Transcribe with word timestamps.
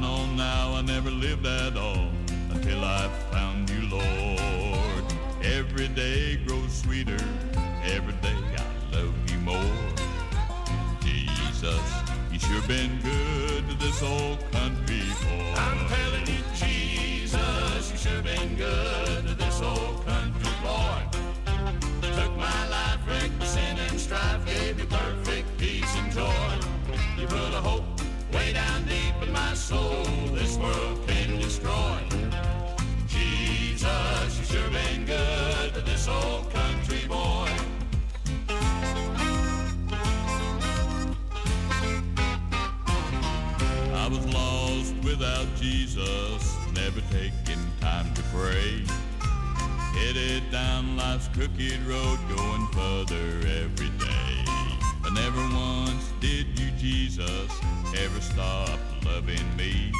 know 0.00 0.26
now 0.36 0.74
I 0.74 0.82
never 0.82 1.10
lived 1.10 1.46
at 1.46 1.76
all 1.76 2.08
until 2.50 2.84
I 2.84 3.08
found 3.32 3.68
you, 3.70 3.88
Lord. 3.88 5.04
Every 5.42 5.88
day 5.88 6.36
grows 6.46 6.72
sweeter, 6.72 7.18
every 7.84 8.12
day 8.14 8.36
I 8.56 8.96
love 8.96 9.14
you 9.30 9.38
more. 9.38 9.78
Jesus, 11.00 11.80
you 12.30 12.38
sure 12.38 12.62
been 12.68 13.00
good 13.02 13.68
to 13.68 13.74
this 13.78 14.02
old 14.02 14.38
country 14.52 15.02
boy. 15.22 15.54
I'm 15.56 15.88
telling 15.88 16.26
you, 16.26 16.42
Jesus, 16.54 17.92
you 17.92 17.98
sure 17.98 18.22
been 18.22 18.56
good 18.56 19.26
to 19.26 19.34
this 19.34 19.60
old 19.60 20.06
country 20.06 20.52
boy. 20.62 21.00
Took 22.02 22.36
my 22.36 22.68
life, 22.68 23.00
wrecked 23.08 23.38
my 23.38 23.46
sin 23.46 23.76
and 23.88 23.98
strife, 23.98 24.46
gave 24.46 24.78
you 24.78 24.86
perfect 24.86 25.58
peace 25.58 25.96
and 25.96 26.12
joy. 26.12 26.58
You 27.18 27.26
put 27.26 27.54
a 27.54 27.60
hope 27.60 27.84
way 28.32 28.52
down 28.52 28.84
deep 28.84 28.97
this 29.68 30.56
world 30.56 30.98
can 31.06 31.38
destroy. 31.38 31.98
Jesus, 33.06 34.38
you 34.38 34.44
sure 34.56 34.70
been 34.70 35.04
good 35.04 35.74
to 35.74 35.82
this 35.82 36.08
old 36.08 36.50
country 36.50 37.06
boy. 37.06 37.50
I 43.92 44.08
was 44.10 44.24
lost 44.32 44.94
without 45.04 45.46
Jesus, 45.60 46.56
never 46.74 47.02
taking 47.10 47.62
time 47.80 48.14
to 48.14 48.22
pray. 48.34 48.82
Headed 49.92 50.50
down 50.50 50.96
life's 50.96 51.28
crooked 51.28 51.82
road, 51.86 52.18
going 52.34 52.66
further 52.68 53.46
every 53.62 53.90
day. 53.98 54.44
But 55.02 55.12
never 55.12 55.42
once 55.54 56.10
did 56.20 56.58
you, 56.58 56.70
Jesus, 56.78 57.50
ever 57.96 58.20
stop 58.20 58.78
loving 59.04 59.56
me. 59.56 59.92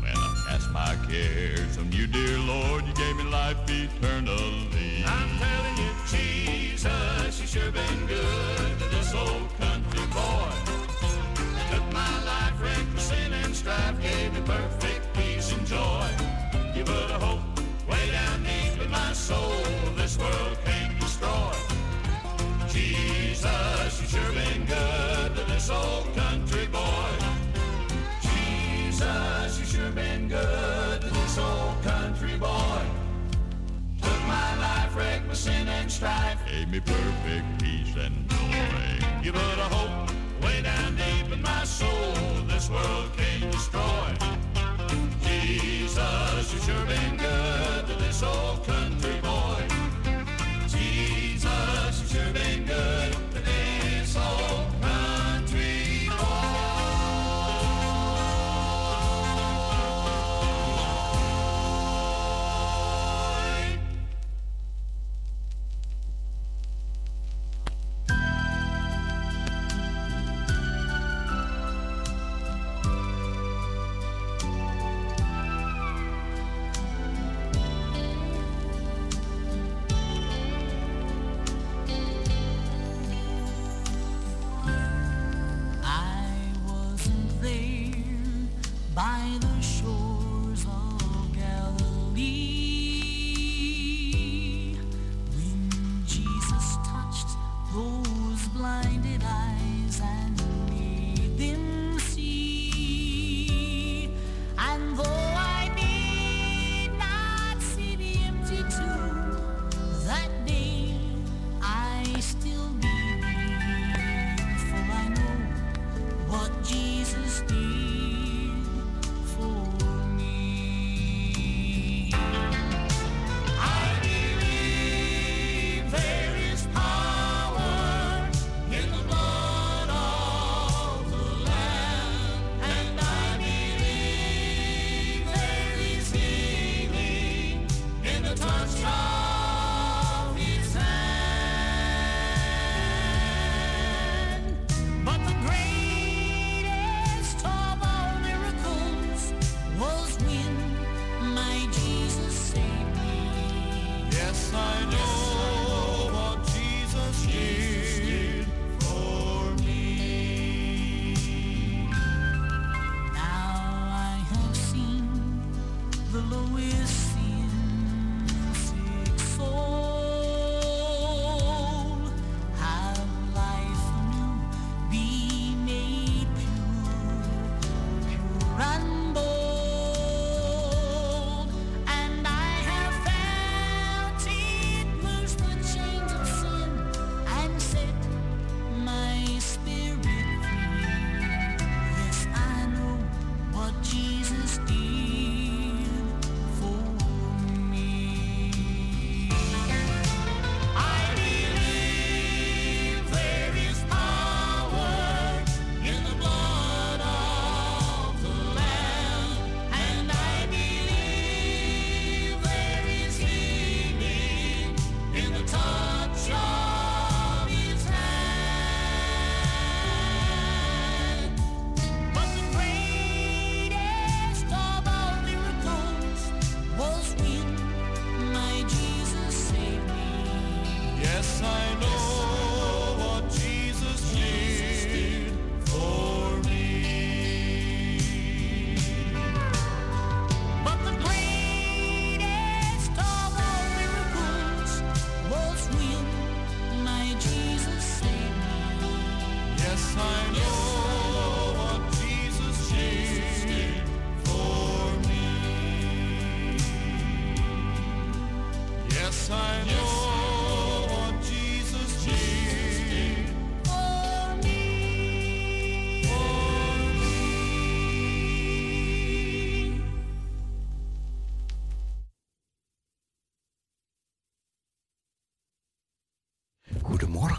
When 0.00 0.16
I 0.16 0.44
cast 0.48 0.70
my 0.70 0.96
cares 1.10 1.78
on 1.78 1.90
you, 1.92 2.06
dear 2.06 2.38
Lord, 2.38 2.86
you 2.86 2.94
gave 2.94 3.16
me 3.16 3.24
life 3.24 3.58
eternally. 3.68 5.04
I'm 5.04 5.38
telling 5.38 5.76
you, 5.76 5.90
Jesus, 6.06 7.40
you 7.40 7.46
sure 7.46 7.70
been 7.72 8.06
good 8.06 8.78
to 8.78 8.84
this 8.90 9.12
old 9.14 9.48
country 9.58 10.06
boy. 10.12 10.52
Took 11.70 11.92
my 11.92 12.24
life, 12.24 12.54
wrecked 12.62 12.92
my 12.94 13.00
sin 13.00 13.32
and 13.32 13.54
strife, 13.54 14.00
gave 14.00 14.32
me 14.32 14.40
perfect 14.44 15.14
peace 15.14 15.52
and 15.52 15.66
joy. 15.66 16.08
You 16.74 16.84
put 16.84 17.10
a 17.10 17.18
hope 17.18 17.40
way 17.88 18.10
down 18.10 18.42
deep 18.44 18.82
in 18.82 18.90
my 18.90 19.12
soul, 19.12 19.62
this 19.96 20.16
world 20.18 20.58
can't 20.64 20.98
destroy. 21.00 21.52
Jesus, 22.68 24.00
you 24.00 24.08
sure 24.08 24.32
been 24.32 24.64
good 24.66 25.34
to 25.36 25.44
this 25.52 25.70
old 25.70 26.15
been 29.96 30.28
good 30.28 31.00
to 31.00 31.08
this 31.08 31.38
old 31.38 31.82
country 31.82 32.36
boy. 32.36 32.82
Took 34.02 34.20
my 34.26 34.50
life, 34.58 34.94
wrecked 34.94 35.26
my 35.26 35.32
sin 35.32 35.66
and 35.68 35.90
strife, 35.90 36.38
gave 36.46 36.68
me 36.68 36.80
perfect 36.80 37.46
peace 37.62 37.94
and 37.96 38.28
joy. 38.28 39.06
You 39.22 39.32
put 39.32 39.58
a 39.58 39.68
hope 39.74 40.10
way 40.44 40.60
down 40.60 40.96
deep 40.96 41.32
in 41.32 41.40
my 41.40 41.64
soul 41.64 42.12
this 42.46 42.68
world 42.68 43.10
can't 43.16 43.50
destroy. 43.50 44.08
Jesus, 45.22 46.52
you 46.52 46.60
sure 46.60 46.86
been 46.86 47.16
good 47.16 47.86
to 47.86 47.94
this 47.94 48.22
old 48.22 48.64
country 48.66 49.05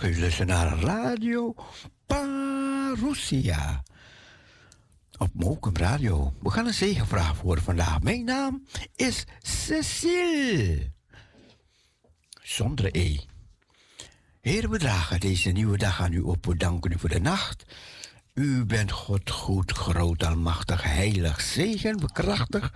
U 0.07 0.19
luistert 0.19 0.47
naar 0.47 0.79
Radio 0.79 1.55
Parousia. 2.05 3.83
Op 5.17 5.29
Mokum 5.33 5.75
Radio. 5.75 6.33
We 6.41 6.49
gaan 6.49 6.67
een 6.67 6.73
zegenvraag 6.73 7.35
voor 7.35 7.61
vandaag. 7.61 8.01
Mijn 8.01 8.23
naam 8.23 8.63
is 8.95 9.25
Cecile. 9.41 10.91
Zonder 12.41 12.95
E. 12.95 13.17
Heer, 14.41 14.69
we 14.69 14.77
dragen 14.77 15.19
deze 15.19 15.49
nieuwe 15.49 15.77
dag 15.77 16.01
aan 16.01 16.13
u 16.13 16.19
op. 16.19 16.45
We 16.45 16.57
danken 16.57 16.91
u 16.91 16.99
voor 16.99 17.09
de 17.09 17.19
nacht. 17.19 17.65
U 18.33 18.65
bent 18.65 18.91
God 18.91 19.29
goed, 19.29 19.71
groot, 19.71 20.23
almachtig, 20.23 20.83
heilig, 20.83 21.41
zegen, 21.41 21.97
bekrachtig 21.97 22.71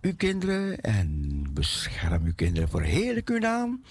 uw 0.00 0.14
kinderen 0.16 0.80
en 0.80 1.42
bescherm 1.52 2.24
uw 2.24 2.34
kinderen 2.34 2.68
voor 2.68 2.82
heerlijk 2.82 3.30
uw 3.30 3.38
naam. 3.38 3.82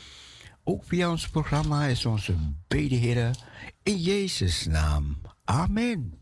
Ook 0.67 0.83
via 0.83 1.09
ons 1.09 1.29
programma 1.29 1.85
is 1.85 2.05
onze 2.05 2.35
bede, 2.67 3.31
in 3.83 3.97
Jezus' 3.97 4.65
naam. 4.65 5.21
Amen. 5.43 6.19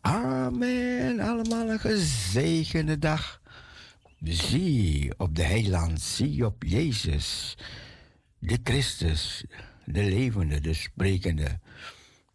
Amen. 0.00 1.20
Allemaal 1.20 1.68
een 1.68 1.80
gezegende 1.80 2.98
dag. 2.98 3.40
Zie 4.22 5.18
op 5.18 5.36
de 5.36 5.42
heiland, 5.42 6.00
zie 6.00 6.46
op 6.46 6.62
Jezus, 6.62 7.56
de 8.38 8.58
Christus, 8.64 9.44
de 9.84 10.02
levende, 10.02 10.60
de 10.60 10.74
sprekende, 10.74 11.60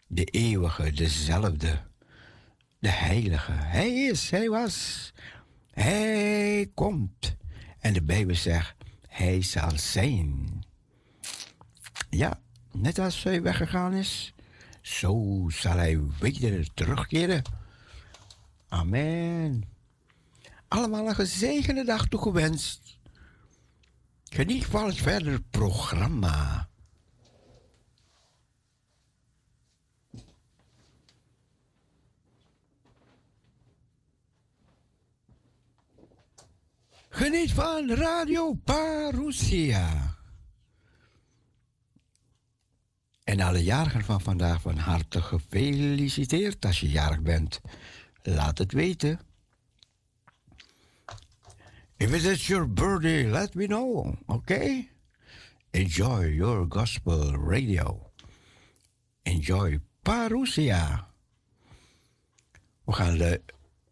de 0.07 0.23
eeuwige, 0.23 0.91
dezelfde, 0.91 1.81
de 2.79 2.89
heilige. 2.89 3.51
Hij 3.51 3.93
is, 3.93 4.29
hij 4.29 4.49
was, 4.49 5.11
hij 5.71 6.71
komt. 6.73 7.35
En 7.85 7.93
de 7.93 8.03
Bijbel 8.03 8.35
zegt, 8.35 8.75
hij 9.07 9.41
zal 9.41 9.71
zijn. 9.75 10.63
Ja, 12.09 12.39
net 12.71 12.99
als 12.99 13.23
hij 13.23 13.41
weggegaan 13.41 13.93
is, 13.93 14.33
zo 14.81 15.45
zal 15.49 15.75
hij 15.75 15.99
weder 16.19 16.73
terugkeren. 16.73 17.41
Amen. 18.67 19.63
Allemaal 20.67 21.07
een 21.07 21.15
gezegende 21.15 21.83
dag 21.83 22.07
toegewenst. 22.07 22.99
Geniet 24.23 24.65
van 24.65 24.85
het 24.85 24.97
verder 24.97 25.41
programma. 25.41 26.69
Geniet 37.15 37.51
van 37.53 37.89
Radio 37.91 38.53
Parousia. 38.53 40.15
En 43.23 43.39
alle 43.39 43.63
jarigen 43.63 44.03
van 44.03 44.21
vandaag 44.21 44.61
van 44.61 44.77
harte 44.77 45.21
gefeliciteerd. 45.21 46.65
Als 46.65 46.79
je 46.79 46.89
jarig 46.89 47.21
bent, 47.21 47.61
laat 48.21 48.57
het 48.57 48.71
weten. 48.71 49.19
If 51.97 52.13
it 52.13 52.23
is 52.23 52.47
your 52.47 52.73
birthday, 52.73 53.23
let 53.23 53.53
me 53.53 53.65
know, 53.65 54.13
okay? 54.25 54.91
Enjoy 55.71 56.27
your 56.33 56.65
gospel 56.69 57.35
radio. 57.35 58.11
Enjoy 59.21 59.79
Parousia. 60.01 61.07
We 62.83 62.93
gaan 62.93 63.13
lu- 63.17 63.43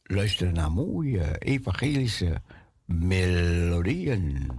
luisteren 0.03 0.53
naar 0.53 0.71
mooie 0.71 1.37
evangelische 1.37 2.41
melodieën. 2.93 4.49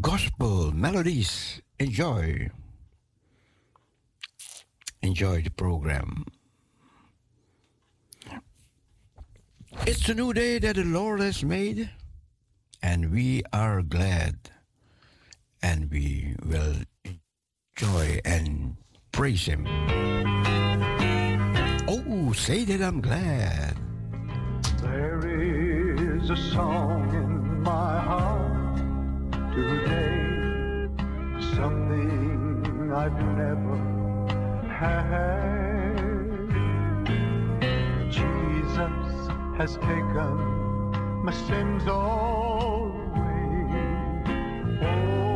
Gospel 0.00 0.72
melodies. 0.72 1.60
Enjoy. 1.78 2.50
Enjoy 5.02 5.42
the 5.42 5.50
program. 5.50 6.24
It's 9.86 10.08
a 10.08 10.14
new 10.14 10.32
day 10.32 10.58
that 10.58 10.76
the 10.76 10.84
Lord 10.84 11.20
has 11.20 11.44
made, 11.44 11.90
and 12.82 13.12
we 13.12 13.42
are 13.52 13.82
glad, 13.82 14.38
and 15.62 15.90
we 15.90 16.36
will 16.44 16.76
enjoy 17.76 18.20
and 18.24 18.76
praise 19.12 19.44
Him. 19.46 19.66
Oh, 21.86 22.32
say 22.32 22.64
that 22.64 22.80
I'm 22.80 23.00
glad. 23.00 23.76
There 24.80 25.20
is 25.26 25.93
a 26.30 26.36
song 26.36 27.12
in 27.12 27.62
my 27.62 27.98
heart 27.98 28.76
today, 29.54 30.88
something 31.54 32.90
I've 32.94 33.20
never 33.36 33.76
had. 34.68 35.98
Jesus 38.10 39.28
has 39.58 39.76
taken 39.76 41.22
my 41.22 41.32
sins 41.32 41.86
all 41.88 42.90
away. 43.06 43.68
Oh, 44.82 45.33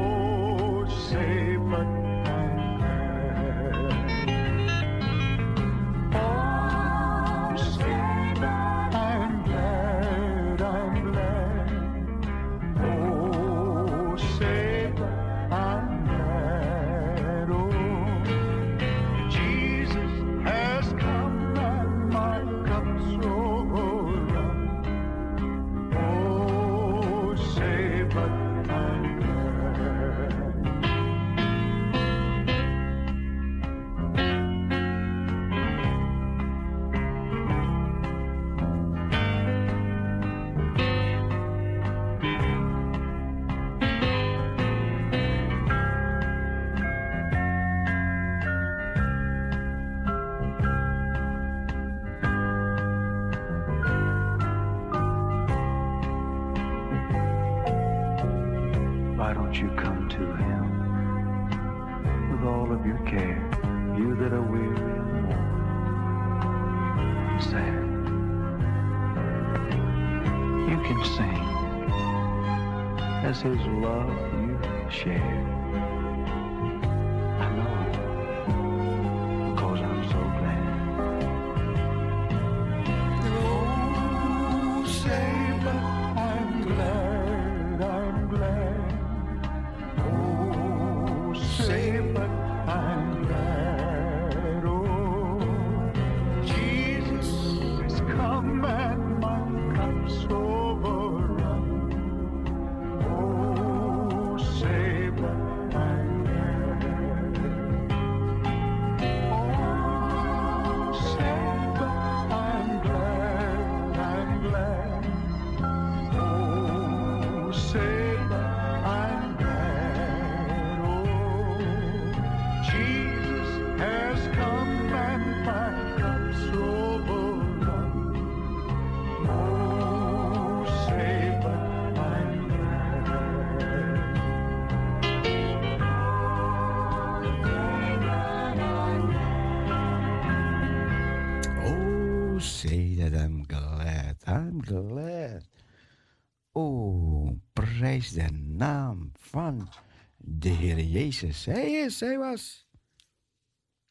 Oh, 146.58 147.30
prijs 147.52 148.12
de 148.12 148.30
naam 148.32 149.10
van 149.14 149.68
de 150.16 150.48
Heer 150.48 150.84
Jezus. 150.84 151.44
Hij 151.44 151.70
is, 151.70 152.00
hij 152.00 152.18
was. 152.18 152.68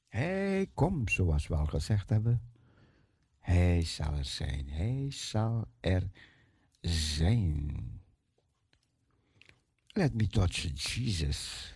Hij 0.07 0.69
komt, 0.73 1.11
zoals 1.11 1.47
we 1.47 1.55
al 1.55 1.65
gezegd 1.65 2.09
hebben. 2.09 2.41
Hij 3.39 3.83
zal 3.83 4.13
er 4.13 4.25
zijn. 4.25 4.69
Hij 4.69 5.05
zal 5.09 5.65
er 5.79 6.09
zijn. 6.81 8.01
Let 9.87 10.13
me 10.13 10.27
touch 10.27 10.93
Jesus. 10.93 11.73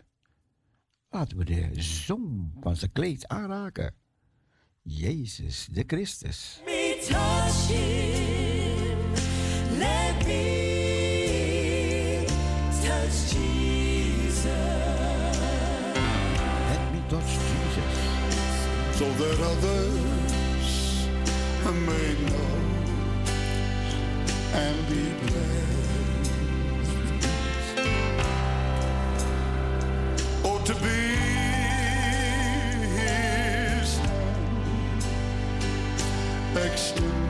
Laten 1.09 1.37
we 1.37 1.45
de 1.45 1.81
zon 1.81 2.53
van 2.59 2.75
zijn 2.75 2.91
kleed 2.91 3.27
aanraken. 3.27 3.95
Jezus 4.81 5.67
de 5.71 5.83
Christus. 5.87 6.61
me 6.65 7.07
touch 7.09 7.67
him. 7.67 9.11
Let 9.77 10.27
me 10.27 10.60
touch 13.11 13.33
Jesus. 13.33 14.45
Let 16.69 16.93
me 16.93 17.01
touch 17.09 17.31
Jesus. 17.49 17.99
so 18.97 19.05
that 19.05 19.39
others 19.41 21.07
may 21.87 22.13
know 22.25 22.51
and 24.53 24.77
be 24.89 25.03
blessed. 25.25 26.33
Oh, 30.45 30.59
to 30.65 30.73
be 30.75 31.01
His 32.97 33.97
hand 33.99 34.67
extended, 36.55 37.20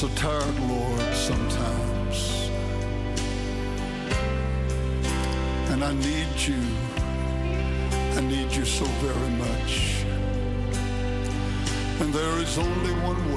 so 0.00 0.08
tired, 0.14 0.58
Lord, 0.60 1.14
sometimes. 1.14 2.48
And 5.68 5.84
I 5.84 5.92
need 5.92 6.34
you. 6.38 6.62
I 8.16 8.20
need 8.22 8.50
you 8.50 8.64
so 8.64 8.86
very 9.04 9.30
much. 9.36 10.06
And 12.00 12.14
there 12.14 12.38
is 12.38 12.56
only 12.56 12.94
one 13.02 13.29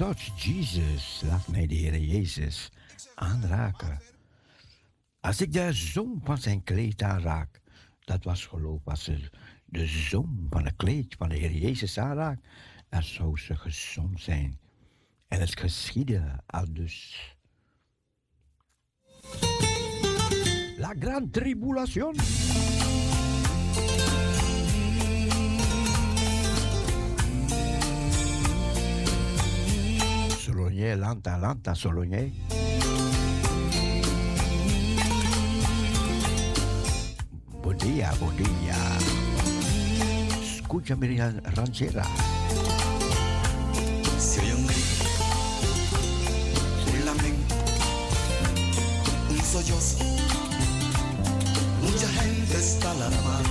touch 0.00 0.30
Jesus. 0.36 1.22
Laat 1.24 1.48
mij 1.48 1.66
de 1.66 1.74
Heer 1.74 1.98
Jezus 1.98 2.70
aanraken. 3.14 4.00
Als 5.20 5.40
ik 5.40 5.52
de 5.52 5.72
zoom 5.72 6.20
van 6.24 6.38
zijn 6.38 6.64
kleed 6.64 7.02
aanraak, 7.02 7.60
dat 8.00 8.24
was 8.24 8.46
geloof. 8.46 8.80
Als 8.84 9.04
ze 9.04 9.30
de 9.64 9.86
zoom 9.86 10.46
van 10.50 10.64
het 10.64 10.76
kleed 10.76 11.14
van 11.18 11.28
de 11.28 11.36
Heer 11.36 11.52
Jezus 11.52 11.98
aanraakt, 11.98 12.46
dan 12.88 13.02
zou 13.02 13.38
ze 13.38 13.56
gezond 13.56 14.20
zijn. 14.20 14.58
En 15.28 15.40
het 15.40 15.58
geschiedde 15.58 16.40
al 16.46 16.72
dus. 16.72 17.36
La 20.76 20.94
gran 20.98 21.30
tribulación. 21.30 22.14
Soloñé, 30.80 30.96
Lanta, 30.96 31.36
Lanta, 31.36 31.74
Soloñé. 31.74 32.32
Buen 37.62 37.76
día, 37.76 38.14
buen 38.18 38.34
día. 38.38 38.76
Escucha 40.42 40.96
mi 40.96 41.18
ranchera. 41.18 42.04
Se 44.18 44.40
oye 44.40 44.54
un 44.54 44.66
grito, 44.66 45.04
un 46.94 47.04
lamento, 47.04 47.54
un 49.28 49.38
sollozo. 49.38 49.98
Mucha 51.82 52.08
gente 52.08 52.56
está 52.56 52.90
alarmada. 52.92 53.42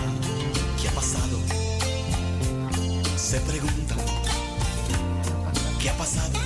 ¿Qué 0.82 0.90
ha 0.90 0.92
pasado? 0.94 1.38
Se 3.18 3.40
preguntan. 3.42 4.00
¿Qué 5.80 5.90
ha 5.92 5.94
pasado? 5.94 6.40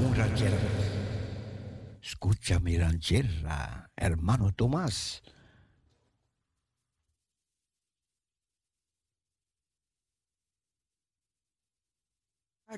Un 0.00 0.14
ranchero. 0.14 0.56
Escucha 2.02 2.58
mi 2.58 2.76
ranchera, 2.78 3.90
hermano 3.96 4.52
Tomás. 4.52 5.22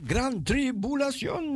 Gran 0.01 0.43
tribulación. 0.43 1.52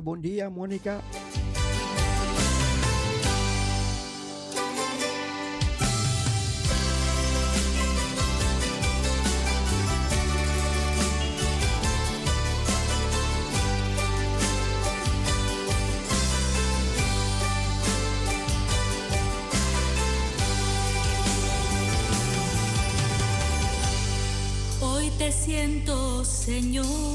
Buen 0.00 0.22
día, 0.22 0.48
Mónica. 0.48 1.00
Hoy 24.80 25.10
te 25.18 25.32
siento, 25.32 26.24
Señor. 26.24 27.07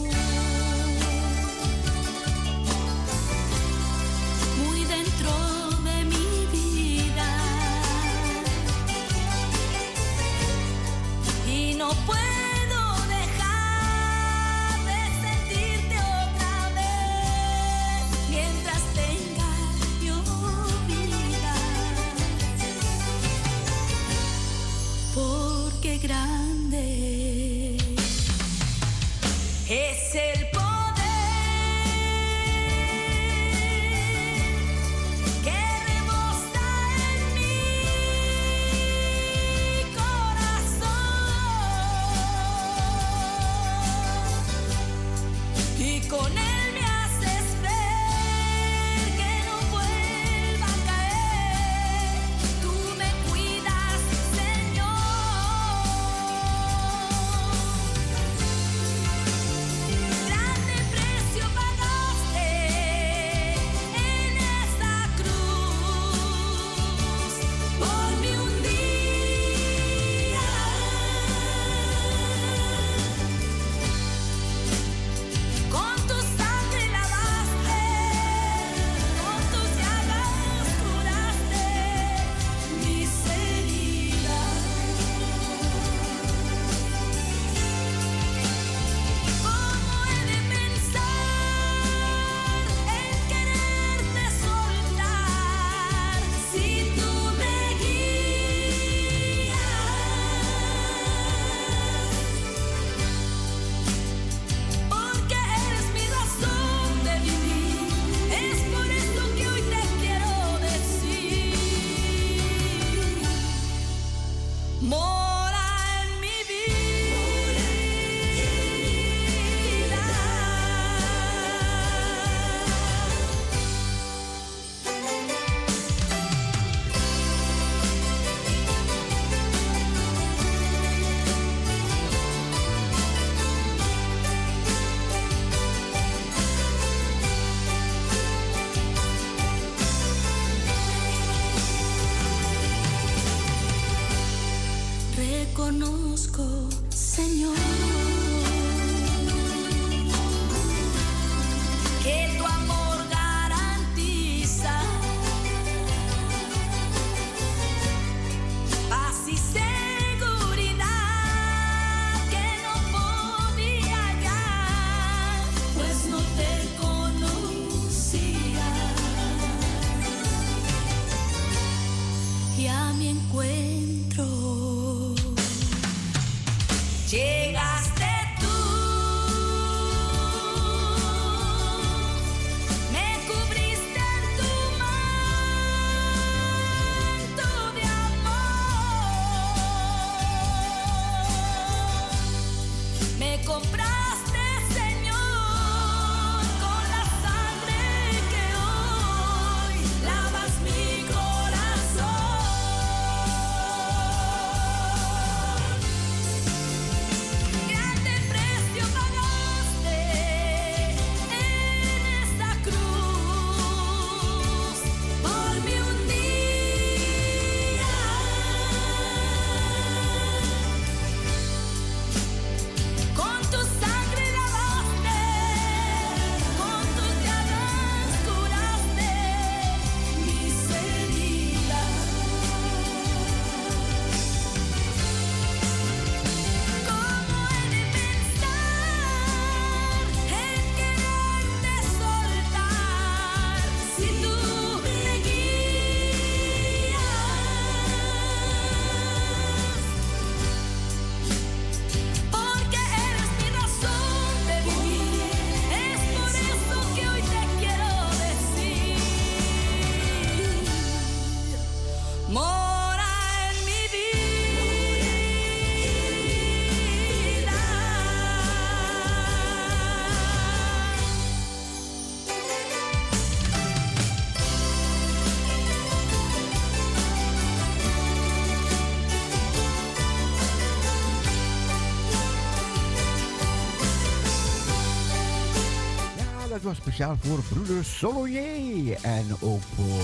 Speciaal 286.76 287.16
voor 287.20 287.40
broeder 287.44 287.86
Soloyer. 287.86 288.98
En 289.02 289.26
ook 289.42 289.62
voor 289.62 290.04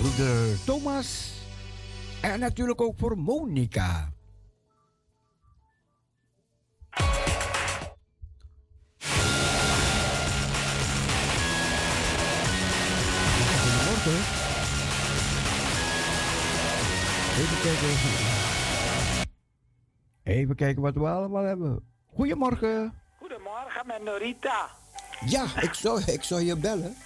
broeder 0.00 0.64
Thomas. 0.64 1.32
En 2.20 2.40
natuurlijk 2.40 2.80
ook 2.80 2.98
voor 2.98 3.18
Monica. 3.18 4.12
Goedemorgen. 13.62 14.40
Even 17.38 17.60
kijken. 17.62 17.88
Even 20.22 20.56
kijken 20.56 20.82
wat 20.82 20.94
we 20.94 21.06
allemaal 21.06 21.44
hebben. 21.44 21.84
Goedemorgen. 22.06 22.92
Goedemorgen, 23.18 23.86
met 23.86 24.02
Norita. 24.02 24.70
Ja, 25.26 25.44
ik 25.60 25.74
zou, 25.74 26.02
ik 26.06 26.22
zou 26.22 26.40
je 26.44 26.56
bellen. 26.56 26.96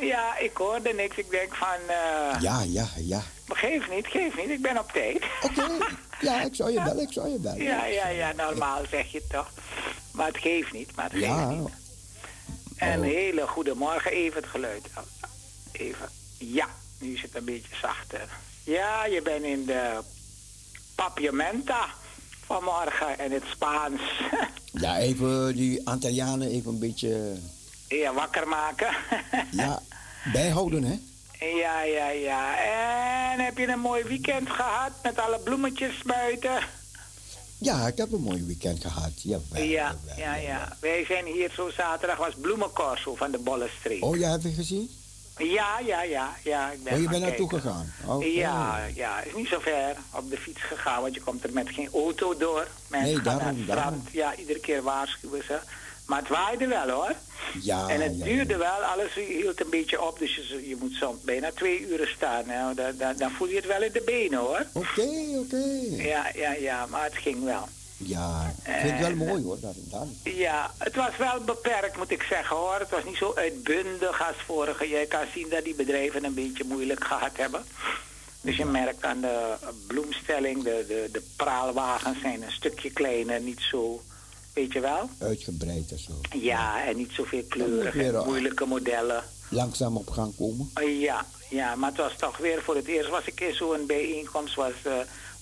Ja, 0.00 0.38
ik 0.38 0.56
hoorde 0.56 0.92
niks. 0.92 1.16
Ik 1.16 1.30
denk 1.30 1.54
van, 1.54 1.78
eh 1.88 2.40
Ja, 2.40 2.60
ja, 2.62 2.86
ja. 2.96 3.22
maar 3.46 3.56
geef 3.56 3.90
niet, 3.90 4.06
geef 4.06 4.36
niet. 4.36 4.48
Ik 4.50 4.62
ben 4.62 4.78
op 4.78 4.92
tijd. 4.92 5.24
Oké. 5.42 5.66
Ja, 6.20 6.42
ik 6.42 6.54
zou 6.54 6.70
je 6.72 6.82
bellen, 6.82 7.02
ik 7.02 7.12
zou 7.12 7.28
je 7.28 7.38
bellen. 7.38 7.62
Ja, 7.62 7.84
ja, 7.86 8.08
ja, 8.08 8.32
normaal 8.32 8.80
zeg 8.90 9.12
je 9.12 9.18
het 9.18 9.30
toch. 9.30 9.50
Maar 10.12 10.26
het 10.26 10.38
geeft 10.38 10.72
niet, 10.72 10.94
maar 10.96 11.04
het 11.04 11.12
geeft 11.12 11.24
Ja, 11.26 11.50
niet. 11.50 11.68
En 12.76 12.98
Oh. 12.98 13.04
hele 13.04 13.46
goede 13.46 13.74
morgen, 13.74 14.10
even 14.10 14.40
het 14.42 14.50
geluid. 14.50 14.86
Even. 15.72 16.08
Ja, 16.38 16.66
nu 16.98 17.14
is 17.14 17.22
het 17.22 17.34
een 17.34 17.44
beetje 17.44 17.74
zachter. 17.80 18.28
Ja, 18.64 19.04
je 19.06 19.22
bent 19.22 19.44
in 19.44 19.64
de 19.66 19.98
Papiamenta 20.94 21.86
vanmorgen 22.46 23.18
in 23.24 23.32
het 23.32 23.42
Spaans. 23.50 24.00
ja, 24.84 24.98
even 24.98 25.54
die 25.56 25.86
Antillianen 25.88 26.48
even 26.50 26.72
een 26.72 26.78
beetje 26.78 27.36
ja, 27.88 28.12
wakker 28.12 28.48
maken. 28.48 28.88
ja, 29.50 29.82
bijhouden, 30.32 30.84
hè? 30.84 30.98
Ja, 31.46 31.82
ja, 31.82 32.08
ja. 32.08 32.56
En 33.32 33.40
heb 33.44 33.58
je 33.58 33.68
een 33.68 33.78
mooi 33.80 34.02
weekend 34.04 34.50
gehad 34.50 34.90
met 35.02 35.18
alle 35.18 35.38
bloemetjes 35.38 36.02
buiten? 36.02 36.58
Ja, 37.58 37.86
ik 37.86 37.96
heb 37.96 38.12
een 38.12 38.20
mooi 38.20 38.44
weekend 38.46 38.80
gehad. 38.84 39.10
Jawel, 39.22 39.62
Ja, 39.62 39.62
jawel, 39.62 40.16
ja, 40.16 40.24
jawel. 40.38 40.42
ja. 40.42 40.76
Wij 40.80 41.04
zijn 41.08 41.24
hier 41.24 41.50
zo 41.54 41.70
zaterdag 41.70 42.16
was 42.18 42.34
bloemencorso 42.40 43.14
van 43.14 43.30
de 43.30 43.38
Bollenstreek. 43.38 44.04
Oh, 44.04 44.16
jij 44.16 44.30
hebt 44.30 44.42
het 44.42 44.54
gezien? 44.54 44.90
Ja, 45.38 45.78
ja, 45.86 46.02
ja, 46.02 46.34
ja. 46.44 46.70
Ik 46.70 46.84
ben 46.84 46.92
Oh, 46.94 47.00
je 47.00 47.08
bent 47.08 47.22
naartoe 47.22 47.48
gegaan? 47.48 47.92
Oké. 48.06 48.24
Ja, 48.24 48.84
ja, 48.94 49.20
is 49.22 49.34
niet 49.34 49.48
zo 49.48 49.58
ver 49.58 49.96
op 50.12 50.30
de 50.30 50.36
fiets 50.36 50.62
gegaan, 50.62 51.02
want 51.02 51.14
je 51.14 51.20
komt 51.20 51.44
er 51.44 51.52
met 51.52 51.68
geen 51.70 51.88
auto 51.92 52.36
door. 52.36 52.66
Mensen 52.88 53.08
Nee, 53.14 53.22
naar 53.22 53.24
daarom, 53.38 53.56
het 53.58 53.66
daarom. 53.66 54.02
Ja, 54.10 54.34
iedere 54.34 54.58
keer 54.60 54.82
waarschuwen 54.82 55.42
ze. 55.46 55.58
Maar 56.06 56.18
het 56.18 56.28
waaide 56.28 56.66
wel 56.66 56.88
hoor. 56.90 57.14
Ja, 57.62 57.88
en 57.88 58.00
het 58.00 58.18
ja, 58.18 58.24
duurde 58.24 58.56
wel, 58.56 58.68
alles 58.68 59.14
hield 59.14 59.60
een 59.60 59.70
beetje 59.70 60.02
op, 60.02 60.18
dus 60.18 60.34
je, 60.34 60.68
je 60.68 60.76
moet 60.80 60.92
soms 60.92 61.20
bijna 61.20 61.50
twee 61.54 61.80
uren 61.80 62.08
staan. 62.08 62.44
Hè. 62.46 62.74
Dan, 62.74 62.92
dan, 62.98 63.16
dan 63.16 63.30
voel 63.30 63.48
je 63.48 63.56
het 63.56 63.66
wel 63.66 63.82
in 63.82 63.92
de 63.92 64.02
benen 64.04 64.38
hoor. 64.38 64.66
Oké, 64.72 65.08
oké. 65.36 65.64
Ja, 65.90 66.30
ja, 66.34 66.52
ja, 66.52 66.86
maar 66.86 67.04
het 67.04 67.16
ging 67.16 67.44
wel. 67.44 67.68
Ja, 67.96 68.54
ik 68.64 68.72
vind 68.72 68.90
het 68.90 69.00
wel 69.00 69.10
En, 69.10 69.16
mooi 69.16 69.42
hoor. 69.42 69.60
Dat, 69.60 69.74
dat. 69.90 70.06
Ja, 70.22 70.70
het 70.78 70.94
was 70.94 71.16
wel 71.16 71.40
beperkt 71.40 71.96
moet 71.96 72.10
ik 72.10 72.22
zeggen 72.22 72.56
hoor. 72.56 72.78
Het 72.78 72.90
was 72.90 73.04
niet 73.04 73.16
zo 73.16 73.32
uitbundig 73.34 74.26
als 74.28 74.36
vorige. 74.46 74.88
Je 74.88 75.06
kan 75.08 75.24
zien 75.34 75.48
dat 75.48 75.64
die 75.64 75.74
bedrijven 75.74 76.24
een 76.24 76.34
beetje 76.34 76.64
moeilijk 76.64 77.04
gehad 77.04 77.36
hebben. 77.36 77.64
Dus 78.40 78.56
je 78.56 78.64
merkt 78.64 79.04
aan 79.04 79.20
de 79.20 79.54
bloemstelling, 79.86 80.62
de, 80.62 80.84
de, 80.88 81.08
de 81.12 81.22
praalwagens 81.36 82.20
zijn 82.20 82.42
een 82.42 82.52
stukje 82.52 82.90
kleiner, 82.90 83.40
niet 83.40 83.60
zo, 83.60 84.02
weet 84.56 84.72
je 84.72 84.80
wel? 84.80 85.08
Uitgebreid 85.18 85.90
en 85.90 85.98
zo. 85.98 86.12
Ja, 86.38 86.84
en 86.84 86.96
niet 86.96 87.10
zoveel 87.12 87.44
kleuren, 87.48 87.96
uh, 88.14 88.24
moeilijke 88.24 88.66
modellen. 88.66 89.24
Langzaam 89.48 89.96
op 89.96 90.10
gang 90.10 90.36
komen. 90.36 90.70
Uh, 90.80 91.00
Ja, 91.00 91.26
ja, 91.50 91.74
maar 91.74 91.88
het 91.88 91.98
was 91.98 92.12
toch 92.18 92.36
weer 92.36 92.62
voor 92.62 92.74
het 92.76 92.86
eerst 92.86 93.08
was 93.10 93.24
ik 93.24 93.40
in 93.40 93.54
zo'n 93.54 93.86
bijeenkomst 93.86 94.54
was, 94.54 94.72
eh, 94.82 94.92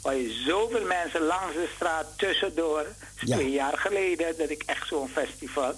waar 0.03 0.17
je 0.17 0.43
zoveel 0.47 0.85
mensen 0.87 1.21
langs 1.23 1.55
de 1.55 1.69
straat 1.77 2.07
tussendoor. 2.17 2.87
Ja. 3.21 3.37
twee 3.37 3.51
jaar 3.51 3.79
geleden 3.79 4.35
dat 4.39 4.51
ik 4.51 4.63
echt 4.67 4.89
zo'n 4.89 5.09
festival. 5.09 5.75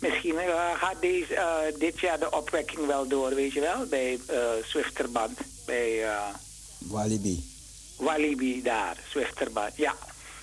Misschien 0.00 0.38
eh, 0.38 0.72
gaat 0.74 1.00
deze, 1.00 1.34
eh, 1.34 1.78
dit 1.78 2.00
jaar 2.00 2.18
de 2.18 2.30
opwekking 2.30 2.86
wel 2.86 3.06
door, 3.08 3.34
weet 3.34 3.52
je 3.52 3.60
wel, 3.60 3.86
bij 3.86 4.18
eh 4.26 4.38
Zwifterband, 4.64 5.38
bij 5.66 6.04
eh, 6.04 6.26
Walibi. 6.78 7.44
Walibi 7.96 8.62
daar, 8.62 8.96
Zwifterband. 9.10 9.76
Ja, 9.76 9.94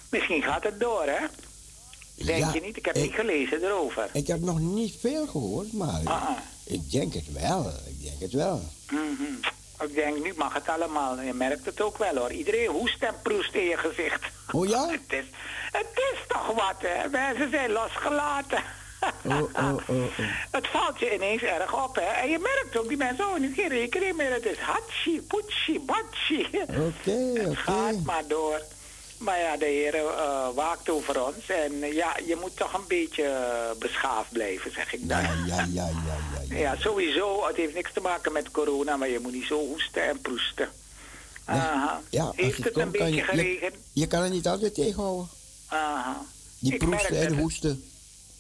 misschien 0.10 0.44
gaat 0.44 0.64
het 0.64 0.80
door, 0.80 1.04
hè? 1.06 1.26
Denk 2.26 2.40
Ja, 2.40 2.52
je 2.54 2.62
niet? 2.62 2.78
Ik 2.78 2.86
heb 2.86 2.96
ik- 2.96 3.02
niet 3.04 3.14
gelezen 3.14 3.64
erover. 3.64 4.10
Ik 4.14 4.28
heb 4.28 4.40
nog 4.42 4.60
niet 4.60 4.96
veel 5.00 5.28
gehoord, 5.28 5.74
maar 5.74 6.02
Ah, 6.04 6.30
ah. 6.30 6.38
ik 6.64 6.92
denk 6.92 7.14
het 7.14 7.32
wel. 7.34 7.72
Ik 7.88 8.02
denk 8.04 8.20
het 8.20 8.32
wel. 8.32 8.62
Mhm. 8.90 9.24
Ik 9.84 9.94
denk, 9.96 10.24
nu 10.24 10.34
mag 10.38 10.54
het 10.54 10.68
allemaal. 10.70 11.22
Je 11.22 11.34
merkt 11.34 11.66
het 11.66 11.82
ook 11.82 11.98
wel 11.98 12.16
hoor. 12.16 12.32
Iedereen 12.32 12.68
hoest 12.68 13.04
en 13.04 13.16
proest 13.24 13.54
in 13.54 13.64
je 13.64 13.78
gezicht. 13.78 14.22
Oh 14.52 14.68
ja? 14.68 14.90
het, 14.92 15.00
is, 15.08 15.26
het 15.72 15.88
is 16.14 16.20
toch 16.28 16.48
wat, 16.48 16.76
hè? 16.78 17.10
Mensen 17.10 17.50
zijn 17.50 17.72
losgelaten. 17.72 18.64
Oh, 19.26 19.34
oh, 19.34 19.44
oh, 19.58 19.74
oh. 19.88 20.04
Het 20.58 20.68
valt 20.68 21.00
je 21.00 21.14
ineens 21.16 21.42
erg 21.42 21.84
op, 21.84 21.96
hè? 21.96 22.02
En 22.22 22.30
je 22.30 22.40
merkt 22.40 22.78
ook, 22.78 22.88
die 22.88 22.98
mensen 22.98 23.24
houden 23.24 23.42
nu 23.50 23.54
geen 23.54 23.70
rekening 23.70 24.16
meer. 24.18 24.34
Het 24.34 24.46
is 24.46 24.58
hatchi, 24.58 25.22
poetsi, 25.22 25.80
batchi. 25.80 26.48
Oké, 26.62 27.40
Het 27.50 27.58
gaat 27.58 28.04
maar 28.04 28.24
door. 28.28 28.62
Maar 29.18 29.40
ja, 29.40 29.58
de 29.58 29.66
Heer 29.66 29.96
eh, 29.96 30.48
waakt 30.56 30.90
over 30.90 31.26
ons. 31.26 31.50
En 31.50 31.84
eh, 31.84 31.94
ja, 31.94 32.18
je 32.26 32.36
moet 32.42 32.58
toch 32.58 32.74
een 32.74 32.88
beetje 32.88 33.24
eh, 33.24 33.78
beschaafd 33.80 34.32
blijven, 34.32 34.72
zeg 34.72 34.94
ik 34.94 35.10
dan. 35.10 35.22
Ja, 35.22 35.34
ja, 35.46 35.56
ja, 35.56 35.66
ja, 35.72 35.90
ja. 36.06 36.42
ja. 36.50 36.58
Ja, 36.58 36.76
sowieso. 36.80 37.48
Het 37.48 37.56
heeft 37.56 37.74
niks 37.74 37.94
te 37.94 38.00
maken 38.00 38.32
met 38.32 38.52
corona, 38.52 38.98
maar 38.98 39.10
je 39.10 39.20
moet 39.20 39.32
niet 39.32 39.46
zo 39.48 39.60
hoesten 39.68 40.04
en 40.04 40.22
proesten. 40.22 40.70
Aha. 41.46 42.02
Ja, 42.10 42.32
heeft 42.36 42.58
het 42.58 42.66
het 42.66 42.78
een 42.78 42.92
beetje 42.92 43.08
je, 43.08 43.16
je, 43.16 43.22
geregend? 43.24 43.76
je 43.94 44.08
kan 44.08 44.22
het 44.22 44.32
niet 44.32 44.48
altijd 44.48 44.74
tegenhouden. 44.74 45.30
Aha. 45.68 46.26
Die 46.60 46.74
Ik 46.74 46.80
proesten 46.80 47.16
en 47.18 47.26
het- 47.26 47.36
hoesten. 47.36 47.84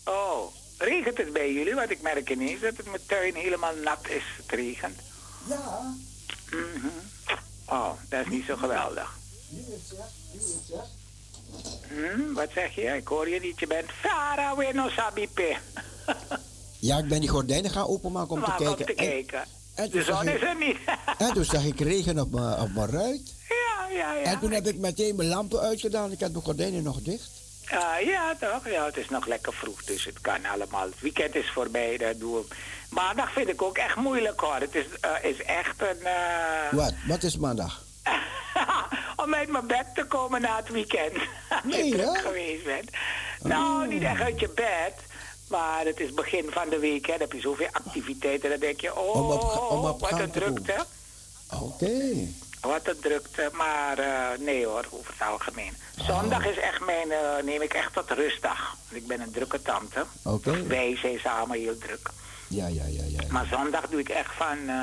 Oh, 0.06 0.54
regent 0.78 1.18
het 1.18 1.34
bij 1.34 1.54
jullie? 1.54 1.74
Want 1.76 1.90
ik 1.92 2.02
merk 2.02 2.30
ineens 2.30 2.62
dat 2.62 2.78
het 2.78 2.86
mijn 2.86 3.02
tuin 3.06 3.36
helemaal 3.36 3.76
nat 3.84 4.08
is. 4.10 4.24
Het 4.38 4.52
regent. 4.60 5.00
Ja, 5.50 5.96
Mhm. 6.52 6.88
Oh, 7.66 7.92
dat 8.10 8.26
is 8.26 8.32
niet 8.32 8.46
zo 8.46 8.56
geweldig. 8.56 9.16
Hm, 11.88 12.34
wat 12.34 12.50
zeg 12.54 12.76
je? 12.76 12.82
Ik 12.82 13.08
hoor 13.08 13.30
je 13.30 13.40
niet. 13.40 13.60
Je 13.60 13.68
bent 13.68 13.90
Weno 14.58 14.90
Sabipe. 14.90 15.56
ja, 16.80 16.98
ik 16.98 17.08
ben 17.08 17.20
die 17.20 17.30
gordijnen 17.30 17.72
gaan 17.72 17.88
openmaken 17.88 18.32
om 18.32 18.44
te 18.44 18.52
om 18.52 18.58
kijken. 18.58 18.86
te 18.86 18.94
En- 18.94 19.08
kijken. 19.10 19.44
en 19.76 19.90
De 19.90 20.04
zon 20.04 20.28
ik- 20.28 20.36
is 20.36 20.42
er 20.42 20.58
niet. 20.58 20.78
En 21.28 21.34
toen 21.34 21.46
zag 21.46 21.64
ik 21.66 21.80
regen 21.80 22.20
op 22.20 22.32
mijn, 22.32 22.60
op 22.62 22.70
mijn 22.74 22.90
ruit. 22.90 23.34
ja, 23.50 23.88
ja, 23.98 24.14
ja. 24.14 24.24
En 24.24 24.40
toen 24.40 24.52
heb 24.52 24.68
ik 24.68 24.78
meteen 24.78 25.16
mijn 25.16 25.30
lampen 25.30 25.60
uitgedaan. 25.60 26.12
Ik 26.12 26.20
had 26.20 26.32
mijn 26.32 26.44
gordijnen 26.44 26.84
nog 26.84 27.02
dicht. 27.02 27.30
Ah, 27.72 28.02
ja, 28.06 28.36
toch? 28.40 28.70
Ja, 28.70 28.86
het 28.86 28.98
is 28.98 29.10
nog 29.10 29.26
lekker 29.26 29.54
vroeg, 29.54 29.84
dus 29.84 30.06
het 30.06 30.22
kan 30.22 30.46
allemaal. 30.46 30.86
Het 30.86 31.00
weekend 31.00 31.36
is 31.36 31.50
voorbij, 31.52 31.98
dat 31.98 32.20
doen 32.20 32.34
we. 32.34 32.46
Maandag 32.90 33.32
vind 33.34 33.50
ik 33.50 33.62
ook 33.62 33.78
echt 33.78 33.96
moeilijk, 33.96 34.40
hoor. 34.40 34.56
Het 34.56 34.76
is, 34.76 34.86
eh, 35.02 35.30
is 35.32 35.42
echt 35.44 35.82
een... 35.82 36.06
eh, 36.06 36.72
Wat? 36.72 36.94
Wat 37.08 37.24
is 37.24 37.38
maandag? 37.38 37.86
om 39.24 39.36
uit 39.36 39.50
mijn 39.50 39.68
bed 39.68 39.86
te 39.96 40.06
komen 40.06 40.42
na 40.42 40.56
het 40.56 40.70
weekend. 40.70 41.14
Nee, 41.64 41.82
Als 41.82 41.90
je 41.90 41.96
druk 41.98 42.18
geweest 42.18 42.64
bent. 42.64 42.90
Nou, 43.44 43.88
niet 43.88 44.04
echt 44.04 44.22
uit 44.22 44.40
je 44.40 44.50
bed. 44.50 44.94
Maar 45.50 45.86
het 45.86 46.00
is 46.00 46.14
begin 46.14 46.46
van 46.50 46.70
de 46.70 46.80
week, 46.80 47.06
hè. 47.06 47.12
Dan 47.12 47.22
heb 47.22 47.32
je 47.34 47.40
zoveel 47.42 47.68
activiteiten. 47.72 48.50
Dan 48.50 48.60
denk 48.60 48.82
je, 48.82 48.96
oh, 48.96 49.16
Om 49.16 49.32
op- 49.32 49.68
om 49.72 49.86
op 49.86 50.00
wat 50.00 50.20
een 50.20 50.32
drukte. 50.32 50.76
Oké. 51.62 52.02
Wat 52.62 52.88
een 52.88 53.00
drukte. 53.02 53.50
Maar 53.54 53.98
eh, 54.00 54.40
nee 54.40 54.66
hoor, 54.66 54.86
over 54.92 55.14
het 55.18 55.28
algemeen. 55.28 55.74
Zondag 56.08 56.46
is 56.46 56.58
echt 56.58 56.86
mijn, 56.86 57.12
eh, 57.12 57.44
neem 57.44 57.62
ik 57.62 57.74
echt 57.74 57.94
tot 57.94 58.10
rustdag. 58.12 58.76
Want 58.90 59.02
Ik 59.02 59.08
ben 59.08 59.22
een 59.22 59.32
drukke 59.32 59.62
tante. 59.62 60.06
Oké. 60.24 60.64
Wij 60.68 60.98
zijn 61.02 61.20
samen 61.20 61.60
heel 61.60 61.78
druk. 61.78 62.10
Ja, 62.48 62.68
ja, 62.68 62.86
ja, 62.86 63.04
ja. 63.08 63.22
Maar 63.30 63.46
zondag 63.52 63.88
doe 63.90 64.00
ik 64.00 64.10
echt 64.10 64.34
van 64.36 64.58
eh, 64.68 64.76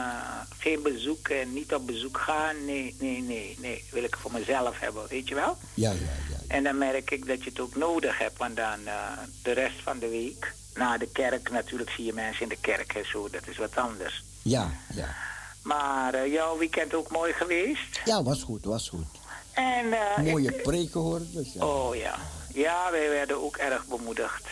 geen 0.59 0.83
bezoek 0.83 1.29
en 1.29 1.53
niet 1.53 1.75
op 1.75 1.87
bezoek 1.87 2.19
gaan. 2.19 2.65
Nee, 2.65 2.97
nee, 3.01 3.21
nee, 3.23 3.57
nee. 3.61 3.85
Wil 3.91 4.05
ik 4.05 4.17
voor 4.17 4.33
mezelf 4.33 4.79
hebben, 4.81 5.07
weet 5.09 5.29
je 5.29 5.35
wel? 5.35 5.57
Ja, 5.75 5.91
ja, 5.91 5.99
ja. 5.99 6.37
En 6.49 6.63
dan 6.65 6.79
merk 6.79 7.11
ik 7.11 7.27
dat 7.27 7.45
je 7.45 7.51
het 7.51 7.61
ook 7.61 7.77
nodig 7.77 8.19
hebt. 8.19 8.39
Want 8.39 8.57
dan 8.57 8.87
eh, 8.87 8.95
de 9.43 9.53
rest 9.53 9.83
van 9.83 9.99
de 9.99 10.09
week, 10.09 10.55
na 10.75 10.99
de 10.99 11.09
kerk, 11.13 11.51
natuurlijk 11.51 11.91
zie 11.91 12.05
je 12.05 12.13
mensen 12.13 12.43
in 12.43 12.49
de 12.49 12.59
kerk 12.61 12.95
en 12.95 13.07
zo. 13.07 13.29
Dat 13.31 13.47
is 13.49 13.57
wat 13.57 13.77
anders. 13.77 14.25
Ja, 14.43 14.71
ja. 14.95 15.15
Maar 15.63 16.15
eh, 16.15 16.33
jouw 16.33 16.59
weekend 16.59 16.95
ook 16.95 17.11
mooi 17.11 17.33
geweest? 17.33 18.01
Ja, 18.05 18.23
was 18.23 18.43
goed, 18.43 18.65
was 18.65 18.89
goed. 18.89 19.07
En, 19.53 19.87
Mooie 20.25 20.55
ik- 20.55 20.63
preek 20.63 20.91
gehoord. 20.93 21.33
Dus 21.33 21.53
ja. 21.53 21.65
Oh 21.67 21.97
ja. 21.97 22.15
Ja, 22.55 22.91
wij 22.91 23.09
werden 23.09 23.43
ook 23.43 23.57
erg 23.57 23.87
bemoedigd. 23.87 24.45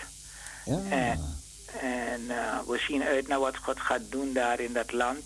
ja. 0.65 1.19
En 1.81 2.25
eh, 2.31 2.59
we 2.67 2.79
zien 2.89 3.03
uit 3.03 3.29
naar 3.29 3.39
wat 3.41 3.57
God 3.57 3.81
gaat 3.81 4.01
doen 4.11 4.33
daar 4.33 4.61
in 4.61 4.73
dat 4.73 4.93
land. 4.93 5.25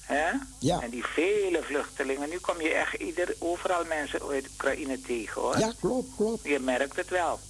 Hè? 0.00 0.28
Ja. 0.58 0.80
En 0.82 0.90
die 0.90 1.04
vele 1.04 1.62
vluchtelingen. 1.62 2.28
Nu 2.28 2.38
kom 2.38 2.60
je 2.60 2.68
echt 2.68 2.94
ieder, 2.94 3.34
overal 3.38 3.84
mensen 3.84 4.20
uit 4.30 4.46
Oekraïne 4.50 5.00
tegen 5.00 5.40
hoor. 5.42 5.58
ja, 5.58 5.72
klopt, 5.80 6.08
klopt. 6.16 6.44
Je 6.44 6.58
merkt 6.58 6.96
het 6.96 7.08
wel. 7.08 7.40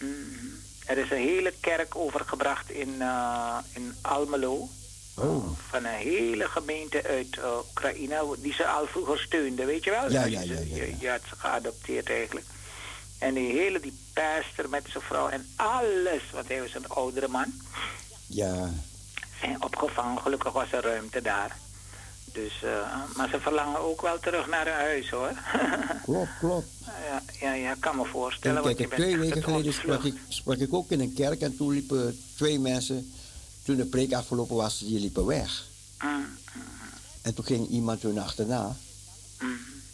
Mhm. 0.00 0.46
Er 0.86 0.98
is 0.98 1.10
een 1.10 1.16
hele 1.16 1.52
kerk 1.60 1.96
overgebracht 1.96 2.70
in, 2.70 2.94
eh, 2.98 3.56
in 3.74 3.94
Almelo. 4.00 4.68
Oh. 5.16 5.46
Van 5.68 5.84
een 5.84 5.94
hele 5.94 6.48
gemeente 6.48 7.02
uit 7.06 7.38
eh, 7.38 7.58
Oekraïne, 7.68 8.24
die 8.38 8.52
ze 8.54 8.66
al 8.66 8.86
vroeger 8.86 9.18
steunde, 9.18 9.64
weet 9.64 9.84
je 9.84 9.90
wel? 9.90 10.10
Ja, 10.10 10.24
ja, 10.24 10.40
ze- 10.40 10.46
ja, 10.48 10.54
ja, 10.54 10.60
ja. 10.76 10.84
Je, 10.84 10.94
je 10.98 11.08
had 11.10 11.20
ze 11.28 11.34
geadopteerd 11.38 12.08
eigenlijk. 12.10 12.46
En 13.20 13.34
die 13.34 13.52
hele, 13.52 13.80
die 13.80 13.92
pastor 14.12 14.68
met 14.68 14.84
zijn 14.90 15.02
vrouw 15.04 15.28
en 15.28 15.46
alles, 15.56 16.22
want 16.32 16.48
hij 16.48 16.60
was 16.60 16.74
een 16.74 16.88
oudere 16.88 17.28
man, 17.28 17.52
Ja. 18.26 18.70
zijn 19.40 19.62
opgevangen. 19.64 20.22
Gelukkig 20.22 20.52
was 20.52 20.72
er 20.72 20.82
ruimte 20.82 21.22
daar. 21.22 21.56
Dus, 22.32 22.62
eh, 22.62 22.94
maar 23.16 23.28
ze 23.28 23.40
verlangen 23.40 23.80
ook 23.80 24.00
wel 24.02 24.18
terug 24.20 24.46
naar 24.48 24.64
hun 24.64 24.74
huis 24.74 25.10
hoor. 25.10 25.32
Klopt, 26.04 26.30
klopt. 26.38 26.66
ja, 27.08 27.22
ja, 27.40 27.52
ja, 27.52 27.72
ik 27.72 27.80
kan 27.80 27.96
me 27.96 28.02
En 28.04 28.08
voorstellen. 28.10 28.62
want 28.62 28.76
kijk, 28.76 28.88
je 28.90 28.96
twee 28.96 29.16
weken 29.18 29.42
geleden 29.42 29.72
sprak 29.72 30.02
ik, 30.04 30.14
sprak 30.28 30.56
ik 30.56 30.74
ook 30.74 30.90
in 30.90 31.00
een 31.00 31.12
kerk 31.14 31.40
en 31.40 31.56
toen 31.56 31.72
liepen 31.72 32.20
twee 32.36 32.58
mensen, 32.58 33.12
toen 33.64 33.76
de 33.76 33.86
preek 33.86 34.12
afgelopen 34.12 34.56
was, 34.56 34.78
die 34.78 35.00
liepen 35.00 35.26
weg. 35.26 35.64
Mm, 36.02 36.26
En 37.22 37.34
toen 37.34 37.44
ging 37.44 37.68
iemand 37.68 38.02
hun 38.02 38.18
achterna. 38.18 38.76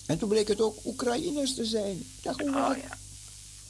En 0.07 0.19
toen 0.19 0.29
bleek 0.29 0.49
het 0.49 0.61
ook 0.61 0.77
Oekraïners 0.85 1.55
te 1.55 1.65
zijn. 1.65 1.97
Ik 1.97 2.23
dacht, 2.23 2.43
Oh 2.43 2.55
wat? 2.69 2.77
ja. 2.77 2.97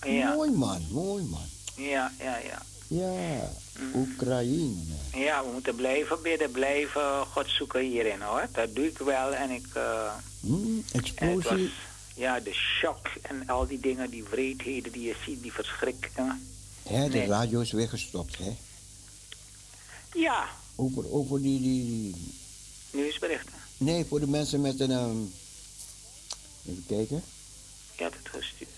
Ja, 0.06 0.34
Mooi 0.34 0.50
man, 0.50 0.86
mooi 0.90 1.22
man. 1.22 1.46
ja, 1.76 2.12
ja, 2.18 2.38
ja. 2.38 2.62
Ja, 2.88 3.50
Mm. 3.78 3.94
Oekraïne. 3.94 4.74
Ja, 5.14 5.44
we 5.44 5.50
moeten 5.52 5.74
blijven 5.74 6.22
bidden, 6.22 6.50
blijven 6.50 7.26
God 7.26 7.48
zoeken 7.48 7.80
hierin 7.80 8.20
hoor. 8.22 8.48
Dat 8.52 8.74
doe 8.74 8.86
ik 8.86 8.98
wel 8.98 9.34
en 9.34 9.50
ik. 9.50 9.66
Hm, 10.40 10.78
en 11.14 11.42
was, 11.42 11.60
ja, 12.14 12.40
de 12.40 12.52
shock 12.52 13.06
en 13.22 13.48
al 13.48 13.66
die 13.66 13.80
dingen, 13.80 14.10
die 14.10 14.24
wreedheden 14.24 14.92
die 14.92 15.02
je 15.02 15.14
ziet, 15.24 15.42
die 15.42 15.52
verschrikkingen. 15.52 16.48
Hè, 16.82 17.08
de 17.08 17.18
Nee. 17.18 17.26
radio 17.26 17.60
is 17.60 17.72
weer 17.72 17.88
gestopt, 17.88 18.38
hè? 18.38 18.56
Ja, 20.14 20.48
Over, 20.76 21.12
over 21.12 21.42
die, 21.42 21.60
die... 21.60 22.14
nieuwsberichten. 22.90 23.52
Nee, 23.76 24.04
voor 24.04 24.20
de 24.20 24.28
mensen 24.28 24.60
met 24.60 24.80
een... 24.80 24.90
ehm, 24.90 25.16
even 26.68 26.84
kijken. 26.86 27.22
Je 27.96 28.02
had 28.02 28.12
het 28.22 28.28
gestuurd. 28.28 28.70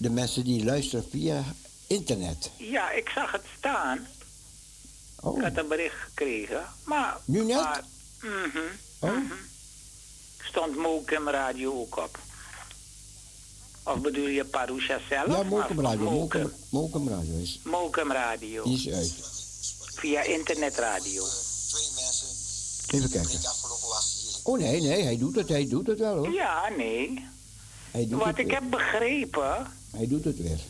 De 0.00 0.10
mensen 0.10 0.44
die 0.44 0.64
luisteren 0.64 1.04
via 1.10 1.44
internet. 1.86 2.50
Ja, 2.56 2.90
ik 2.90 3.08
zag 3.08 3.32
het 3.32 3.44
staan. 3.58 3.96
Ik 3.98 5.24
Oh, 5.24 5.42
had 5.42 5.56
een 5.56 5.68
bericht 5.68 5.94
gekregen. 6.04 6.64
Maar. 6.84 7.16
Nu 7.24 7.44
net? 7.44 7.56
Maar, 7.56 7.84
mhm, 8.20 8.58
oh. 8.98 9.30
stond 10.42 10.76
Mokum 10.76 11.28
Radio 11.28 11.72
ook 11.80 11.96
op. 11.96 12.18
Of 13.82 14.00
bedoel 14.00 14.26
je 14.26 14.44
Parusha 14.44 14.98
zelf? 15.08 15.26
Ja, 15.26 15.42
Mokum 15.42 15.80
Radio. 15.80 16.10
Mokum, 16.70 17.08
Radio 17.08 17.38
is, 17.42 17.60
Mokum 17.62 18.12
Radio. 18.12 18.62
die 18.64 18.76
is 18.76 18.88
uit. 18.94 19.12
Via 19.94 20.22
internetradio. 20.22 21.24
Even 22.86 23.10
kijken. 23.10 23.40
Oh 24.42 24.58
nee, 24.58 24.80
nee, 24.80 25.02
hij 25.02 25.18
doet 25.18 25.36
het, 25.36 25.48
hij 25.48 25.68
doet 25.68 25.86
het 25.86 25.98
wel 25.98 26.16
hoor. 26.16 26.32
Ja, 26.32 26.68
nee. 26.76 27.28
Hij 27.90 28.06
doet 28.08 28.18
Wat 28.18 28.26
het 28.28 28.38
ik 28.38 28.50
heb 28.50 28.62
begrepen, 28.70 29.66
Hij 29.90 30.06
doet 30.06 30.24
het 30.24 30.36
weer. 30.42 30.60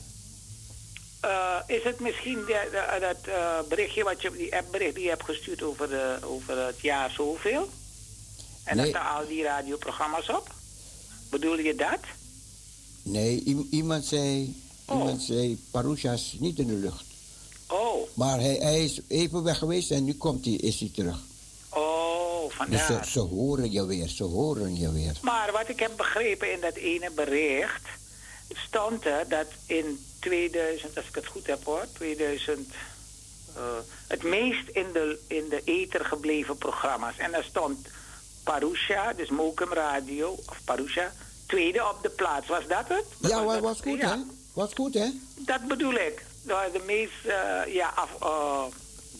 eh, 1.20 1.56
is 1.66 1.82
het 1.82 2.00
misschien 2.00 2.34
de- 2.46 2.68
de- 2.70 2.98
dat 3.00 3.34
eh, 3.34 3.58
berichtje 3.68 4.04
wat 4.04 4.22
je 4.22 4.30
die 4.36 4.56
appbericht 4.56 4.94
die 4.94 5.02
je 5.04 5.08
hebt 5.10 5.24
gestuurd 5.24 5.62
over, 5.62 5.88
de, 5.88 6.18
over 6.24 6.66
het 6.66 6.80
jaar 6.80 7.10
zoveel? 7.10 7.68
En 8.64 8.76
Nee. 8.76 8.92
dat 8.92 8.94
er 9.02 9.08
al 9.08 9.26
die 9.26 9.42
radioprogramma's 9.42 10.28
op? 10.28 10.54
Bedoel 11.30 11.58
je 11.58 11.74
dat? 11.74 11.98
Nee, 13.02 13.42
iemand 13.70 14.04
zei, 14.04 14.54
Oh. 14.84 14.98
iemand 14.98 15.22
zei, 15.22 15.58
Parusha 15.70 16.12
is 16.12 16.36
niet 16.38 16.58
in 16.58 16.66
de 16.66 16.72
lucht. 16.72 17.04
Oh, 17.68 18.08
Maar 18.14 18.40
hij, 18.40 18.54
hij 18.60 18.84
is 18.84 19.00
even 19.08 19.42
weg 19.42 19.58
geweest 19.58 19.90
en 19.90 20.04
nu 20.04 20.14
komt 20.14 20.44
hij, 20.44 20.54
is 20.54 20.80
hij 20.80 20.90
terug. 20.94 21.18
oh, 21.68 22.42
Dus 22.48 22.54
vandaar. 22.56 23.04
ze, 23.04 23.10
ze 23.10 23.18
horen 23.20 23.70
je 23.72 23.84
weer, 23.86 24.08
ze 24.08 24.22
horen 24.24 24.78
je 24.78 24.92
weer. 24.92 25.18
Maar 25.22 25.52
wat 25.52 25.68
ik 25.68 25.78
heb 25.80 25.96
begrepen 25.96 26.52
in 26.52 26.60
dat 26.60 26.74
ene 26.74 27.10
bericht, 27.14 27.82
stond 28.52 29.04
er 29.04 29.28
dat 29.28 29.46
in 29.66 30.04
2000, 30.20 30.96
als 30.96 31.06
ik 31.06 31.14
het 31.14 31.26
goed 31.26 31.46
heb 31.46 31.64
hoor, 31.64 31.86
2000, 31.92 32.68
eh, 33.56 33.62
het 34.08 34.22
meest 34.22 34.68
in 34.68 34.86
de, 34.92 35.18
in 35.26 35.48
de 35.48 35.62
ether 35.64 36.04
gebleven 36.04 36.56
programma's. 36.56 37.16
En 37.16 37.30
daar 37.30 37.44
stond 37.44 37.86
Parusha, 38.44 39.12
dus 39.12 39.28
Mokum 39.28 39.72
Radio, 39.72 40.38
of 40.48 40.60
Parusha, 40.64 41.12
tweede 41.46 41.88
op 41.88 41.98
de 42.02 42.10
plaats. 42.10 42.46
Was 42.48 42.66
dat 42.68 42.84
het? 42.88 43.04
Ja, 43.30 43.44
was, 43.44 43.54
dat- 43.54 43.62
was 43.62 43.80
goed 43.80 44.00
ja, 44.00 44.08
hè? 44.16 44.22
Was 44.52 44.70
goed 44.74 44.94
hè? 44.94 45.08
Dat 45.36 45.66
bedoel 45.68 45.94
ik. 45.94 46.24
De, 46.42 46.68
de 46.72 46.82
meest 46.86 47.24
eh, 47.24 47.74
ja, 47.74 47.92
af, 47.94 48.10
eh, 48.20 48.62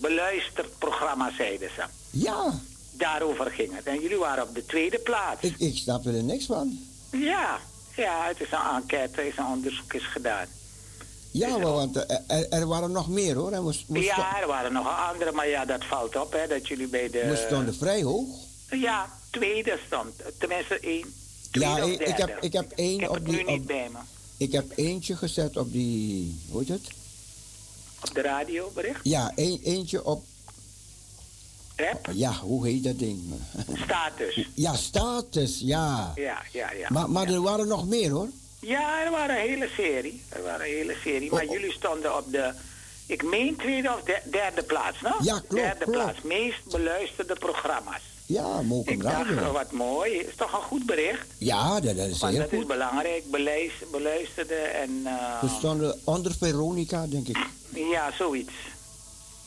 beluisterd 0.01 0.78
programma, 0.78 1.33
zeiden 1.37 1.70
ze. 1.74 1.83
Ja, 2.11 2.61
Daarover 2.93 3.51
ging 3.51 3.74
het. 3.76 3.85
En 3.85 4.01
jullie 4.01 4.16
waren 4.18 4.43
op 4.49 4.55
de 4.55 4.66
tweede 4.66 4.99
plaats. 4.99 5.43
ik, 5.43 5.55
ik 5.59 5.76
snap 5.76 6.07
er 6.07 6.12
niks 6.22 6.47
van. 6.47 6.78
Ja, 7.11 7.61
ja, 7.97 8.26
het 8.26 8.41
is 8.41 8.51
een 8.53 8.76
enquête, 8.76 9.26
is 9.26 9.36
een 9.36 9.47
onderzoek 9.47 9.93
is 9.93 10.07
gedaan. 10.07 10.47
Ja, 11.30 11.49
maar 11.49 11.72
want 11.72 11.97
eh, 12.07 12.16
er, 12.26 12.49
er 12.49 12.66
waren 12.66 12.93
nog 12.93 13.09
meer 13.09 13.34
hoor. 13.34 13.53
En 13.53 13.74
Ja, 13.86 14.41
er 14.41 14.47
waren 14.47 14.72
nog 14.72 15.09
andere, 15.11 15.32
maar 15.32 15.49
ja, 15.49 15.64
dat 15.64 15.84
valt 15.84 16.16
op, 16.16 16.32
hè, 16.32 16.47
dat 16.47 16.68
jullie 16.68 16.86
bij 16.88 17.11
de... 17.11 17.26
we 17.28 17.45
stonden 17.47 17.74
vrij 17.74 18.03
hoog. 18.03 18.28
Ja, 18.70 19.11
tweede 19.30 19.78
stond, 19.86 20.14
tenminste 20.38 20.78
één. 20.80 21.14
Tweede 21.51 21.70
Ja, 21.70 22.07
ik, 22.07 22.16
heb, 22.16 22.38
ik 22.41 22.53
heb 22.53 22.72
één 22.72 22.95
Ik 22.95 23.01
heb 23.01 23.09
op 23.11 23.14
het 23.14 23.26
nu 23.26 23.36
die. 23.36 23.45
niet 23.47 23.61
Op, 23.61 23.66
bij 23.66 23.88
me. 23.93 23.99
ik 24.36 24.53
heb 24.53 24.64
eentje 24.76 25.16
gezet 25.16 25.57
op 25.57 25.72
die. 25.72 26.41
Hoe 26.51 26.61
heet 26.61 26.68
het? 26.68 26.88
Op 28.09 28.14
de 28.14 28.20
radiobericht. 28.22 29.01
Ja, 29.03 29.32
een, 29.34 29.61
eentje 29.64 30.05
op. 30.05 30.24
Rap, 31.81 32.09
Ja, 32.12 32.33
hoe 32.33 32.66
heet 32.66 32.85
dat 32.85 32.99
ding? 32.99 33.20
status. 33.85 34.49
Ja, 34.55 34.74
status, 34.76 35.61
ja. 35.64 36.12
Ja, 36.14 36.43
ja, 36.53 36.72
ja. 36.72 36.87
Maar, 36.89 37.11
maar 37.11 37.28
ja. 37.28 37.35
er 37.35 37.43
waren 37.43 37.68
nog 37.68 37.87
meer 37.87 38.11
hoor. 38.11 38.28
Ja, 38.61 39.05
er 39.05 39.11
waren 39.11 39.37
een 39.37 39.49
hele 39.49 39.68
serie. 39.76 40.22
Er 40.28 40.43
waren 40.43 40.66
een 40.66 40.72
hele 40.74 40.95
serie. 41.05 41.31
Maar 41.31 41.43
Oh, 41.43 41.49
oh. 41.49 41.55
jullie 41.55 41.72
stonden 41.72 42.16
op 42.16 42.33
de, 42.33 42.53
ik 43.07 43.22
meen 43.24 43.57
tweede 43.57 43.89
of 43.95 44.03
de- 44.03 44.22
derde 44.31 44.62
plaats, 44.62 45.01
no? 45.01 45.11
Ja, 45.20 45.33
klopt, 45.49 45.51
Derde 45.64 45.85
klopt. 45.85 45.99
plaats. 45.99 46.22
Meest 46.22 46.64
beluisterde 46.70 47.35
programma's. 47.35 48.01
Ja, 48.26 48.62
Mokum 48.62 48.93
Ik 48.93 49.03
dacht, 49.03 49.31
Radio. 49.31 49.53
wat 49.53 49.72
mooi. 49.72 50.12
Is 50.12 50.35
toch 50.37 50.53
een 50.53 50.62
goed 50.62 50.87
bericht? 50.87 51.26
Ja, 51.39 51.81
dat, 51.81 51.97
dat 51.97 52.07
is 52.07 52.18
Want 52.18 52.33
heel 52.33 52.43
dat 52.43 52.53
is 52.53 52.59
goed. 52.59 52.66
belangrijk, 52.66 53.31
beluis, 53.31 53.72
beluisterde 53.91 54.55
en... 54.55 55.01
eh, 55.05 55.41
We 55.41 55.49
stonden 55.59 55.99
onder 56.05 56.35
Veronica, 56.39 57.07
denk 57.07 57.28
ik. 57.28 57.39
ja, 57.74 58.12
zoiets. 58.18 58.53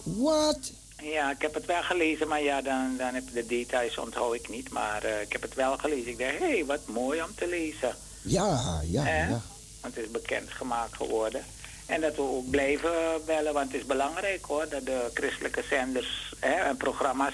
Wat? 0.03 0.57
Ja, 1.03 1.31
ik 1.31 1.41
heb 1.41 1.53
het 1.53 1.65
wel 1.65 1.83
gelezen, 1.83 2.27
maar 2.27 2.41
ja, 2.41 2.61
dan, 2.61 2.95
dan 2.97 3.13
heb 3.13 3.23
de 3.33 3.45
details 3.45 3.97
onthoud 3.97 4.33
ik 4.35 4.49
niet. 4.49 4.69
Maar 4.69 5.03
eh, 5.03 5.21
ik 5.21 5.31
heb 5.31 5.41
het 5.41 5.53
wel 5.53 5.77
gelezen. 5.77 6.11
Ik 6.11 6.17
dacht, 6.19 6.37
hé, 6.37 6.49
hey, 6.51 6.65
wat 6.65 6.87
mooi 6.87 7.21
om 7.21 7.35
te 7.35 7.47
lezen. 7.47 7.95
Ja, 8.21 8.81
ja, 8.85 9.07
ja. 9.07 9.41
Want 9.81 9.95
het 9.95 10.05
is 10.05 10.11
bekendgemaakt 10.11 10.95
geworden. 10.95 11.43
En 11.85 12.01
dat 12.01 12.15
we 12.15 12.21
ook 12.21 12.49
blijven 12.49 12.91
bellen, 13.25 13.53
want 13.53 13.71
het 13.71 13.81
is 13.81 13.85
belangrijk 13.87 14.45
hoor, 14.45 14.69
dat 14.69 14.85
de 14.85 15.09
christelijke 15.13 15.63
zenders 15.69 16.33
hè, 16.39 16.53
en 16.53 16.77
programma's 16.77 17.33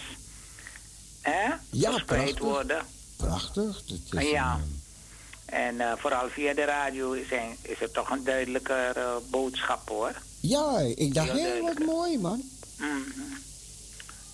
hè, 1.21 1.53
Ja, 1.69 1.91
verspreid 1.91 2.23
prachtig. 2.35 2.39
worden. 2.39 2.85
Prachtig. 3.15 3.81
Dat 3.85 4.21
is, 4.23 4.29
Ja. 4.29 4.59
eh, 5.45 5.59
En 5.65 5.81
eh, 5.81 5.91
vooral 5.97 6.29
via 6.29 6.53
de 6.53 6.63
radio 6.65 7.15
zijn, 7.29 7.57
is 7.61 7.81
er 7.81 7.91
toch 7.91 8.09
een 8.09 8.23
duidelijker 8.23 8.97
eh, 8.97 9.15
boodschap 9.29 9.89
hoor. 9.89 10.11
ja, 10.39 10.79
ik 10.95 11.13
dacht, 11.13 11.31
Heel 11.31 11.41
hé, 11.53 11.61
wat 11.61 11.79
mooi 11.85 12.17
man. 12.19 12.43
Mhm. 12.77 13.21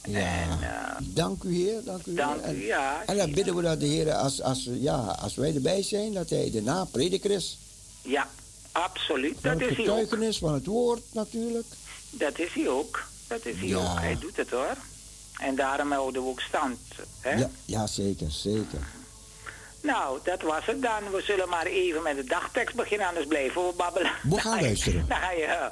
Ja. 0.07 0.19
En, 0.19 0.49
eh, 0.61 0.95
dank 1.01 1.43
u 1.43 1.55
heer, 1.55 1.83
dank 1.83 2.05
u 2.05 2.13
dank 2.13 2.43
heer. 2.45 2.55
u, 2.55 2.65
ja. 2.65 3.03
En 3.05 3.17
dan 3.17 3.31
bidden 3.31 3.55
we 3.55 3.61
dat 3.61 3.79
de 3.79 3.85
Heer, 3.85 4.13
als, 4.13 4.41
als, 4.41 4.69
ja, 4.71 4.95
als 5.21 5.35
wij 5.35 5.55
erbij 5.55 5.83
zijn, 5.83 6.13
dat 6.13 6.29
hij 6.29 6.51
daarna 6.53 6.85
prediker 6.85 7.31
is. 7.31 7.57
Ja, 8.01 8.29
absoluut. 8.71 9.37
Van 9.41 9.57
Dat 9.57 9.69
is 9.69 9.75
hij 9.77 9.89
ook. 9.89 9.97
getuigenis 9.99 10.37
van 10.37 10.53
het 10.53 10.65
woord 10.65 11.01
natuurlijk. 11.11 11.65
Dat 12.09 12.39
is 12.39 12.53
hij 12.53 12.67
ook. 12.69 13.03
Dat 13.27 13.45
is 13.45 13.55
hij 13.57 13.67
Ja. 13.67 13.77
ook. 13.77 13.99
Hij 13.99 14.17
doet 14.19 14.37
het 14.37 14.49
hoor. 14.49 14.75
En 15.39 15.55
daarom 15.55 15.91
houden 15.91 16.23
we 16.23 16.29
ook 16.29 16.41
stand. 16.41 16.77
Hè? 17.19 17.33
Ja, 17.35 17.49
ja, 17.65 17.87
zeker, 17.87 18.31
zeker. 18.31 18.87
Nou, 19.81 20.19
dat 20.23 20.41
was 20.41 20.65
het 20.65 20.81
dan. 20.81 21.11
We 21.11 21.21
zullen 21.21 21.49
maar 21.49 21.65
even 21.65 22.03
met 22.03 22.15
de 22.15 22.23
dagtekst 22.23 22.75
beginnen, 22.75 23.07
anders 23.07 23.25
blijven 23.27 23.67
we 23.67 23.73
babbelen. 23.77 24.11
We 24.23 24.39
gaan 24.39 24.55
je- 24.57 24.61
luisteren. 24.63 25.05
Dan 25.07 25.17
ga 25.17 25.31
je 25.31 25.69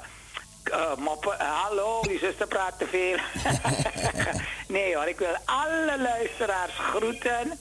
eh, 0.68 0.96
moppen. 0.96 1.38
Eh, 1.38 1.62
hallo, 1.62 2.02
die 2.02 2.18
zuster 2.18 2.46
praat 2.46 2.78
te 2.78 2.86
veel. 2.86 3.18
nee 4.76 4.96
hoor, 4.96 5.06
ik 5.06 5.18
wil 5.18 5.36
alle 5.44 5.98
luisteraars 5.98 6.72
groeten. 6.78 7.58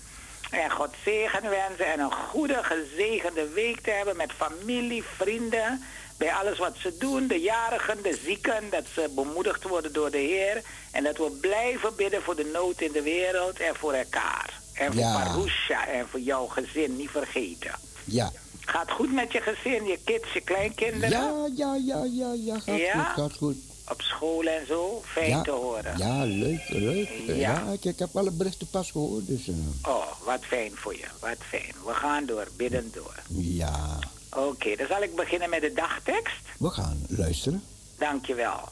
En 0.51 0.71
God 0.71 0.89
zegen 1.03 1.49
wensen 1.49 1.85
en 1.85 1.99
een 1.99 2.11
goede, 2.11 2.63
gezegende 2.63 3.49
week 3.49 3.79
te 3.81 3.91
hebben 3.91 4.17
met 4.17 4.31
familie, 4.31 5.03
vrienden. 5.15 5.83
Bij 6.17 6.33
alles 6.33 6.57
wat 6.57 6.75
ze 6.77 6.97
doen, 6.97 7.27
de 7.27 7.39
jarigen, 7.39 8.03
de 8.03 8.19
zieken, 8.23 8.69
dat 8.69 8.83
ze 8.93 9.11
bemoedigd 9.15 9.63
worden 9.63 9.93
door 9.93 10.11
de 10.11 10.17
Heer. 10.17 10.61
En 10.91 11.03
dat 11.03 11.17
we 11.17 11.37
blijven 11.41 11.95
bidden 11.95 12.21
voor 12.21 12.35
de 12.35 12.49
nood 12.53 12.81
in 12.81 12.91
de 12.91 13.01
wereld 13.01 13.59
en 13.59 13.75
voor 13.75 13.93
elkaar. 13.93 14.53
En 14.73 14.93
voor 14.93 15.01
Ja. 15.01 15.23
Parusha 15.23 15.87
en 15.87 16.07
voor 16.09 16.19
jouw 16.19 16.45
gezin, 16.45 16.95
niet 16.95 17.09
vergeten. 17.09 17.71
Ja, 18.03 18.31
Gaat 18.65 18.91
goed 18.91 19.13
met 19.13 19.31
je 19.31 19.41
gezin, 19.41 19.85
je 19.85 19.99
kids, 20.05 20.33
je 20.33 20.41
kleinkinderen? 20.41 21.09
Ja, 21.09 21.47
ja, 21.55 21.75
ja, 21.75 22.03
ja, 22.11 22.33
ja. 22.33 22.59
Gaat 22.59 22.77
Ja? 22.79 23.03
goed, 23.03 23.23
gaat 23.23 23.33
goed. 23.37 23.55
Op 23.89 24.01
school 24.01 24.43
en 24.43 24.67
zo? 24.67 25.01
Fijn 25.05 25.29
ja, 25.29 25.41
te 25.41 25.51
horen. 25.51 25.97
Ja, 25.97 26.23
leuk, 26.23 26.69
leuk. 26.69 27.09
Ja. 27.25 27.33
Ja, 27.35 27.71
ik, 27.71 27.85
ik 27.85 27.99
heb 27.99 28.15
alle 28.17 28.31
berichten 28.31 28.67
pas 28.69 28.91
gehoord, 28.91 29.27
dus 29.27 29.47
eh, 29.47 29.55
Oh, 29.81 30.05
wat 30.25 30.39
fijn 30.45 30.71
voor 30.75 30.93
je, 30.97 31.05
wat 31.19 31.35
fijn. 31.49 31.73
We 31.85 31.93
gaan 31.93 32.25
door, 32.25 32.47
bidden 32.57 32.91
door. 32.93 33.15
ja. 33.27 33.99
Oké, 34.35 34.75
dan 34.75 34.87
zal 34.87 35.01
ik 35.01 35.15
beginnen 35.15 35.49
met 35.49 35.61
de 35.61 35.73
dagtekst. 35.73 36.35
We 36.59 36.69
gaan 36.69 37.05
luisteren. 37.09 37.63
Dankjewel. 37.97 38.69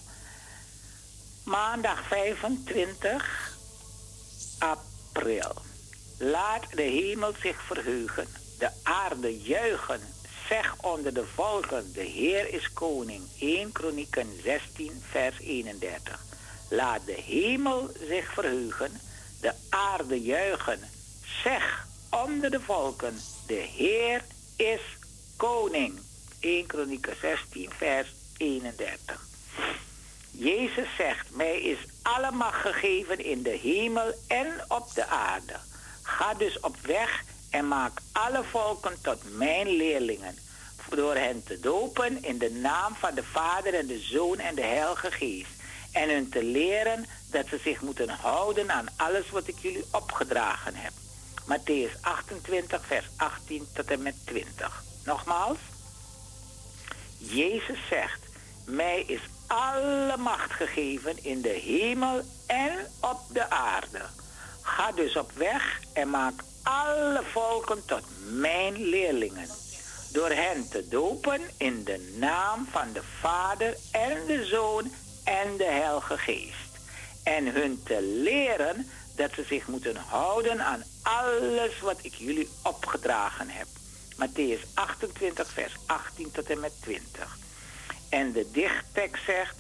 Maandag 1.44 2.08
25 2.08 3.58
april. 4.60 5.52
Laat 6.18 6.64
de 6.76 6.82
hemel 6.82 7.32
zich 7.42 7.62
verheugen, 7.68 8.28
de 8.62 8.70
aarde 8.84 9.42
juichen. 9.42 10.02
Zeg 10.48 10.76
onder 10.82 11.14
de 11.14 11.26
volken, 11.36 11.94
de 11.94 12.02
Heer 12.02 12.54
is 12.54 12.74
koning. 12.74 13.24
1 13.40 13.72
Kronieken 13.72 14.40
16, 14.44 15.02
vers 15.10 15.40
31. 15.40 16.20
Laat 16.70 17.06
de 17.06 17.22
hemel 17.26 17.90
zich 18.08 18.34
verheugen, 18.34 19.02
de 19.40 19.54
aarde 19.70 20.22
juichen. 20.22 20.80
Zeg 21.44 21.88
onder 22.10 22.52
de 22.52 22.60
volken, 22.60 23.20
de 23.48 23.54
Heer 23.78 24.24
is 24.56 24.82
koning. 25.38 26.00
1 26.40 26.66
Kronieken 26.66 27.16
16, 27.22 27.70
vers 27.78 28.14
31. 28.38 29.26
Jezus 30.32 30.88
zegt, 30.98 31.36
mij 31.36 31.62
is 31.62 31.78
alle 32.02 32.32
macht 32.32 32.62
gegeven 32.62 33.26
in 33.26 33.44
de 33.44 33.58
hemel 33.62 34.14
en 34.28 34.66
op 34.68 34.94
de 34.94 35.06
aarde. 35.06 35.56
Ga 36.02 36.34
dus 36.34 36.60
op 36.60 36.76
weg 36.82 37.24
en 37.52 37.68
maak 37.68 38.00
alle 38.12 38.44
volken 38.44 39.02
tot 39.02 39.38
mijn 39.38 39.68
leerlingen. 39.68 40.38
Door 40.90 41.16
hen 41.16 41.44
te 41.44 41.60
dopen 41.60 42.24
in 42.24 42.38
de 42.38 42.52
naam 42.52 42.96
van 42.96 43.16
de 43.16 43.24
Vader 43.24 43.74
en 43.74 43.88
de 43.88 44.00
Zoon 44.00 44.40
en 44.40 44.56
de 44.56 44.62
Heilige 44.62 45.12
Geest. 45.12 45.52
En 45.92 46.10
hun 46.10 46.30
te 46.30 46.44
leren 46.44 47.06
dat 47.30 47.48
ze 47.48 47.60
zich 47.64 47.82
moeten 47.82 48.10
houden 48.10 48.72
aan 48.72 48.88
alles 48.96 49.30
wat 49.30 49.48
ik 49.48 49.60
jullie 49.60 49.86
opgedragen 49.92 50.76
heb. 50.76 50.92
Matthäus 51.46 52.02
28, 52.02 52.86
vers 52.86 53.06
18 53.16 53.68
tot 53.74 53.86
en 53.86 54.02
met 54.02 54.16
20. 54.26 54.84
Nogmaals. 55.06 55.58
Jezus 57.18 57.80
zegt, 57.90 58.20
mij 58.66 59.02
is 59.02 59.22
alle 59.48 60.18
macht 60.18 60.52
gegeven 60.52 61.24
in 61.24 61.42
de 61.42 61.50
hemel 61.50 62.22
en 62.48 62.88
op 63.00 63.20
de 63.30 63.50
aarde. 63.50 64.02
Ga 64.62 64.92
dus 64.92 65.16
op 65.16 65.32
weg 65.32 65.80
en 65.94 66.10
maak 66.10 66.44
alle 66.64 67.22
volken 67.32 67.86
tot 67.86 68.04
mijn 68.30 68.84
leerlingen. 68.84 69.48
Door 70.12 70.30
hen 70.30 70.70
te 70.70 70.88
dopen 70.88 71.42
in 71.58 71.84
de 71.84 72.16
naam 72.18 72.68
van 72.72 72.94
de 72.94 73.02
Vader 73.20 73.78
en 73.92 74.26
de 74.26 74.46
Zoon 74.46 74.92
en 75.24 75.58
de 75.58 75.64
Heilige 75.64 76.18
Geest. 76.18 76.80
En 77.24 77.46
hun 77.46 77.82
te 77.84 78.02
leren 78.02 78.90
dat 79.16 79.32
ze 79.34 79.44
zich 79.44 79.68
moeten 79.68 79.96
houden 79.96 80.62
aan 80.62 80.84
alles 81.02 81.80
wat 81.80 81.98
ik 82.02 82.14
jullie 82.14 82.50
opgedragen 82.64 83.50
heb. 83.50 83.68
Matthäus 84.16 84.74
28, 84.74 85.52
vers 85.54 85.76
18 85.86 86.32
tot 86.32 86.50
en 86.50 86.60
met 86.60 86.74
20. 86.82 87.38
En 88.10 88.32
de 88.32 88.52
dichttekst 88.52 89.26
zegt: 89.26 89.56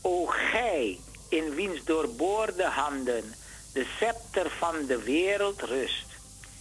O 0.00 0.26
gij, 0.26 0.98
in 1.28 1.54
wiens 1.54 1.84
doorboorde 1.84 2.64
handen 2.64 3.34
de 3.72 3.86
scepter 3.96 4.50
van 4.50 4.86
de 4.86 5.02
wereld 5.02 5.62
rust. 5.62 6.13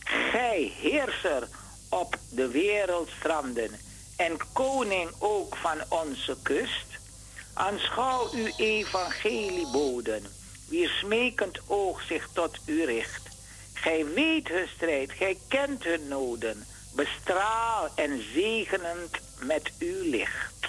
Gij, 0.04 0.74
heerser 0.82 1.47
op 1.89 2.18
de 2.30 2.47
wereldstranden 2.47 3.80
en 4.16 4.38
koning 4.54 5.10
ook 5.20 5.56
van 5.56 5.78
onze 5.89 6.38
kust. 6.41 6.86
Aanschouw 7.54 8.30
uw 8.32 8.51
evangelieboden, 8.58 10.24
wier 10.70 10.89
smekend 10.89 11.60
oog 11.68 12.01
zich 12.01 12.30
tot 12.34 12.60
u 12.66 12.86
richt. 12.86 13.22
Gij 13.74 14.06
weet 14.06 14.47
hun 14.47 14.68
strijd, 14.76 15.12
gij 15.12 15.38
kent 15.47 15.84
hun 15.84 16.08
noden. 16.08 16.66
Bestraal 16.95 17.89
en 17.95 18.24
zegenend 18.34 19.20
met 19.39 19.72
uw 19.80 20.10
licht. 20.10 20.68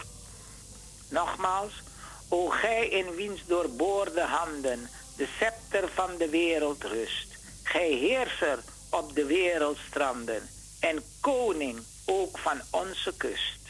Nogmaals, 1.08 1.82
o 2.28 2.48
gij 2.48 2.88
in 2.88 3.14
wiens 3.14 3.44
doorboorde 3.46 4.22
handen 4.22 4.90
de 5.16 5.26
scepter 5.36 5.88
van 5.94 6.16
de 6.18 6.28
wereld 6.28 6.84
rust. 6.84 7.26
Gij 7.62 7.90
heerser 7.90 8.58
op 8.98 9.14
de 9.14 9.24
wereldstranden 9.24 10.48
en 10.80 11.02
koning 11.20 11.78
ook 12.04 12.38
van 12.38 12.60
onze 12.70 13.12
kust. 13.16 13.60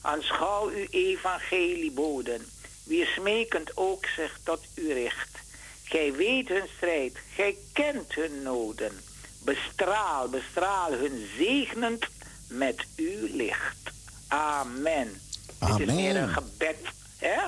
Aanschouw 0.00 0.68
uw 0.68 0.86
evangelieboden, 0.90 2.46
wie 2.84 3.04
smekend 3.04 3.76
ook 3.76 4.06
zich 4.06 4.38
tot 4.42 4.60
u 4.74 4.92
richt. 4.92 5.38
Gij 5.82 6.12
weet 6.12 6.48
hun 6.48 6.68
strijd, 6.76 7.18
gij 7.34 7.56
kent 7.72 8.14
hun 8.14 8.42
noden. 8.42 9.00
Bestraal, 9.38 10.28
bestraal 10.28 10.92
hun 10.92 11.28
zegenend 11.36 12.06
met 12.48 12.86
uw 12.96 13.36
licht. 13.36 13.90
Amen. 14.28 15.20
Het 15.58 15.80
is 15.80 15.88
Amen. 15.88 15.96
weer 15.96 16.16
een 16.16 16.28
gebed, 16.28 16.76
hè? 17.16 17.42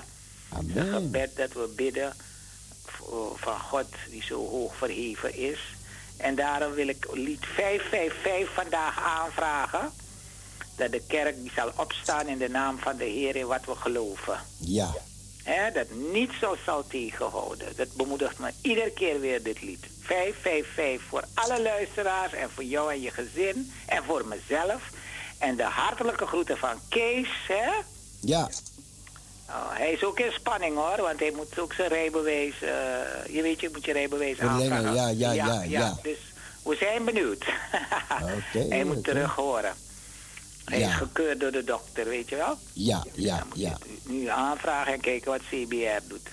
Een 0.59 0.72
Amen. 0.78 0.93
gebed 0.93 1.37
dat 1.37 1.53
we 1.53 1.72
bidden 1.76 2.16
van 3.35 3.61
God 3.61 3.87
die 4.11 4.22
zo 4.22 4.49
hoog 4.49 4.76
verheven 4.76 5.35
is. 5.35 5.61
En 6.23 6.35
daarom 6.35 6.73
wil 6.73 6.89
ik 6.89 7.07
lied 7.12 7.47
555 7.55 8.55
vandaag 8.55 9.01
aanvragen. 9.03 9.91
Dat 10.77 10.93
de 10.93 11.03
kerk 11.07 11.37
die 11.37 11.53
zal 11.55 11.73
opstaan 11.77 12.27
in 12.27 12.39
de 12.39 12.49
naam 12.49 12.79
van 12.79 12.97
de 12.97 13.05
Heer 13.05 13.37
in 13.37 13.47
wat 13.47 13.64
we 13.64 13.75
geloven. 13.75 14.41
Ja. 14.59 14.91
Dat 15.75 15.87
niets 16.12 16.39
zo 16.39 16.57
zal 16.64 16.87
tegenhouden. 16.87 17.77
Dat 17.77 17.95
bemoedigt 17.95 18.39
me 18.39 18.51
iedere 18.62 18.91
keer 18.91 19.21
weer 19.21 19.43
dit 19.43 19.62
lied. 19.62 19.87
555 20.01 21.09
voor 21.09 21.25
alle 21.35 21.62
luisteraars 21.62 22.33
en 22.33 22.51
voor 22.51 22.64
jou 22.64 22.93
en 22.93 23.01
je 23.01 23.11
gezin 23.11 23.73
en 23.87 24.05
voor 24.05 24.27
mezelf. 24.27 24.83
En 25.39 25.57
de 25.57 25.62
hartelijke 25.62 26.27
groeten 26.27 26.59
van 26.59 26.81
Kees, 26.89 27.29
hè? 27.49 27.71
Ja. 28.21 28.49
Oh, 29.53 29.77
hij 29.77 29.93
is 29.93 30.05
ook 30.05 30.19
in 30.21 30.33
spanning 30.33 30.77
hoor, 30.77 30.97
want 31.01 31.21
hij 31.21 31.33
moet 31.37 31.59
ook 31.59 31.73
zijn 31.73 31.89
rijbewijs, 31.89 32.55
eh, 32.63 32.71
je 33.35 33.43
weet 33.43 33.61
je, 33.61 33.69
moet 33.73 33.85
je 33.85 33.93
rijbewijs 33.93 34.39
aanvragen. 34.41 34.95
ja, 34.95 35.09
ja, 35.09 35.33
ja, 35.33 35.63
ja. 35.63 35.99
Dus 36.03 36.19
we 36.63 36.77
zijn 36.77 37.05
benieuwd. 37.05 37.45
Oké, 38.37 38.67
hij 38.69 38.85
moet 38.85 39.05
terug 39.05 39.35
horen. 39.35 39.75
Hij 40.65 40.79
Ja. 40.79 40.89
is 40.89 40.95
gekeurd 40.95 41.41
door 41.41 41.51
de 41.51 41.65
dokter, 41.65 42.05
weet 42.05 42.29
je 42.29 42.37
wel? 42.37 42.59
Ja, 42.73 43.05
ja, 43.15 43.45
moet 43.49 43.59
ja. 43.59 43.77
je 43.87 44.13
nu 44.13 44.27
aanvragen 44.27 44.93
en 44.93 45.01
kijken 45.01 45.31
wat 45.31 45.41
CBR 45.51 46.09
doet. 46.09 46.29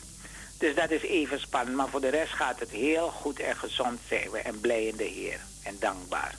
Dus 0.58 0.76
dat 0.76 0.92
is 0.92 1.02
even 1.02 1.40
spannend, 1.40 1.76
maar 1.78 1.88
voor 1.90 2.02
de 2.02 2.10
rest 2.10 2.34
gaat 2.34 2.60
het 2.60 2.70
heel 2.70 3.08
goed 3.10 3.40
en 3.40 3.56
gezond 3.56 4.00
zijn 4.08 4.32
we 4.32 4.38
en 4.40 4.60
blij 4.60 4.86
in 4.86 4.96
de 4.98 5.04
Heer 5.04 5.40
en 5.64 5.76
dankbaar. 5.80 6.36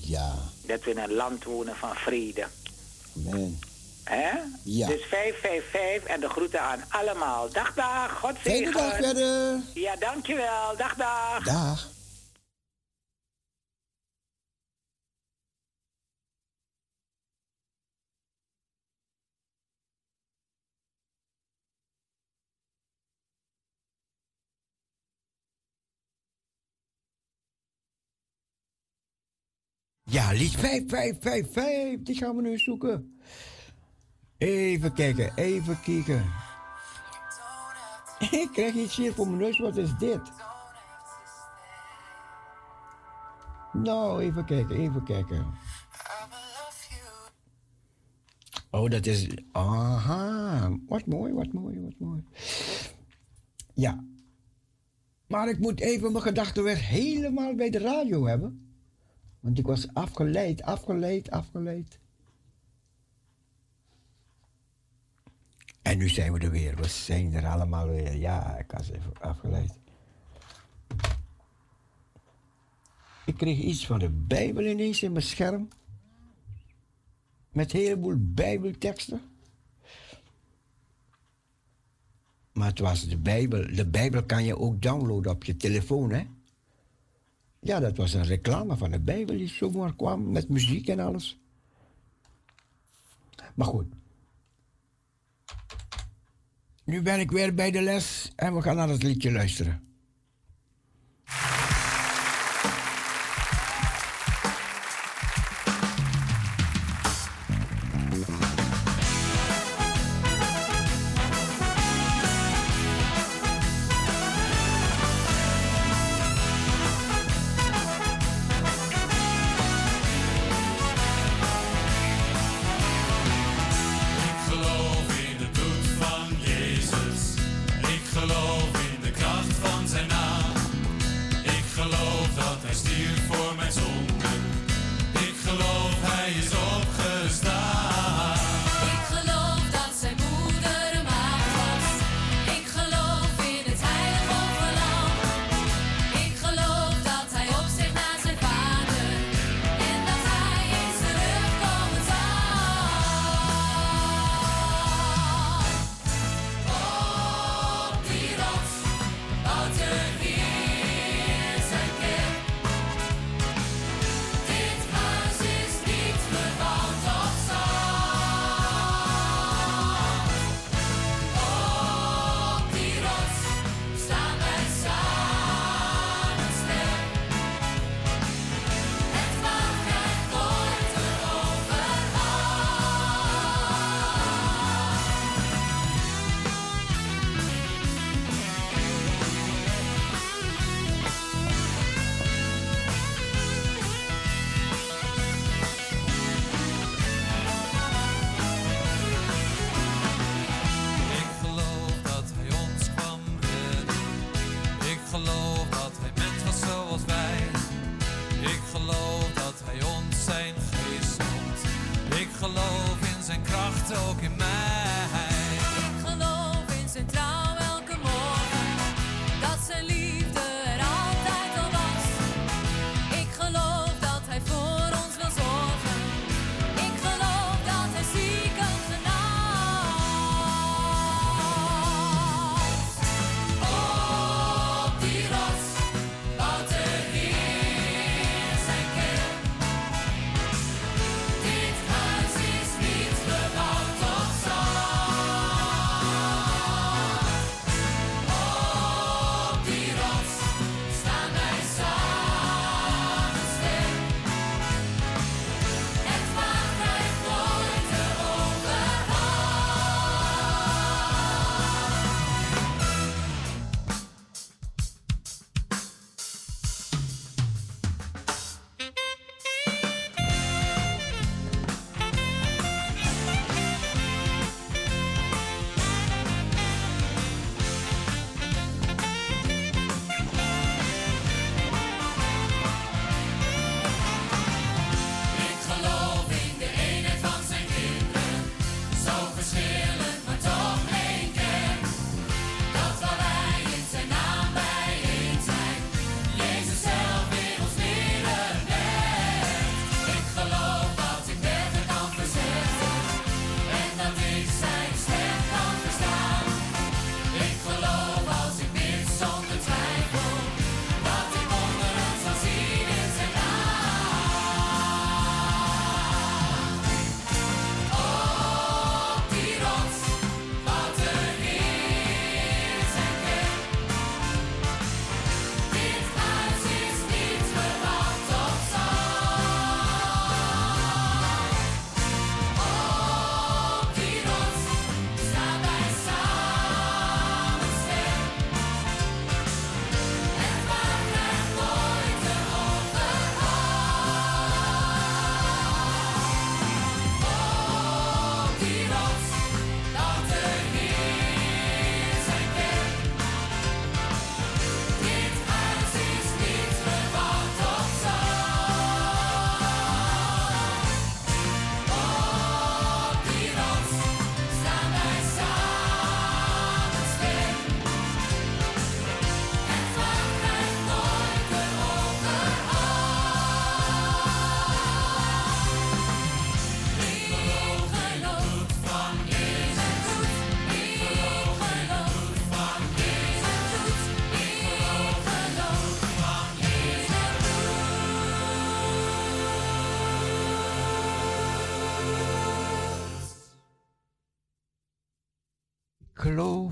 Ja. 0.00 0.34
Dat 0.66 0.84
we 0.84 0.90
in 0.90 0.98
een 0.98 1.12
land 1.14 1.44
wonen 1.44 1.76
van 1.76 1.94
vrede. 1.94 2.46
Amen. 3.26 3.58
Hè? 4.08 4.30
Ja. 4.64 4.86
Dus 4.86 5.04
555 5.04 6.04
en 6.04 6.20
de 6.20 6.28
groeten 6.28 6.60
aan 6.60 6.84
allemaal. 6.88 7.52
Dag, 7.52 7.74
dag. 7.74 8.18
God 8.18 8.38
Fijne 8.38 8.58
zegen. 8.58 8.72
dag 8.72 8.96
verder. 8.96 9.60
Ja, 9.74 9.96
dankjewel. 9.96 10.76
Dag, 10.76 10.94
dag. 10.94 11.44
Dag. 11.44 11.90
Ja, 30.10 30.32
lied 30.32 30.56
5555. 30.56 32.02
Die 32.02 32.16
gaan 32.16 32.36
we 32.36 32.42
nu 32.42 32.58
zoeken. 32.58 33.17
Even 34.38 34.92
kijken, 34.92 35.32
even 35.36 35.80
kijken. 35.80 36.24
Ik 38.30 38.48
krijg 38.52 38.74
iets 38.74 38.96
hier 38.96 39.12
voor 39.14 39.26
mijn 39.26 39.38
neus. 39.38 39.58
Wat 39.58 39.76
is 39.76 39.96
dit? 39.98 40.20
Nou, 43.72 44.22
even 44.22 44.44
kijken, 44.44 44.76
even 44.76 45.04
kijken. 45.04 45.46
Oh, 48.70 48.90
dat 48.90 49.06
is. 49.06 49.28
Aha. 49.52 50.70
Wat 50.86 51.06
mooi, 51.06 51.32
wat 51.32 51.52
mooi, 51.52 51.80
wat 51.80 51.98
mooi. 51.98 52.24
Ja. 53.74 54.04
Maar 55.26 55.48
ik 55.48 55.58
moet 55.58 55.80
even 55.80 56.12
mijn 56.12 56.24
gedachten 56.24 56.62
weer 56.62 56.78
helemaal 56.78 57.54
bij 57.54 57.70
de 57.70 57.78
radio 57.78 58.26
hebben. 58.26 58.74
Want 59.40 59.58
ik 59.58 59.66
was 59.66 59.94
afgeleid, 59.94 60.62
afgeleid, 60.62 61.30
afgeleid. 61.30 61.98
En 65.88 65.98
nu 65.98 66.08
zijn 66.08 66.32
we 66.32 66.38
er 66.38 66.50
weer. 66.50 66.76
We 66.76 66.88
zijn 66.88 67.34
er 67.34 67.46
allemaal 67.46 67.88
weer. 67.88 68.16
Ja, 68.16 68.56
ik 68.56 68.70
was 68.70 68.90
even 68.90 69.12
afgeleid. 69.20 69.72
Ik 73.26 73.36
kreeg 73.36 73.58
iets 73.58 73.86
van 73.86 73.98
de 73.98 74.10
Bijbel 74.10 74.64
ineens 74.64 75.02
in 75.02 75.12
mijn 75.12 75.24
scherm. 75.24 75.68
Met 77.52 77.72
een 77.72 77.80
heleboel 77.80 78.14
Bijbelteksten. 78.18 79.20
Maar 82.52 82.68
het 82.68 82.78
was 82.78 83.08
de 83.08 83.18
Bijbel. 83.18 83.74
De 83.74 83.86
Bijbel 83.86 84.24
kan 84.24 84.44
je 84.44 84.58
ook 84.58 84.82
downloaden 84.82 85.32
op 85.32 85.44
je 85.44 85.56
telefoon, 85.56 86.10
hè? 86.10 86.26
Ja, 87.60 87.80
dat 87.80 87.96
was 87.96 88.12
een 88.12 88.24
reclame 88.24 88.76
van 88.76 88.90
de 88.90 89.00
Bijbel 89.00 89.36
die 89.36 89.48
zomaar 89.48 89.94
kwam 89.94 90.30
met 90.32 90.48
muziek 90.48 90.88
en 90.88 91.00
alles. 91.00 91.38
Maar 93.54 93.66
goed. 93.66 93.97
Nu 96.88 97.02
ben 97.02 97.20
ik 97.20 97.30
weer 97.30 97.54
bij 97.54 97.70
de 97.70 97.80
les 97.80 98.32
en 98.36 98.54
we 98.54 98.62
gaan 98.62 98.76
naar 98.76 98.88
het 98.88 99.02
liedje 99.02 99.32
luisteren. 99.32 99.87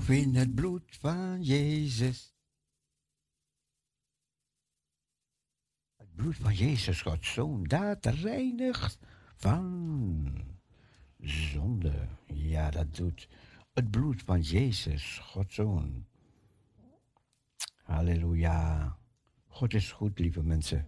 In 0.09 0.35
het 0.35 0.55
bloed 0.55 0.97
van 0.99 1.43
Jezus. 1.43 2.35
Het 5.95 6.15
bloed 6.15 6.35
van 6.35 6.53
Jezus, 6.53 7.01
Gods 7.01 7.33
Zoon, 7.33 7.63
dat 7.63 8.05
reinigt 8.05 8.99
van 9.35 10.57
zonde. 11.19 12.07
Ja, 12.25 12.69
dat 12.69 12.95
doet 12.95 13.29
het 13.73 13.91
bloed 13.91 14.21
van 14.21 14.41
Jezus, 14.41 15.17
Gods 15.17 15.55
Zoon. 15.55 16.05
Halleluja. 17.83 18.97
God 19.47 19.73
is 19.73 19.91
goed, 19.91 20.19
lieve 20.19 20.43
mensen. 20.43 20.87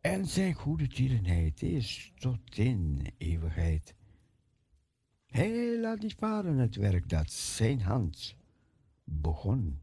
En 0.00 0.26
zijn 0.26 0.54
goede 0.54 0.86
tierenheid 0.86 1.62
is 1.62 2.12
tot 2.16 2.58
in 2.58 3.06
eeuwigheid. 3.18 3.94
Hij 5.34 5.78
laat 5.78 6.00
niet 6.00 6.14
varen 6.14 6.58
het 6.58 6.76
werk 6.76 7.08
dat 7.08 7.32
zijn 7.32 7.80
hand 7.80 8.36
begon. 9.04 9.80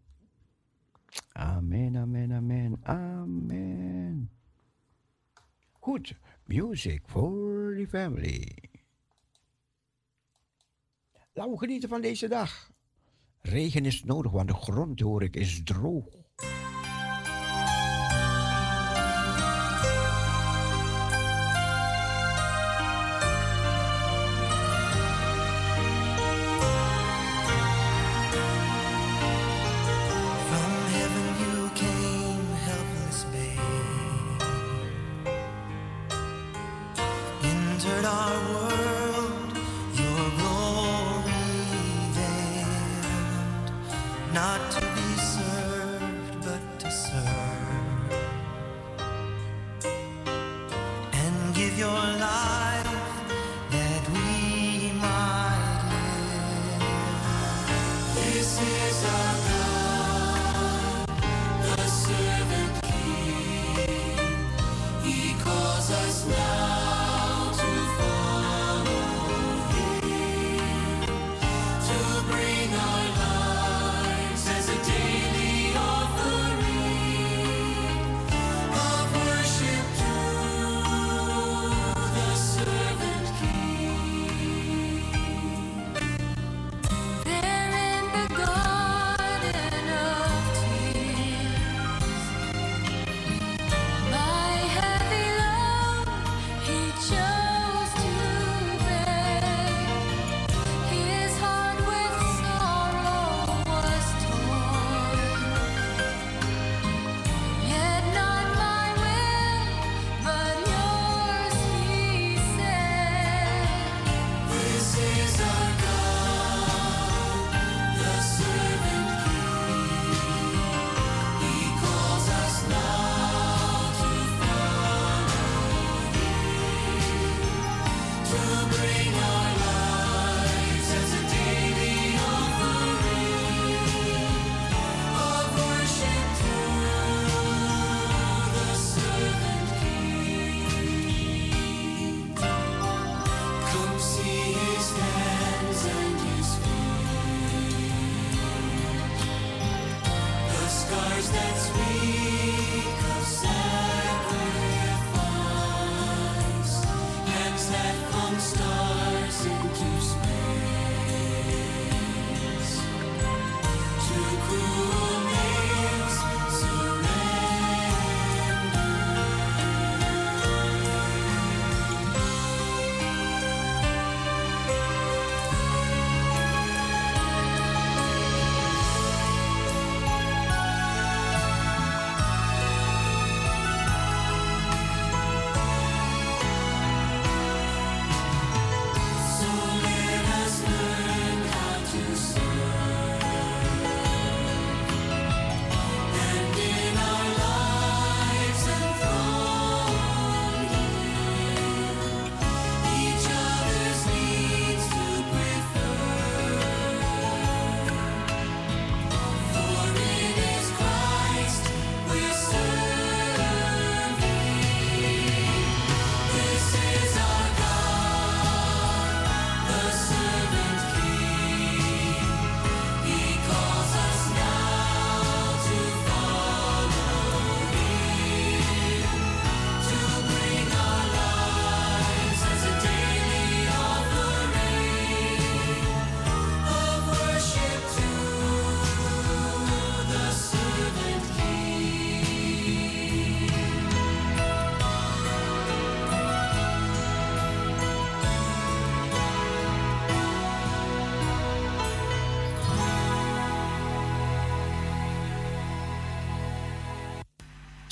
Amen, 1.32 1.96
amen, 1.96 2.32
amen, 2.32 2.80
amen. 2.84 4.32
Goed, 5.72 6.16
music 6.46 7.02
for 7.06 7.76
the 7.78 7.86
family. 7.90 8.58
Laten 11.34 11.52
we 11.52 11.58
genieten 11.58 11.90
van 11.90 12.02
deze 12.02 12.28
dag. 12.28 12.72
Regen 13.42 13.86
is 13.86 14.04
nodig, 14.04 14.32
want 14.32 14.48
de 14.48 14.54
grond, 14.54 15.00
hoor 15.00 15.24
ik, 15.24 15.36
is 15.36 15.64
droog. 15.64 16.06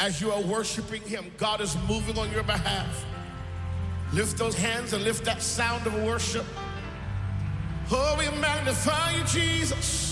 As 0.10 0.20
you 0.20 0.32
are 0.32 0.42
worshiping 0.42 1.04
Him, 1.04 1.32
God 1.38 1.62
is 1.62 1.78
moving 1.88 2.18
on 2.18 2.32
your 2.32 2.42
behalf. 2.42 3.06
Lift 4.12 4.40
those 4.40 4.56
hands 4.56 4.94
and 4.94 5.04
lift 5.04 5.24
that 5.26 5.40
sound 5.40 5.86
of 5.86 5.94
worship. 6.02 6.48
Oh, 7.92 8.16
we 8.18 8.26
magnify 8.40 9.12
you, 9.12 9.24
Jesus. 9.26 10.09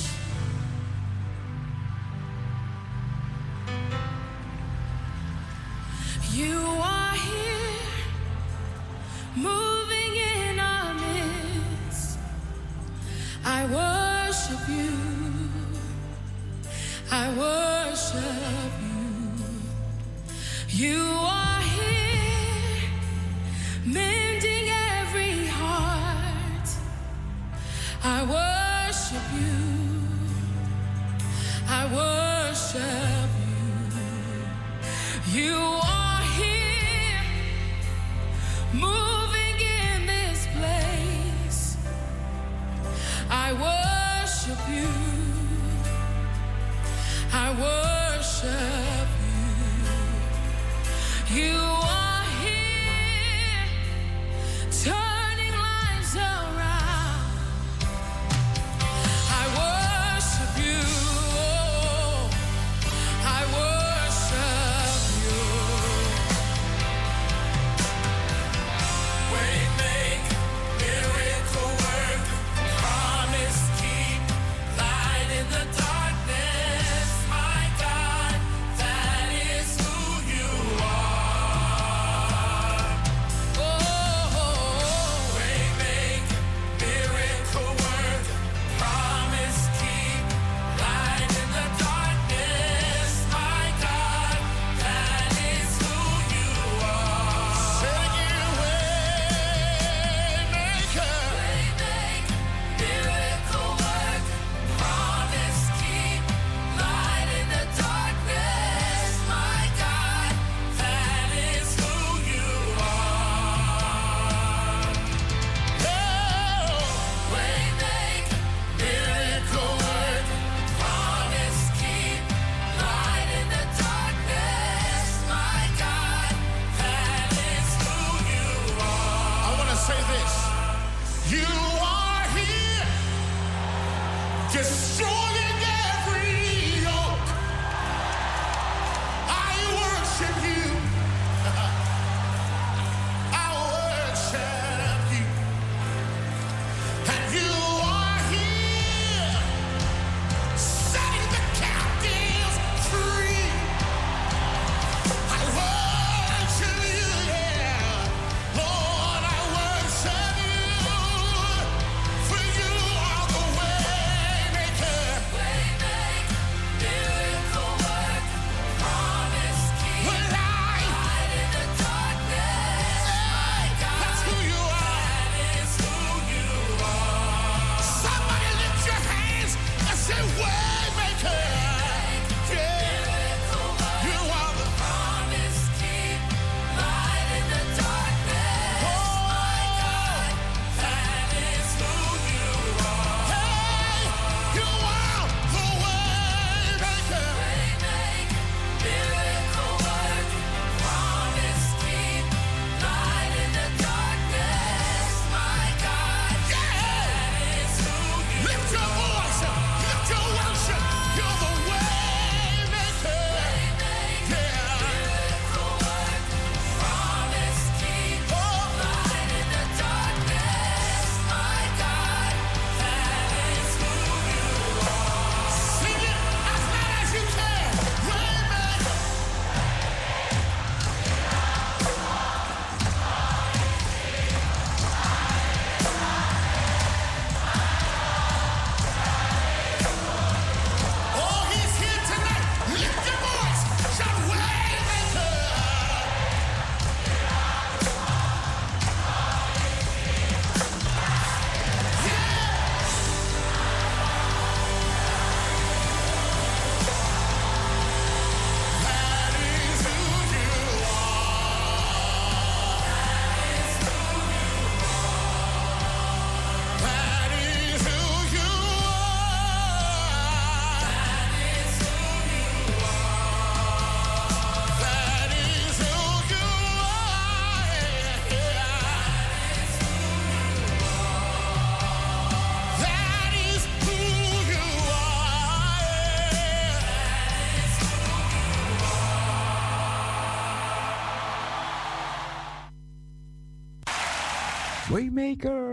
Waymaker. 294.97 295.66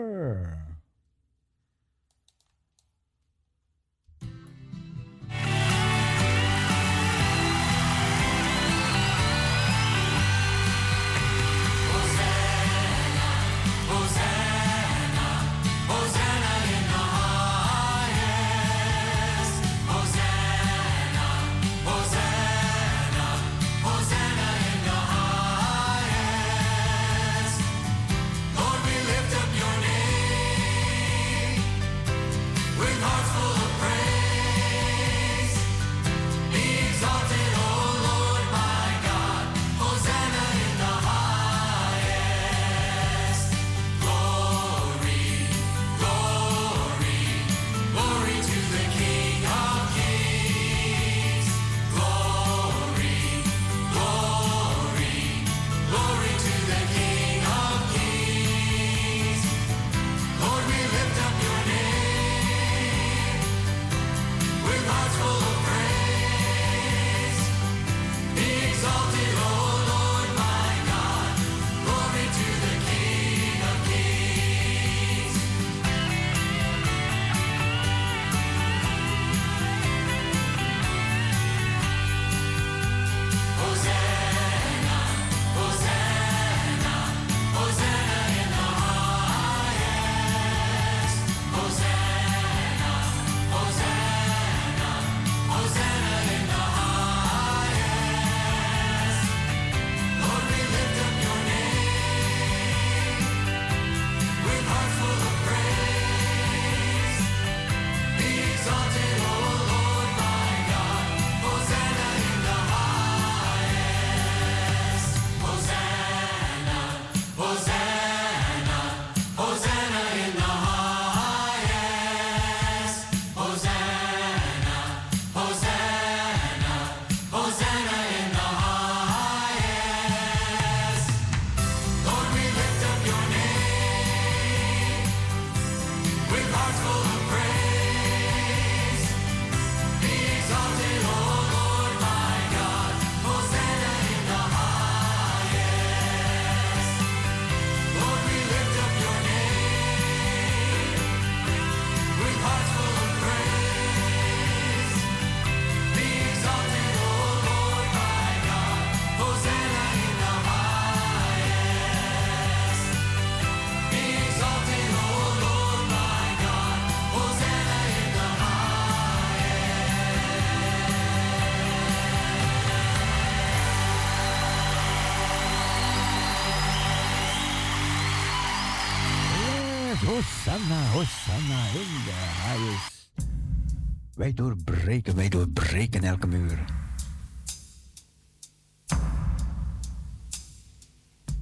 Wij 184.24 184.34
doorbreken, 184.34 185.16
wij 185.16 185.28
doorbreken 185.28 186.02
elke 186.02 186.26
muur. 186.26 186.64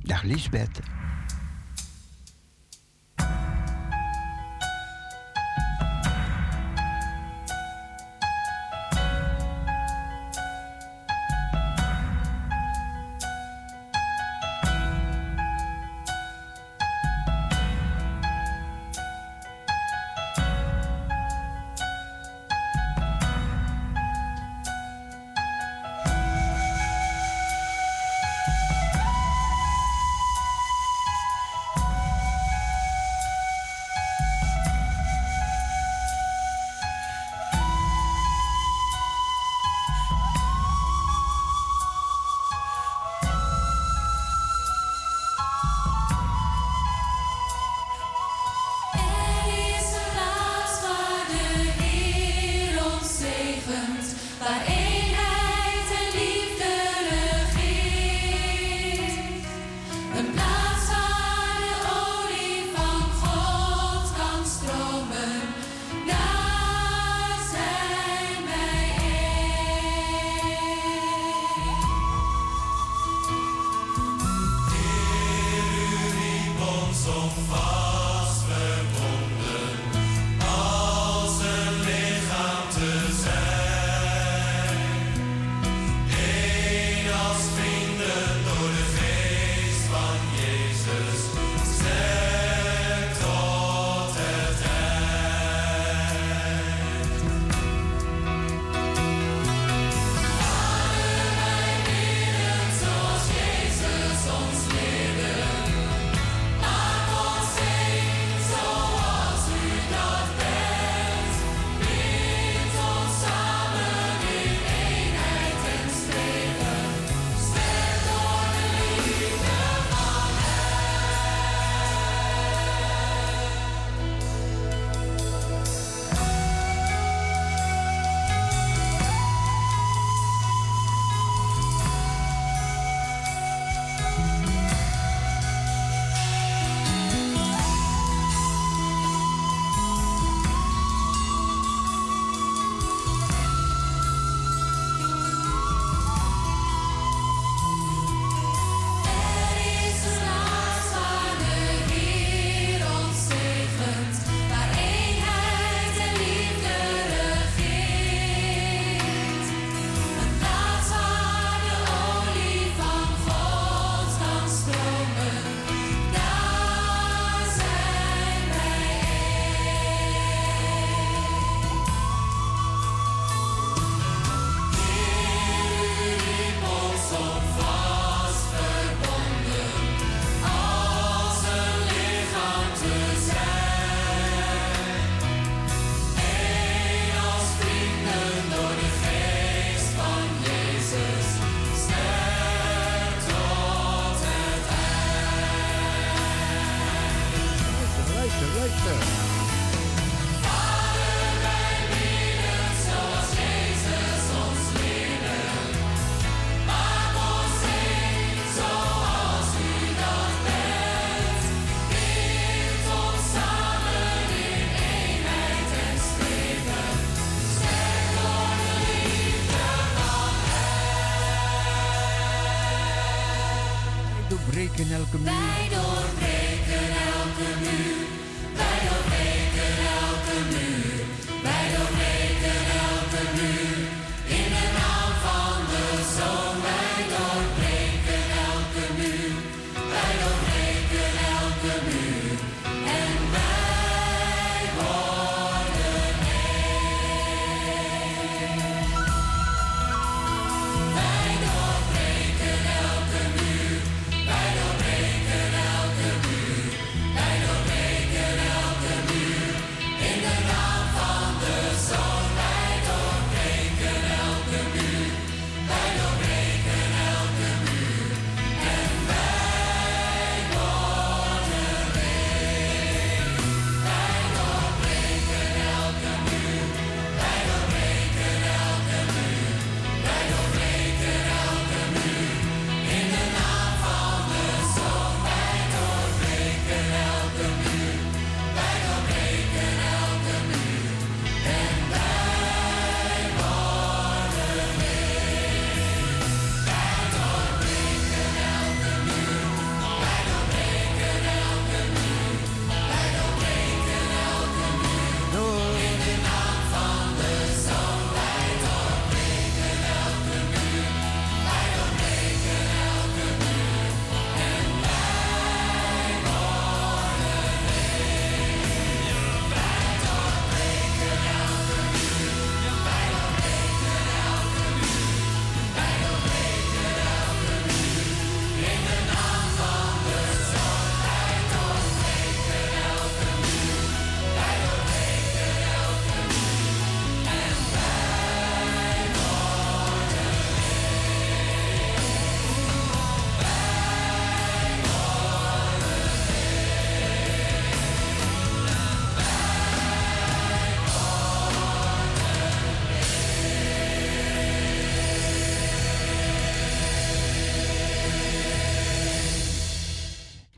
Dag 0.02 0.22
Lisbeth. 0.22 0.80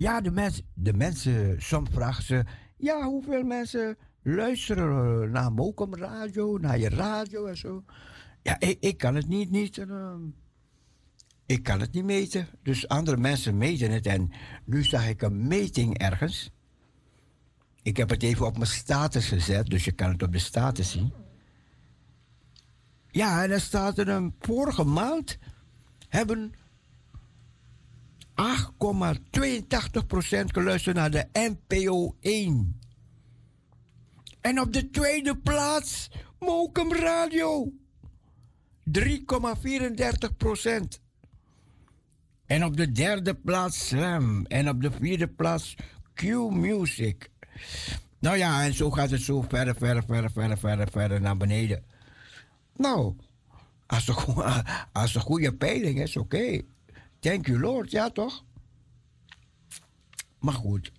Ja, 0.05 0.21
de, 0.21 0.51
de 0.75 0.93
mensen, 0.93 1.63
soms 1.63 1.91
vragen 1.93 2.23
ze... 2.23 2.45
Ja, 2.77 3.05
hoeveel 3.05 3.43
mensen 3.43 3.97
luisteren 4.23 5.23
eh, 5.23 5.31
naar 5.31 5.53
Mokum 5.53 5.95
Radio, 5.95 6.59
naar 6.59 6.79
je 6.79 6.89
radio 6.89 7.47
en 7.47 7.57
zo. 7.57 7.85
Ja, 8.43 8.61
ik, 8.61 8.77
ik 8.81 8.99
kan 8.99 9.15
het 9.15 9.29
niet, 9.29 9.51
niet 9.51 9.79
eh, 9.79 10.15
ik 11.47 11.63
kan 11.63 11.81
het 11.81 11.93
niet 11.93 12.05
meten. 12.05 12.49
Dus 12.63 12.89
andere 12.89 13.17
mensen 13.17 13.57
meten 13.57 13.91
het. 13.91 14.07
En 14.07 14.31
nu 14.65 14.83
zag 14.83 15.09
ik 15.09 15.23
een 15.23 15.47
meting 15.47 15.99
ergens. 15.99 16.51
Ik 17.83 17.97
heb 17.97 18.11
het 18.11 18.23
even 18.23 18.47
op 18.47 18.57
mijn 18.57 18.71
status 18.71 19.29
gezet, 19.29 19.67
dus 19.67 19.85
je 19.85 19.93
kan 19.93 20.11
het 20.11 20.23
op 20.23 20.33
de 20.33 20.39
status 20.39 20.91
zien. 20.91 21.13
Ja, 23.11 23.43
en 23.43 23.51
er 23.51 23.61
staat 23.61 23.99
er 23.99 24.09
een 24.09 24.35
vorige 24.39 24.85
maand 24.85 25.39
hebben 26.09 26.55
8,82% 28.35 28.43
geluisterd 30.47 30.97
naar 30.97 31.11
de 31.11 31.27
NPO 31.33 32.17
1. 32.21 32.79
En 34.41 34.61
op 34.61 34.73
de 34.73 34.91
tweede 34.91 35.37
plaats 35.37 36.11
Mokum 36.39 36.93
Radio. 36.93 37.73
3,34%. 38.99 39.01
En 42.47 42.65
op 42.65 42.77
de 42.77 42.93
derde 42.93 43.35
plaats 43.35 43.87
Slam. 43.87 44.47
En 44.47 44.69
op 44.69 44.83
de 44.83 44.91
vierde 44.91 45.29
plaats 45.29 45.77
Q 46.15 46.23
Music. 46.51 47.31
Nou 48.19 48.37
ja, 48.37 48.65
en 48.65 48.75
zo 48.75 48.91
gaat 48.91 49.11
het 49.11 49.23
zo 49.23 49.43
verder, 49.43 49.75
verder, 49.77 50.05
verder, 50.05 50.31
verder, 50.31 50.59
verder, 50.59 50.91
verder 50.91 51.21
naar 51.21 51.37
beneden. 51.37 51.85
Nou, 52.77 53.17
als 53.87 54.09
een, 54.09 54.15
goe- 54.15 54.65
als 54.93 55.15
een 55.15 55.21
goede 55.21 55.55
peiling 55.55 56.01
is, 56.01 56.17
oké. 56.17 56.61
Thank 57.25 57.47
you, 57.47 57.59
Lord, 57.59 57.91
ja 57.91 58.11
toch? 58.11 58.45
Maar 60.39 60.55
goed, 60.55 60.93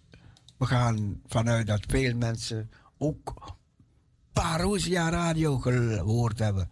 we 0.58 0.66
gaan 0.66 1.22
vanuit 1.26 1.68
dat 1.68 1.84
veel 1.88 2.16
mensen 2.16 2.72
ook 2.98 3.56
Parousia 4.34 5.10
Radio 5.10 5.58
gehoord 5.58 6.40
hebben. 6.40 6.70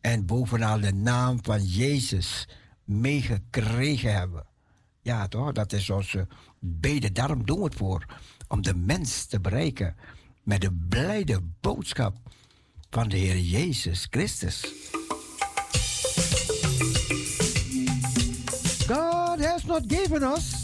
En 0.00 0.26
bovenal 0.26 0.80
de 0.80 0.92
naam 0.92 1.38
van 1.42 1.64
Jezus 1.64 2.48
meegekregen 2.84 4.14
hebben. 4.14 4.46
Ja, 5.02 5.28
toch? 5.28 5.52
Dat 5.52 5.72
is 5.72 5.90
onze 5.90 6.26
bede. 6.58 7.12
Daarom 7.12 7.46
doen 7.46 7.58
we 7.58 7.64
het 7.64 7.74
voor. 7.74 8.06
Om 8.48 8.62
de 8.62 8.74
mens 8.74 9.26
te 9.26 9.40
bereiken 9.40 9.96
met 10.42 10.60
de 10.60 10.72
blijde 10.88 11.40
boodschap 11.60 12.16
van 12.90 13.08
de 13.08 13.16
Heer 13.16 13.38
Jezus 13.38 14.06
Christus. 14.10 14.72
Not 19.66 19.88
given 19.88 20.22
us 20.22 20.63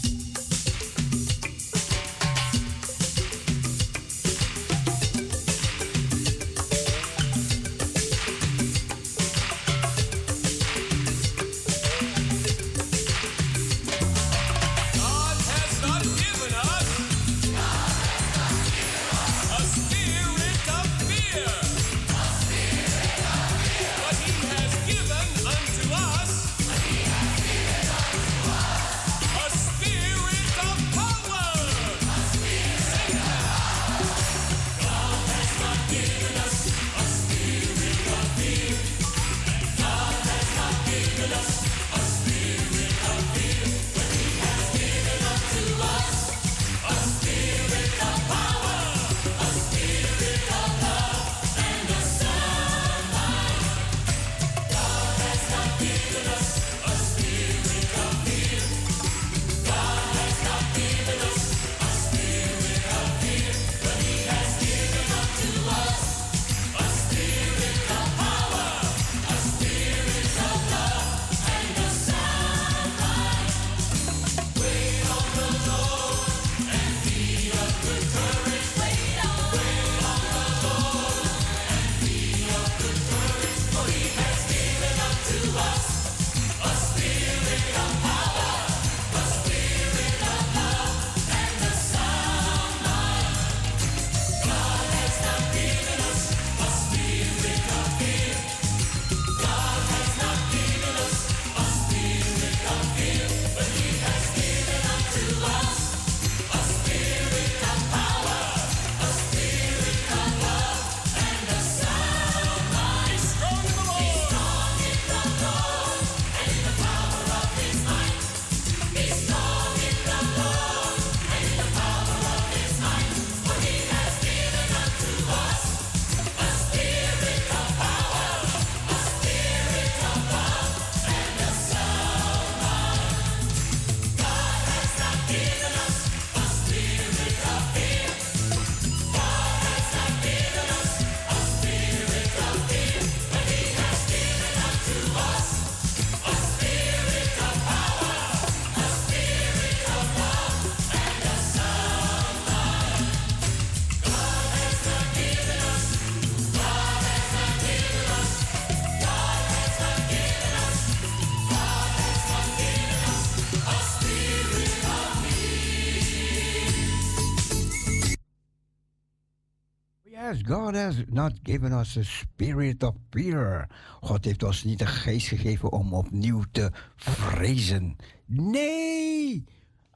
God 170.71 170.79
has 170.79 171.03
not 171.09 171.33
given 171.43 171.73
us 171.73 171.97
a 171.97 172.03
spirit 172.03 172.83
of 172.83 172.95
fear. 173.09 173.67
God 174.01 174.25
heeft 174.25 174.43
ons 174.43 174.63
niet 174.63 174.81
een 174.81 174.87
geest 174.87 175.27
gegeven 175.27 175.71
om 175.71 175.93
opnieuw 175.93 176.43
te 176.51 176.71
vrezen. 176.95 177.95
Nee, 178.25 179.43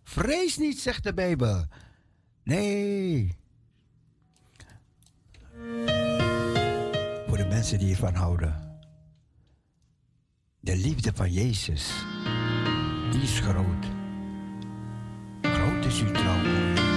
vrees 0.03 0.57
niet, 0.57 0.79
zegt 0.79 1.03
de 1.03 1.13
Bijbel. 1.13 1.65
Nee. 2.43 3.37
Voor 7.27 7.37
de 7.37 7.45
mensen 7.49 7.79
die 7.79 7.91
ervan 7.91 8.13
houden. 8.13 8.79
De 10.59 10.75
liefde 10.77 11.11
van 11.13 11.31
Jezus, 11.31 11.91
die 13.11 13.21
is 13.21 13.39
groot. 13.39 13.85
Groot 15.41 15.85
is 15.85 16.01
uw 16.01 16.11
trouw. 16.11 16.94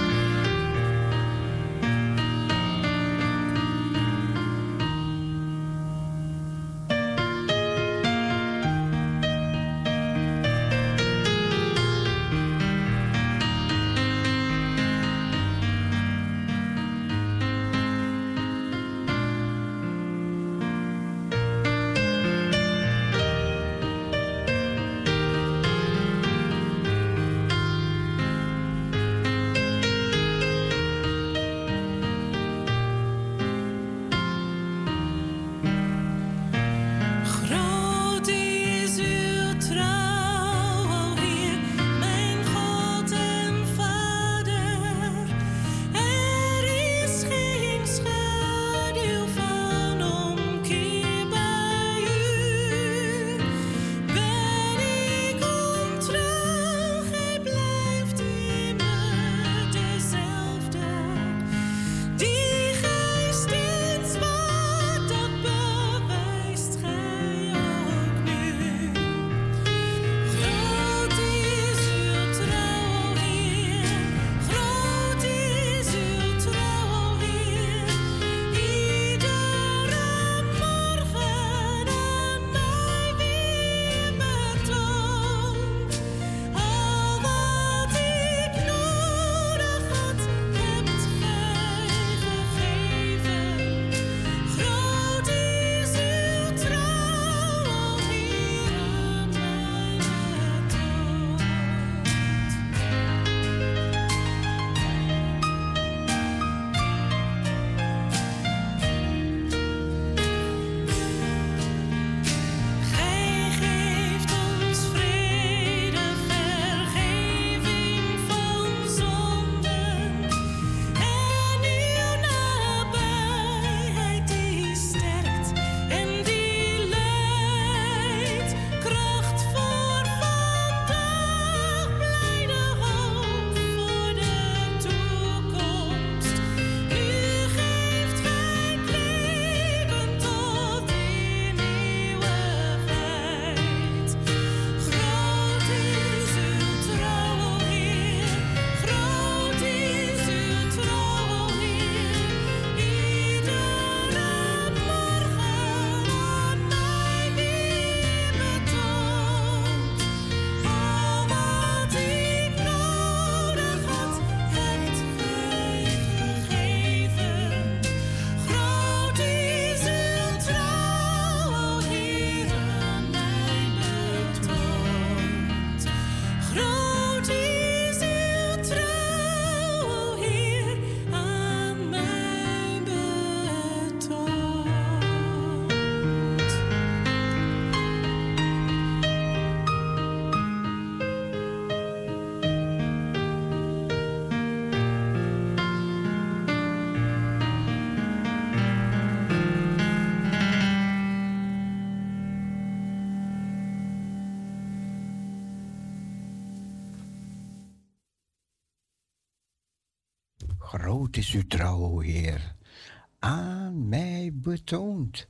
Betoond. 214.41 215.27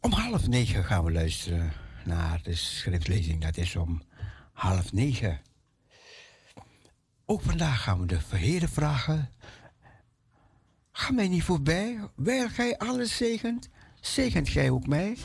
Om 0.00 0.12
half 0.12 0.48
negen 0.48 0.84
gaan 0.84 1.04
we 1.04 1.12
luisteren 1.12 1.72
naar 2.04 2.42
de 2.42 2.54
schriftlezing. 2.54 3.42
Dat 3.42 3.56
is 3.56 3.76
om 3.76 4.02
half 4.52 4.92
negen. 4.92 5.40
Ook 7.24 7.42
vandaag 7.42 7.82
gaan 7.82 8.00
we 8.00 8.06
de 8.06 8.20
verheren 8.20 8.68
vragen. 8.68 9.30
Ga 10.92 11.12
mij 11.12 11.28
niet 11.28 11.42
voorbij, 11.42 11.98
wijl 12.14 12.48
gij 12.48 12.78
alles 12.78 13.16
zegent, 13.16 13.68
zegent 14.00 14.48
gij 14.48 14.70
ook 14.70 14.86
mij. 14.86 15.16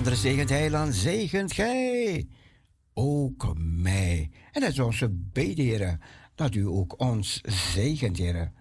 Wijl 0.00 0.16
gij 0.16 0.22
anderen 0.22 0.46
zegent, 0.46 0.60
heiland, 0.60 0.94
zegent 0.94 1.52
gij 1.52 2.26
ook 2.94 3.54
mij. 3.58 4.30
En 4.52 4.60
dat 4.60 4.70
is 4.70 4.78
onze 4.78 5.08
bede, 5.08 5.98
dat 6.34 6.54
u 6.54 6.66
ook 6.66 7.00
ons 7.00 7.40
zegent, 7.44 8.18
heren. 8.18 8.54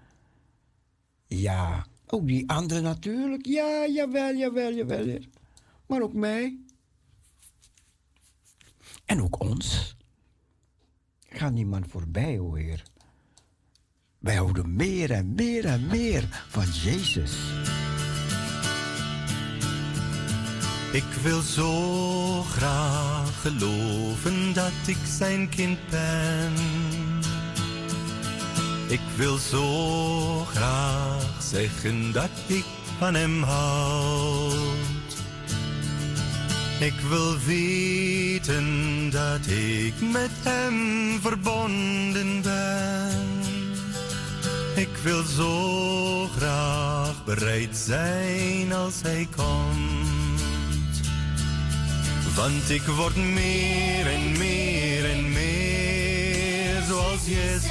Ja, 1.27 1.87
ook 2.07 2.27
die 2.27 2.49
anderen 2.49 2.83
natuurlijk. 2.83 3.45
Ja, 3.45 3.87
jawel, 3.87 4.35
jawel, 4.35 4.73
jawel, 4.73 5.05
heer. 5.05 5.27
Maar 5.85 6.01
ook 6.01 6.13
mij. 6.13 6.57
En 9.05 9.21
ook 9.21 9.39
ons. 9.39 9.95
Ga 11.29 11.49
niemand 11.49 11.87
voorbij, 11.87 12.39
o 12.39 12.53
Heer. 12.53 12.83
Wij 14.17 14.35
houden 14.35 14.75
meer 14.75 15.11
en 15.11 15.33
meer 15.35 15.65
en 15.65 15.87
meer 15.87 16.45
van 16.49 16.65
Jezus. 16.65 17.37
Ik 20.91 21.03
wil 21.21 21.41
zo 21.41 22.41
graag 22.41 23.41
geloven 23.41 24.53
dat 24.53 24.71
ik 24.85 24.97
zijn 25.17 25.49
kind 25.49 25.79
ben. 25.89 26.53
Ik 28.87 28.99
wil 29.15 29.37
zo 29.37 30.45
graag 30.45 31.41
zeggen 31.41 32.11
dat 32.11 32.29
ik 32.47 32.65
van 32.97 33.13
hem 33.13 33.43
houd. 33.43 35.13
Ik 36.79 36.99
wil 37.09 37.37
weten 37.45 38.65
dat 39.09 39.47
ik 39.47 39.93
met 40.11 40.31
hem 40.43 41.19
verbonden 41.21 42.41
ben. 42.41 43.27
Ik 44.75 44.97
wil 45.03 45.23
zo 45.23 46.27
graag 46.37 47.23
bereid 47.25 47.77
zijn 47.77 48.73
als 48.73 49.01
hij 49.01 49.27
komt. 49.35 50.18
Want 52.35 52.69
ik 52.69 52.81
word 52.81 53.15
meer 53.15 54.07
en 54.07 54.37
meer 54.37 55.09
en 55.09 55.31
meer 55.31 56.83
zoals 56.87 57.25
Jezus. 57.25 57.69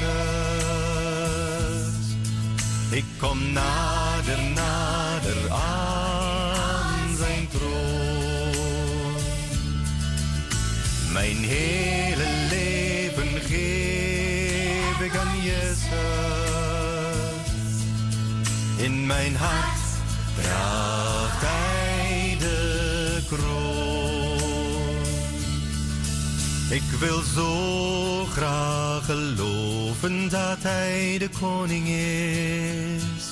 Ik 2.90 3.04
kom 3.18 3.52
nader, 3.52 4.38
nader 4.54 5.50
aan 5.50 7.16
zijn 7.16 7.48
troon. 7.48 9.14
Mijn 11.12 11.36
hele 11.36 12.26
leven 12.48 13.40
geef 13.40 15.00
ik 15.00 15.16
aan 15.16 15.42
Jezus. 15.42 15.88
In 18.76 19.06
mijn 19.06 19.36
hart 19.36 19.78
draagt 20.42 21.40
hij 21.40 22.36
de 22.38 23.22
kroon. 23.28 23.77
Ik 26.70 26.82
wil 26.98 27.20
zo 27.34 28.24
graag 28.24 29.04
geloven 29.04 30.28
dat 30.28 30.62
hij 30.62 31.16
de 31.18 31.28
koning 31.40 31.88
is. 31.88 33.30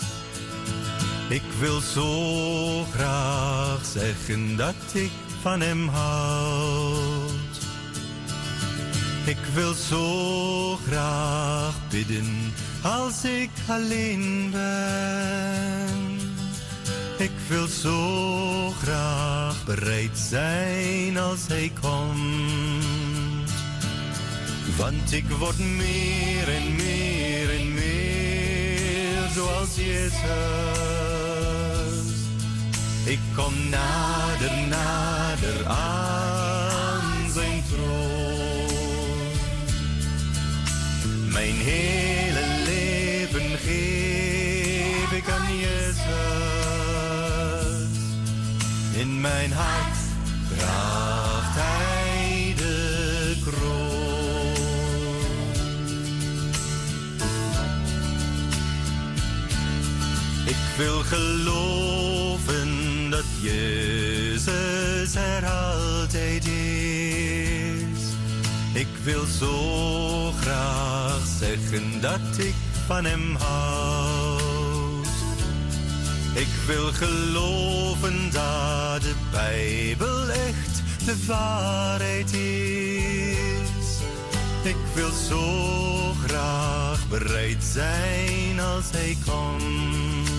Ik 1.29 1.43
wil 1.61 1.81
zo 1.81 2.85
graag 2.85 3.85
zeggen 3.85 4.57
dat 4.57 4.75
ik 4.93 5.11
van 5.43 5.61
hem 5.61 5.89
houd. 5.89 7.31
Ik 9.25 9.45
wil 9.55 9.75
zo 9.75 10.77
graag 10.77 11.75
bidden 11.91 12.53
als 12.83 13.25
ik 13.25 13.51
alleen 13.69 14.51
ben. 14.51 16.19
Ik 17.19 17.33
wil 17.49 17.67
zo 17.67 18.71
graag 18.71 19.65
bereid 19.65 20.19
zijn 20.19 21.19
als 21.19 21.47
hij 21.47 21.73
komt. 21.81 23.06
Want 24.77 25.13
ik 25.13 25.25
word 25.39 25.59
meer 25.59 26.49
en 26.49 26.77
meer 26.77 27.51
en 27.51 27.75
meer 27.75 29.29
zoals 29.35 29.75
Jezus. 29.75 30.17
Ik 33.05 33.19
kom 33.37 33.69
nader, 33.69 34.51
nader 34.69 35.67
aan 35.67 37.31
zijn 37.33 37.63
troon. 37.71 38.67
Mijn 41.33 41.55
hele 41.55 42.47
leven 42.65 43.59
geef 43.59 45.13
ik 45.13 45.29
aan 45.29 45.57
Jezus. 45.57 46.07
In 48.93 49.21
mijn 49.21 49.53
hart 49.53 49.96
wil 60.77 61.03
geloven 61.03 62.69
dat 63.11 63.25
Jezus 63.41 65.15
er 65.15 65.47
altijd 65.47 66.47
is. 66.47 68.03
Ik 68.73 68.87
wil 69.03 69.25
zo 69.25 70.33
graag 70.41 71.21
zeggen 71.39 72.01
dat 72.01 72.39
ik 72.39 72.55
van 72.87 73.05
hem 73.05 73.37
houd. 73.39 75.07
Ik 76.35 76.49
wil 76.67 76.93
geloven 76.93 78.31
dat 78.33 79.03
de 79.03 79.15
Bijbel 79.31 80.29
echt 80.29 80.83
de 81.05 81.25
waarheid 81.27 82.33
is. 82.33 83.99
Ik 84.63 84.77
wil 84.95 85.11
zo 85.29 86.13
graag 86.27 87.09
bereid 87.09 87.65
zijn 87.65 88.61
als 88.61 88.91
hij 88.91 89.17
komt. 89.25 90.36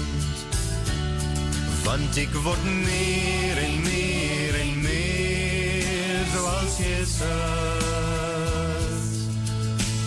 Want 1.87 2.17
ik 2.17 2.33
word 2.33 2.63
meer 2.63 3.57
en 3.57 3.81
meer 3.81 4.59
en 4.59 4.81
meer 4.81 6.25
zoals 6.33 6.77
Jezus. 6.77 7.27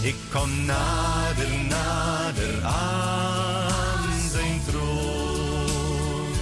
Ik 0.01 0.15
kom 0.33 0.65
nader, 0.65 1.49
nader 1.69 2.65
aan 2.65 4.31
zijn 4.31 4.61
troon. 4.71 6.33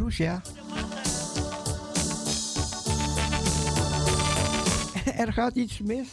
Er 5.17 5.34
gaat 5.34 5.55
iets 5.55 5.80
mis. 5.80 6.07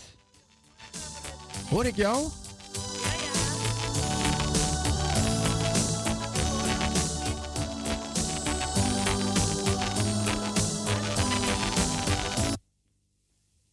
Hoor 1.69 1.85
ik 1.87 1.97
jou? 1.97 2.29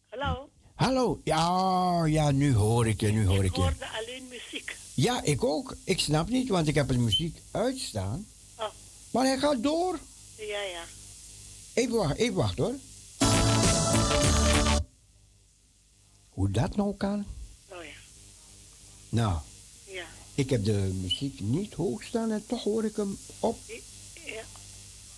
Hallo? 0.08 0.48
Hallo, 0.74 1.20
ja, 1.24 2.04
ja, 2.06 2.30
nu 2.30 2.54
hoor 2.54 2.86
ik 2.86 3.00
je, 3.00 3.08
nu 3.12 3.26
hoor 3.26 3.44
ik 3.44 3.50
Ik 3.50 3.54
je. 3.56 3.60
hoorde 3.60 3.86
alleen 4.00 4.28
muziek. 4.28 4.76
Ja, 4.94 5.22
ik 5.22 5.44
ook. 5.44 5.74
Ik 5.84 6.00
snap 6.00 6.28
niet, 6.28 6.48
want 6.48 6.68
ik 6.68 6.74
heb 6.74 6.88
de 6.88 6.98
muziek 6.98 7.40
uitstaan. 7.50 8.26
Oh. 8.58 8.64
Maar 9.10 9.24
hij 9.24 9.38
gaat 9.38 9.62
door. 9.62 9.98
Ja, 10.38 10.62
ja. 10.62 10.84
Even 11.74 11.96
wachten, 11.96 12.16
even 12.16 12.34
wachten 12.34 12.64
hoor. 12.64 12.74
Hoe 16.28 16.50
dat 16.50 16.76
nou 16.76 16.94
kan? 16.96 17.26
Nou 17.70 17.84
ja. 17.84 17.90
Nou, 19.08 19.38
Ja. 19.84 20.04
ik 20.34 20.50
heb 20.50 20.64
de 20.64 20.72
muziek 21.02 21.40
niet 21.40 21.74
hoog 21.74 22.02
staan 22.02 22.30
en 22.30 22.44
toch 22.46 22.62
hoor 22.62 22.84
ik 22.84 22.96
hem 22.96 23.18
op. 23.40 23.58
ja. 24.24 24.42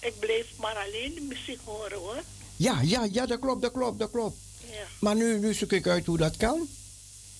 Ik 0.00 0.18
bleef 0.18 0.46
maar 0.56 0.76
alleen 0.76 1.14
de 1.14 1.20
muziek 1.20 1.60
horen 1.64 1.98
hoor. 1.98 2.22
Ja, 2.56 2.80
ja, 2.80 3.04
ja, 3.12 3.26
dat 3.26 3.38
klopt, 3.38 3.62
dat 3.62 3.72
klopt, 3.72 3.98
dat 3.98 4.10
klopt. 4.10 4.36
Ja. 4.70 4.84
Maar 5.00 5.16
nu, 5.16 5.38
nu 5.38 5.54
zoek 5.54 5.72
ik 5.72 5.86
uit 5.86 6.06
hoe 6.06 6.16
dat 6.18 6.36
kan. 6.36 6.68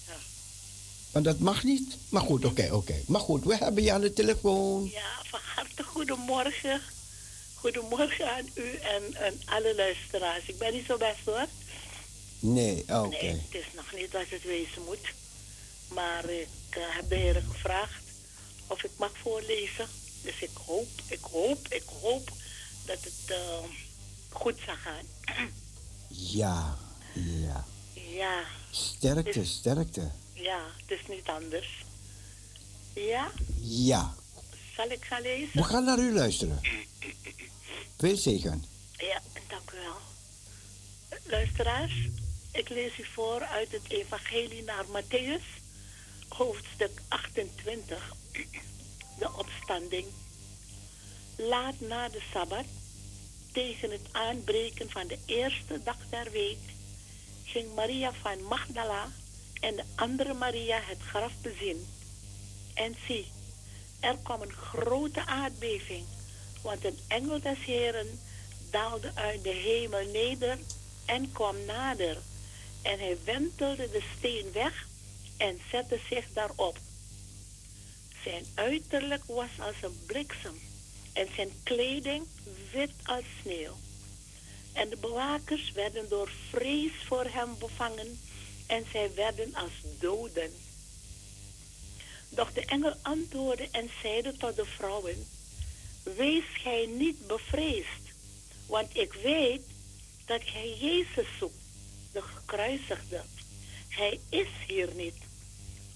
Ja. 0.06 0.14
Want 1.10 1.24
dat 1.24 1.38
mag 1.38 1.64
niet. 1.64 1.96
Maar 2.08 2.22
goed, 2.22 2.44
oké, 2.44 2.68
oké. 2.72 2.94
Maar 3.06 3.20
goed, 3.20 3.44
we 3.44 3.56
hebben 3.56 3.82
je 3.82 3.92
aan 3.92 4.00
de 4.00 4.12
telefoon. 4.12 4.88
Ja, 4.92 5.22
van 5.24 5.40
harte 5.54 5.82
goedemorgen. 5.82 6.80
Goedemorgen 7.60 8.30
aan 8.36 8.48
u 8.54 8.74
en, 8.74 9.14
en 9.14 9.40
alle 9.44 9.74
luisteraars. 9.74 10.44
Ik 10.46 10.58
ben 10.58 10.72
niet 10.72 10.86
zo 10.86 10.96
best 10.96 11.24
hoor. 11.24 11.46
Nee, 12.38 12.80
oké. 12.88 13.08
Nee, 13.08 13.30
het 13.30 13.54
is 13.54 13.66
nog 13.74 13.92
niet 13.94 14.14
als 14.16 14.28
het 14.28 14.42
wezen 14.42 14.82
moet. 14.84 15.12
Maar 15.88 16.24
ik 16.30 16.48
eh, 16.70 16.80
heb 16.88 17.08
de 17.08 17.14
heren 17.14 17.42
gevraagd 17.52 18.02
of 18.66 18.82
ik 18.84 18.90
mag 18.98 19.10
voorlezen. 19.22 19.86
Dus 20.22 20.40
ik 20.42 20.50
hoop, 20.66 20.88
ik 21.06 21.20
hoop, 21.30 21.66
ik 21.68 21.82
hoop 22.00 22.30
dat 22.86 22.98
het 23.04 23.36
eh, 23.36 23.64
goed 24.30 24.58
zal 24.66 24.74
gaan. 24.76 25.04
Ja, 26.12 26.78
ja. 27.14 27.64
ja, 27.94 28.42
Sterkte, 28.70 29.44
sterkte. 29.44 30.10
ja, 30.32 30.60
het 30.86 30.98
is 31.00 31.06
niet 31.08 31.26
anders. 31.28 31.84
Ja, 32.94 33.30
Ja. 33.60 34.14
zal 34.76 34.90
ik 34.90 35.04
gaan 35.04 35.22
lezen? 35.22 35.48
We 35.52 35.62
gaan 35.64 35.84
naar 35.84 35.98
u 35.98 36.12
luisteren. 36.14 36.60
Veel. 38.00 39.06
Ja, 39.08 39.20
dank 39.48 39.70
u 39.70 39.76
wel. 39.76 39.98
Luisteraars, 41.24 42.08
ik 42.52 42.68
lees 42.68 42.98
u 42.98 43.04
voor 43.04 43.40
uit 43.40 43.72
het 43.72 43.88
Evangelie 43.88 44.62
naar 44.62 44.84
Matthäus, 44.84 45.62
hoofdstuk 46.28 47.00
28, 47.08 48.12
de 49.18 49.32
opstanding. 49.36 50.06
Laat 51.36 51.80
na 51.80 52.08
de 52.08 52.22
Sabbat, 52.32 52.64
tegen 53.52 53.90
het 53.90 54.12
aanbreken 54.12 54.90
van 54.90 55.06
de 55.06 55.18
eerste 55.26 55.80
dag 55.84 55.98
der 56.10 56.30
week, 56.30 56.58
ging 57.44 57.74
Maria 57.74 58.12
van 58.12 58.42
Magdala 58.42 59.08
en 59.60 59.76
de 59.76 59.84
andere 59.94 60.34
Maria 60.34 60.80
het 60.82 61.00
graf 61.00 61.32
bezien. 61.42 61.86
En 62.74 62.96
zie, 63.06 63.26
er 64.00 64.16
kwam 64.22 64.42
een 64.42 64.52
grote 64.52 65.26
aardbeving, 65.26 66.04
want 66.62 66.84
een 66.84 66.98
engel 67.08 67.40
des 67.40 67.58
Heren 67.64 68.20
daalde 68.70 69.10
uit 69.14 69.42
de 69.44 69.50
hemel 69.50 70.04
neder 70.04 70.58
en 71.04 71.32
kwam 71.32 71.64
nader. 71.64 72.16
En 72.82 72.98
hij 72.98 73.16
wentelde 73.24 73.90
de 73.90 74.02
steen 74.18 74.52
weg 74.52 74.86
en 75.36 75.60
zette 75.70 75.98
zich 76.08 76.26
daarop. 76.32 76.78
Zijn 78.24 78.44
uiterlijk 78.54 79.24
was 79.26 79.50
als 79.58 79.74
een 79.82 79.98
bliksem 80.06 80.60
en 81.12 81.28
zijn 81.34 81.50
kleding 81.62 82.26
wit 82.72 82.90
als 83.04 83.24
sneeuw. 83.40 83.76
En 84.72 84.88
de 84.88 84.96
bewakers 84.96 85.72
werden 85.72 86.08
door 86.08 86.30
vrees 86.50 86.92
voor 87.06 87.24
hem 87.24 87.58
bevangen 87.58 88.20
en 88.66 88.84
zij 88.92 89.14
werden 89.14 89.54
als 89.54 89.72
doden. 89.98 90.52
Doch 92.28 92.52
de 92.52 92.64
engel 92.64 92.94
antwoordde 93.02 93.68
en 93.70 93.90
zeide 94.02 94.36
tot 94.36 94.56
de 94.56 94.64
vrouwen, 94.64 95.26
Wees 96.02 96.44
gij 96.52 96.86
niet 96.98 97.26
bevreesd, 97.26 98.14
want 98.66 98.96
ik 98.96 99.12
weet 99.12 99.62
dat 100.26 100.40
gij 100.44 100.76
Jezus 100.80 101.26
zoekt, 101.38 101.62
de 102.12 102.22
gekruisigde. 102.22 103.22
Hij 103.88 104.20
is 104.28 104.48
hier 104.66 104.88
niet, 104.94 105.16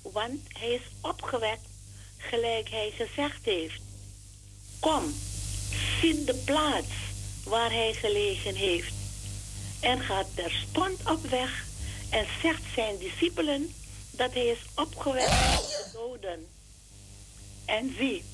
want 0.03 0.41
hij 0.49 0.71
is 0.71 0.91
opgewekt, 1.01 1.69
gelijk 2.17 2.69
hij 2.69 2.91
gezegd 2.91 3.45
heeft. 3.45 3.81
Kom, 4.81 5.15
zie 6.01 6.25
de 6.25 6.35
plaats 6.35 6.93
waar 7.45 7.71
hij 7.71 7.95
gelegen 7.95 8.55
heeft. 8.55 8.95
En 9.81 10.01
gaat 10.01 10.27
terstond 10.35 11.11
op 11.11 11.27
weg 11.27 11.65
en 12.11 12.27
zegt 12.43 12.63
zijn 12.75 12.99
discipelen 12.99 13.75
dat 14.11 14.33
hij 14.33 14.47
is 14.47 14.65
opgewekt 14.75 15.31
uit 15.31 15.69
de 15.69 15.91
doden. 15.93 16.47
En 17.65 17.95
zie, 17.99 18.25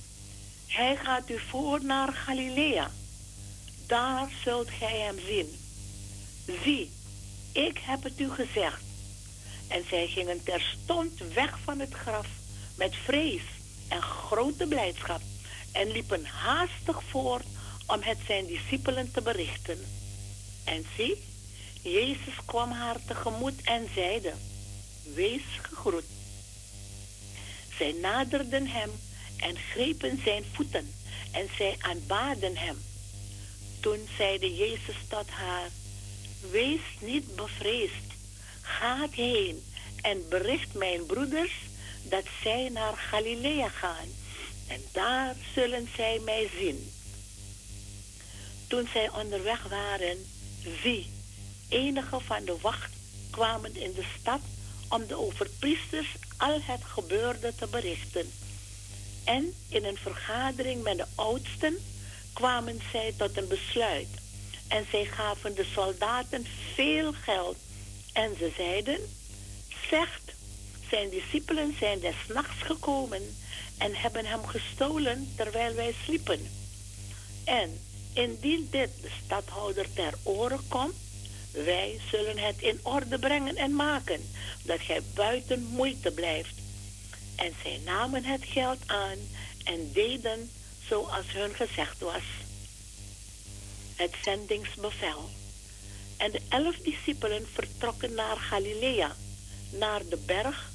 hij 0.71 0.97
gaat 0.97 1.31
u 1.31 1.39
voor 1.49 1.85
naar 1.85 2.13
Galilea. 2.13 2.91
Daar 3.87 4.29
zult 4.45 4.71
gij 4.71 4.99
hem 4.99 5.19
zien. 5.27 5.59
Zie, 6.63 6.91
ik 7.53 7.79
heb 7.79 8.03
het 8.03 8.21
u 8.21 8.31
gezegd. 8.31 8.83
En 9.69 9.85
zij 9.89 10.07
gingen 10.07 10.43
terstond 10.43 11.19
weg 11.35 11.59
van 11.65 11.79
het 11.79 11.95
graf 11.95 12.27
met 12.77 12.95
vrees 13.05 13.43
en 13.89 14.03
grote 14.03 14.67
blijdschap 14.67 15.21
en 15.73 15.91
liepen 15.91 16.25
haastig 16.25 17.03
voort 17.09 17.47
om 17.87 18.01
het 18.03 18.19
zijn 18.27 18.47
discipelen 18.47 19.13
te 19.13 19.23
berichten. 19.23 19.79
En 20.65 20.87
zie, 20.97 21.23
Jezus 21.83 22.35
kwam 22.45 22.71
haar 22.71 22.97
tegemoet 23.07 23.61
en 23.63 23.89
zeide, 23.95 24.33
wees 25.15 25.43
gegroet. 25.63 26.05
Zij 27.79 27.93
naderden 27.93 28.67
hem 28.67 28.91
en 29.41 29.57
grepen 29.73 30.21
zijn 30.25 30.45
voeten 30.53 30.95
en 31.33 31.49
zij 31.57 31.77
aanbaden 31.79 32.57
hem. 32.57 32.83
Toen 33.81 34.09
zeide 34.17 34.55
Jezus 34.55 34.97
tot 35.09 35.29
haar, 35.29 35.69
wees 36.51 36.81
niet 37.01 37.37
bevreesd, 37.37 38.09
gaat 38.61 39.13
heen 39.13 39.65
en 40.03 40.29
bericht 40.29 40.75
mijn 40.75 41.07
broeders 41.07 41.53
dat 42.03 42.25
zij 42.43 42.69
naar 42.73 42.97
Galilea 42.97 43.69
gaan 43.69 44.09
en 44.67 44.81
daar 44.93 45.37
zullen 45.55 45.89
zij 45.97 46.21
mij 46.25 46.51
zien. 46.59 46.93
Toen 48.67 48.89
zij 48.93 49.11
onderweg 49.11 49.69
waren, 49.69 50.27
zie, 50.83 51.11
enige 51.69 52.21
van 52.21 52.45
de 52.45 52.57
wacht 52.61 52.93
kwamen 53.31 53.77
in 53.77 53.93
de 53.93 54.05
stad 54.21 54.41
om 54.89 55.07
de 55.07 55.17
overpriesters 55.17 56.15
al 56.37 56.61
het 56.63 56.85
gebeurde 56.85 57.55
te 57.55 57.67
berichten. 57.67 58.33
En 59.25 59.55
in 59.69 59.85
een 59.85 59.97
vergadering 59.97 60.83
met 60.83 60.97
de 60.97 61.07
oudsten 61.15 61.79
kwamen 62.33 62.81
zij 62.93 63.15
tot 63.17 63.37
een 63.37 63.49
besluit. 63.49 64.09
En 64.69 64.87
zij 64.91 65.05
gaven 65.05 65.55
de 65.55 65.65
soldaten 65.75 66.47
veel 66.75 67.13
geld. 67.13 67.57
En 68.13 68.37
ze 68.39 68.53
zeiden, 68.57 68.99
zegt, 69.91 70.33
zijn 70.91 71.11
discipelen 71.11 71.77
zijn 71.79 72.01
des 72.01 72.15
nachts 72.29 72.63
gekomen 72.63 73.37
en 73.79 73.95
hebben 73.95 74.27
hem 74.27 74.47
gestolen 74.47 75.33
terwijl 75.37 75.75
wij 75.75 75.95
sliepen. 76.05 76.49
En 77.45 77.81
indien 78.13 78.69
dit 78.71 78.91
de 79.01 79.11
stadhouder 79.25 79.93
ter 79.93 80.15
oren 80.23 80.61
komt, 80.69 80.95
wij 81.53 82.01
zullen 82.11 82.39
het 82.39 82.61
in 82.61 82.81
orde 82.83 83.19
brengen 83.19 83.57
en 83.57 83.75
maken, 83.75 84.31
dat 84.63 84.81
gij 84.81 85.01
buiten 85.15 85.63
moeite 85.63 86.11
blijft. 86.11 86.60
En 87.41 87.55
zij 87.63 87.81
namen 87.85 88.25
het 88.25 88.45
geld 88.45 88.79
aan 88.87 89.19
en 89.65 89.93
deden 89.93 90.51
zoals 90.89 91.33
hun 91.33 91.55
gezegd 91.55 92.01
was. 92.01 92.23
Het 93.95 94.15
zendingsbevel. 94.23 95.31
En 96.17 96.31
de 96.31 96.41
elf 96.49 96.77
discipelen 96.77 97.49
vertrokken 97.53 98.15
naar 98.15 98.37
Galilea, 98.37 99.17
naar 99.71 100.01
de 100.09 100.17
berg 100.27 100.71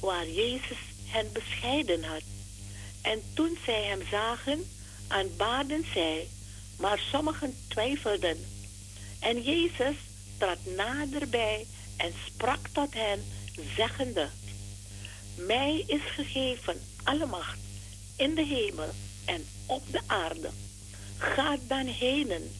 waar 0.00 0.28
Jezus 0.28 0.78
hen 1.06 1.32
bescheiden 1.32 2.04
had. 2.04 2.22
En 3.02 3.22
toen 3.34 3.58
zij 3.64 3.84
hem 3.84 4.02
zagen, 4.10 4.70
aanbaden 5.08 5.84
zij, 5.92 6.28
maar 6.78 6.98
sommigen 7.12 7.56
twijfelden. 7.68 8.44
En 9.20 9.42
Jezus 9.42 9.96
trad 10.38 10.58
naderbij 10.76 11.66
en 11.96 12.12
sprak 12.26 12.68
tot 12.72 12.94
hen, 12.94 13.24
zeggende, 13.76 14.28
Mij 15.36 15.84
is 15.86 16.00
gegeven 16.14 16.80
alle 17.02 17.26
macht 17.26 17.58
in 18.16 18.34
de 18.34 18.44
hemel 18.44 18.90
en 19.24 19.46
op 19.66 19.82
de 19.92 20.00
aarde. 20.06 20.50
Ga 21.18 21.56
dan 21.68 21.86
heen, 21.86 22.50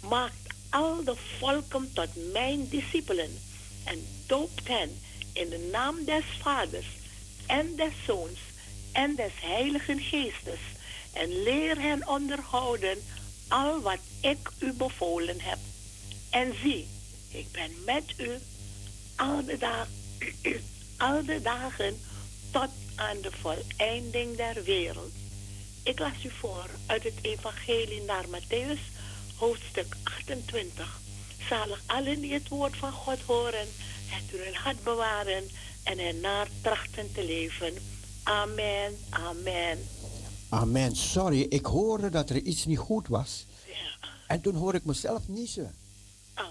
maakt 0.00 0.54
al 0.70 1.04
de 1.04 1.14
volken 1.38 1.90
tot 1.92 2.32
mijn 2.32 2.68
discipelen 2.68 3.38
en 3.84 4.06
doopt 4.26 4.68
hen 4.68 5.00
in 5.32 5.48
de 5.48 5.68
naam 5.72 6.04
des 6.04 6.24
Vaders 6.40 6.86
en 7.46 7.76
des 7.76 7.92
Zoons 8.06 8.38
en 8.92 9.14
des 9.14 9.32
Heiligen 9.40 10.00
Geestes 10.00 10.60
en 11.12 11.42
leer 11.42 11.80
hen 11.80 12.08
onderhouden 12.08 12.98
al 13.48 13.80
wat 13.80 14.00
ik 14.20 14.50
u 14.58 14.72
bevolen 14.72 15.40
heb. 15.40 15.58
En 16.30 16.54
zie, 16.62 16.88
ik 17.28 17.46
ben 17.52 17.70
met 17.84 18.14
u 18.16 18.30
al 19.16 19.44
de, 19.44 19.58
dag, 19.58 19.88
al 21.08 21.24
de 21.24 21.42
dagen 21.42 22.00
tot 22.52 22.68
aan 22.94 23.20
de 23.20 23.30
voleinding 23.30 24.36
der 24.36 24.64
wereld. 24.64 25.12
Ik 25.82 25.98
las 25.98 26.24
u 26.24 26.30
voor 26.30 26.70
uit 26.86 27.02
het 27.02 27.18
Evangelie 27.22 28.02
naar 28.02 28.24
Matthäus, 28.24 28.80
hoofdstuk 29.36 29.96
28. 30.02 31.00
Zalig 31.48 31.82
allen 31.86 32.20
die 32.20 32.32
het 32.32 32.48
woord 32.48 32.76
van 32.76 32.92
God 32.92 33.20
horen 33.26 33.66
het 34.06 34.34
u 34.34 34.46
in 34.46 34.54
hart 34.54 34.82
bewaren 34.82 35.48
en 35.82 35.98
ernaar 35.98 36.48
trachten 36.62 37.12
te 37.12 37.24
leven. 37.24 37.74
Amen, 38.22 38.98
amen. 39.10 39.78
Amen. 40.48 40.96
Sorry, 40.96 41.40
ik 41.40 41.66
hoorde 41.66 42.10
dat 42.10 42.30
er 42.30 42.36
iets 42.36 42.64
niet 42.64 42.78
goed 42.78 43.08
was. 43.08 43.46
En 44.26 44.40
toen 44.40 44.54
hoorde 44.54 44.78
ik 44.78 44.84
mezelf 44.84 45.28
niezen. 45.28 45.74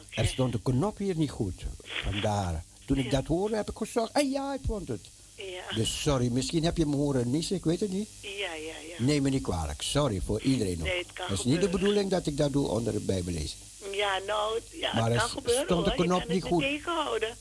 Er 0.10 0.28
stond 0.28 0.54
een 0.54 0.62
knop 0.62 0.98
hier 0.98 1.16
niet 1.16 1.32
goed. 1.32 1.66
Vandaar. 1.84 2.64
Toen 2.86 2.98
ik 2.98 3.12
dat 3.12 3.26
hoorde, 3.26 3.56
heb 3.56 3.70
ik 3.70 3.78
gezegd, 3.78 4.14
ah 4.14 4.32
ja, 4.32 4.54
ik 4.54 4.62
vond 4.66 4.88
het. 4.88 5.10
Ja. 5.50 5.76
Dus 5.76 6.02
sorry, 6.02 6.32
misschien 6.32 6.64
heb 6.64 6.78
je 6.78 6.86
me 6.86 6.96
horen 6.96 7.30
niezen, 7.32 7.56
ik 7.56 7.64
weet 7.64 7.80
het 7.80 7.92
niet. 7.92 8.10
Ja, 8.22 8.30
ja, 8.54 8.74
ja. 8.90 9.04
Neem 9.06 9.22
me 9.24 9.30
niet 9.30 9.44
kwalijk. 9.44 9.82
Sorry 9.82 10.22
voor 10.26 10.42
iedereen. 10.42 10.80
Nee, 10.80 10.98
het 10.98 11.14
kan 11.14 11.26
Het 11.28 11.40
is 11.40 11.46
niet 11.46 11.62
de 11.62 11.70
bedoeling 11.70 12.10
dat 12.10 12.28
ik 12.28 12.38
dat 12.38 12.52
doe 12.52 12.68
onder 12.68 12.94
het 12.94 13.06
bijbelezen. 13.06 13.58
Ja, 13.92 14.20
nou, 14.28 14.60
ja, 14.72 14.94
Maar 14.94 15.12
het 15.12 15.20
kan 15.20 15.30
gebeuren 15.30 15.64
stond 15.64 15.86
de 15.86 15.92
knop 15.96 16.28
niet 16.28 16.44
goed. 16.44 16.62
tegenhouden. 16.62 17.36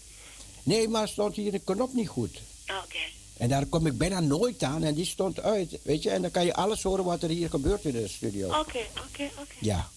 Nee, 0.63 0.89
maar 0.89 1.09
stond 1.09 1.37
hier 1.37 1.55
een 1.55 1.65
knop 1.65 1.93
niet 1.95 2.09
goed. 2.09 2.41
Oké. 2.85 2.99
En 3.37 3.49
daar 3.49 3.67
kom 3.67 3.87
ik 3.87 3.99
bijna 3.99 4.21
nooit 4.21 4.63
aan 4.63 4.83
en 4.83 4.95
die 4.95 5.05
stond 5.07 5.41
uit. 5.41 5.79
Weet 5.83 6.03
je, 6.03 6.11
en 6.11 6.23
dan 6.23 6.31
kan 6.31 6.45
je 6.45 6.55
alles 6.55 6.83
horen 6.83 7.05
wat 7.05 7.23
er 7.23 7.29
hier 7.29 7.49
gebeurt 7.51 7.85
in 7.85 7.93
de 7.93 8.09
studio. 8.09 8.49
Oké, 8.49 8.59
oké, 9.09 9.31
oké. 9.39 9.55
Ja. 9.61 9.91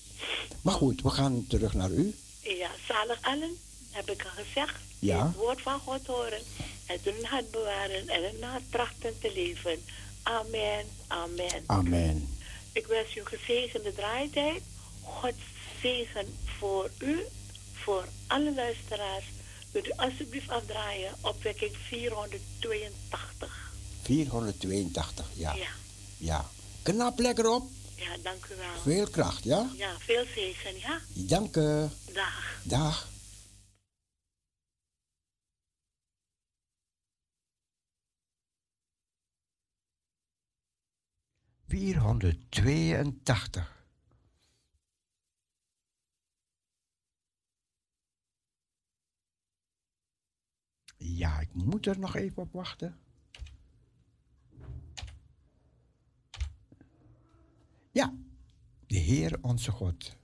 Maar 0.62 0.74
goed, 0.74 1.02
we 1.02 1.10
gaan 1.10 1.46
terug 1.50 1.74
naar 1.74 1.92
u. 1.92 2.16
Ja, 2.42 2.70
zalig 2.88 3.18
allen, 3.22 3.58
heb 3.92 4.10
ik 4.10 4.24
al 4.24 4.44
gezegd. 4.44 4.76
Ja. 5.04 5.26
Het 5.26 5.36
woord 5.36 5.62
van 5.62 5.80
God 5.80 6.08
horen. 6.08 6.42
Het 6.86 7.00
in 7.04 7.24
hart 7.24 7.52
bewaren 7.52 8.08
en 8.08 8.24
ernaar 8.24 8.62
trachten 8.70 9.20
te 9.20 9.32
leven. 9.36 9.84
Amen, 10.24 10.86
amen. 11.08 11.64
Amen. 11.66 12.36
Ik 12.72 12.86
wens 12.88 13.16
u 13.16 13.20
een 13.20 13.26
gezegende 13.26 13.94
draaitijd. 13.94 14.62
God 15.02 15.34
zegen 15.82 16.26
voor 16.60 16.90
u, 17.00 17.20
voor 17.74 18.08
alle 18.28 18.54
luisteraars. 18.54 19.26
Wilt 19.72 19.88
u 19.88 19.92
alsjeblieft 19.96 20.50
afdraaien 20.50 21.14
opwekking 21.22 21.72
482. 21.88 23.72
482, 24.02 25.26
ja. 25.34 25.54
Ja. 25.54 25.68
Ja. 26.18 26.46
Knap 26.82 27.20
lekker 27.20 27.50
op. 27.50 27.70
Ja, 27.96 28.18
dank 28.24 28.46
u 28.52 28.56
wel. 28.56 28.82
Veel 28.94 29.08
kracht, 29.08 29.44
ja? 29.44 29.70
Ja, 29.78 29.92
veel 30.00 30.26
zegen, 30.36 30.80
ja. 30.80 31.00
Dank 31.14 31.56
u. 31.56 31.90
Dag. 32.14 32.60
Dag. 32.64 33.12
Vierhonderdtweeëntachtig. 41.74 43.86
Ja, 50.98 51.40
ik 51.40 51.54
moet 51.54 51.86
er 51.86 52.00
nog 52.00 52.16
even 52.16 52.42
op 52.42 52.54
wachten. 52.54 53.00
Ja, 57.92 58.14
de 58.88 58.98
Heer 58.98 59.38
onze 59.42 59.72
God. 59.72 60.18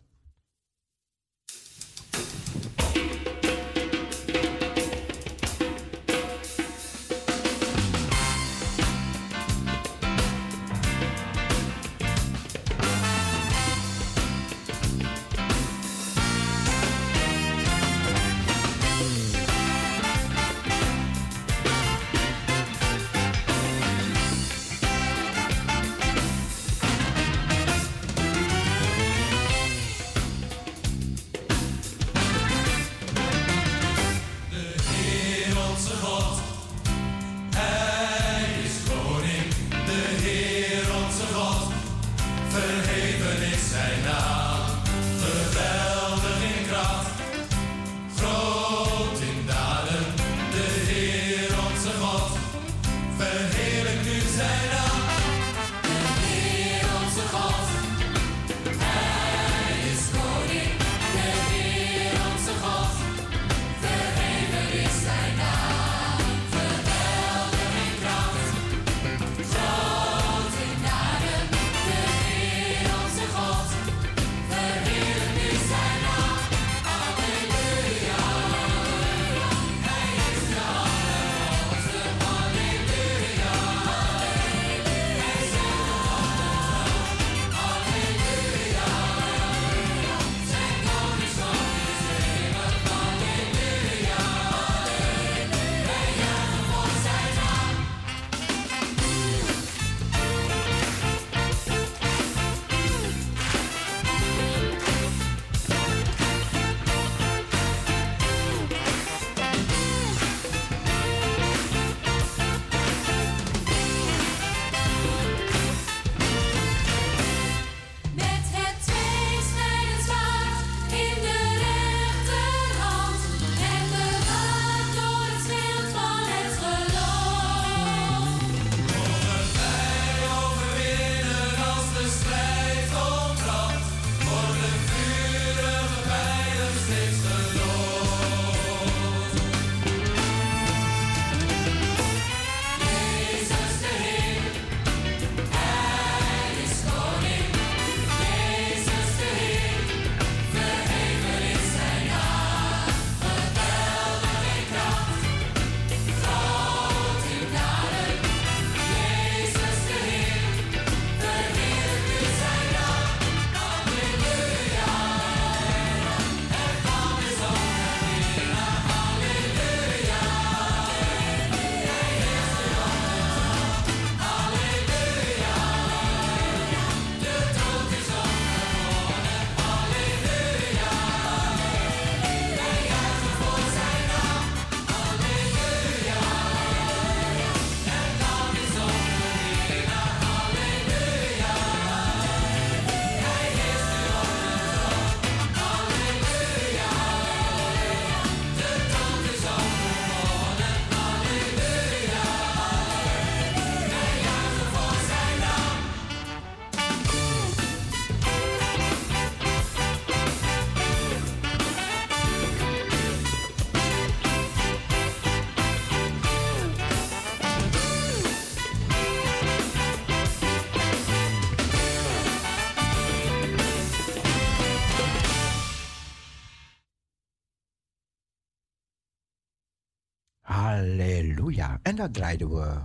Dat 232.00 232.14
draaiden 232.14 232.50
we 232.50 232.82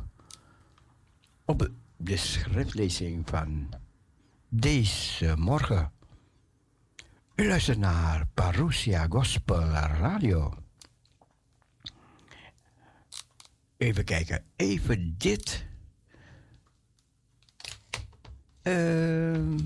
op 1.45 1.71
de 1.97 2.17
schriftlezing 2.17 3.29
van 3.29 3.69
deze 4.49 5.35
morgen. 5.39 5.93
U 7.35 7.49
naar 7.79 8.27
Parousia 8.35 9.07
Gospel 9.09 9.61
Radio. 9.61 10.55
Even 13.77 14.05
kijken, 14.05 14.45
even 14.57 15.15
dit. 15.19 15.67
Ehm. 18.63 19.59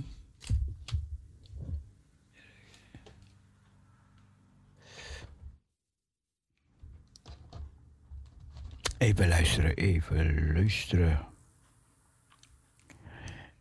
Even 8.98 9.28
luisteren, 9.28 9.76
even 9.76 10.52
luisteren. 10.52 11.26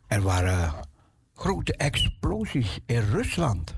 Er 0.08 0.22
waren 0.22 0.88
grote 1.34 1.74
explosies 1.74 2.80
in 2.86 3.00
Rusland. 3.00 3.76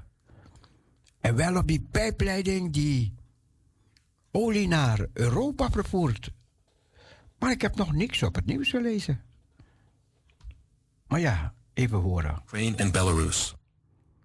En 1.19 1.36
wel 1.36 1.56
op 1.56 1.68
die 1.68 1.88
pijpleiding 1.91 2.73
die 2.73 3.14
olie 4.31 4.68
naar 4.68 5.07
Europa 5.14 5.69
vervoert. 5.69 6.31
Maar 7.40 7.52
ik 7.52 7.61
heb 7.61 7.76
nog 7.76 7.94
niks 7.94 8.23
op 8.23 8.36
het 8.36 8.45
nieuws 8.45 8.69
gelezen. 8.69 9.22
Maar 11.07 11.19
ja, 11.19 11.53
even 11.73 11.98
horen. 11.98 12.41
Ukraine 12.45 12.84
and 12.84 12.91
Belarus. 12.91 13.56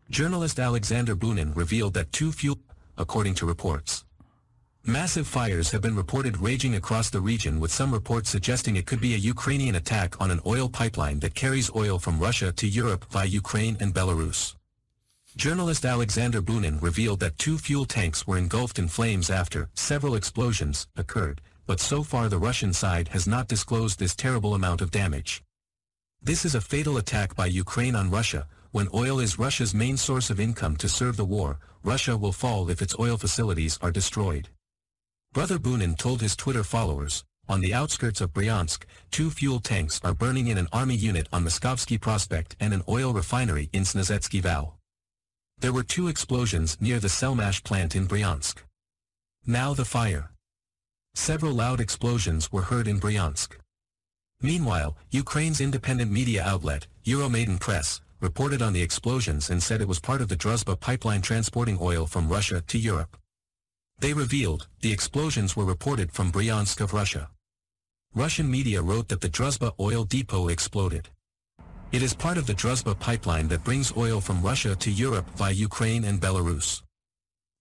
Journalist 0.07 0.59
Alexander 0.59 1.17
Bunin 1.17 1.53
revealed 1.55 1.93
that 1.93 2.13
two 2.13 2.33
fuel, 2.33 2.57
according 2.95 3.37
to 3.37 3.47
reports. 3.47 4.05
Massive 4.87 5.27
fires 5.27 5.71
have 5.71 5.81
been 5.81 5.97
reported 5.97 6.43
raging 6.43 6.75
across 6.75 7.09
the 7.09 7.23
region 7.23 7.59
with 7.59 7.73
some 7.73 7.91
reports 7.91 8.29
suggesting 8.29 8.77
it 8.77 8.85
could 8.85 9.01
be 9.01 9.15
a 9.15 9.29
Ukrainian 9.33 9.77
attack 9.77 10.21
on 10.21 10.31
an 10.31 10.43
oil 10.45 10.69
pipeline 10.69 11.21
that 11.21 11.35
carries 11.35 11.75
oil 11.75 11.99
from 11.99 12.21
Russia 12.21 12.53
to 12.53 12.69
Europe 12.69 13.07
via 13.11 13.25
Ukraine 13.25 13.79
and 13.81 13.95
Belarus. 13.95 14.57
Journalist 15.37 15.87
Alexander 15.87 16.43
Bunin 16.43 16.83
revealed 16.83 17.21
that 17.21 17.39
two 17.39 17.57
fuel 17.57 17.87
tanks 17.87 18.27
were 18.27 18.37
engulfed 18.37 18.79
in 18.79 18.89
flames 18.89 19.31
after 19.31 19.71
several 19.73 20.17
explosions 20.17 20.87
occurred, 20.97 21.41
but 21.67 21.81
so 21.81 22.03
far 22.03 22.29
the 22.29 22.37
Russian 22.37 22.75
side 22.75 23.09
has 23.09 23.27
not 23.27 23.49
disclosed 23.49 23.99
this 23.99 24.15
terrible 24.15 24.53
amount 24.53 24.83
of 24.83 24.91
damage. 24.91 25.43
This 26.21 26.45
is 26.45 26.55
a 26.55 26.61
fatal 26.61 26.99
attack 26.99 27.35
by 27.35 27.47
Ukraine 27.47 27.97
on 27.97 28.11
Russia. 28.11 28.47
When 28.73 28.89
oil 28.93 29.19
is 29.19 29.39
Russia's 29.39 29.73
main 29.73 29.97
source 29.97 30.29
of 30.29 30.39
income 30.39 30.77
to 30.77 30.91
serve 30.91 31.17
the 31.17 31.25
war, 31.25 31.59
Russia 31.83 32.19
will 32.19 32.33
fall 32.33 32.69
if 32.69 32.83
its 32.83 32.95
oil 33.01 33.17
facilities 33.17 33.79
are 33.81 33.91
destroyed. 33.91 34.51
Brother 35.35 35.59
Bunin 35.59 35.99
told 35.99 36.23
his 36.23 36.37
Twitter 36.37 36.63
followers, 36.63 37.25
on 37.49 37.61
the 37.61 37.75
outskirts 37.75 38.21
of 38.21 38.33
Bryansk, 38.33 38.85
two 39.11 39.33
fuel 39.33 39.59
tanks 39.59 40.01
are 40.05 40.15
burning 40.15 40.47
in 40.47 40.59
an 40.59 40.69
army 40.73 40.95
unit 40.95 41.27
on 41.33 41.45
Moskovsky 41.45 42.01
Prospect 42.01 42.55
and 42.61 42.73
an 42.73 42.85
oil 42.89 43.13
refinery 43.13 43.69
in 43.73 43.83
Snezhetsky 43.83 44.41
Val. 44.41 44.79
There 45.59 45.73
were 45.73 45.83
two 45.83 46.07
explosions 46.07 46.81
near 46.81 47.01
the 47.01 47.09
Selmash 47.09 47.65
plant 47.65 47.97
in 47.97 48.07
Bryansk. 48.07 48.59
Now 49.45 49.75
the 49.75 49.85
fire. 49.85 50.31
Several 51.17 51.53
loud 51.53 51.81
explosions 51.81 52.53
were 52.53 52.63
heard 52.63 52.87
in 52.87 53.01
Bryansk. 53.01 53.57
Meanwhile, 54.41 54.97
Ukraine's 55.11 55.61
independent 55.61 56.13
media 56.13 56.45
outlet, 56.45 56.87
Euromaidan 57.05 57.59
Press, 57.59 58.01
reported 58.21 58.63
on 58.63 58.73
the 58.73 58.83
explosions 58.83 59.51
and 59.51 59.61
said 59.61 59.81
it 59.81 59.89
was 59.89 59.99
part 59.99 60.21
of 60.21 60.29
the 60.29 60.37
Druzhba 60.37 60.79
pipeline 60.79 61.23
transporting 61.23 61.79
oil 61.81 62.07
from 62.07 62.29
Russia 62.29 62.61
to 62.69 62.79
Europe. 62.79 63.17
They 63.99 64.13
revealed, 64.13 64.69
the 64.81 64.93
explosions 64.93 65.57
were 65.57 65.65
reported 65.65 66.13
from 66.13 66.33
Bryansk 66.33 66.81
of 66.81 66.93
Russia. 66.93 67.31
Russian 68.15 68.51
media 68.51 68.81
wrote 68.83 69.09
that 69.09 69.21
the 69.21 69.29
Druzhba 69.29 69.73
oil 69.81 70.05
depot 70.05 70.49
exploded. 70.49 71.09
It 71.93 72.03
is 72.03 72.15
part 72.15 72.39
of 72.39 72.47
the 72.47 72.55
Druzhba 72.55 72.99
pipeline 72.99 73.49
that 73.49 73.65
brings 73.65 73.97
oil 73.97 74.21
from 74.21 74.43
Russia 74.43 74.75
to 74.77 74.91
Europe 74.91 75.27
via 75.37 75.53
Ukraine 75.53 76.05
and 76.05 76.21
Belarus. 76.21 76.83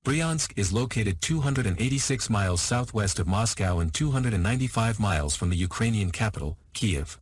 Bryansk 0.06 0.52
is 0.58 0.74
located 0.74 1.22
286 1.22 2.30
miles 2.30 2.62
southwest 2.62 3.20
of 3.20 3.28
Moscow 3.28 3.80
and 3.80 3.94
295 3.94 5.00
miles 5.00 5.36
from 5.36 5.50
the 5.50 5.56
Ukrainian 5.56 6.12
capital, 6.12 6.58
Kiev. 6.74 7.20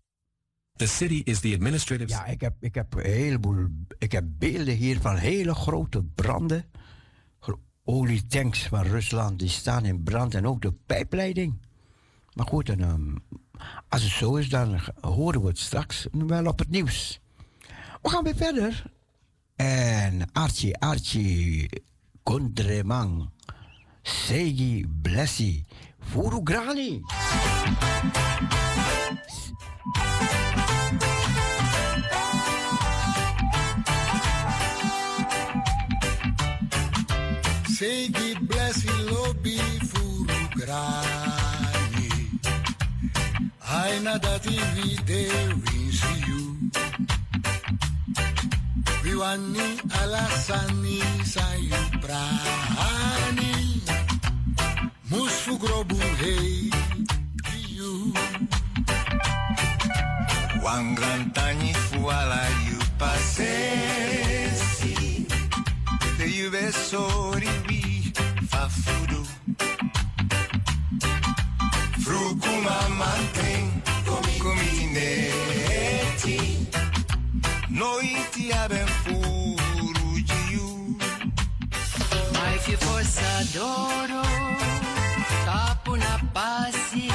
The 0.77 0.88
city 0.88 1.23
is 1.25 1.41
the 1.41 1.53
administrative... 1.53 2.09
Ja, 2.09 2.25
ik 2.25 2.41
heb, 2.41 2.53
ik 2.59 2.75
heb 2.75 2.93
heleboel... 2.93 3.67
Ik 3.99 4.11
heb 4.11 4.25
beelden 4.27 4.75
hier 4.75 4.99
van 4.99 5.15
hele 5.15 5.55
grote 5.55 6.03
branden. 6.03 6.65
Olietanks 7.83 8.67
van 8.67 8.83
Rusland, 8.83 9.39
die 9.39 9.49
staan 9.49 9.85
in 9.85 10.03
brand. 10.03 10.35
En 10.35 10.47
ook 10.47 10.61
de 10.61 10.73
pijpleiding. 10.85 11.53
Maar 12.33 12.45
goed, 12.45 12.69
ehm, 12.69 13.15
als 13.89 14.03
het 14.03 14.11
zo 14.11 14.35
is, 14.35 14.49
dan 14.49 14.79
horen 15.01 15.41
we 15.41 15.47
het 15.47 15.59
straks 15.59 16.07
wel 16.11 16.45
op 16.45 16.59
het 16.59 16.69
nieuws. 16.69 17.19
We 18.01 18.09
gaan 18.09 18.23
weer 18.23 18.35
verder. 18.35 18.83
En 19.55 20.31
Archie, 20.31 20.77
Archie, 20.77 21.69
Kondremang, 22.23 23.29
Segi, 24.01 24.85
Blessi, 25.01 25.65
Furugrani. 25.99 27.01
Say 37.81 38.09
the 38.13 38.37
blessing 38.45 39.01
lobi 39.09 39.57
furugraje. 39.89 40.93
Aina 43.81 44.13
da 44.21 44.37
ti 44.37 44.53
vide 44.75 45.21
rinsiu. 45.65 46.41
Viwani 49.03 49.67
alasani 50.01 50.99
sayu 51.33 51.81
prani. 52.03 53.53
Musfu 55.09 55.53
grobu 55.57 55.97
hei 56.21 56.69
diu. 57.49 57.93
Wangrantanyi 60.63 61.73
fuala 61.87 62.43
yu 62.67 62.77
pasei. 62.99 64.30
vive 66.31 66.71
sorinbi 66.71 68.13
fafudu 68.49 69.21
Frucuma 72.03 72.77
manten 72.99 73.81
comineti 74.39 75.49
Noi 77.67 78.15
ti 78.31 78.51
abbiamo 78.51 78.91
furugiu. 79.03 80.95
Mai 82.33 82.57
fi 82.59 82.75
forza 82.77 83.31
d'oro 83.53 84.21
Capo 85.45 85.95
na 85.95 86.19
passione 86.31 87.10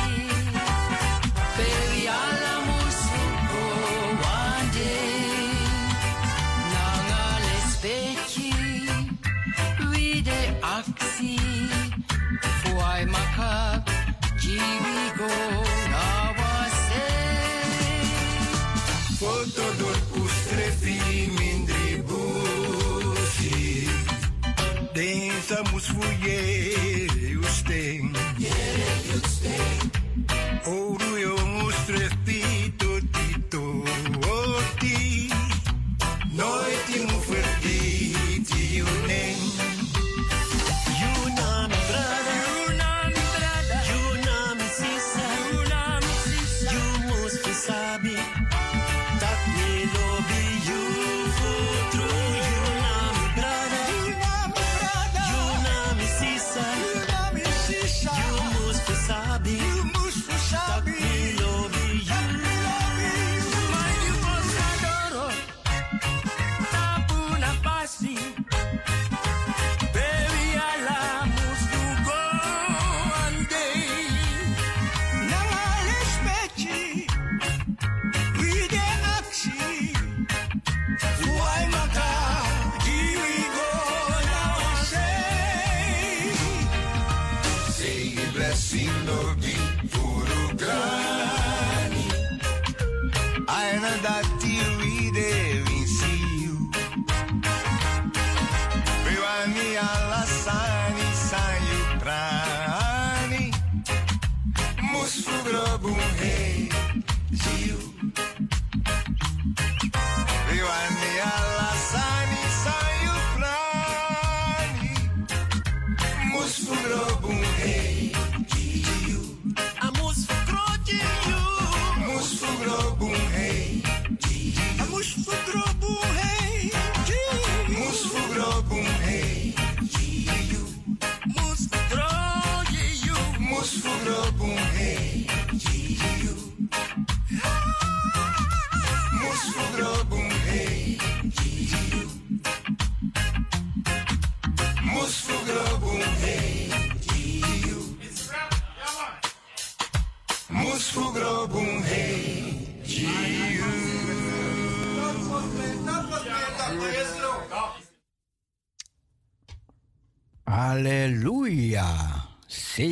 Estamos 25.48 25.88
huyendo, 25.90 27.40
usted. 27.46 28.00
you, 28.36 28.48
usted. 29.14 29.92
Oh, 30.66 31.05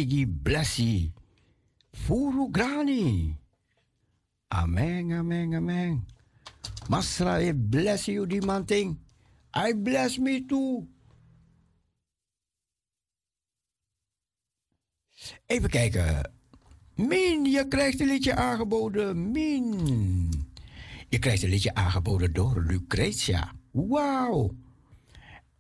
Segi 0.05 0.27
blessi. 0.27 1.13
Furu 1.93 2.51
grani. 2.51 3.35
Amen, 4.49 5.13
amen, 5.13 5.55
amen. 5.55 6.07
Masra, 6.89 7.41
I 7.41 7.53
bless 7.53 8.09
you, 8.09 8.27
die 8.27 8.41
man. 8.41 8.67
I 9.55 9.73
bless 9.73 10.19
me 10.19 10.45
too. 10.45 10.87
Even 15.47 15.71
kijken. 15.71 16.33
Min, 16.97 17.45
je 17.45 17.69
krijgt 17.69 18.01
een 18.01 18.07
liedje 18.07 18.35
aangeboden. 18.35 19.31
Min. 19.31 20.47
Je 21.09 21.19
krijgt 21.19 21.43
een 21.43 21.49
liedje 21.49 21.75
aangeboden 21.75 22.33
door 22.33 22.63
Lucretia. 22.63 23.53
Wauw. 23.71 24.55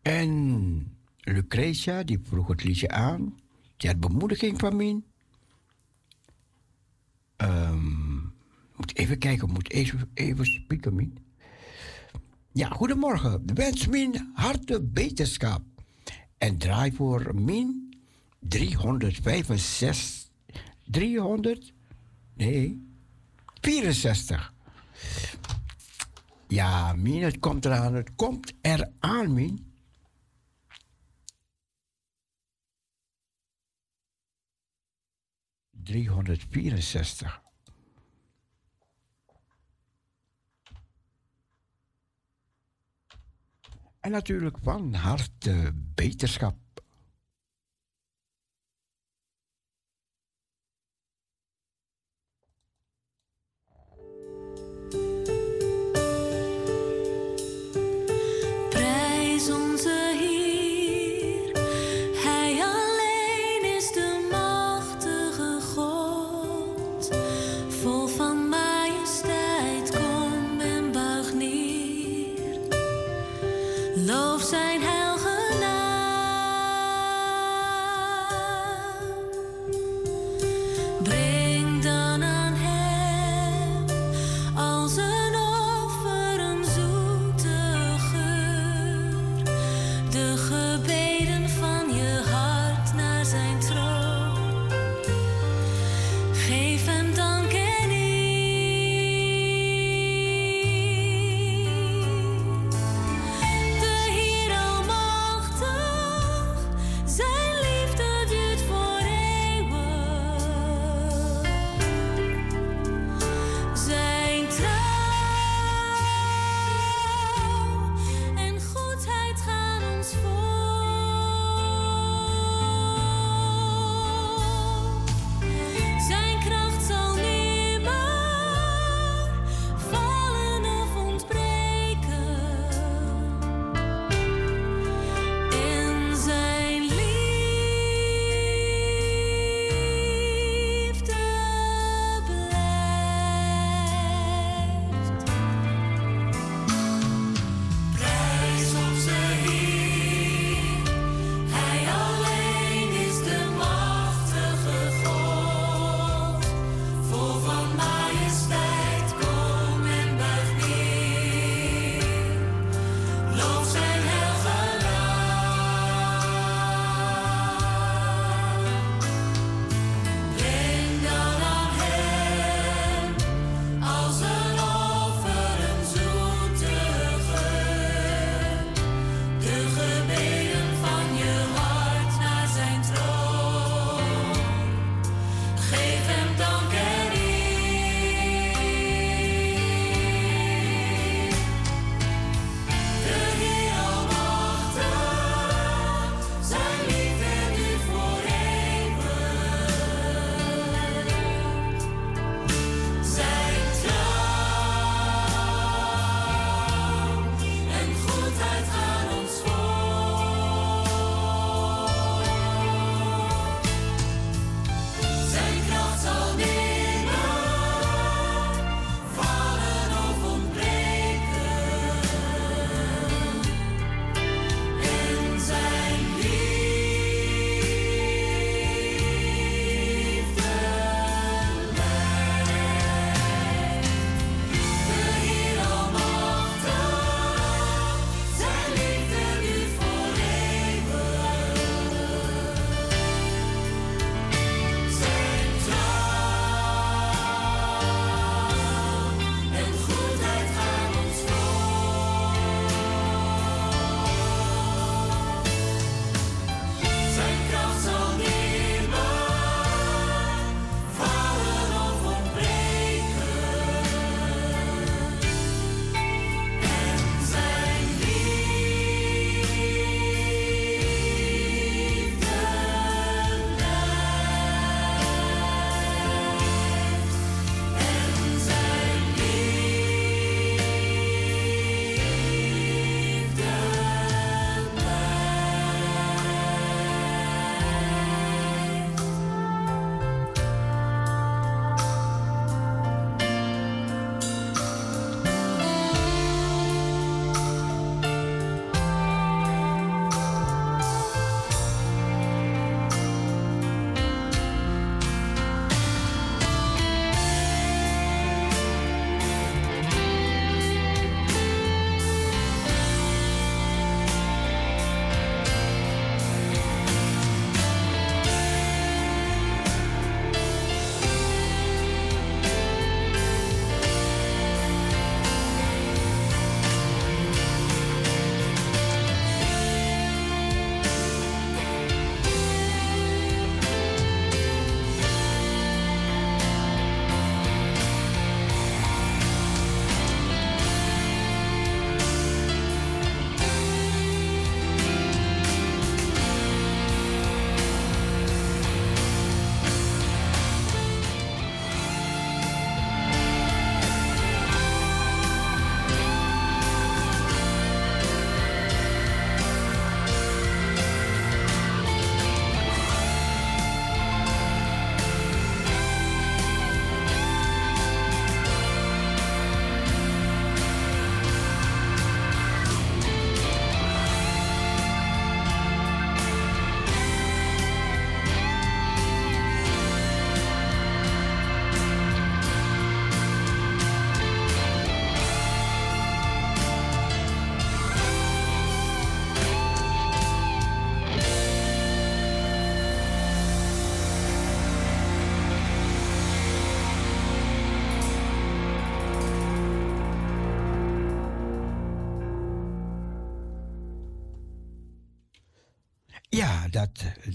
En 0.02 0.96
Lucretia, 1.20 2.02
die 2.02 2.18
vroeg 2.22 2.48
het 2.48 2.64
liedje 2.64 2.88
aan. 2.88 3.42
Had 3.86 4.00
bemoediging 4.00 4.58
van 4.58 4.76
Min. 4.76 5.04
Ehm, 7.36 8.16
moet 8.76 8.96
even 8.96 9.18
kijken, 9.18 9.50
moet 9.50 9.70
even, 9.70 10.10
even 10.14 10.46
spieken, 10.46 10.94
Min. 10.94 11.18
Ja, 12.52 12.68
goedemorgen. 12.68 13.42
Wens 13.54 13.86
Min 13.86 14.30
harte 14.34 14.82
beterschap. 14.82 15.62
En 16.38 16.58
draai 16.58 16.92
voor 16.92 17.34
Min 17.34 17.94
365. 18.38 20.30
300? 20.84 21.72
Nee, 22.34 22.88
64. 23.60 24.52
Ja, 26.48 26.92
Min, 26.92 27.22
het 27.22 27.38
komt 27.38 27.64
eraan. 27.64 27.94
Het 27.94 28.14
komt 28.14 28.52
eraan, 28.60 29.32
Min. 29.32 29.73
Driehonderdvierenzestig. 35.84 37.42
En 44.00 44.10
natuurlijk 44.10 44.56
van 44.62 44.94
harte 44.94 45.72
beterschap. 45.74 46.63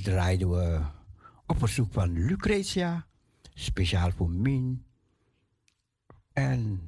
draaiden 0.09 0.49
we 0.49 0.81
op 1.45 1.59
verzoek 1.59 1.91
van 1.93 2.25
Lucretia, 2.25 3.07
speciaal 3.53 4.11
voor 4.11 4.29
Min. 4.29 4.85
En 6.33 6.81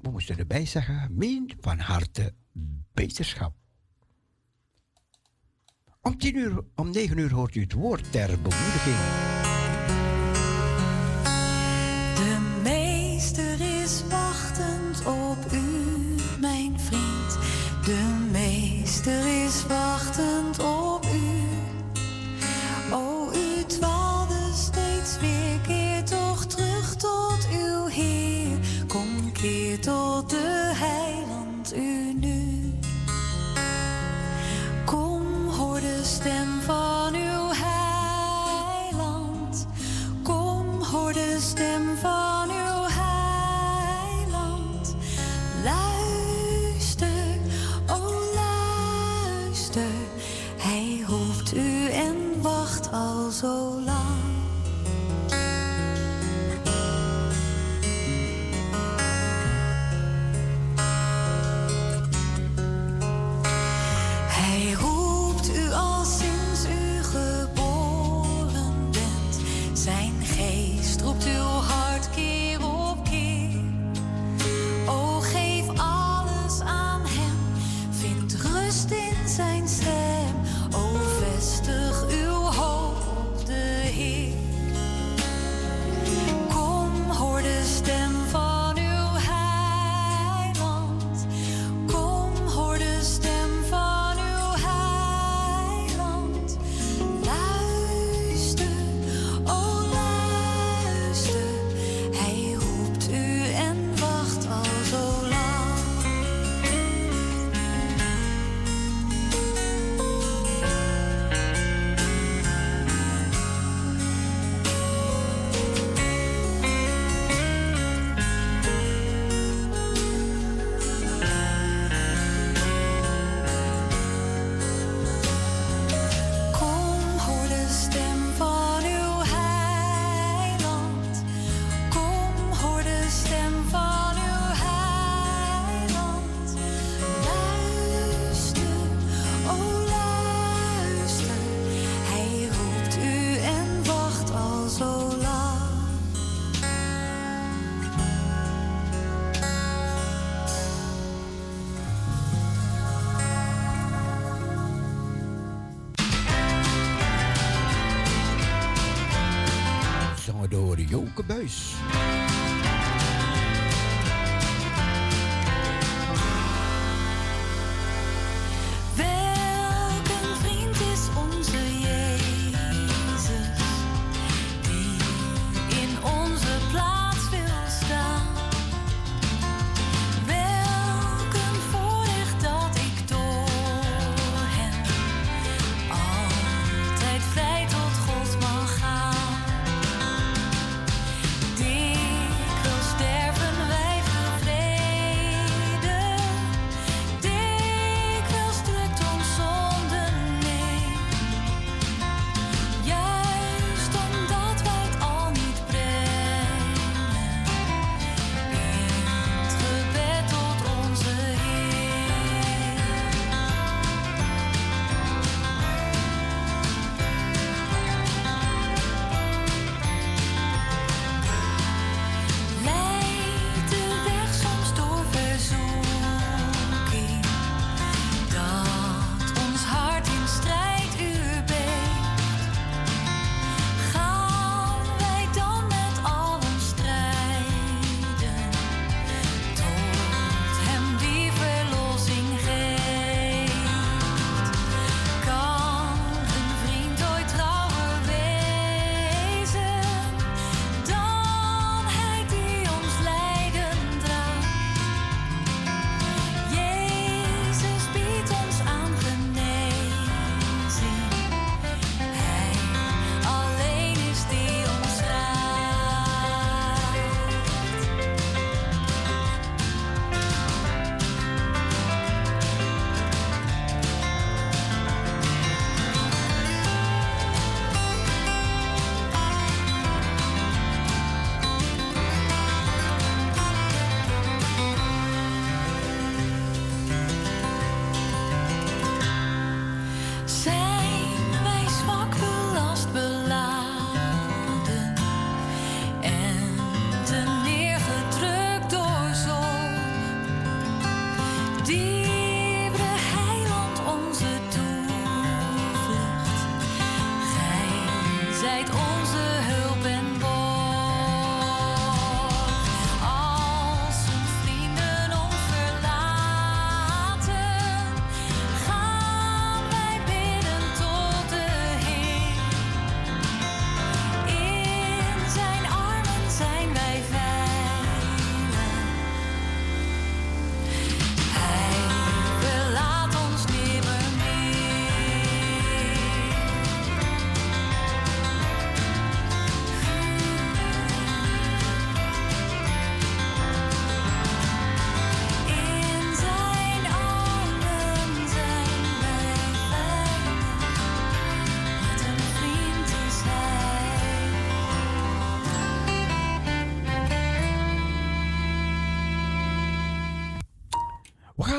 we 0.00 0.10
moesten 0.10 0.38
erbij 0.38 0.66
zeggen, 0.66 1.08
Min 1.16 1.52
van 1.60 1.78
harte 1.78 2.34
beterschap. 2.92 3.54
Om, 6.00 6.18
tien 6.18 6.36
uur, 6.36 6.64
om 6.74 6.90
9 6.90 7.18
uur 7.18 7.32
hoort 7.32 7.54
u 7.54 7.60
het 7.60 7.72
woord 7.72 8.12
ter 8.12 8.40
bemoediging. 8.40 9.43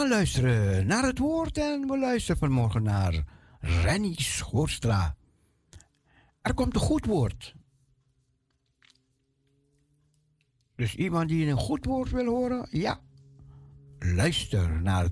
Gaan 0.05 0.17
luisteren 0.17 0.87
naar 0.87 1.03
het 1.03 1.17
woord 1.17 1.57
en 1.57 1.87
we 1.87 1.97
luisteren 1.97 2.37
vanmorgen 2.37 2.83
naar 2.83 3.23
Renny 3.59 4.13
Schoorstra. 4.17 5.15
Er 6.41 6.53
komt 6.53 6.75
een 6.75 6.81
goed 6.81 7.05
woord. 7.05 7.55
Dus 10.75 10.95
iemand 10.95 11.29
die 11.29 11.47
een 11.47 11.57
goed 11.57 11.85
woord 11.85 12.09
wil 12.09 12.25
horen, 12.25 12.67
ja. 12.71 12.99
Luister 13.99 14.81
naar 14.81 15.09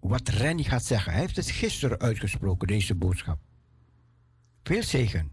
wat 0.00 0.28
Renny 0.28 0.62
gaat 0.62 0.84
zeggen. 0.84 1.12
Hij 1.12 1.20
heeft 1.20 1.36
het 1.36 1.50
gisteren 1.50 1.98
uitgesproken, 1.98 2.66
deze 2.66 2.94
boodschap. 2.94 3.38
Veel 4.62 4.82
zegen. 4.82 5.32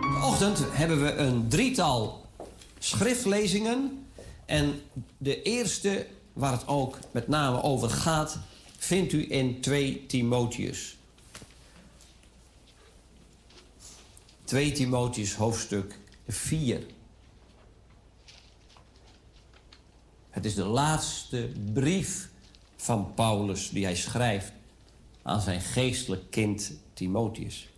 Vanochtend 0.00 0.76
hebben 0.76 1.02
we 1.02 1.14
een 1.14 1.48
drietal 1.48 2.26
schriftlezingen. 2.78 4.03
En 4.46 4.82
de 5.18 5.42
eerste, 5.42 6.06
waar 6.32 6.52
het 6.52 6.66
ook 6.66 6.98
met 7.10 7.28
name 7.28 7.62
over 7.62 7.90
gaat, 7.90 8.38
vindt 8.78 9.12
u 9.12 9.32
in 9.32 9.60
2 9.60 10.06
Timotheus. 10.06 10.96
2 14.44 14.72
Timotheus 14.72 15.34
hoofdstuk 15.34 15.98
4. 16.28 16.86
Het 20.30 20.44
is 20.44 20.54
de 20.54 20.64
laatste 20.64 21.52
brief 21.72 22.28
van 22.76 23.14
Paulus 23.14 23.70
die 23.70 23.84
hij 23.84 23.96
schrijft 23.96 24.52
aan 25.22 25.40
zijn 25.40 25.60
geestelijk 25.60 26.30
kind 26.30 26.72
Timotheus. 26.94 27.68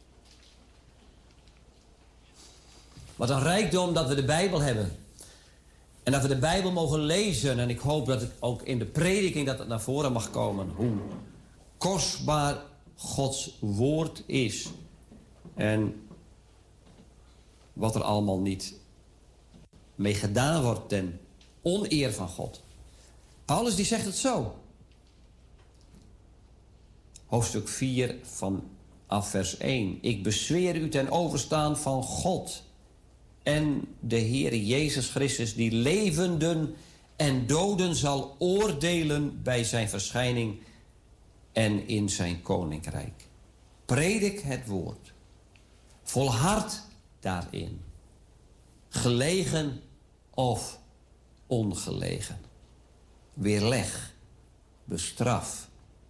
Wat 3.16 3.30
een 3.30 3.42
rijkdom 3.42 3.94
dat 3.94 4.08
we 4.08 4.14
de 4.14 4.24
Bijbel 4.24 4.60
hebben. 4.60 5.05
En 6.06 6.12
dat 6.12 6.22
we 6.22 6.28
de 6.28 6.38
Bijbel 6.38 6.72
mogen 6.72 7.00
lezen. 7.00 7.58
En 7.58 7.70
ik 7.70 7.78
hoop 7.78 8.06
dat 8.06 8.20
het 8.20 8.32
ook 8.38 8.62
in 8.62 8.78
de 8.78 8.84
prediking 8.84 9.46
dat 9.46 9.58
het 9.58 9.68
naar 9.68 9.80
voren 9.80 10.12
mag 10.12 10.30
komen. 10.30 10.68
Hoe 10.68 10.96
kostbaar 11.78 12.62
Gods 12.96 13.56
woord 13.60 14.22
is. 14.26 14.68
En 15.54 16.06
wat 17.72 17.94
er 17.94 18.02
allemaal 18.02 18.38
niet 18.38 18.74
mee 19.94 20.14
gedaan 20.14 20.62
wordt 20.62 20.88
ten 20.88 21.20
oneer 21.62 22.12
van 22.12 22.28
God. 22.28 22.62
Paulus 23.44 23.74
die 23.74 23.84
zegt 23.84 24.04
het 24.04 24.16
zo. 24.16 24.54
Hoofdstuk 27.26 27.68
4 27.68 28.16
van 28.22 28.64
af 29.06 29.30
vers 29.30 29.56
1. 29.56 29.98
Ik 30.00 30.22
bezweer 30.22 30.76
u 30.76 30.88
ten 30.88 31.10
overstaan 31.10 31.78
van 31.78 32.02
God 32.02 32.62
en 33.46 33.88
de 34.00 34.16
Heer 34.16 34.54
Jezus 34.54 35.08
Christus, 35.08 35.54
die 35.54 35.72
levenden 35.72 36.74
en 37.16 37.46
doden 37.46 37.94
zal 37.94 38.36
oordelen 38.38 39.42
bij 39.42 39.64
zijn 39.64 39.88
verschijning 39.88 40.58
en 41.52 41.88
in 41.88 42.08
zijn 42.08 42.42
koninkrijk. 42.42 43.28
Predik 43.84 44.40
het 44.40 44.66
woord. 44.66 45.12
Volhard 46.02 46.82
daarin. 47.20 47.80
Gelegen 48.88 49.80
of 50.34 50.80
ongelegen. 51.46 52.40
Weerleg, 53.34 54.14
bestraf, 54.84 55.68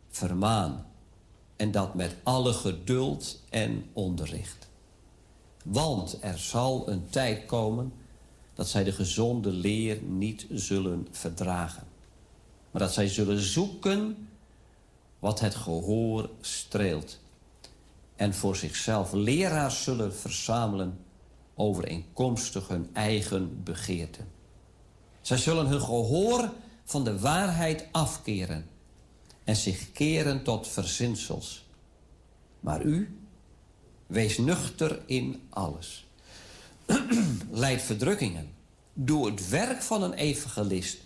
vermaan. 0.08 0.86
En 1.56 1.70
dat 1.70 1.94
met 1.94 2.14
alle 2.22 2.52
geduld 2.52 3.42
en 3.50 3.90
onderricht. 3.92 4.65
Want 5.68 6.18
er 6.20 6.38
zal 6.38 6.88
een 6.88 7.08
tijd 7.10 7.46
komen 7.46 7.92
dat 8.54 8.68
zij 8.68 8.84
de 8.84 8.92
gezonde 8.92 9.50
leer 9.50 10.02
niet 10.02 10.46
zullen 10.50 11.06
verdragen. 11.10 11.86
Maar 12.70 12.82
dat 12.82 12.92
zij 12.92 13.08
zullen 13.08 13.40
zoeken 13.40 14.28
wat 15.18 15.40
het 15.40 15.54
gehoor 15.54 16.30
streelt. 16.40 17.18
En 18.16 18.34
voor 18.34 18.56
zichzelf 18.56 19.12
leraars 19.12 19.82
zullen 19.82 20.14
verzamelen 20.14 20.98
overeenkomstig 21.54 22.68
hun 22.68 22.90
eigen 22.92 23.62
begeerten. 23.62 24.28
Zij 25.20 25.36
zullen 25.36 25.66
hun 25.66 25.80
gehoor 25.80 26.52
van 26.84 27.04
de 27.04 27.18
waarheid 27.20 27.86
afkeren 27.92 28.66
en 29.44 29.56
zich 29.56 29.92
keren 29.92 30.42
tot 30.42 30.68
verzinsels. 30.68 31.66
Maar 32.60 32.82
u, 32.82 33.18
wees 34.06 34.38
nuchter 34.38 35.02
in 35.06 35.42
alles. 35.50 36.06
Leid 37.50 37.82
verdrukkingen. 37.82 38.54
Doe 38.92 39.30
het 39.30 39.48
werk 39.48 39.82
van 39.82 40.02
een 40.02 40.14
evangelist. 40.14 40.98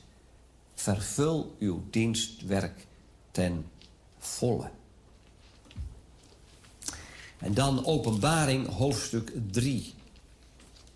Vervul 0.74 1.56
uw 1.58 1.84
dienstwerk 1.90 2.86
ten 3.30 3.66
volle. 4.18 4.70
En 7.38 7.54
dan 7.54 7.86
openbaring 7.86 8.68
hoofdstuk 8.68 9.32
3. 9.50 9.94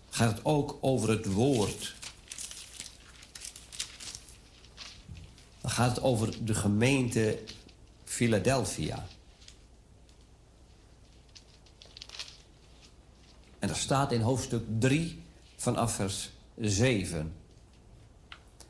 Gaat 0.09 0.39
ook 0.43 0.77
over 0.81 1.09
het 1.09 1.25
woord. 1.25 1.95
Dan 5.61 5.71
gaat 5.71 5.95
het 5.95 6.03
over 6.03 6.45
de 6.45 6.53
gemeente 6.53 7.39
Philadelphia. 8.03 9.07
En 13.65 13.71
dat 13.71 13.79
staat 13.79 14.11
in 14.11 14.21
hoofdstuk 14.21 14.63
3 14.79 15.21
vanaf 15.55 15.93
vers 15.93 16.29
7. 16.57 17.33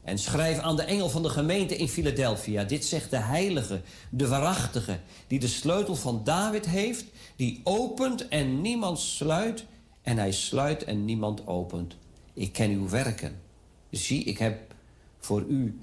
En 0.03 0.17
schrijf 0.17 0.59
aan 0.59 0.75
de 0.75 0.83
engel 0.83 1.09
van 1.09 1.23
de 1.23 1.29
gemeente 1.29 1.75
in 1.75 1.87
Philadelphia. 1.87 2.63
Dit 2.63 2.85
zegt 2.85 3.09
de 3.09 3.17
heilige, 3.17 3.81
de 4.09 4.27
waarachtige, 4.27 4.99
die 5.27 5.39
de 5.39 5.47
sleutel 5.47 5.95
van 5.95 6.21
David 6.23 6.65
heeft, 6.65 7.05
die 7.35 7.61
opent 7.63 8.27
en 8.27 8.61
niemand 8.61 8.99
sluit, 8.99 9.65
en 10.01 10.17
hij 10.17 10.31
sluit 10.31 10.83
en 10.83 11.05
niemand 11.05 11.47
opent. 11.47 11.95
Ik 12.33 12.53
ken 12.53 12.71
uw 12.71 12.89
werken. 12.89 13.41
Zie, 13.89 14.23
ik 14.23 14.37
heb 14.37 14.73
voor 15.19 15.45
u, 15.47 15.79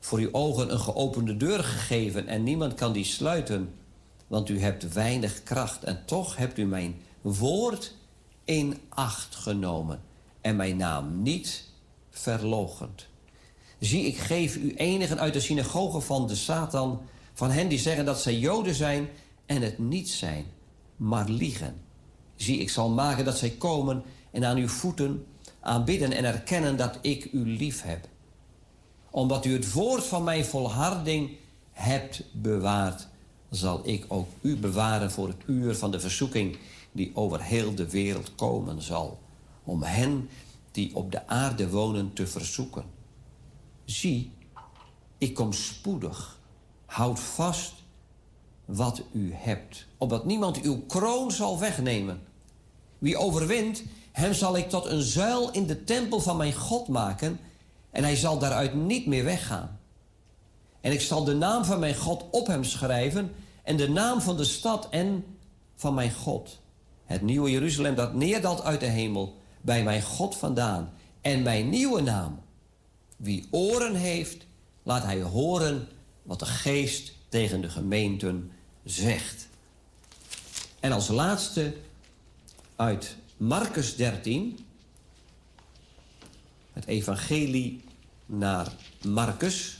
voor 0.00 0.18
uw 0.18 0.32
ogen 0.32 0.72
een 0.72 0.80
geopende 0.80 1.36
deur 1.36 1.64
gegeven 1.64 2.26
en 2.26 2.42
niemand 2.42 2.74
kan 2.74 2.92
die 2.92 3.04
sluiten, 3.04 3.74
want 4.26 4.48
u 4.48 4.60
hebt 4.60 4.92
weinig 4.92 5.42
kracht 5.42 5.84
en 5.84 6.02
toch 6.04 6.36
hebt 6.36 6.58
u 6.58 6.64
mijn 6.64 6.96
woord 7.20 7.94
in 8.46 8.80
acht 8.88 9.34
genomen 9.34 10.00
en 10.40 10.56
mijn 10.56 10.76
naam 10.76 11.22
niet 11.22 11.64
verlogend. 12.10 13.06
Zie, 13.78 14.06
ik 14.06 14.16
geef 14.16 14.56
u 14.56 14.74
enigen 14.74 15.20
uit 15.20 15.32
de 15.32 15.40
synagoge 15.40 16.00
van 16.00 16.26
de 16.26 16.34
Satan, 16.34 17.00
van 17.32 17.50
hen 17.50 17.68
die 17.68 17.78
zeggen 17.78 18.04
dat 18.04 18.20
zij 18.20 18.38
Joden 18.38 18.74
zijn 18.74 19.08
en 19.46 19.62
het 19.62 19.78
niet 19.78 20.08
zijn, 20.08 20.44
maar 20.96 21.28
liegen. 21.28 21.76
Zie, 22.36 22.58
ik 22.58 22.70
zal 22.70 22.88
maken 22.88 23.24
dat 23.24 23.38
zij 23.38 23.50
komen 23.50 24.02
en 24.30 24.44
aan 24.44 24.56
uw 24.56 24.68
voeten 24.68 25.26
aanbidden 25.60 26.12
en 26.12 26.24
erkennen 26.24 26.76
dat 26.76 26.98
ik 27.02 27.32
u 27.32 27.56
lief 27.56 27.82
heb. 27.82 28.08
Omdat 29.10 29.44
u 29.44 29.52
het 29.52 29.72
woord 29.72 30.04
van 30.04 30.24
mijn 30.24 30.44
volharding 30.44 31.30
hebt 31.72 32.22
bewaard, 32.32 33.08
zal 33.50 33.80
ik 33.84 34.04
ook 34.08 34.28
u 34.40 34.56
bewaren 34.56 35.10
voor 35.10 35.28
het 35.28 35.42
uur 35.46 35.74
van 35.74 35.90
de 35.90 36.00
verzoeking 36.00 36.58
die 36.96 37.10
over 37.14 37.42
heel 37.42 37.74
de 37.74 37.90
wereld 37.90 38.34
komen 38.34 38.82
zal, 38.82 39.18
om 39.64 39.82
hen 39.82 40.28
die 40.70 40.96
op 40.96 41.12
de 41.12 41.26
aarde 41.28 41.70
wonen 41.70 42.12
te 42.12 42.26
verzoeken. 42.26 42.84
Zie, 43.84 44.32
ik 45.18 45.34
kom 45.34 45.52
spoedig. 45.52 46.40
Houd 46.86 47.20
vast 47.20 47.74
wat 48.64 49.02
u 49.12 49.32
hebt, 49.34 49.86
opdat 49.98 50.24
niemand 50.24 50.60
uw 50.60 50.80
kroon 50.80 51.30
zal 51.30 51.58
wegnemen. 51.58 52.20
Wie 52.98 53.16
overwint, 53.16 53.82
hem 54.12 54.34
zal 54.34 54.56
ik 54.56 54.68
tot 54.68 54.84
een 54.84 55.02
zuil 55.02 55.50
in 55.50 55.66
de 55.66 55.84
tempel 55.84 56.20
van 56.20 56.36
mijn 56.36 56.54
God 56.54 56.88
maken, 56.88 57.40
en 57.90 58.02
hij 58.02 58.16
zal 58.16 58.38
daaruit 58.38 58.74
niet 58.74 59.06
meer 59.06 59.24
weggaan. 59.24 59.80
En 60.80 60.92
ik 60.92 61.00
zal 61.00 61.24
de 61.24 61.34
naam 61.34 61.64
van 61.64 61.78
mijn 61.78 61.96
God 61.96 62.24
op 62.30 62.46
hem 62.46 62.64
schrijven, 62.64 63.34
en 63.62 63.76
de 63.76 63.88
naam 63.88 64.20
van 64.20 64.36
de 64.36 64.44
stad 64.44 64.88
en 64.88 65.24
van 65.74 65.94
mijn 65.94 66.12
God. 66.12 66.58
Het 67.06 67.22
nieuwe 67.22 67.50
Jeruzalem 67.50 67.94
dat 67.94 68.14
neerdaalt 68.14 68.62
uit 68.62 68.80
de 68.80 68.86
hemel, 68.86 69.40
bij 69.60 69.82
mijn 69.82 70.02
God 70.02 70.36
vandaan. 70.36 70.92
En 71.20 71.42
mijn 71.42 71.68
nieuwe 71.68 72.00
naam. 72.00 72.40
Wie 73.16 73.46
oren 73.50 73.94
heeft, 73.94 74.46
laat 74.82 75.02
hij 75.02 75.22
horen 75.22 75.88
wat 76.22 76.38
de 76.38 76.46
geest 76.46 77.12
tegen 77.28 77.60
de 77.60 77.68
gemeenten 77.68 78.50
zegt. 78.84 79.48
En 80.80 80.92
als 80.92 81.08
laatste 81.08 81.74
uit 82.76 83.16
Marcus 83.36 83.96
13, 83.96 84.58
het 86.72 86.86
evangelie 86.86 87.84
naar 88.26 88.72
Marcus. 89.02 89.78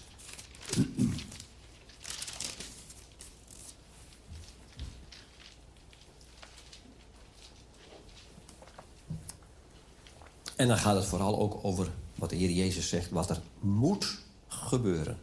En 10.57 10.69
dan 10.69 10.79
gaat 10.79 10.97
het 10.97 11.05
vooral 11.05 11.39
ook 11.39 11.59
over 11.63 11.91
wat 12.15 12.31
de 12.31 12.37
Heer 12.37 12.51
Jezus 12.51 12.89
zegt, 12.89 13.11
wat 13.11 13.31
er 13.31 13.41
moet 13.61 14.19
gebeuren. 14.49 15.19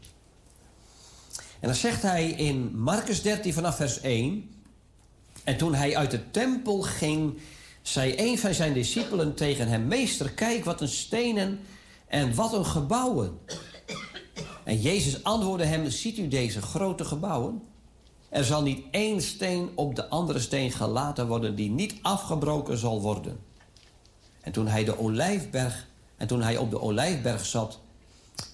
En 1.60 1.70
dan 1.70 1.76
zegt 1.76 2.02
hij 2.02 2.30
in 2.30 2.78
Marcus 2.78 3.22
13 3.22 3.54
vanaf 3.54 3.76
vers 3.76 4.02
1. 4.02 4.50
En 5.44 5.58
toen 5.58 5.74
hij 5.74 5.98
uit 5.98 6.12
de 6.12 6.32
tempel 6.32 6.82
ging, 6.82 7.38
zei 7.82 8.14
een 8.18 8.40
van 8.40 8.54
zijn 8.54 8.74
discipelen 8.74 9.36
tegen 9.36 9.68
hem: 9.68 9.88
Meester, 9.88 10.32
kijk 10.32 10.66
wat 10.66 10.82
een 10.82 10.88
stenen 10.88 11.60
en 12.08 12.36
wat 12.36 12.54
een 12.54 12.66
gebouwen. 12.66 13.40
En 14.64 14.82
Jezus 14.82 15.24
antwoordde 15.24 15.66
hem: 15.66 15.90
Ziet 15.90 16.18
u 16.18 16.28
deze 16.28 16.62
grote 16.62 17.06
gebouwen? 17.06 17.62
Er 18.30 18.44
zal 18.44 18.62
niet 18.62 18.84
één 18.92 19.22
steen 19.22 19.70
op 19.76 19.96
de 19.96 20.10
andere 20.10 20.40
steen 20.40 20.72
gelaten 20.72 21.28
worden 21.28 21.56
die 21.56 21.70
niet 21.70 21.96
afgebroken 22.02 22.78
zal 22.78 23.02
worden. 23.02 23.40
En 24.44 24.52
toen 24.52 24.68
hij, 24.68 24.84
de 24.84 25.00
olijfberg, 25.00 25.88
en 26.18 26.28
toen 26.28 26.42
hij 26.42 26.58
op 26.58 26.70
de 26.70 26.82
olijfberg 26.82 27.46
zat, 27.46 27.80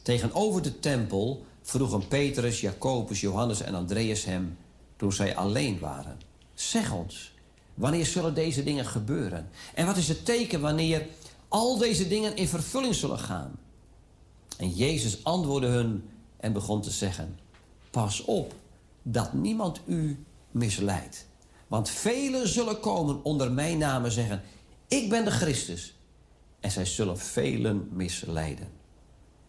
tegenover 0.01 0.61
de 0.61 0.79
tempel, 0.79 1.45
vroegen 1.61 2.07
Petrus, 2.07 2.61
Jacobus, 2.61 3.21
Johannes 3.21 3.61
en 3.61 3.75
Andreas 3.75 4.25
hem 4.25 4.57
toen 4.95 5.13
zij 5.13 5.35
alleen 5.35 5.79
waren. 5.79 6.17
Zeg 6.53 6.91
ons, 6.91 7.33
wanneer 7.73 8.05
zullen 8.05 8.33
deze 8.33 8.63
dingen 8.63 8.85
gebeuren? 8.85 9.49
En 9.73 9.85
wat 9.85 9.97
is 9.97 10.07
het 10.07 10.25
teken 10.25 10.61
wanneer 10.61 11.07
al 11.47 11.77
deze 11.77 12.07
dingen 12.07 12.35
in 12.35 12.47
vervulling 12.47 12.95
zullen 12.95 13.19
gaan? 13.19 13.51
En 14.57 14.69
Jezus 14.69 15.23
antwoordde 15.23 15.67
hun 15.67 16.09
en 16.37 16.53
begon 16.53 16.81
te 16.81 16.91
zeggen: 16.91 17.39
Pas 17.91 18.23
op 18.23 18.53
dat 19.01 19.33
niemand 19.33 19.79
u 19.85 20.23
misleidt. 20.51 21.25
Want 21.67 21.89
velen 21.89 22.47
zullen 22.47 22.79
komen 22.79 23.23
onder 23.23 23.51
mijn 23.51 23.77
naam 23.77 24.05
en 24.05 24.11
zeggen: 24.11 24.41
Ik 24.89 25.09
ben 25.09 25.25
de 25.25 25.31
Christus. 25.31 25.95
En 26.59 26.71
zij 26.71 26.85
zullen 26.85 27.17
velen 27.17 27.89
misleiden. 27.91 28.67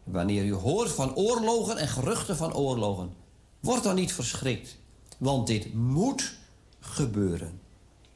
Wanneer 0.04 0.44
u 0.44 0.52
hoort 0.52 0.90
van 0.90 1.14
oorlogen 1.14 1.76
en 1.76 1.88
geruchten 1.88 2.36
van 2.36 2.54
oorlogen, 2.54 3.12
word 3.60 3.82
dan 3.82 3.94
niet 3.94 4.12
verschrikt. 4.12 4.76
Want 5.18 5.46
dit 5.46 5.74
moet 5.74 6.34
gebeuren. 6.80 7.60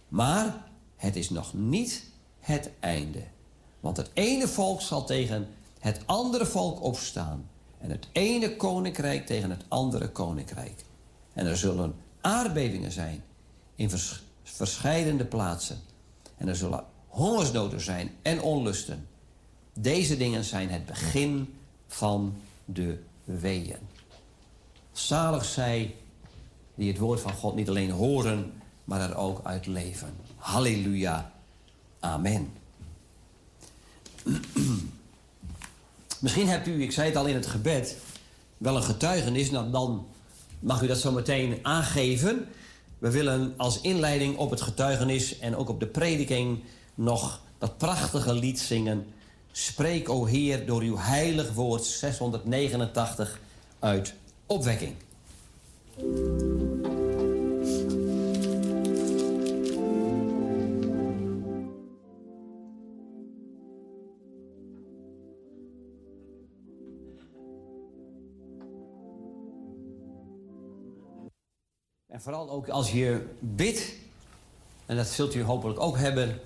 Maar 0.09 0.65
het 0.97 1.17
is 1.17 1.31
nog 1.31 1.55
niet 1.55 2.05
het 2.39 2.71
einde. 2.81 3.23
Want 3.81 3.97
het 3.97 4.11
ene 4.13 4.49
volk 4.49 4.81
zal 4.81 5.05
tegen 5.07 5.49
het 5.79 6.01
andere 6.07 6.47
volk 6.47 6.83
opstaan. 6.83 7.49
En 7.79 7.91
het 7.91 8.09
ene 8.13 8.57
koninkrijk 8.57 9.27
tegen 9.27 9.51
het 9.51 9.65
andere 9.69 10.11
koninkrijk. 10.11 10.85
En 11.33 11.47
er 11.47 11.57
zullen 11.57 11.95
aardbevingen 12.21 12.93
zijn 12.93 13.25
in 13.75 13.91
vers 13.91 14.23
verscheidene 14.43 15.25
plaatsen. 15.25 15.79
En 16.37 16.49
er 16.49 16.57
zullen 16.57 16.85
hongersnoden 17.15 17.81
zijn 17.81 18.11
en 18.23 18.43
onlusten. 18.43 19.07
Deze 19.73 20.17
dingen 20.17 20.45
zijn 20.45 20.71
het 20.71 20.87
begin 20.87 21.55
van 21.89 22.37
de 22.65 22.99
weeën. 23.25 23.79
Zalig 24.93 25.45
zij 25.45 25.95
die 26.75 26.89
het 26.89 26.99
woord 26.99 27.21
van 27.21 27.33
God 27.33 27.55
niet 27.55 27.69
alleen 27.69 27.91
horen, 27.91 28.53
maar 28.85 29.01
er 29.01 29.17
ook 29.17 29.41
uit 29.45 29.67
leven. 29.67 30.15
Halleluja. 30.37 31.33
Amen. 32.01 32.53
Misschien 36.21 36.49
hebt 36.49 36.67
u, 36.67 36.83
ik 36.83 36.93
zei 36.93 37.09
het 37.09 37.17
al 37.17 37.27
in 37.27 37.35
het 37.35 37.47
gebed, 37.47 37.97
wel 38.59 38.77
een 38.77 38.83
getuigenis. 38.83 39.51
Nou, 39.51 39.71
dan 39.71 40.07
mag 40.61 40.83
u 40.83 40.87
dat 40.87 40.99
zo 40.99 41.13
meteen 41.13 41.59
aangeven. 41.63 42.49
We 42.99 43.11
willen 43.11 43.55
als 43.57 43.81
inleiding 43.81 44.37
op 44.37 44.51
het 44.51 44.61
getuigenis 44.61 45.39
en 45.39 45.57
ook 45.57 45.69
op 45.69 45.81
de 45.81 45.87
prediking 45.87 46.63
nog 46.95 47.41
dat 47.59 47.79
prachtige 47.79 48.35
lied 48.35 48.61
zingen. 48.61 49.07
Spreek, 49.53 50.09
o 50.09 50.25
Heer, 50.25 50.67
door 50.67 50.83
uw 50.83 50.99
heilig 50.99 51.53
woord 51.53 51.85
689 51.85 53.41
uit 53.79 54.15
opwekking. 54.47 54.95
En 72.07 72.21
vooral 72.21 72.51
ook 72.51 72.69
als 72.69 72.93
je 72.93 73.27
bidt, 73.39 73.93
en 74.87 74.97
dat 74.97 75.07
zult 75.07 75.35
u 75.35 75.43
hopelijk 75.43 75.81
ook 75.81 75.99
hebben, 75.99 76.41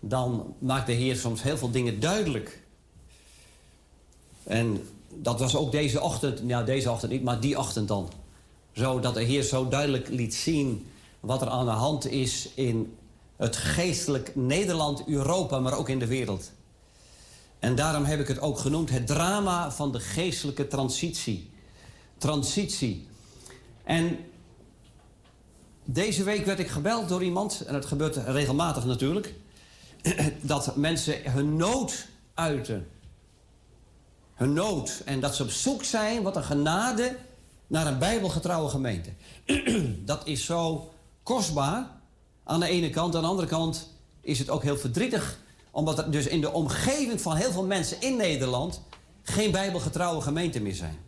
dan 0.00 0.54
maakt 0.58 0.86
de 0.86 0.92
Heer 0.92 1.16
soms 1.16 1.42
heel 1.42 1.58
veel 1.58 1.70
dingen 1.70 2.00
duidelijk. 2.00 2.62
En 4.42 4.88
dat 5.08 5.38
was 5.38 5.56
ook 5.56 5.72
deze 5.72 6.00
ochtend, 6.00 6.42
nou 6.42 6.64
deze 6.64 6.90
ochtend 6.90 7.12
niet, 7.12 7.22
maar 7.22 7.40
die 7.40 7.58
ochtend 7.58 7.88
dan. 7.88 8.08
Zo 8.72 9.00
dat 9.00 9.14
de 9.14 9.22
Heer 9.22 9.42
zo 9.42 9.68
duidelijk 9.68 10.08
liet 10.08 10.34
zien 10.34 10.86
wat 11.20 11.42
er 11.42 11.48
aan 11.48 11.64
de 11.64 11.70
hand 11.70 12.06
is 12.06 12.48
in 12.54 12.96
het 13.36 13.56
geestelijk 13.56 14.36
Nederland, 14.36 15.06
Europa, 15.06 15.58
maar 15.58 15.78
ook 15.78 15.88
in 15.88 15.98
de 15.98 16.06
wereld. 16.06 16.50
En 17.58 17.74
daarom 17.74 18.04
heb 18.04 18.20
ik 18.20 18.28
het 18.28 18.40
ook 18.40 18.58
genoemd 18.58 18.90
het 18.90 19.06
drama 19.06 19.72
van 19.72 19.92
de 19.92 20.00
geestelijke 20.00 20.68
transitie. 20.68 21.50
Transitie. 22.18 23.06
En 23.84 24.18
deze 25.84 26.22
week 26.22 26.44
werd 26.44 26.58
ik 26.58 26.68
gebeld 26.68 27.08
door 27.08 27.22
iemand, 27.22 27.60
en 27.66 27.74
het 27.74 27.86
gebeurt 27.86 28.16
regelmatig 28.16 28.84
natuurlijk, 28.84 29.34
dat 30.40 30.76
mensen 30.76 31.32
hun 31.32 31.56
nood 31.56 32.06
uiten. 32.34 32.88
Hun 34.34 34.52
nood. 34.52 35.02
En 35.04 35.20
dat 35.20 35.36
ze 35.36 35.42
op 35.42 35.50
zoek 35.50 35.84
zijn, 35.84 36.22
wat 36.22 36.36
een 36.36 36.44
genade, 36.44 37.16
naar 37.66 37.86
een 37.86 37.98
bijbelgetrouwe 37.98 38.68
gemeente. 38.68 39.10
dat 40.04 40.26
is 40.26 40.44
zo 40.44 40.92
kostbaar 41.22 41.90
aan 42.44 42.60
de 42.60 42.68
ene 42.68 42.90
kant. 42.90 43.14
Aan 43.14 43.22
de 43.22 43.28
andere 43.28 43.48
kant 43.48 43.92
is 44.20 44.38
het 44.38 44.50
ook 44.50 44.62
heel 44.62 44.76
verdrietig. 44.76 45.38
Omdat 45.70 45.98
er 45.98 46.10
dus 46.10 46.26
in 46.26 46.40
de 46.40 46.52
omgeving 46.52 47.20
van 47.20 47.36
heel 47.36 47.52
veel 47.52 47.66
mensen 47.66 48.00
in 48.00 48.16
Nederland 48.16 48.82
geen 49.22 49.50
bijbelgetrouwe 49.50 50.20
gemeente 50.20 50.60
meer 50.60 50.74
zijn. 50.74 50.98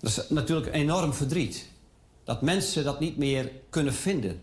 Dat 0.00 0.10
is 0.10 0.28
natuurlijk 0.28 0.74
enorm 0.74 1.14
verdriet. 1.14 1.66
Dat 2.24 2.42
mensen 2.42 2.84
dat 2.84 3.00
niet 3.00 3.16
meer 3.16 3.52
kunnen 3.70 3.94
vinden. 3.94 4.42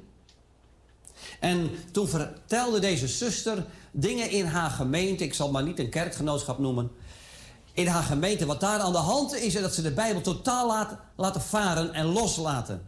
En 1.40 1.72
toen 1.92 2.08
vertelde 2.08 2.80
deze 2.80 3.08
zuster 3.08 3.66
dingen 3.92 4.30
in 4.30 4.46
haar 4.46 4.70
gemeente. 4.70 5.24
Ik 5.24 5.34
zal 5.34 5.52
maar 5.52 5.64
niet 5.64 5.80
een 5.80 5.90
kerkgenootschap 5.90 6.60
noemen. 6.60 6.92
In 7.74 7.88
haar 7.88 8.04
gemeente, 8.04 8.46
wat 8.46 8.60
daar 8.60 8.80
aan 8.80 8.92
de 8.92 8.98
hand 8.98 9.36
is, 9.36 9.56
en 9.56 9.62
dat 9.62 9.74
ze 9.74 9.82
de 9.82 9.92
Bijbel 9.92 10.22
totaal 10.22 10.68
laat, 10.68 10.98
laten 11.16 11.42
varen 11.42 11.94
en 11.94 12.06
loslaten. 12.06 12.88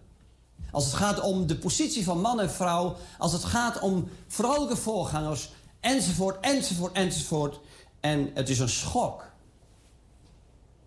Als 0.72 0.86
het 0.86 0.94
gaat 0.94 1.20
om 1.20 1.48
de 1.48 1.58
positie 1.58 2.04
van 2.04 2.22
man 2.22 2.40
en 2.40 2.52
vrouw, 2.52 2.96
als 3.18 3.34
het 3.34 3.44
gaat 3.44 3.80
om 3.80 4.10
vrouwelijke 4.28 4.76
voorgangers, 4.76 5.50
enzovoort, 5.80 6.38
enzovoort, 6.42 6.94
enzovoort. 6.94 7.60
En 8.00 8.32
het 8.34 8.50
is 8.50 8.60
een 8.60 8.70
schok. 8.70 9.26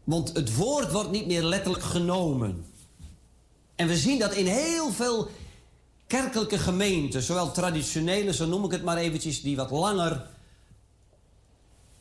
Want 0.05 0.33
het 0.33 0.57
woord 0.57 0.93
wordt 0.93 1.11
niet 1.11 1.27
meer 1.27 1.43
letterlijk 1.43 1.83
genomen. 1.85 2.65
En 3.75 3.87
we 3.87 3.97
zien 3.97 4.19
dat 4.19 4.33
in 4.33 4.47
heel 4.47 4.91
veel 4.91 5.29
kerkelijke 6.11 6.59
gemeenten, 6.59 7.23
zowel 7.23 7.53
traditionele, 7.53 8.32
zo 8.32 8.47
noem 8.47 8.65
ik 8.65 8.70
het 8.70 8.82
maar 8.82 8.97
eventjes, 8.97 9.43
die 9.43 9.57
wat 9.57 9.70
langer 9.70 10.27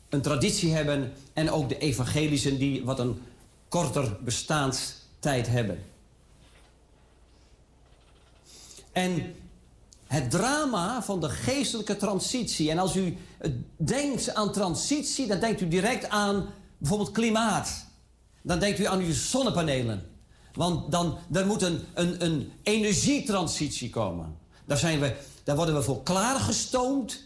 een 0.08 0.22
traditie 0.22 0.72
hebben, 0.72 1.12
en 1.32 1.50
ook 1.50 1.68
de 1.68 1.78
evangelische 1.78 2.58
die 2.58 2.84
wat 2.84 2.98
een 2.98 3.22
korter 3.68 4.16
bestaanstijd 4.24 5.46
hebben. 5.46 5.84
En 8.92 9.34
het 10.06 10.30
drama 10.30 11.02
van 11.02 11.20
de 11.20 11.28
geestelijke 11.28 11.96
transitie. 11.96 12.70
En 12.70 12.78
als 12.78 12.96
u 12.96 13.16
denkt 13.76 14.34
aan 14.34 14.52
transitie, 14.52 15.26
dan 15.26 15.40
denkt 15.40 15.60
u 15.60 15.68
direct 15.68 16.08
aan 16.08 16.46
bijvoorbeeld 16.78 17.12
klimaat. 17.12 17.86
Dan 18.42 18.58
denkt 18.58 18.78
u 18.78 18.86
aan 18.86 19.00
uw 19.00 19.12
zonnepanelen. 19.12 20.10
Want 20.54 20.92
dan 20.92 21.18
er 21.32 21.46
moet 21.46 21.62
een, 21.62 21.84
een, 21.94 22.52
energietransitie 22.62 23.90
komen. 23.90 24.36
Daar, 24.64 24.78
zijn 24.78 25.00
we, 25.00 25.16
daar 25.44 25.56
worden 25.56 25.74
we 25.74 25.82
voor 25.82 26.02
klaargestoomd. 26.02 27.22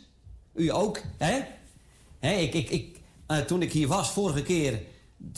U 0.53 0.73
ook, 0.73 1.01
hè? 1.19 1.41
hè 2.19 2.33
ik, 2.33 2.55
ik, 2.55 2.71
ik, 2.71 3.01
uh, 3.29 3.39
toen 3.39 3.63
ik 3.63 3.73
hier 3.73 3.89
was 3.89 4.11
vorige 4.11 4.43
keer, 4.43 4.83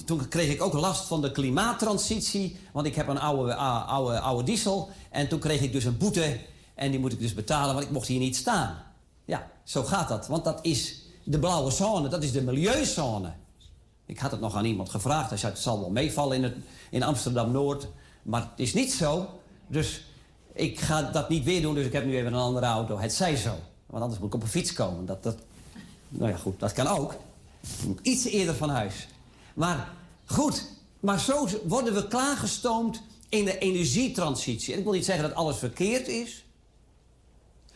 toen 0.05 0.29
kreeg 0.29 0.51
ik 0.53 0.63
ook 0.63 0.73
last 0.73 1.07
van 1.07 1.21
de 1.21 1.33
klimaattransitie. 1.33 2.57
Want 2.73 2.87
ik 2.87 2.95
heb 2.95 3.09
een 3.09 3.21
oude, 3.21 3.55
oude 3.55 4.43
diesel. 4.43 4.91
En 5.11 5.29
toen 5.29 5.39
kreeg 5.39 5.61
ik 5.61 5.73
dus 5.73 5.85
een 5.85 5.99
boete. 5.99 6.41
En 6.75 6.91
die 6.91 7.01
moet 7.01 7.13
ik 7.13 7.21
dus 7.21 7.35
betalen, 7.35 7.75
want 7.75 7.87
ik 7.87 7.93
mocht 7.93 8.09
hier 8.09 8.19
niet 8.19 8.37
staan. 8.37 8.83
Ja, 9.25 9.51
zo 9.65 9.83
gaat 9.83 10.09
dat. 10.09 10.27
Want 10.27 10.45
dat 10.45 10.59
is 10.63 11.03
de 11.25 11.39
blauwe 11.39 11.71
zone, 11.71 12.09
dat 12.09 12.23
is 12.23 12.33
de 12.33 12.43
milieuzone. 12.43 13.33
Ik 14.07 14.19
had 14.19 14.31
het 14.31 14.41
nog 14.41 14.57
aan 14.57 14.65
iemand 14.65 14.89
gevraagd. 14.89 15.29
Hij 15.29 15.39
zei, 15.39 15.53
het 15.53 15.63
zal 15.63 15.81
wel 15.81 15.91
meevallen 15.91 16.37
in, 16.37 16.43
het, 16.43 16.55
in 16.91 17.03
Amsterdam-Noord. 17.03 17.89
Maar 18.23 18.41
het 18.41 18.51
is 18.61 18.75
niet 18.75 18.93
zo. 18.93 19.29
Dus 19.67 20.05
ik 20.53 20.81
ga 20.81 21.03
dat 21.03 21.29
niet 21.29 21.45
weer 21.45 21.63
doen. 21.63 21.75
Dus 21.75 21.87
ik 21.87 21.93
heb 21.93 22.05
nu 22.05 22.17
even 22.17 22.33
een 22.33 22.41
andere 22.41 22.67
auto. 22.67 22.99
Het 22.99 23.13
zij 23.13 23.37
zo. 23.37 23.55
Want 23.87 24.03
anders 24.03 24.21
moet 24.21 24.29
ik 24.29 24.35
op 24.35 24.43
een 24.43 24.49
fiets 24.49 24.73
komen. 24.73 25.07
Dat, 25.07 25.23
dat, 25.23 25.37
nou 26.09 26.31
ja, 26.31 26.37
goed, 26.37 26.61
dat 26.61 26.73
kan 26.73 26.87
ook. 26.87 27.15
Iets 28.03 28.25
eerder 28.25 28.55
van 28.55 28.71
huis. 28.71 29.09
Maar 29.55 29.89
goed, 30.25 30.65
maar 31.01 31.21
zo 31.21 31.49
worden 31.65 31.95
we 31.95 32.09
klaargestoomd 32.09 33.03
in 33.29 33.45
de 33.45 33.59
energietransitie. 33.59 34.73
En 34.73 34.79
ik 34.79 34.85
wil 34.85 34.93
niet 34.93 35.05
zeggen 35.05 35.29
dat 35.29 35.37
alles 35.37 35.57
verkeerd 35.57 36.09
is. 36.09 36.45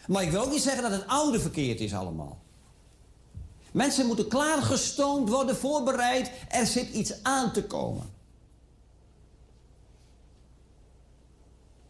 Maar 0.07 0.23
ik 0.23 0.31
wil 0.31 0.43
ook 0.43 0.51
niet 0.51 0.62
zeggen 0.62 0.82
dat 0.82 0.93
het 0.93 1.07
oude 1.07 1.40
verkeerd 1.40 1.81
is 1.81 1.94
allemaal. 1.94 2.39
Mensen 3.72 4.06
moeten 4.06 4.28
klaargestoomd 4.28 5.28
worden, 5.28 5.56
voorbereid. 5.56 6.30
Er 6.48 6.66
zit 6.66 6.88
iets 6.90 7.22
aan 7.22 7.52
te 7.52 7.64
komen. 7.64 8.10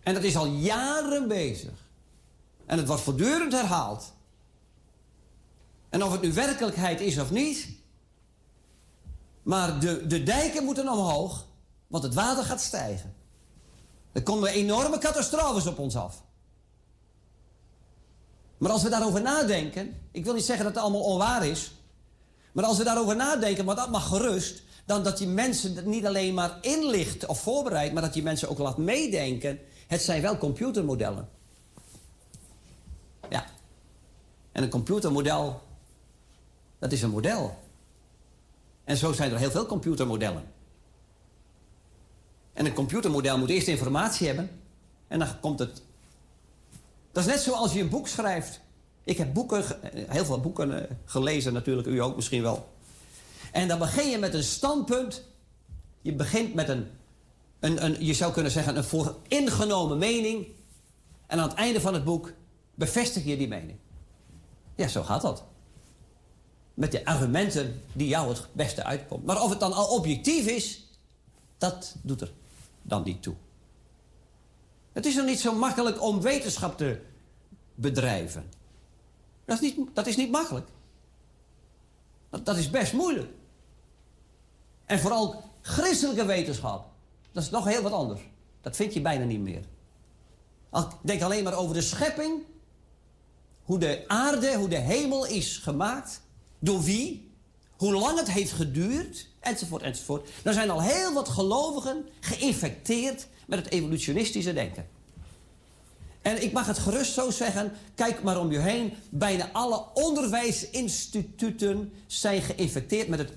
En 0.02 0.14
dat 0.14 0.22
is 0.22 0.36
al 0.36 0.46
jaren 0.46 1.28
bezig. 1.28 1.88
En 2.66 2.78
het 2.78 2.86
wordt 2.86 3.02
voortdurend 3.02 3.52
herhaald. 3.52 4.12
En 5.88 6.04
of 6.04 6.12
het 6.12 6.20
nu 6.20 6.32
werkelijkheid 6.32 7.00
is 7.00 7.18
of 7.18 7.30
niet. 7.30 7.68
Maar 9.42 9.80
de, 9.80 10.06
de 10.06 10.22
dijken 10.22 10.64
moeten 10.64 10.88
omhoog, 10.88 11.46
want 11.86 12.02
het 12.02 12.14
water 12.14 12.44
gaat 12.44 12.60
stijgen. 12.60 13.14
Er 14.12 14.22
komen 14.22 14.50
enorme 14.50 14.98
catastrofes 14.98 15.66
op 15.66 15.78
ons 15.78 15.96
af. 15.96 16.22
Maar 18.60 18.70
als 18.70 18.82
we 18.82 18.88
daarover 18.88 19.22
nadenken, 19.22 19.94
ik 20.10 20.24
wil 20.24 20.34
niet 20.34 20.44
zeggen 20.44 20.64
dat 20.64 20.74
het 20.74 20.82
allemaal 20.82 21.02
onwaar 21.02 21.46
is, 21.46 21.72
maar 22.52 22.64
als 22.64 22.78
we 22.78 22.84
daarover 22.84 23.16
nadenken, 23.16 23.64
maar 23.64 23.76
dat 23.76 23.90
mag 23.90 24.08
gerust, 24.08 24.62
dan 24.84 25.02
dat 25.02 25.18
je 25.18 25.26
mensen 25.26 25.88
niet 25.88 26.06
alleen 26.06 26.34
maar 26.34 26.58
inlicht 26.60 27.26
of 27.26 27.40
voorbereidt, 27.40 27.92
maar 27.92 28.02
dat 28.02 28.14
je 28.14 28.22
mensen 28.22 28.48
ook 28.48 28.58
laat 28.58 28.78
meedenken. 28.78 29.58
Het 29.86 30.02
zijn 30.02 30.22
wel 30.22 30.38
computermodellen. 30.38 31.28
Ja. 33.28 33.46
En 34.52 34.62
een 34.62 34.70
computermodel, 34.70 35.62
dat 36.78 36.92
is 36.92 37.02
een 37.02 37.10
model. 37.10 37.58
En 38.84 38.96
zo 38.96 39.12
zijn 39.12 39.32
er 39.32 39.38
heel 39.38 39.50
veel 39.50 39.66
computermodellen. 39.66 40.44
En 42.52 42.66
een 42.66 42.74
computermodel 42.74 43.38
moet 43.38 43.50
eerst 43.50 43.68
informatie 43.68 44.26
hebben. 44.26 44.50
En 45.08 45.18
dan 45.18 45.40
komt 45.40 45.58
het. 45.58 45.82
Dat 47.12 47.24
is 47.24 47.30
net 47.30 47.40
zoals 47.40 47.72
je 47.72 47.80
een 47.80 47.88
boek 47.88 48.08
schrijft. 48.08 48.60
Ik 49.04 49.16
heb 49.18 49.34
boeken, 49.34 49.82
eh, 49.82 50.04
heel 50.08 50.24
veel 50.24 50.40
boeken 50.40 50.88
eh, 50.88 50.96
gelezen 51.04 51.52
natuurlijk, 51.52 51.88
u 51.88 51.98
ook 51.98 52.16
misschien 52.16 52.42
wel. 52.42 52.68
En 53.52 53.68
dan 53.68 53.78
begin 53.78 54.10
je 54.10 54.18
met 54.18 54.34
een 54.34 54.42
standpunt. 54.42 55.22
Je 56.02 56.14
begint 56.14 56.54
met 56.54 56.68
een, 56.68 56.86
een, 57.60 57.84
een 57.84 58.04
je 58.04 58.14
zou 58.14 58.32
kunnen 58.32 58.52
zeggen, 58.52 58.76
een 58.76 58.84
vooringenomen 58.84 59.98
mening. 59.98 60.46
En 61.26 61.38
aan 61.38 61.48
het 61.48 61.58
einde 61.58 61.80
van 61.80 61.94
het 61.94 62.04
boek 62.04 62.32
bevestig 62.74 63.24
je 63.24 63.36
die 63.36 63.48
mening. 63.48 63.78
Ja, 64.74 64.88
zo 64.88 65.02
gaat 65.02 65.22
dat. 65.22 65.44
Met 66.74 66.92
de 66.92 67.04
argumenten 67.04 67.82
die 67.92 68.08
jou 68.08 68.28
het 68.28 68.46
beste 68.52 68.84
uitkomt. 68.84 69.24
Maar 69.24 69.42
of 69.42 69.50
het 69.50 69.60
dan 69.60 69.72
al 69.72 69.86
objectief 69.86 70.46
is, 70.46 70.86
dat 71.58 71.96
doet 72.02 72.20
er 72.20 72.32
dan 72.82 73.02
niet 73.04 73.22
toe. 73.22 73.34
Het 74.92 75.06
is 75.06 75.14
nog 75.14 75.26
niet 75.26 75.40
zo 75.40 75.54
makkelijk 75.54 76.02
om 76.02 76.20
wetenschap 76.20 76.76
te 76.76 77.00
bedrijven. 77.74 78.50
Dat 79.44 79.62
is 79.62 79.76
niet, 79.76 79.88
dat 79.94 80.06
is 80.06 80.16
niet 80.16 80.30
makkelijk. 80.30 80.68
Dat, 82.30 82.44
dat 82.44 82.56
is 82.56 82.70
best 82.70 82.92
moeilijk. 82.92 83.32
En 84.84 84.98
vooral 84.98 85.42
christelijke 85.60 86.24
wetenschap, 86.24 86.90
dat 87.32 87.42
is 87.42 87.50
nog 87.50 87.64
heel 87.64 87.82
wat 87.82 87.92
anders. 87.92 88.20
Dat 88.60 88.76
vind 88.76 88.94
je 88.94 89.00
bijna 89.00 89.24
niet 89.24 89.40
meer. 89.40 89.64
Denk 91.02 91.22
alleen 91.22 91.44
maar 91.44 91.56
over 91.56 91.74
de 91.74 91.82
schepping. 91.82 92.42
Hoe 93.62 93.78
de 93.78 94.04
aarde, 94.06 94.54
hoe 94.54 94.68
de 94.68 94.78
hemel 94.78 95.26
is 95.26 95.56
gemaakt. 95.56 96.22
Door 96.58 96.82
wie? 96.82 97.32
Hoe 97.76 97.92
lang 97.92 98.18
het 98.18 98.30
heeft 98.30 98.52
geduurd. 98.52 99.28
Enzovoort, 99.40 99.82
enzovoort. 99.82 100.28
Er 100.42 100.52
zijn 100.52 100.70
al 100.70 100.82
heel 100.82 101.12
wat 101.12 101.28
gelovigen 101.28 102.08
geïnfecteerd 102.20 103.26
met 103.46 103.58
het 103.58 103.72
evolutionistische 103.72 104.52
denken. 104.52 104.86
En 106.22 106.42
ik 106.42 106.52
mag 106.52 106.66
het 106.66 106.78
gerust 106.78 107.12
zo 107.12 107.30
zeggen, 107.30 107.72
kijk 107.94 108.22
maar 108.22 108.40
om 108.40 108.52
je 108.52 108.58
heen. 108.58 108.92
Bijna 109.10 109.50
alle 109.52 109.84
onderwijsinstituten 109.94 111.92
zijn 112.06 112.42
geïnfecteerd 112.42 113.08
met 113.08 113.18
het 113.18 113.32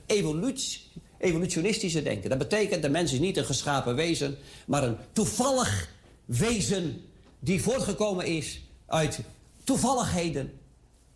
evolutionistische 1.18 2.04
denken. 2.04 2.30
Dat 2.30 2.38
betekent, 2.38 2.82
de 2.82 2.90
mens 2.90 3.14
is 3.14 3.20
niet 3.20 3.38
een 3.38 3.46
geschapen 3.46 3.96
wezen, 3.96 4.38
maar 4.66 4.84
een 4.84 4.98
toevallig 5.12 5.90
wezen 6.26 7.02
die 7.40 7.62
voortgekomen 7.62 8.26
is 8.26 8.62
uit 8.86 9.20
toevalligheden, 9.64 10.60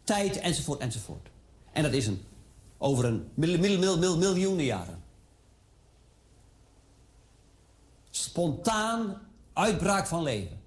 tijd 0.03 0.39
enzovoort 0.39 0.80
enzovoort. 0.80 1.27
En 1.72 1.84
dat 1.84 1.93
is 1.93 2.07
een, 2.07 2.22
over 2.77 3.05
een 3.05 3.27
mil, 3.33 3.59
mil, 3.59 3.77
mil, 3.79 3.97
mil- 3.97 4.17
miljoenen 4.17 4.65
jaren. 4.65 5.03
Spontaan 8.09 9.21
uitbraak 9.53 10.07
van 10.07 10.23
leven. 10.23 10.61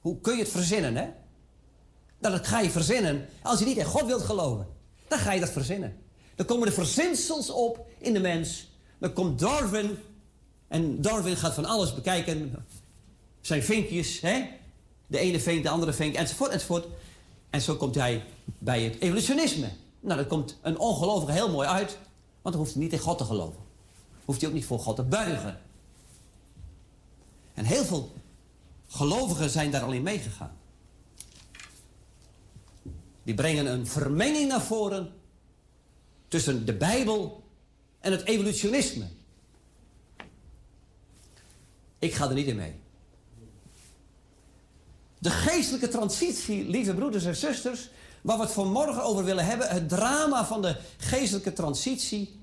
Hoe 0.00 0.20
kun 0.20 0.36
je 0.36 0.42
het 0.42 0.50
verzinnen, 0.50 0.96
hè? 0.96 1.08
Dat 2.18 2.46
ga 2.46 2.60
je 2.60 2.70
verzinnen 2.70 3.28
als 3.42 3.58
je 3.58 3.64
niet 3.64 3.76
in 3.76 3.84
God 3.84 4.06
wilt 4.06 4.22
geloven. 4.22 4.66
Dan 5.08 5.18
ga 5.18 5.32
je 5.32 5.40
dat 5.40 5.50
verzinnen. 5.50 5.96
Dan 6.34 6.46
komen 6.46 6.66
de 6.66 6.72
verzinsels 6.74 7.50
op 7.50 7.86
in 7.98 8.12
de 8.12 8.20
mens. 8.20 8.70
Dan 8.98 9.12
komt 9.12 9.38
Darwin. 9.38 9.98
En 10.68 11.00
Darwin 11.00 11.36
gaat 11.36 11.54
van 11.54 11.64
alles 11.64 11.94
bekijken. 11.94 12.66
Zijn 13.40 13.62
vinkjes, 13.62 14.20
hè? 14.20 14.48
De 15.06 15.18
ene 15.18 15.40
vink, 15.40 15.62
de 15.62 15.68
andere 15.68 15.92
vink, 15.92 16.14
enzovoort, 16.14 16.50
enzovoort. 16.50 16.86
En 17.50 17.60
zo 17.60 17.74
komt 17.76 17.94
hij 17.94 18.24
bij 18.58 18.82
het 18.82 19.00
evolutionisme. 19.00 19.68
Nou, 20.04 20.18
dat 20.18 20.26
komt 20.26 20.58
een 20.62 20.78
ongelovige 20.78 21.32
heel 21.32 21.50
mooi 21.50 21.68
uit. 21.68 21.98
Want 22.42 22.54
dan 22.54 22.64
hoeft 22.64 22.72
hij 22.72 22.82
niet 22.82 22.92
in 22.92 22.98
God 22.98 23.18
te 23.18 23.24
geloven. 23.24 23.60
Hoeft 24.24 24.40
hij 24.40 24.48
ook 24.48 24.54
niet 24.54 24.64
voor 24.64 24.78
God 24.78 24.96
te 24.96 25.02
buigen. 25.02 25.60
En 27.54 27.64
heel 27.64 27.84
veel 27.84 28.12
gelovigen 28.86 29.50
zijn 29.50 29.70
daar 29.70 29.82
al 29.82 29.92
in 29.92 30.02
meegegaan. 30.02 30.56
Die 33.22 33.34
brengen 33.34 33.66
een 33.66 33.86
vermenging 33.86 34.48
naar 34.48 34.62
voren 34.62 35.12
tussen 36.28 36.66
de 36.66 36.74
Bijbel 36.74 37.44
en 38.00 38.12
het 38.12 38.24
evolutionisme. 38.24 39.06
Ik 41.98 42.14
ga 42.14 42.28
er 42.28 42.34
niet 42.34 42.46
in 42.46 42.56
mee. 42.56 42.74
De 45.18 45.30
geestelijke 45.30 45.88
transitie, 45.88 46.68
lieve 46.68 46.94
broeders 46.94 47.24
en 47.24 47.36
zusters, 47.36 47.90
waar 48.24 48.36
we 48.36 48.42
het 48.42 48.52
vanmorgen 48.52 49.02
over 49.02 49.24
willen 49.24 49.44
hebben, 49.44 49.68
het 49.68 49.88
drama 49.88 50.44
van 50.44 50.62
de 50.62 50.76
geestelijke 50.96 51.52
transitie, 51.52 52.40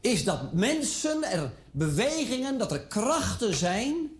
is 0.00 0.24
dat 0.24 0.52
mensen, 0.52 1.22
er 1.22 1.52
bewegingen, 1.70 2.58
dat 2.58 2.72
er 2.72 2.80
krachten 2.80 3.54
zijn 3.54 4.10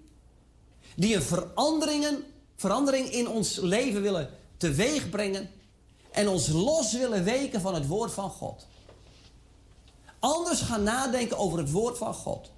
die 0.97 1.15
een 1.15 1.23
veranderingen, 1.23 2.25
verandering 2.57 3.09
in 3.09 3.29
ons 3.29 3.57
leven 3.57 4.03
willen 4.03 4.31
teweeg 4.57 5.11
brengen 5.11 5.51
en 6.11 6.29
ons 6.29 6.49
los 6.49 6.93
willen 6.93 7.25
weken 7.25 7.61
van 7.61 7.75
het 7.75 7.87
woord 7.87 8.13
van 8.13 8.31
God. 8.31 8.67
Anders 10.19 10.61
gaan 10.61 10.83
nadenken 10.83 11.39
over 11.39 11.59
het 11.59 11.71
woord 11.71 11.99
van 11.99 12.15
God. 12.15 12.51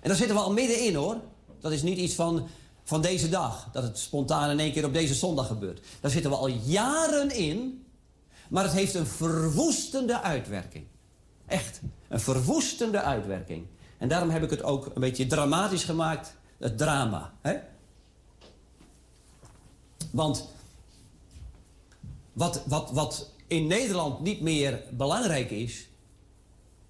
En 0.00 0.08
daar 0.08 0.16
zitten 0.16 0.36
we 0.36 0.42
al 0.42 0.52
middenin 0.52 0.94
hoor. 0.94 1.16
Dat 1.60 1.72
is 1.72 1.82
niet 1.82 1.98
iets 1.98 2.14
van, 2.14 2.48
van 2.90 3.00
deze 3.00 3.28
dag, 3.28 3.68
dat 3.72 3.82
het 3.82 3.98
spontaan 3.98 4.50
in 4.50 4.58
één 4.58 4.72
keer 4.72 4.84
op 4.84 4.92
deze 4.92 5.14
zondag 5.14 5.46
gebeurt. 5.46 5.86
Daar 6.00 6.10
zitten 6.10 6.30
we 6.30 6.36
al 6.36 6.48
jaren 6.48 7.30
in, 7.30 7.86
maar 8.48 8.64
het 8.64 8.72
heeft 8.72 8.94
een 8.94 9.06
verwoestende 9.06 10.20
uitwerking. 10.20 10.84
Echt, 11.46 11.80
een 12.08 12.20
verwoestende 12.20 13.00
uitwerking. 13.00 13.66
En 13.98 14.08
daarom 14.08 14.30
heb 14.30 14.42
ik 14.42 14.50
het 14.50 14.62
ook 14.62 14.86
een 14.86 15.00
beetje 15.00 15.26
dramatisch 15.26 15.84
gemaakt, 15.84 16.36
het 16.58 16.78
drama. 16.78 17.32
Hè? 17.40 17.58
Want 20.10 20.48
wat, 22.32 22.62
wat, 22.66 22.90
wat 22.90 23.30
in 23.46 23.66
Nederland 23.66 24.20
niet 24.20 24.40
meer 24.40 24.82
belangrijk 24.92 25.50
is, 25.50 25.88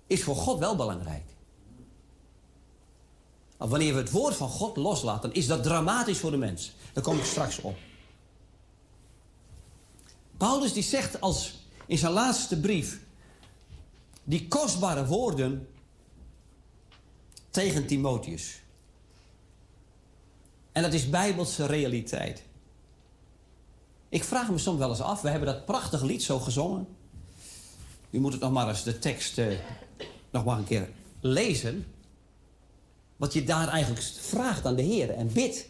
is 0.06 0.22
voor 0.22 0.36
God 0.36 0.59
wel 0.59 0.77
belangrijk. 0.77 1.30
Wanneer 3.69 3.93
we 3.93 4.01
het 4.01 4.11
woord 4.11 4.35
van 4.35 4.49
God 4.49 4.77
loslaten, 4.77 5.32
is 5.32 5.47
dat 5.47 5.62
dramatisch 5.62 6.19
voor 6.19 6.31
de 6.31 6.37
mens. 6.37 6.73
Daar 6.93 7.05
kom 7.05 7.19
ik 7.19 7.24
straks 7.24 7.61
op. 7.61 7.77
Paulus 10.37 10.73
die 10.73 10.82
zegt 10.82 11.20
als 11.20 11.59
in 11.87 11.99
zijn 11.99 12.12
laatste 12.12 12.61
brief 12.61 13.01
die 14.24 14.49
kostbare 14.49 15.07
woorden 15.07 15.69
tegen 17.51 17.87
Timotheus. 17.87 18.61
En 20.73 20.82
dat 20.82 20.93
is 20.93 21.11
bijbelse 21.11 21.66
realiteit. 21.66 22.43
Ik 24.09 24.24
vraag 24.24 24.51
me 24.51 24.59
soms 24.59 24.78
wel 24.78 24.89
eens 24.89 25.01
af, 25.01 25.20
we 25.20 25.28
hebben 25.28 25.49
dat 25.49 25.65
prachtig 25.65 26.03
lied 26.03 26.23
zo 26.23 26.39
gezongen. 26.39 26.89
U 28.11 28.20
moet 28.20 28.32
het 28.32 28.41
nog 28.41 28.53
maar 28.53 28.69
eens 28.69 28.82
de 28.82 28.99
tekst 28.99 29.39
eh, 29.39 29.59
nog 30.31 30.45
maar 30.45 30.59
een 30.59 30.65
keer 30.65 30.89
lezen. 31.20 31.87
Wat 33.21 33.33
je 33.33 33.45
daar 33.45 33.69
eigenlijk 33.69 34.03
vraagt 34.03 34.67
aan 34.67 34.77
de 34.77 34.83
Heer 34.83 35.11
en 35.11 35.33
bidt. 35.33 35.69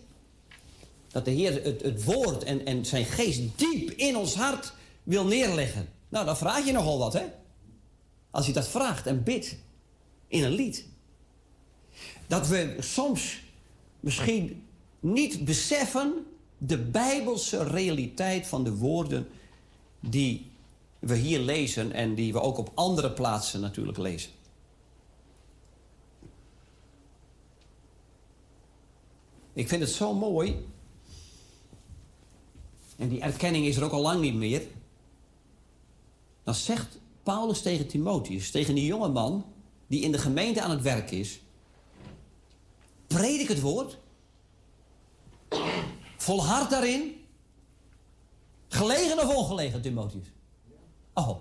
Dat 1.09 1.25
de 1.25 1.31
Heer 1.31 1.65
het, 1.65 2.05
woord 2.05 2.45
en, 2.45 2.67
en 2.67 2.85
zijn 2.85 3.05
geest 3.05 3.41
diep 3.57 3.91
in 3.91 4.17
ons 4.17 4.35
hart 4.35 4.73
wil 5.03 5.25
neerleggen. 5.25 5.89
Nou, 6.09 6.25
dan 6.27 6.37
vraag 6.37 6.67
je 6.67 6.73
nogal 6.73 6.99
wat, 6.99 7.13
hè? 7.13 7.25
Als 8.31 8.47
je 8.47 8.53
dat 8.53 8.69
vraagt 8.69 9.07
en 9.07 9.23
bidt 9.23 9.57
in 10.29 10.45
een 10.45 10.53
lied. 10.53 10.85
Dat 12.27 12.49
we 12.49 12.77
soms 12.79 13.41
misschien 14.01 14.67
niet 15.01 15.45
beseffen 15.45 16.27
de 16.59 16.79
bijbelse 16.79 17.63
realiteit 17.63 18.47
van 18.47 18.65
de 18.65 18.75
woorden 18.75 19.29
die 20.01 20.51
we 20.99 21.17
hier 21.17 21.41
lezen 21.41 21.93
en 21.93 22.15
die 22.15 22.33
we 22.33 22.41
ook 22.41 22.59
op 22.59 22.71
andere 22.75 23.11
plaatsen 23.11 23.61
natuurlijk 23.61 23.99
lezen. 23.99 24.31
Ik 29.61 29.69
vind 29.69 29.81
het 29.81 29.91
zo 29.91 30.15
mooi. 30.15 30.67
En 32.97 33.09
die 33.09 33.21
erkenning 33.21 33.67
is 33.67 33.77
er 33.77 33.85
ook 33.85 33.93
al 33.93 34.01
lang 34.01 34.21
niet 34.21 34.35
meer. 34.35 34.63
Dan 36.45 36.55
zegt 36.55 36.99
Paulus 37.23 37.63
tegen 37.63 37.87
Timotheus, 37.87 38.51
tegen 38.51 38.75
die 38.75 38.87
jonge 38.87 39.09
man 39.09 39.45
die 39.87 40.03
in 40.03 40.13
de 40.13 40.19
gemeente 40.19 40.63
aan 40.63 40.71
het 40.71 40.83
werk 40.83 41.11
is: 41.11 41.41
Predik 43.07 43.49
het 43.49 43.61
woord. 43.61 43.99
Volhard 46.17 46.71
daarin. 46.71 47.25
Gelegen 48.69 49.19
of 49.19 49.37
ongelegen, 49.37 49.83
Timotheus? 49.83 50.27
Oh. 51.15 51.41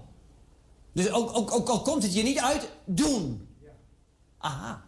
Dus 0.91 1.11
ook, 1.11 1.37
ook, 1.37 1.51
ook 1.51 1.69
al 1.69 1.81
komt 1.81 2.03
het 2.03 2.13
je 2.13 2.23
niet 2.23 2.39
uit, 2.39 2.69
doen. 2.85 3.47
Aha. 4.37 4.87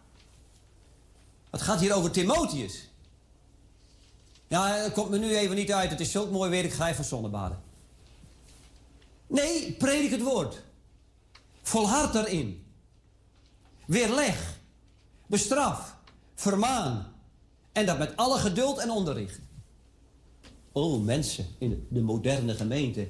Het 1.50 1.62
gaat 1.62 1.80
hier 1.80 1.94
over 1.94 2.10
Timotheus. 2.10 2.90
Ja, 4.52 4.76
het 4.76 4.92
komt 4.92 5.10
me 5.10 5.18
nu 5.18 5.36
even 5.36 5.56
niet 5.56 5.72
uit. 5.72 5.90
Het 5.90 6.00
is 6.00 6.10
zulk 6.10 6.30
mooi 6.30 6.50
weer, 6.50 6.64
ik 6.64 6.72
ga 6.72 6.88
even 6.88 7.04
zonnebaden. 7.04 7.60
Nee, 9.26 9.72
predik 9.72 10.10
het 10.10 10.22
woord. 10.22 10.62
Volhard 11.62 12.14
erin. 12.14 12.64
Weerleg. 13.86 14.58
Bestraf. 15.26 15.96
Vermaan. 16.34 17.12
En 17.72 17.86
dat 17.86 17.98
met 17.98 18.16
alle 18.16 18.38
geduld 18.38 18.78
en 18.78 18.90
onderricht. 18.90 19.40
Oh, 20.72 21.04
mensen 21.04 21.46
in 21.58 21.86
de 21.90 22.00
moderne 22.00 22.54
gemeente. 22.54 23.08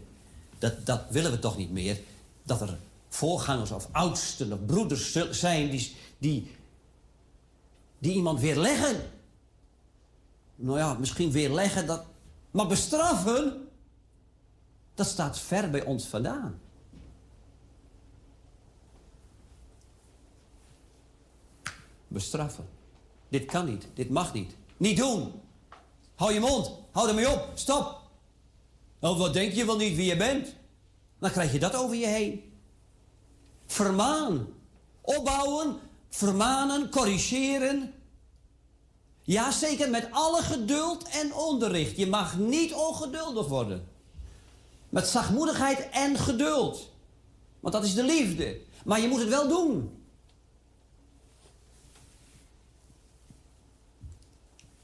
Dat, 0.59 0.87
dat 0.87 1.03
willen 1.11 1.31
we 1.31 1.39
toch 1.39 1.57
niet 1.57 1.71
meer. 1.71 2.01
Dat 2.43 2.61
er 2.61 2.79
voorgangers 3.09 3.71
of 3.71 3.89
oudsten 3.93 4.53
of 4.53 4.67
broeders 4.67 5.19
zijn 5.31 5.71
die, 5.71 5.97
die, 6.19 6.51
die 7.99 8.13
iemand 8.13 8.41
weerleggen. 8.41 8.97
Nou 10.63 10.79
ja, 10.79 10.95
misschien 10.95 11.31
weerleggen 11.31 11.87
dat. 11.87 12.05
Maar 12.51 12.67
bestraffen, 12.67 13.69
dat 14.95 15.07
staat 15.07 15.39
ver 15.39 15.71
bij 15.71 15.85
ons 15.85 16.07
vandaan. 16.07 16.61
Bestraffen. 22.09 22.69
Dit 23.29 23.45
kan 23.45 23.65
niet, 23.67 23.87
dit 23.95 24.11
mag 24.11 24.33
niet. 24.33 24.57
Niet 24.77 24.97
doen. 24.97 25.33
Hou 26.15 26.33
je 26.33 26.41
mond, 26.41 26.71
hou 26.91 27.09
ermee 27.09 27.31
op, 27.31 27.51
stop. 27.55 28.01
Of 29.01 29.19
wat 29.19 29.33
denk 29.33 29.53
je 29.53 29.65
wel 29.65 29.77
niet 29.77 29.97
wie 29.97 30.07
je 30.07 30.17
bent? 30.17 30.55
Dan 31.19 31.31
krijg 31.31 31.53
je 31.53 31.59
dat 31.59 31.75
over 31.75 31.97
je 31.97 32.07
heen. 32.07 32.53
Vermaan. 33.67 34.47
Opbouwen, 35.01 35.77
vermanen, 36.09 36.91
corrigeren. 36.91 37.95
Ja, 39.23 39.51
zeker 39.51 39.91
met 39.91 40.09
alle 40.11 40.43
geduld 40.43 41.09
en 41.09 41.35
onderricht. 41.35 41.97
Je 41.97 42.07
mag 42.07 42.39
niet 42.39 42.75
ongeduldig 42.75 43.47
worden. 43.49 43.89
Met 44.89 45.07
zachtmoedigheid 45.07 45.89
en 45.91 46.19
geduld. 46.19 46.91
Want 47.61 47.75
dat 47.75 47.85
is 47.85 47.95
de 47.95 48.05
liefde. 48.05 48.61
Maar 48.85 49.01
je 49.01 49.09
moet 49.09 49.21
het 49.21 49.29
wel 49.29 49.49
doen. 49.49 50.05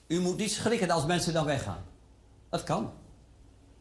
U 0.06 0.20
moet 0.20 0.36
niet 0.36 0.52
schrikken 0.52 0.90
als 0.90 1.06
mensen 1.06 1.32
dan 1.32 1.44
weggaan. 1.44 1.84
Dat 2.50 2.64
kan. 2.64 2.92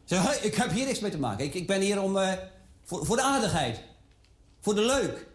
Zeg, 0.04 0.42
ik 0.42 0.54
heb 0.54 0.70
hier 0.70 0.86
niks 0.86 1.00
mee 1.00 1.10
te 1.10 1.18
maken. 1.18 1.44
Ik, 1.44 1.54
ik 1.54 1.66
ben 1.66 1.80
hier 1.80 2.02
om, 2.02 2.18
eh, 2.18 2.32
voor, 2.84 3.06
voor 3.06 3.16
de 3.16 3.22
aardigheid. 3.22 3.80
Voor 4.60 4.74
de 4.74 4.84
leuk. 4.84 5.26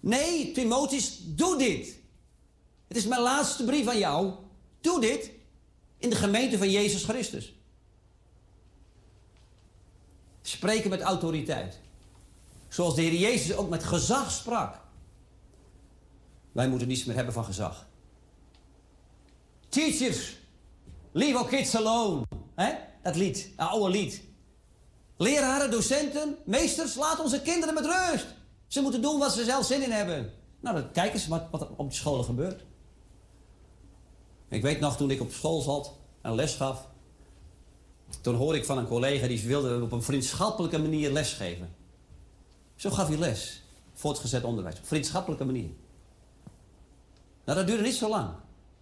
Nee, 0.00 0.52
Timotheus, 0.52 1.18
doe 1.24 1.58
dit. 1.58 2.01
Het 2.92 3.00
is 3.00 3.06
mijn 3.06 3.20
laatste 3.20 3.64
brief 3.64 3.88
aan 3.88 3.98
jou. 3.98 4.32
Doe 4.80 5.00
dit 5.00 5.30
in 5.98 6.10
de 6.10 6.16
gemeente 6.16 6.58
van 6.58 6.70
Jezus 6.70 7.04
Christus. 7.04 7.54
Spreken 10.42 10.90
met 10.90 11.00
autoriteit. 11.00 11.78
Zoals 12.68 12.94
de 12.94 13.02
Heer 13.02 13.20
Jezus 13.20 13.56
ook 13.56 13.68
met 13.68 13.84
gezag 13.84 14.30
sprak. 14.30 14.80
Wij 16.52 16.68
moeten 16.68 16.88
niets 16.88 17.04
meer 17.04 17.16
hebben 17.16 17.34
van 17.34 17.44
gezag. 17.44 17.86
Teachers, 19.68 20.36
leave 21.12 21.36
our 21.36 21.48
kids 21.48 21.76
alone. 21.76 22.26
Hè? 22.54 22.74
Dat 23.02 23.16
lied, 23.16 23.50
een 23.56 23.66
oude 23.66 23.90
lied. 23.90 24.22
Leraren, 25.16 25.70
docenten, 25.70 26.36
meesters, 26.44 26.94
laat 26.94 27.20
onze 27.20 27.42
kinderen 27.42 27.74
met 27.74 27.84
rust. 27.84 28.26
Ze 28.66 28.80
moeten 28.80 29.02
doen 29.02 29.18
wat 29.18 29.32
ze 29.32 29.44
zelf 29.44 29.66
zin 29.66 29.82
in 29.82 29.90
hebben. 29.90 30.32
Nou, 30.60 30.76
dan 30.76 30.92
kijk 30.92 31.12
eens 31.12 31.26
wat, 31.26 31.44
wat 31.50 31.60
er 31.60 31.68
op 31.76 31.90
de 31.90 31.96
scholen 31.96 32.24
gebeurt. 32.24 32.64
Ik 34.52 34.62
weet 34.62 34.80
nog, 34.80 34.96
toen 34.96 35.10
ik 35.10 35.20
op 35.20 35.32
school 35.32 35.60
zat 35.60 35.92
en 36.20 36.34
les 36.34 36.54
gaf... 36.54 36.88
toen 38.20 38.34
hoorde 38.34 38.58
ik 38.58 38.64
van 38.64 38.78
een 38.78 38.86
collega 38.86 39.26
die 39.26 39.46
wilde 39.46 39.82
op 39.82 39.92
een 39.92 40.02
vriendschappelijke 40.02 40.78
manier 40.78 41.10
lesgeven. 41.10 41.74
Zo 42.76 42.90
gaf 42.90 43.08
hij 43.08 43.16
les. 43.16 43.62
Voortgezet 43.94 44.44
onderwijs. 44.44 44.78
Op 44.78 44.86
vriendschappelijke 44.86 45.44
manier. 45.44 45.70
Nou, 47.44 47.58
dat 47.58 47.66
duurde 47.66 47.82
niet 47.82 47.94
zo 47.94 48.08
lang. 48.08 48.30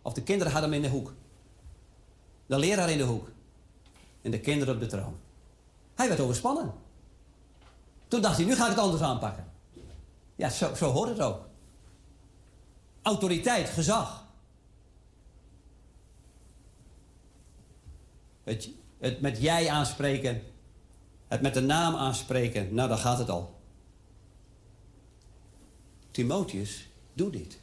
Of 0.02 0.12
de 0.12 0.22
kinderen 0.22 0.52
hadden 0.52 0.72
hem 0.72 0.82
in 0.82 0.90
de 0.90 0.96
hoek. 0.96 1.14
De 2.46 2.58
leraar 2.58 2.90
in 2.90 2.98
de 2.98 3.04
hoek. 3.04 3.28
En 4.22 4.30
de 4.30 4.40
kinderen 4.40 4.74
op 4.74 4.80
de 4.80 4.86
troon. 4.86 5.18
Hij 5.94 6.08
werd 6.08 6.20
overspannen. 6.20 6.72
Toen 8.08 8.20
dacht 8.20 8.36
hij, 8.36 8.46
nu 8.46 8.54
ga 8.54 8.64
ik 8.64 8.70
het 8.70 8.78
anders 8.78 9.02
aanpakken. 9.02 9.52
Ja, 10.36 10.48
zo, 10.48 10.74
zo 10.74 10.90
hoort 10.90 11.08
het 11.08 11.20
ook. 11.20 11.40
Autoriteit, 13.02 13.68
gezag. 13.68 14.19
Het, 18.44 19.20
met 19.20 19.40
jij 19.40 19.68
aanspreken. 19.68 20.42
Het 21.28 21.40
met 21.40 21.54
de 21.54 21.60
naam 21.60 21.94
aanspreken. 21.94 22.74
Nou, 22.74 22.88
dan 22.88 22.98
gaat 22.98 23.18
het 23.18 23.30
al. 23.30 23.58
Timotheus, 26.10 26.88
doe 27.12 27.30
dit. 27.30 27.58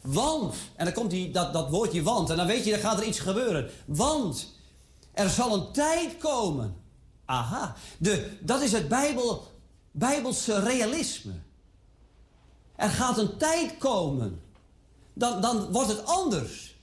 Want, 0.00 0.54
en 0.76 0.84
dan 0.84 0.94
komt 0.94 1.10
die, 1.10 1.30
dat, 1.30 1.52
dat 1.52 1.70
woordje 1.70 2.02
want, 2.02 2.30
en 2.30 2.36
dan 2.36 2.46
weet 2.46 2.64
je, 2.64 2.70
dan 2.70 2.80
gaat 2.80 3.00
er 3.00 3.06
iets 3.06 3.18
gebeuren. 3.18 3.70
Want 3.86 4.54
er 5.12 5.28
zal 5.28 5.54
een 5.54 5.72
tijd 5.72 6.16
komen. 6.16 6.76
Aha, 7.24 7.76
de, 7.98 8.36
dat 8.40 8.62
is 8.62 8.72
het 8.72 8.88
Bijbel, 8.88 9.46
Bijbelse 9.90 10.60
realisme. 10.60 11.32
Er 12.76 12.90
gaat 12.90 13.18
een 13.18 13.36
tijd 13.36 13.78
komen. 13.78 14.40
Dan, 15.12 15.40
dan 15.40 15.72
wordt 15.72 15.88
het 15.88 16.04
anders. 16.04 16.77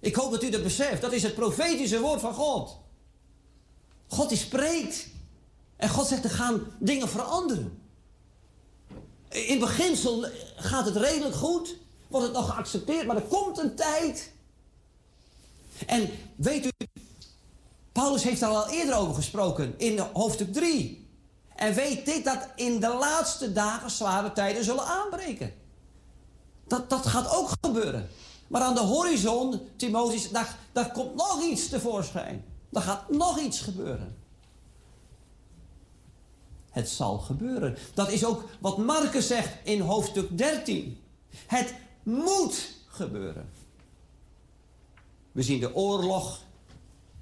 Ik 0.00 0.14
hoop 0.14 0.30
dat 0.30 0.42
u 0.42 0.50
dat 0.50 0.62
beseft. 0.62 1.00
Dat 1.00 1.12
is 1.12 1.22
het 1.22 1.34
profetische 1.34 2.00
woord 2.00 2.20
van 2.20 2.34
God. 2.34 2.76
God 4.06 4.28
die 4.28 4.38
spreekt. 4.38 5.06
En 5.76 5.88
God 5.88 6.06
zegt 6.06 6.24
er 6.24 6.30
gaan 6.30 6.66
dingen 6.78 7.08
veranderen. 7.08 7.82
In 9.28 9.58
beginsel 9.58 10.26
gaat 10.56 10.86
het 10.86 10.96
redelijk 10.96 11.34
goed. 11.34 11.76
Wordt 12.08 12.26
het 12.26 12.36
nog 12.36 12.46
geaccepteerd. 12.50 13.06
Maar 13.06 13.16
er 13.16 13.22
komt 13.22 13.58
een 13.58 13.74
tijd. 13.74 14.32
En 15.86 16.10
weet 16.36 16.64
u, 16.66 16.70
Paulus 17.92 18.22
heeft 18.22 18.40
daar 18.40 18.50
al 18.50 18.68
eerder 18.68 18.96
over 18.96 19.14
gesproken 19.14 19.74
in 19.78 19.98
hoofdstuk 19.98 20.52
3. 20.52 21.08
En 21.56 21.74
weet 21.74 22.04
dit 22.04 22.24
dat 22.24 22.48
in 22.56 22.80
de 22.80 22.94
laatste 22.94 23.52
dagen 23.52 23.90
zware 23.90 24.32
tijden 24.32 24.64
zullen 24.64 24.84
aanbreken. 24.84 25.54
Dat, 26.66 26.90
dat 26.90 27.06
gaat 27.06 27.30
ook 27.30 27.50
gebeuren. 27.60 28.08
Maar 28.50 28.62
aan 28.62 28.74
de 28.74 28.80
horizon, 28.80 29.60
Timotheus, 29.76 30.30
daar, 30.30 30.58
daar 30.72 30.92
komt 30.92 31.14
nog 31.14 31.42
iets 31.42 31.68
tevoorschijn. 31.68 32.44
Er 32.72 32.80
gaat 32.80 33.10
nog 33.10 33.38
iets 33.38 33.60
gebeuren. 33.60 34.16
Het 36.70 36.88
zal 36.88 37.18
gebeuren. 37.18 37.76
Dat 37.94 38.10
is 38.10 38.24
ook 38.24 38.44
wat 38.60 38.78
Marcus 38.78 39.26
zegt 39.26 39.56
in 39.64 39.80
hoofdstuk 39.80 40.38
13. 40.38 40.98
Het 41.46 41.74
moet 42.02 42.72
gebeuren. 42.86 43.50
We 45.32 45.42
zien 45.42 45.60
de 45.60 45.74
oorlog, 45.74 46.42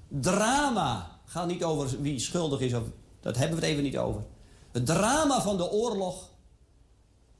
drama. 0.07 1.19
Gaat 1.25 1.47
niet 1.47 1.63
over 1.63 2.01
wie 2.01 2.19
schuldig 2.19 2.59
is, 2.59 2.73
of, 2.73 2.83
dat 3.19 3.37
hebben 3.37 3.59
we 3.59 3.65
het 3.65 3.71
even 3.73 3.83
niet 3.83 3.97
over. 3.97 4.23
Het 4.71 4.85
drama 4.85 5.41
van 5.41 5.57
de 5.57 5.71
oorlog, 5.71 6.29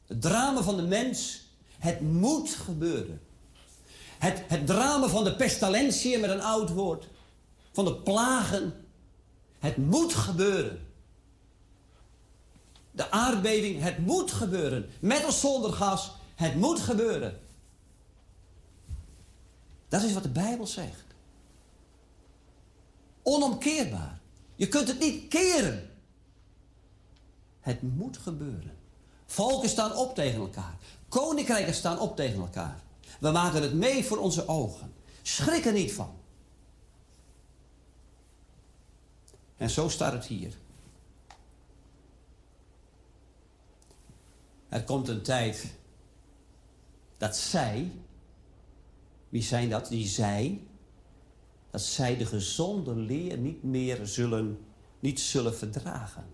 het 0.05 0.21
drama 0.21 0.61
van 0.61 0.75
de 0.75 0.87
mens, 0.87 1.41
het 1.77 2.01
moet 2.01 2.49
gebeuren. 2.49 3.27
Het, 4.19 4.43
het 4.47 4.67
drama 4.67 5.07
van 5.07 5.23
de 5.23 5.35
pestalentiën 5.35 6.19
met 6.19 6.29
een 6.29 6.41
oud 6.41 6.69
woord, 6.69 7.07
van 7.71 7.85
de 7.85 7.95
plagen, 7.95 8.85
het 9.59 9.77
moet 9.77 10.13
gebeuren. 10.13 10.87
De 12.91 13.11
aardbeving, 13.11 13.81
het 13.81 13.97
moet 13.97 14.31
gebeuren. 14.31 14.89
Met 14.99 15.25
of 15.25 15.33
zonder 15.33 15.73
gas, 15.73 16.11
het 16.35 16.55
moet 16.55 16.79
gebeuren. 16.79 17.39
Dat 19.87 20.03
is 20.03 20.13
wat 20.13 20.23
de 20.23 20.29
Bijbel 20.29 20.67
zegt. 20.67 21.05
Onomkeerbaar. 23.23 24.19
Je 24.55 24.67
kunt 24.67 24.87
het 24.87 24.99
niet 24.99 25.27
keren. 25.27 25.89
Het 27.59 27.81
moet 27.81 28.17
gebeuren. 28.17 28.77
Volken 29.25 29.69
staan 29.69 29.95
op 29.95 30.15
tegen 30.15 30.39
elkaar. 30.39 30.77
Koninkrijken 31.09 31.73
staan 31.73 31.99
op 31.99 32.15
tegen 32.15 32.39
elkaar. 32.39 32.79
We 33.19 33.31
maken 33.31 33.61
het 33.61 33.73
mee 33.73 34.05
voor 34.05 34.17
onze 34.17 34.47
ogen. 34.47 34.93
Schrik 35.21 35.65
er 35.65 35.73
niet 35.73 35.93
van. 35.93 36.17
En 39.57 39.69
zo 39.69 39.89
staat 39.89 40.13
het 40.13 40.25
hier. 40.25 40.53
Er 44.69 44.83
komt 44.83 45.07
een 45.07 45.21
tijd 45.21 45.73
dat 47.17 47.37
zij, 47.37 47.91
wie 49.29 49.41
zijn 49.41 49.69
dat? 49.69 49.87
Die 49.87 50.07
zij, 50.07 50.61
dat 51.71 51.81
zij 51.81 52.17
de 52.17 52.25
gezonde 52.25 52.95
leer 52.95 53.37
niet 53.37 53.63
meer 53.63 54.07
zullen, 54.07 54.65
niet 54.99 55.19
zullen 55.19 55.55
verdragen. 55.55 56.25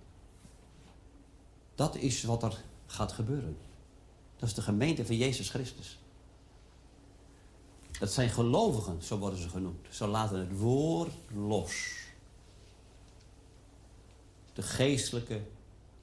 Dat 1.75 1.95
is 1.95 2.23
wat 2.23 2.43
er 2.43 2.63
gaat 2.85 3.11
gebeuren. 3.11 3.57
Dat 4.35 4.49
is 4.49 4.55
de 4.55 4.61
gemeente 4.61 5.05
van 5.05 5.17
Jezus 5.17 5.49
Christus. 5.49 5.99
Dat 7.99 8.11
zijn 8.11 8.29
gelovigen, 8.29 9.03
zo 9.03 9.17
worden 9.17 9.39
ze 9.39 9.49
genoemd. 9.49 9.87
Ze 9.89 10.07
laten 10.07 10.39
het 10.39 10.57
woord 10.57 11.13
los. 11.33 11.93
De 14.53 14.61
geestelijke 14.61 15.41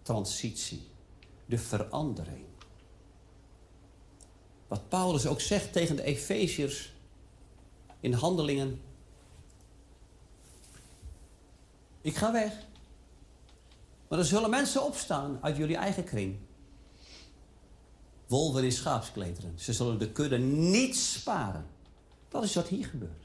transitie. 0.02 0.82
De 1.46 1.58
verandering. 1.58 2.44
Wat 4.68 4.88
Paulus 4.88 5.26
ook 5.26 5.40
zegt 5.40 5.72
tegen 5.72 5.96
de 5.96 6.02
Efeziërs 6.02 6.92
in 8.00 8.12
handelingen. 8.12 8.80
Ik 12.00 12.16
ga 12.16 12.32
weg. 12.32 12.52
Maar 14.08 14.18
er 14.18 14.24
zullen 14.24 14.50
mensen 14.50 14.84
opstaan 14.84 15.38
uit 15.42 15.56
jullie 15.56 15.76
eigen 15.76 16.04
kring. 16.04 16.36
Wolven 18.26 18.64
in 18.64 18.72
schaapsklederen. 18.72 19.58
Ze 19.58 19.72
zullen 19.72 19.98
de 19.98 20.12
kudde 20.12 20.38
niet 20.38 20.96
sparen. 20.96 21.66
Dat 22.32 22.42
is 22.42 22.54
wat 22.54 22.68
hier 22.68 22.86
gebeurt. 22.86 23.24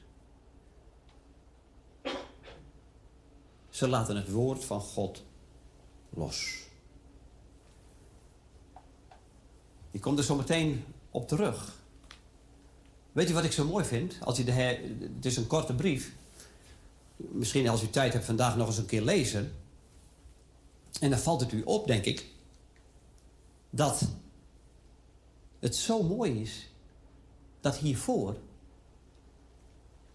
Ze 3.70 3.88
laten 3.88 4.16
het 4.16 4.32
woord 4.32 4.66
van 4.66 4.82
God 4.82 5.24
los. 6.10 6.66
Je 9.92 10.00
komt 10.00 10.18
er 10.18 10.24
zo 10.24 10.36
meteen 10.36 10.86
op 11.12 11.28
terug. 11.28 11.76
Weet 13.12 13.28
je 13.28 13.34
wat 13.34 13.44
ik 13.44 13.52
zo 13.52 13.66
mooi 13.66 13.86
vind? 13.86 14.18
Als 14.24 14.38
je 14.38 14.44
de. 14.44 14.52
Het 14.52 15.26
is 15.26 15.38
een 15.38 15.48
korte 15.48 15.76
brief. 15.76 16.16
Misschien 17.16 17.70
als 17.70 17.84
u 17.84 17.90
tijd 17.90 18.14
hebt 18.14 18.26
vandaag 18.26 18.58
nog 18.58 18.68
eens 18.68 18.78
een 18.78 18.86
keer 18.86 19.02
lezen. 19.02 19.54
En 21.00 21.10
dan 21.10 21.20
valt 21.20 21.42
het 21.42 21.52
u 21.52 21.64
op, 21.64 21.88
denk 21.88 22.06
ik, 22.06 22.26
dat 23.70 24.08
het 25.60 25.76
zo 25.76 26.04
mooi 26.04 26.42
is 26.42 26.70
dat 27.62 27.78
hiervoor 27.78 28.38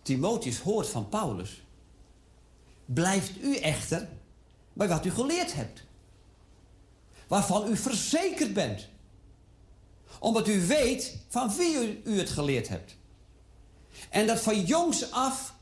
Timotheus 0.03 0.59
hoort 0.59 0.89
van 0.89 1.09
Paulus. 1.09 1.63
Blijft 2.85 3.43
u 3.43 3.57
echter 3.57 4.09
bij 4.73 4.89
wat 4.89 5.05
u 5.05 5.11
geleerd 5.11 5.55
hebt. 5.55 5.83
Waarvan 7.27 7.71
u 7.71 7.77
verzekerd 7.77 8.55
bent. 8.55 8.89
Omdat 10.19 10.49
u 10.49 10.67
weet 10.67 11.17
van 11.29 11.57
wie 11.57 12.03
u, 12.05 12.19
het 12.19 12.31
geleerd 12.31 12.69
hebt. 12.69 12.97
En 14.11 14.27
dat 14.27 14.41
van 14.41 14.65
jongs 14.65 15.11
af, 15.11 15.55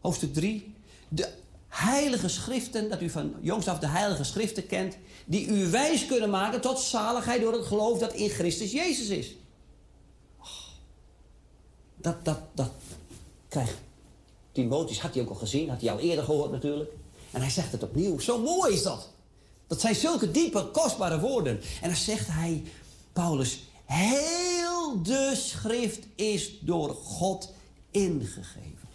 hoofdstuk 0.00 0.34
3, 0.34 0.74
de 1.08 1.32
heilige 1.68 2.28
schriften, 2.28 2.88
dat 2.90 3.02
u 3.02 3.10
van 3.10 3.34
jongs 3.40 3.68
af 3.68 3.78
de 3.78 3.86
heilige 3.86 4.24
schriften 4.24 4.66
kent, 4.66 4.96
die 5.24 5.46
u 5.46 5.70
wijs 5.70 6.06
kunnen 6.06 6.30
maken 6.30 6.60
tot 6.60 6.80
zaligheid 6.80 7.40
door 7.40 7.52
het 7.52 7.66
geloof 7.66 7.98
dat 7.98 8.12
in 8.12 8.28
Christus 8.28 8.72
Jezus 8.72 9.08
is. 9.08 9.34
Oh, 10.38 10.48
dat, 11.96 12.24
dat, 12.24 12.38
dat 12.54 12.70
krijgt 13.52 13.74
Timotheus, 14.52 15.00
had 15.00 15.14
hij 15.14 15.22
ook 15.22 15.28
al 15.28 15.34
gezien, 15.34 15.68
had 15.68 15.80
hij 15.80 15.90
al 15.90 15.98
eerder 15.98 16.24
gehoord 16.24 16.50
natuurlijk. 16.50 16.90
En 17.30 17.40
hij 17.40 17.50
zegt 17.50 17.72
het 17.72 17.82
opnieuw. 17.82 18.18
Zo 18.18 18.38
mooi 18.38 18.72
is 18.72 18.82
dat. 18.82 19.08
Dat 19.66 19.80
zijn 19.80 19.94
zulke 19.94 20.30
diepe, 20.30 20.68
kostbare 20.72 21.20
woorden. 21.20 21.60
En 21.82 21.88
dan 21.88 21.96
zegt 21.96 22.26
hij, 22.26 22.62
Paulus, 23.12 23.62
heel 23.84 25.02
de 25.02 25.32
schrift 25.36 26.06
is 26.14 26.60
door 26.60 26.94
God 26.94 27.52
ingegeven. 27.90 28.88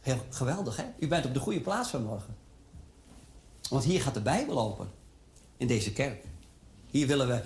Heel 0.00 0.20
geweldig, 0.30 0.76
hè? 0.76 0.84
U 0.98 1.08
bent 1.08 1.26
op 1.26 1.34
de 1.34 1.40
goede 1.40 1.60
plaats 1.60 1.88
vanmorgen. 1.88 2.36
Want 3.70 3.84
hier 3.84 4.00
gaat 4.00 4.14
de 4.14 4.22
Bijbel 4.22 4.60
open. 4.60 4.90
In 5.56 5.66
deze 5.66 5.92
kerk. 5.92 6.24
Hier 6.90 7.06
willen 7.06 7.28
we... 7.28 7.42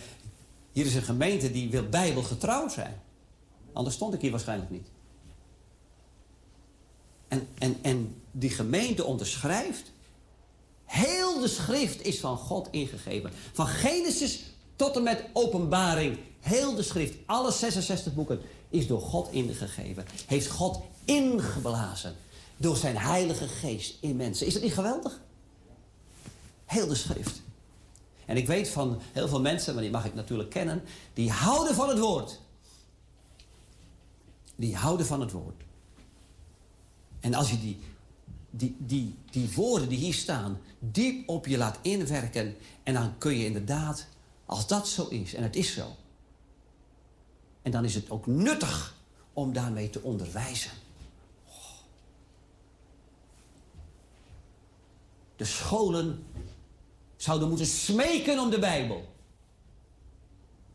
Hier 0.73 0.87
is 0.87 0.95
een 0.95 1.03
gemeente 1.03 1.51
die 1.51 1.71
wil 1.71 1.89
bijbelgetrouw 1.89 2.69
zijn. 2.69 3.02
Anders 3.73 3.95
stond 3.97 4.15
ik 4.15 4.21
hier 4.21 4.31
waarschijnlijk 4.31 4.71
niet. 4.71 4.87
En, 7.29 7.49
en, 7.59 7.79
en 7.83 8.23
die 8.31 8.51
gemeente 8.51 9.05
onderschrijft... 9.05 9.93
Heel 10.93 11.41
de 11.41 11.49
schrift 11.49 12.05
is 12.05 12.21
van 12.21 12.37
God 12.37 12.69
ingegeven. 12.71 13.31
Van 13.53 13.67
Genesis 13.67 14.43
tot 14.77 14.97
en 14.97 15.03
met 15.03 15.25
openbaring. 15.33 16.19
Heel 16.41 16.75
de 16.75 16.83
schrift, 16.83 17.15
alle 17.27 17.53
66 17.53 18.15
boeken, 18.15 18.41
is 18.69 18.87
door 18.87 19.01
God 19.01 19.29
ingegeven. 19.31 20.05
Heeft 20.27 20.51
God 20.51 20.81
ingeblazen 21.05 22.17
door 22.57 22.77
zijn 22.77 22.97
heilige 22.97 23.49
geest 23.49 23.97
in 24.01 24.17
mensen. 24.17 24.47
Is 24.47 24.53
dat 24.53 24.63
niet 24.63 24.75
geweldig? 24.75 25.21
Heel 26.65 26.87
de 26.87 26.95
schrift. 26.95 27.43
En 28.27 28.37
ik 28.37 28.47
weet 28.47 28.69
van 28.69 29.01
heel 29.13 29.29
veel 29.29 29.41
mensen, 29.41 29.75
maar 29.75 29.83
die 29.83 29.93
mag 29.93 30.05
ik 30.05 30.15
natuurlijk 30.15 30.51
kennen, 30.51 30.83
die 31.15 31.31
houden 31.31 31.75
van 31.75 31.89
het 31.89 31.99
woord. 31.99 32.41
Die 34.63 34.77
houden 34.77 35.07
van 35.07 35.21
het 35.21 35.33
woord. 35.33 35.63
En 37.21 37.35
als 37.35 37.51
je 37.51 37.61
die, 37.61 37.81
die, 38.51 38.77
die, 38.79 39.15
die 39.31 39.53
woorden 39.55 39.89
die 39.89 39.99
hier 39.99 40.15
staan 40.15 40.61
diep 40.79 41.29
op 41.29 41.47
je 41.47 41.57
laat 41.57 41.79
inwerken, 41.83 42.57
en 42.83 42.95
dan 42.95 43.19
kun 43.19 43.37
je 43.37 43.45
inderdaad, 43.45 44.07
als 44.47 44.67
dat 44.67 44.89
zo 44.89 45.09
is, 45.09 45.35
en 45.35 45.43
het 45.43 45.57
is 45.57 45.75
zo, 45.75 45.97
en 47.63 47.71
dan 47.71 47.85
is 47.85 47.95
het 47.95 48.11
ook 48.11 48.27
nuttig 48.27 48.97
om 49.33 49.53
daarmee 49.53 49.91
te 49.91 50.03
onderwijzen. 50.03 50.73
De 55.37 55.45
scholen 55.45 56.25
zouden 57.17 57.49
moeten 57.49 57.67
smeken 57.67 58.39
om 58.39 58.51
de 58.51 58.59
Bijbel. 58.59 59.15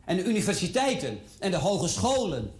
En 0.04 0.16
de 0.16 0.24
universiteiten 0.24 1.18
en 1.38 1.50
de 1.50 1.56
hogescholen 1.56 2.52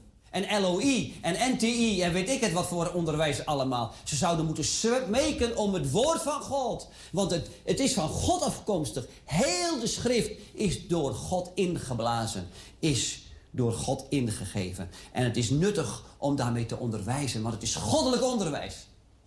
en 0.45 0.61
LOI 0.61 1.19
en 1.21 1.55
NTI 1.55 2.03
en 2.03 2.13
weet 2.13 2.29
ik 2.29 2.41
het 2.41 2.53
wat 2.53 2.67
voor 2.67 2.93
onderwijs 2.93 3.47
allemaal. 3.47 3.93
Ze 4.05 4.17
zouden 4.17 4.45
moeten 4.47 4.65
smeken 4.65 5.57
om 5.57 5.75
het 5.75 5.91
woord 5.91 6.23
van 6.23 6.41
God. 6.41 6.89
Want 7.13 7.31
het, 7.31 7.49
het 7.65 7.81
is 7.81 7.93
van 7.93 8.09
God 8.09 8.43
afkomstig. 8.43 9.07
Heel 9.25 9.81
de 9.81 9.87
schrift 9.87 10.31
is 10.53 10.87
door 10.89 11.15
God 11.15 11.51
ingeblazen. 11.55 12.49
Is 12.79 13.23
door 13.51 13.73
God 13.73 14.05
ingegeven. 14.09 14.91
En 15.13 15.25
het 15.25 15.37
is 15.37 15.51
nuttig 15.51 16.05
om 16.19 16.37
daarmee 16.37 16.67
te 16.67 16.79
onderwijzen. 16.79 17.43
Want 17.43 17.55
het 17.55 17.63
is 17.63 17.75
goddelijk 17.75 18.23
onderwijs. 18.23 18.75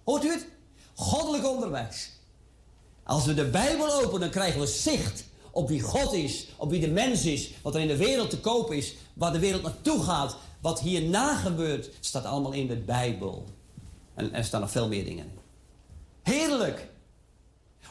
Hoort 0.04 0.24
u 0.24 0.30
het? 0.30 0.46
Goddelijk 0.94 1.48
onderwijs. 1.48 2.10
Als 3.04 3.26
we 3.26 3.34
de 3.34 3.50
Bijbel 3.50 3.94
openen, 3.94 4.20
dan 4.20 4.30
krijgen 4.30 4.60
we 4.60 4.68
zicht 4.68 5.24
op 5.52 5.68
wie 5.68 5.82
God 5.82 6.14
is, 6.14 6.48
op 6.58 6.70
wie 6.70 6.80
de 6.80 6.88
mens 6.88 7.26
is, 7.26 7.52
wat 7.62 7.76
er 7.76 7.82
in 7.82 7.88
de 7.88 7.98
wereld 7.98 8.30
te 8.30 8.40
koop 8.40 8.72
is, 8.72 8.96
waar 9.14 9.32
de 9.32 9.40
wereld 9.40 9.62
naartoe 9.62 10.04
gaat, 10.04 10.38
wat 10.62 10.80
hierna 10.80 11.36
gebeurt, 11.36 11.90
staat 12.00 12.26
allemaal 12.26 12.52
in 12.52 12.68
de 12.68 12.78
Bijbel. 12.78 13.46
En 14.14 14.34
er 14.34 14.44
staan 14.44 14.62
nog 14.62 14.72
veel 14.72 14.88
meer 14.88 15.04
dingen 15.04 15.26
in. 15.26 15.40
Heerlijk! 16.22 16.90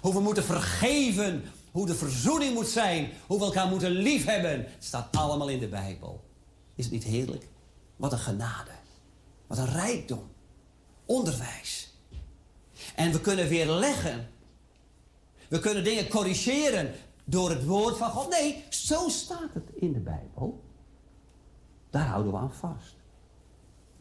Hoe 0.01 0.13
we 0.13 0.21
moeten 0.21 0.45
vergeven, 0.45 1.45
hoe 1.71 1.87
de 1.87 1.95
verzoening 1.95 2.55
moet 2.55 2.69
zijn, 2.69 3.11
hoe 3.27 3.39
we 3.39 3.45
elkaar 3.45 3.69
moeten 3.69 3.91
liefhebben, 3.91 4.67
staat 4.79 5.17
allemaal 5.17 5.49
in 5.49 5.59
de 5.59 5.69
Bijbel. 5.69 6.25
Is 6.75 6.85
het 6.85 6.93
niet 6.93 7.05
heerlijk? 7.05 7.47
Wat 7.97 8.13
een 8.13 8.19
genade. 8.19 8.71
Wat 9.47 9.59
een 9.59 9.73
rijkdom. 9.73 10.31
Onderwijs. 11.07 11.89
En 12.95 13.13
we 13.13 13.21
kunnen 13.21 13.49
weer 13.49 13.67
leggen 13.67 14.29
we 15.51 15.59
kunnen 15.59 15.85
dingen 15.85 16.09
corrigeren 16.09 16.93
door 17.25 17.51
het 17.51 17.67
woord 17.67 17.97
van 17.97 18.11
God. 18.11 18.31
Nee, 18.31 18.65
zo 18.69 19.09
staat 19.09 19.49
het 19.53 19.71
in 19.75 19.93
de 19.93 19.99
Bijbel. 19.99 20.63
Daar 21.91 22.07
houden 22.07 22.33
we 22.33 22.39
aan 22.39 22.55
vast. 22.55 22.97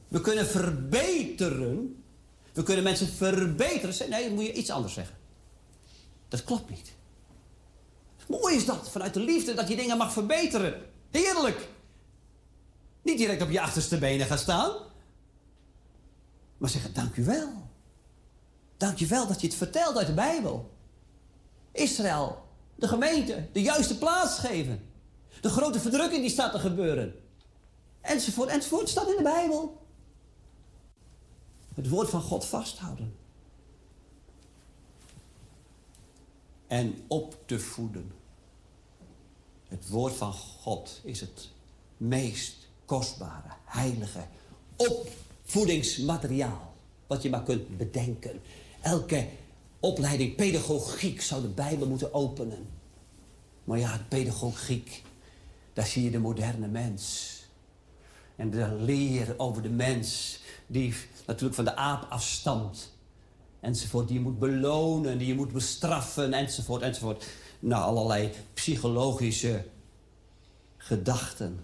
We 0.07 0.21
kunnen 0.21 0.45
verbeteren. 0.45 2.03
We 2.53 2.63
kunnen 2.63 2.83
mensen 2.83 3.07
verbeteren. 3.07 4.09
Nee, 4.09 4.23
dan 4.23 4.33
moet 4.33 4.45
je 4.45 4.53
iets 4.53 4.69
anders 4.69 4.93
zeggen. 4.93 5.17
Dat 6.27 6.43
klopt 6.43 6.69
niet. 6.69 6.93
Mooi 8.27 8.55
is 8.55 8.65
dat, 8.65 8.89
vanuit 8.89 9.13
de 9.13 9.19
liefde, 9.19 9.53
dat 9.53 9.67
je 9.67 9.75
dingen 9.75 9.97
mag 9.97 10.13
verbeteren. 10.13 10.81
Heerlijk. 11.11 11.69
Niet 13.01 13.17
direct 13.17 13.41
op 13.41 13.49
je 13.49 13.61
achterste 13.61 13.97
benen 13.97 14.27
gaan 14.27 14.37
staan. 14.37 14.71
Maar 16.57 16.69
zeggen, 16.69 16.93
dank 16.93 17.15
u 17.15 17.25
wel. 17.25 17.69
Dank 18.77 18.99
u 18.99 19.07
wel 19.07 19.27
dat 19.27 19.41
je 19.41 19.47
het 19.47 19.55
vertelt 19.55 19.97
uit 19.97 20.07
de 20.07 20.13
Bijbel. 20.13 20.77
Israël, 21.71 22.45
de 22.75 22.87
gemeente, 22.87 23.47
de 23.53 23.61
juiste 23.61 23.97
plaats 23.97 24.39
geven. 24.39 24.81
De 25.41 25.49
grote 25.49 25.79
verdrukking 25.79 26.21
die 26.21 26.29
staat 26.29 26.51
te 26.51 26.59
gebeuren. 26.59 27.15
Enzovoort, 28.01 28.49
enzovoort, 28.49 28.89
staat 28.89 29.09
in 29.09 29.17
de 29.17 29.23
Bijbel. 29.23 29.77
Het 31.73 31.89
woord 31.89 32.09
van 32.09 32.21
God 32.21 32.45
vasthouden. 32.45 33.15
En 36.67 37.03
op 37.07 37.37
te 37.45 37.59
voeden. 37.59 38.11
Het 39.67 39.89
woord 39.89 40.13
van 40.13 40.33
God 40.33 40.99
is 41.03 41.19
het 41.19 41.49
meest 41.97 42.67
kostbare, 42.85 43.49
heilige 43.65 44.25
opvoedingsmateriaal. 44.75 46.73
Wat 47.07 47.21
je 47.21 47.29
maar 47.29 47.43
kunt 47.43 47.77
bedenken. 47.77 48.41
Elke 48.81 49.27
opleiding 49.79 50.35
pedagogiek 50.35 51.21
zou 51.21 51.41
de 51.41 51.47
Bijbel 51.47 51.87
moeten 51.87 52.13
openen. 52.13 52.67
Maar 53.63 53.79
ja, 53.79 54.05
pedagogiek, 54.09 55.03
daar 55.73 55.85
zie 55.85 56.03
je 56.03 56.11
de 56.11 56.19
moderne 56.19 56.67
mens. 56.67 57.33
En 58.39 58.49
de 58.49 58.75
leer 58.79 59.33
over 59.37 59.61
de 59.61 59.69
mens, 59.69 60.39
die 60.67 60.93
natuurlijk 61.25 61.55
van 61.55 61.65
de 61.65 61.75
aap 61.75 62.05
afstamt. 62.09 62.93
Enzovoort, 63.59 64.07
die 64.07 64.17
je 64.17 64.23
moet 64.23 64.39
belonen, 64.39 65.17
die 65.17 65.27
je 65.27 65.35
moet 65.35 65.51
bestraffen, 65.51 66.33
enzovoort, 66.33 66.81
enzovoort. 66.81 67.27
Nou, 67.59 67.83
allerlei 67.83 68.31
psychologische 68.53 69.65
gedachten. 70.77 71.59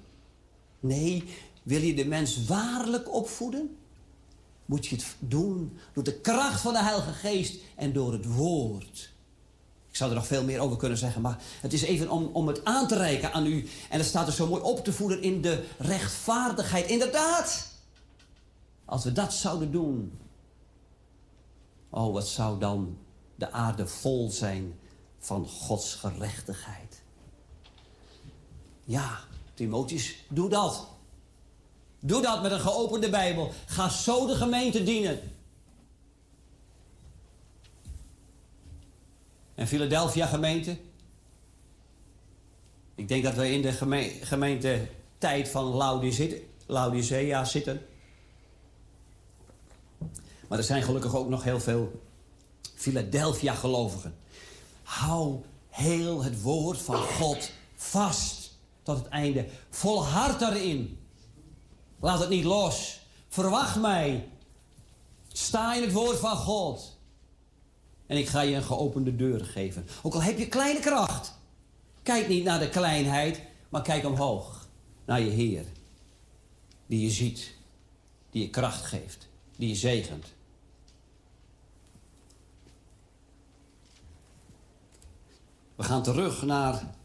Nee, 0.79 1.23
wil 1.63 1.81
je 1.81 1.95
de 1.95 2.05
mens 2.05 2.45
waarlijk 2.45 3.13
opvoeden? 3.13 3.77
Moet 4.65 4.85
je 4.85 4.95
het 4.95 5.15
doen 5.19 5.77
door 5.93 6.03
de 6.03 6.19
kracht 6.19 6.61
van 6.61 6.73
de 6.73 6.83
Heilige 6.83 7.13
Geest 7.13 7.61
en 7.75 7.93
door 7.93 8.13
het 8.13 8.25
woord. 8.25 9.13
Ik 9.95 10.01
zou 10.01 10.13
er 10.13 10.19
nog 10.19 10.27
veel 10.27 10.43
meer 10.43 10.59
over 10.59 10.77
kunnen 10.77 10.97
zeggen, 10.97 11.21
maar 11.21 11.37
het 11.61 11.73
is 11.73 11.81
even 11.81 12.09
om, 12.09 12.29
om 12.33 12.47
het 12.47 12.65
aan 12.65 12.87
te 12.87 12.95
reiken 12.95 13.33
aan 13.33 13.45
u. 13.45 13.69
En 13.89 13.97
het 13.97 14.07
staat 14.07 14.27
er 14.27 14.33
zo 14.33 14.47
mooi 14.47 14.61
op 14.61 14.83
te 14.83 14.93
voeden 14.93 15.21
in 15.21 15.41
de 15.41 15.65
rechtvaardigheid. 15.77 16.85
Inderdaad, 16.85 17.67
als 18.85 19.03
we 19.03 19.11
dat 19.11 19.33
zouden 19.33 19.71
doen. 19.71 20.19
Oh, 21.89 22.13
wat 22.13 22.27
zou 22.27 22.59
dan 22.59 22.97
de 23.35 23.51
aarde 23.51 23.87
vol 23.87 24.29
zijn 24.29 24.79
van 25.19 25.47
Gods 25.47 25.95
gerechtigheid. 25.95 27.01
Ja, 28.83 29.19
Timotheus, 29.53 30.15
doe 30.29 30.49
dat. 30.49 30.87
Doe 31.99 32.21
dat 32.21 32.41
met 32.41 32.51
een 32.51 32.59
geopende 32.59 33.09
Bijbel. 33.09 33.51
Ga 33.65 33.89
zo 33.89 34.27
de 34.27 34.35
gemeente 34.35 34.83
dienen. 34.83 35.19
En 39.55 39.67
Philadelphia 39.67 40.25
gemeente. 40.25 40.77
Ik 42.95 43.07
denk 43.07 43.23
dat 43.23 43.33
we 43.33 43.51
in 43.51 43.61
de 43.61 43.71
geme 43.71 44.11
gemeente 44.21 44.87
tijd 45.17 45.49
van 45.49 45.63
Laodicea, 46.65 47.45
zitten. 47.45 47.85
Maar 50.47 50.57
er 50.57 50.63
zijn 50.63 50.83
gelukkig 50.83 51.15
ook 51.15 51.29
nog 51.29 51.43
heel 51.43 51.59
veel 51.59 52.01
Philadelphia 52.75 53.53
gelovigen. 53.53 54.15
Hou 54.83 55.41
heel 55.69 56.23
het 56.23 56.41
woord 56.41 56.77
van 56.77 56.97
God 56.97 57.51
vast 57.75 58.57
tot 58.83 58.97
het 58.97 59.07
einde. 59.07 59.47
Volhard 59.69 60.41
erin. 60.41 60.99
Laat 61.99 62.19
het 62.19 62.29
niet 62.29 62.43
los. 62.43 62.99
Verwacht 63.27 63.75
mij. 63.75 64.29
Sta 65.27 65.75
in 65.75 65.81
het 65.81 65.91
woord 65.91 66.19
van 66.19 66.37
God. 66.37 66.94
En 68.07 68.17
ik 68.17 68.27
ga 68.27 68.41
je 68.41 68.55
een 68.55 68.63
geopende 68.63 69.15
deur 69.15 69.45
geven. 69.45 69.87
Ook 70.03 70.13
al 70.13 70.23
heb 70.23 70.37
je 70.37 70.47
kleine 70.47 70.79
kracht. 70.79 71.33
Kijk 72.03 72.27
niet 72.27 72.43
naar 72.43 72.59
de 72.59 72.69
kleinheid, 72.69 73.41
maar 73.69 73.81
kijk 73.81 74.05
omhoog. 74.05 74.67
Naar 75.05 75.21
je 75.21 75.29
Heer. 75.29 75.65
Die 76.85 77.01
je 77.01 77.09
ziet. 77.09 77.53
Die 78.29 78.41
je 78.41 78.49
kracht 78.49 78.85
geeft. 78.85 79.27
Die 79.57 79.67
je 79.67 79.75
zegent. 79.75 80.33
We 85.75 85.83
gaan 85.83 86.03
terug 86.03 86.41
naar. 86.41 86.95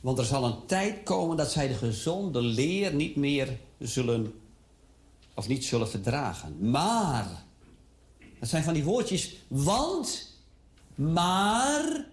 Want 0.00 0.18
er 0.18 0.24
zal 0.24 0.44
een 0.44 0.66
tijd 0.66 1.02
komen 1.02 1.36
dat 1.36 1.50
zij 1.50 1.68
de 1.68 1.74
gezonde 1.74 2.40
leer 2.40 2.94
niet 2.94 3.16
meer 3.16 3.58
zullen. 3.78 4.34
of 5.34 5.48
niet 5.48 5.64
zullen 5.64 5.88
verdragen. 5.88 6.70
Maar. 6.70 7.45
Dat 8.46 8.54
zijn 8.54 8.64
van 8.64 8.74
die 8.74 8.84
woordjes. 8.84 9.34
Want. 9.48 10.32
Maar. 10.94 12.06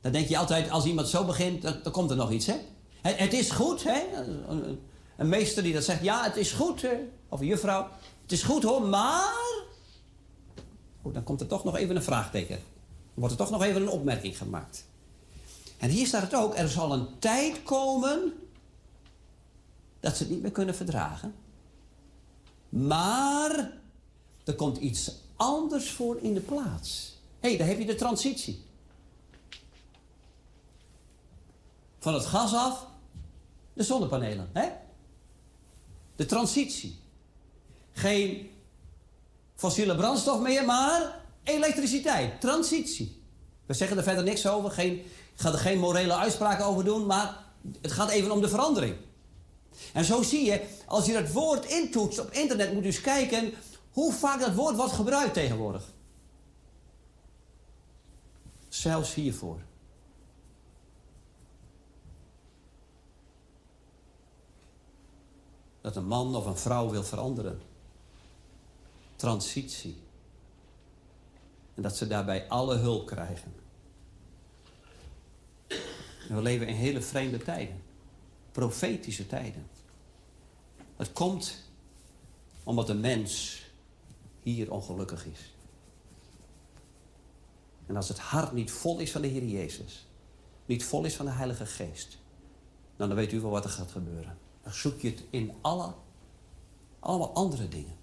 Dan 0.00 0.12
denk 0.12 0.28
je 0.28 0.38
altijd, 0.38 0.70
als 0.70 0.84
iemand 0.84 1.08
zo 1.08 1.24
begint, 1.24 1.62
dan, 1.62 1.80
dan 1.82 1.92
komt 1.92 2.10
er 2.10 2.16
nog 2.16 2.30
iets, 2.30 2.46
hè? 2.46 2.56
Het, 3.00 3.32
is 3.32 3.50
goed, 3.50 3.84
hè? 3.84 4.02
Een, 5.16 5.28
meester 5.28 5.62
die 5.62 5.72
dat 5.72 5.84
zegt, 5.84 6.02
ja, 6.02 6.24
het 6.24 6.36
is 6.36 6.52
goed, 6.52 6.86
of 7.28 7.40
een 7.40 7.46
juffrouw. 7.46 7.88
Het 8.22 8.32
is 8.32 8.42
goed 8.42 8.62
hoor, 8.62 8.82
maar. 8.82 9.64
Oh, 11.02 11.14
dan 11.14 11.22
komt 11.22 11.40
er 11.40 11.46
toch 11.46 11.64
nog 11.64 11.76
even 11.76 11.96
een 11.96 12.02
vraagteken. 12.02 12.56
Dan 12.56 13.14
wordt 13.14 13.34
er 13.34 13.40
toch 13.40 13.50
nog 13.50 13.62
even 13.62 13.82
een 13.82 13.88
opmerking 13.88 14.38
gemaakt. 14.38 14.84
En 15.78 15.90
hier 15.90 16.06
staat 16.06 16.22
het 16.22 16.34
ook, 16.34 16.56
er 16.56 16.68
zal 16.68 16.92
een 16.92 17.18
tijd 17.18 17.62
komen 17.62 18.32
dat 20.00 20.16
ze 20.16 20.22
het 20.22 20.32
niet 20.32 20.42
meer 20.42 20.52
kunnen 20.52 20.74
verdragen. 20.74 21.34
Maar 22.68 23.77
er 24.48 24.54
komt 24.54 24.76
iets 24.76 25.12
anders 25.36 25.90
voor 25.90 26.18
in 26.20 26.34
de 26.34 26.40
plaats. 26.40 27.16
Hé, 27.40 27.48
hey, 27.48 27.58
daar 27.58 27.66
heb 27.66 27.78
je 27.78 27.86
de 27.86 27.94
transitie. 27.94 28.64
Van 31.98 32.14
het 32.14 32.26
gas 32.26 32.54
af, 32.54 32.86
de 33.72 33.82
zonnepanelen. 33.82 34.50
Hè? 34.52 34.68
De 36.16 36.26
transitie. 36.26 36.98
Geen 37.92 38.50
fossiele 39.54 39.96
brandstof 39.96 40.40
meer, 40.40 40.64
maar 40.64 41.20
elektriciteit. 41.44 42.40
Transitie. 42.40 43.22
We 43.66 43.74
zeggen 43.74 43.96
er 43.96 44.02
verder 44.02 44.24
niks 44.24 44.46
over. 44.46 44.70
Geen, 44.70 44.92
ik 44.98 45.04
ga 45.34 45.52
er 45.52 45.58
geen 45.58 45.78
morele 45.78 46.14
uitspraken 46.14 46.64
over 46.64 46.84
doen, 46.84 47.06
maar 47.06 47.44
het 47.80 47.92
gaat 47.92 48.10
even 48.10 48.30
om 48.30 48.40
de 48.40 48.48
verandering. 48.48 48.96
En 49.92 50.04
zo 50.04 50.22
zie 50.22 50.44
je, 50.44 50.62
als 50.86 51.06
je 51.06 51.12
dat 51.12 51.32
woord 51.32 51.64
intoetst 51.64 52.18
op 52.18 52.32
internet, 52.32 52.72
moet 52.72 52.82
je 52.82 52.88
eens 52.88 53.00
kijken 53.00 53.52
hoe 53.98 54.12
vaak 54.12 54.40
dat 54.40 54.54
woord 54.54 54.76
wordt 54.76 54.92
gebruikt 54.92 55.34
tegenwoordig. 55.34 55.92
Zelfs 58.68 59.14
hiervoor. 59.14 59.60
Dat 65.80 65.96
een 65.96 66.06
man 66.06 66.36
of 66.36 66.46
een 66.46 66.56
vrouw 66.56 66.90
wil 66.90 67.02
veranderen. 67.02 67.60
Transitie. 69.16 69.96
En 71.74 71.82
dat 71.82 71.96
ze 71.96 72.06
daarbij 72.06 72.48
alle 72.48 72.76
hulp 72.76 73.06
krijgen. 73.06 73.54
En 76.28 76.34
we 76.34 76.42
leven 76.42 76.66
in 76.66 76.74
hele 76.74 77.00
vreemde 77.00 77.38
tijden. 77.38 77.82
Profetische 78.52 79.26
tijden. 79.26 79.66
Het 80.96 81.12
komt 81.12 81.62
omdat 82.64 82.86
de 82.86 82.94
mens 82.94 83.66
hier 84.52 84.72
ongelukkig 84.72 85.26
is. 85.26 85.54
En 87.86 87.96
als 87.96 88.08
het 88.08 88.18
hart 88.18 88.52
niet 88.52 88.70
vol 88.70 88.98
is 88.98 89.12
van 89.12 89.22
de 89.22 89.28
Heer 89.28 89.44
Jezus, 89.44 90.08
niet 90.66 90.84
vol 90.84 91.04
is 91.04 91.16
van 91.16 91.26
de 91.26 91.32
Heilige 91.32 91.66
Geest, 91.66 92.18
dan 92.96 93.14
weet 93.14 93.32
u 93.32 93.40
wel 93.40 93.50
wat 93.50 93.64
er 93.64 93.70
gaat 93.70 93.90
gebeuren. 93.90 94.38
Dan 94.62 94.72
zoek 94.72 95.00
je 95.00 95.10
het 95.10 95.24
in 95.30 95.52
alle, 95.60 95.94
allemaal 97.00 97.34
andere 97.34 97.68
dingen. 97.68 97.96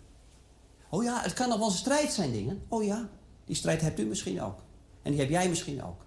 Oh 0.89 1.03
ja, 1.03 1.21
het 1.21 1.33
kan 1.33 1.49
nog 1.49 1.59
wel 1.59 1.69
strijd 1.69 2.11
zijn, 2.11 2.31
dingen. 2.31 2.63
Oh 2.67 2.83
ja, 2.83 3.09
die 3.45 3.55
strijd 3.55 3.81
hebt 3.81 3.99
u 3.99 4.05
misschien 4.05 4.41
ook. 4.41 4.59
En 5.01 5.11
die 5.11 5.19
heb 5.19 5.29
jij 5.29 5.49
misschien 5.49 5.83
ook. 5.83 6.05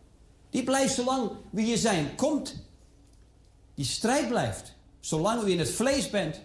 Die 0.51 0.65
blijft 0.65 0.95
zolang 0.95 1.31
wie 1.51 1.67
je 1.67 1.77
zijn 1.77 2.15
komt. 2.15 2.55
Die 3.75 3.85
strijd 3.85 4.29
blijft. 4.29 4.77
Zolang 5.01 5.43
u 5.43 5.51
in 5.51 5.59
het 5.59 5.71
vlees 5.71 6.11
bent, 6.11 6.41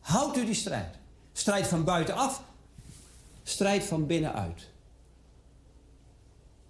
houdt 0.00 0.36
u 0.36 0.44
die 0.44 0.54
strijd. 0.54 0.98
Strijd 1.32 1.66
van 1.66 1.84
buitenaf, 1.84 2.42
strijd 3.50 3.84
van 3.84 4.06
binnenuit. 4.06 4.68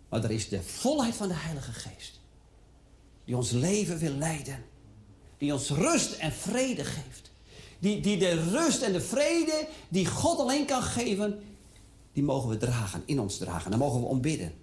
Maar 0.09 0.25
er 0.25 0.31
is 0.31 0.49
de 0.49 0.63
volheid 0.63 1.15
van 1.15 1.29
de 1.29 1.35
Heilige 1.35 1.73
Geest. 1.73 2.21
Die 3.25 3.37
ons 3.37 3.51
leven 3.51 3.99
wil 3.99 4.13
leiden. 4.13 4.65
Die 5.39 5.53
ons 5.53 5.71
rust 5.71 6.13
en 6.13 6.33
vrede 6.33 6.85
geeft. 6.85 7.31
Die, 7.79 8.01
die 8.01 8.19
de 8.19 8.51
rust 8.51 8.83
en 8.83 8.93
de 8.93 9.01
vrede 9.01 9.69
die 9.89 10.07
God 10.07 10.39
alleen 10.39 10.67
kan 10.67 10.83
geven, 10.83 11.43
die 12.13 12.23
mogen 12.23 12.49
we 12.49 12.57
dragen, 12.57 13.03
in 13.05 13.21
ons 13.21 13.39
dragen. 13.39 13.71
Daar 13.71 13.81
mogen 13.81 14.01
we 14.01 14.07
om 14.07 14.21
bidden. 14.21 14.55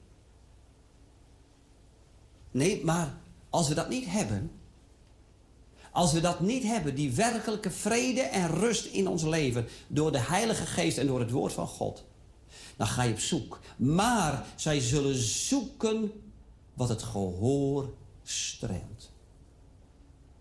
Nee, 2.51 2.85
maar 2.85 3.17
als 3.49 3.67
we 3.67 3.73
dat 3.73 3.89
niet 3.89 4.05
hebben, 4.05 4.51
als 5.91 6.13
we 6.13 6.19
dat 6.19 6.39
niet 6.39 6.63
hebben, 6.63 6.95
die 6.95 7.11
werkelijke 7.11 7.71
vrede 7.71 8.21
en 8.21 8.47
rust 8.47 8.85
in 8.85 9.07
ons 9.07 9.23
leven, 9.23 9.67
door 9.87 10.11
de 10.11 10.19
Heilige 10.19 10.65
Geest 10.65 10.97
en 10.97 11.07
door 11.07 11.19
het 11.19 11.31
Woord 11.31 11.53
van 11.53 11.67
God, 11.67 12.05
dan 12.77 12.87
ga 12.87 13.03
je 13.03 13.13
op 13.13 13.19
zoek. 13.19 13.59
Maar 13.77 14.45
zij 14.55 14.79
zullen 14.79 15.15
zoeken 15.15 16.11
wat 16.73 16.89
het 16.89 17.03
gehoor 17.03 17.93
streelt. 18.23 19.11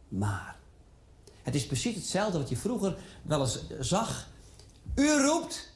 Maar. 0.08 0.56
Het 1.42 1.54
is 1.54 1.66
precies 1.66 1.94
hetzelfde 1.94 2.38
wat 2.38 2.48
je 2.48 2.56
vroeger 2.56 2.98
wel 3.22 3.40
eens 3.40 3.60
zag. 3.80 4.28
U 4.94 5.10
roept, 5.10 5.72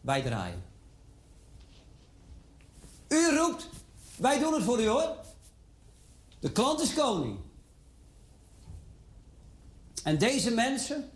wij 0.00 0.22
draaien. 0.22 0.62
U 3.08 3.36
roept, 3.36 3.68
wij 4.16 4.38
doen 4.38 4.54
het 4.54 4.62
voor 4.62 4.80
u 4.80 4.86
hoor. 4.86 5.16
De 6.40 6.52
klant 6.52 6.80
is 6.80 6.94
koning. 6.94 7.38
En 10.02 10.18
deze 10.18 10.50
mensen, 10.50 11.10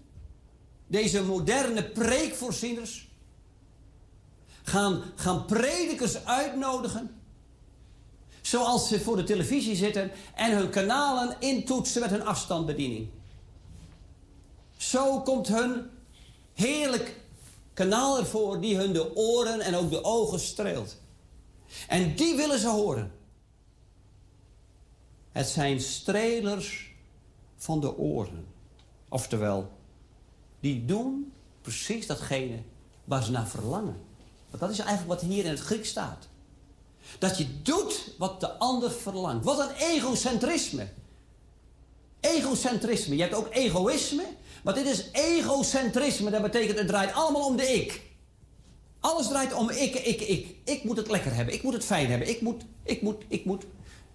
deze 0.86 1.23
moderne 1.23 1.84
preekvoorzieners, 1.84 3.08
gaan, 4.69 5.03
gaan 5.15 5.45
predikers 5.45 6.25
uitnodigen. 6.25 7.21
Zoals 8.41 8.89
ze 8.89 9.01
voor 9.01 9.17
de 9.17 9.25
televisie 9.25 9.77
zitten 9.77 10.11
en 10.35 10.57
hun 10.57 10.71
kanalen 10.71 11.37
intoetsen 11.41 12.01
met 12.01 12.11
hun 12.11 12.25
afstandsbediening. 12.25 13.09
Zo 14.77 15.21
komt 15.21 15.49
hun 15.49 15.91
heerlijk 16.55 17.21
kanaal 17.75 18.19
ervoor 18.19 18.61
die 18.61 18.77
hun 18.77 18.93
de 18.93 19.17
oren 19.17 19.61
en 19.61 19.75
ook 19.75 19.91
de 19.91 20.05
ogen 20.05 20.41
streelt. 20.41 20.97
En 21.89 22.15
die 22.15 22.37
willen 22.37 22.59
ze 22.59 22.69
horen. 22.69 23.13
Het 25.33 25.49
zijn 25.49 25.81
strelers 25.81 26.95
van 27.57 27.81
de 27.81 27.97
oren. 27.97 28.47
Oftewel, 29.09 29.71
die 30.61 30.85
doen 30.85 31.33
precies 31.61 32.07
datgene 32.07 32.63
waar 33.05 33.23
ze 33.25 33.31
naar 33.31 33.49
verlangen. 33.49 34.08
Want 34.51 34.62
dat 34.62 34.70
is 34.70 34.78
eigenlijk 34.78 35.20
wat 35.20 35.31
hier 35.31 35.44
in 35.44 35.51
het 35.51 35.60
Grieks 35.60 35.89
staat. 35.89 36.28
Dat 37.18 37.39
je 37.39 37.62
doet 37.62 38.15
wat 38.18 38.41
de 38.41 38.52
ander 38.52 38.91
verlangt. 38.91 39.44
Wat 39.44 39.59
een 39.59 39.75
egocentrisme. 39.75 40.89
Egocentrisme. 42.20 43.17
Je 43.17 43.23
hebt 43.23 43.35
ook 43.35 43.49
egoïsme. 43.51 44.25
Maar 44.62 44.75
dit 44.75 44.86
is 44.86 45.05
egocentrisme. 45.12 46.31
Dat 46.31 46.43
betekent 46.43 46.78
het 46.78 46.86
draait 46.86 47.12
allemaal 47.12 47.47
om 47.47 47.57
de 47.57 47.73
ik. 47.73 48.02
Alles 49.01 49.28
draait 49.28 49.55
om 49.55 49.70
ik, 49.70 49.94
ik, 49.94 50.20
ik. 50.20 50.57
Ik 50.65 50.85
moet 50.85 50.97
het 50.97 51.10
lekker 51.10 51.35
hebben. 51.35 51.55
Ik 51.55 51.62
moet 51.62 51.73
het 51.73 51.85
fijn 51.85 52.10
hebben. 52.10 52.28
Ik 52.28 52.41
moet, 52.41 52.62
ik 52.83 53.02
moet, 53.02 53.25
ik 53.28 53.44
moet. 53.44 53.65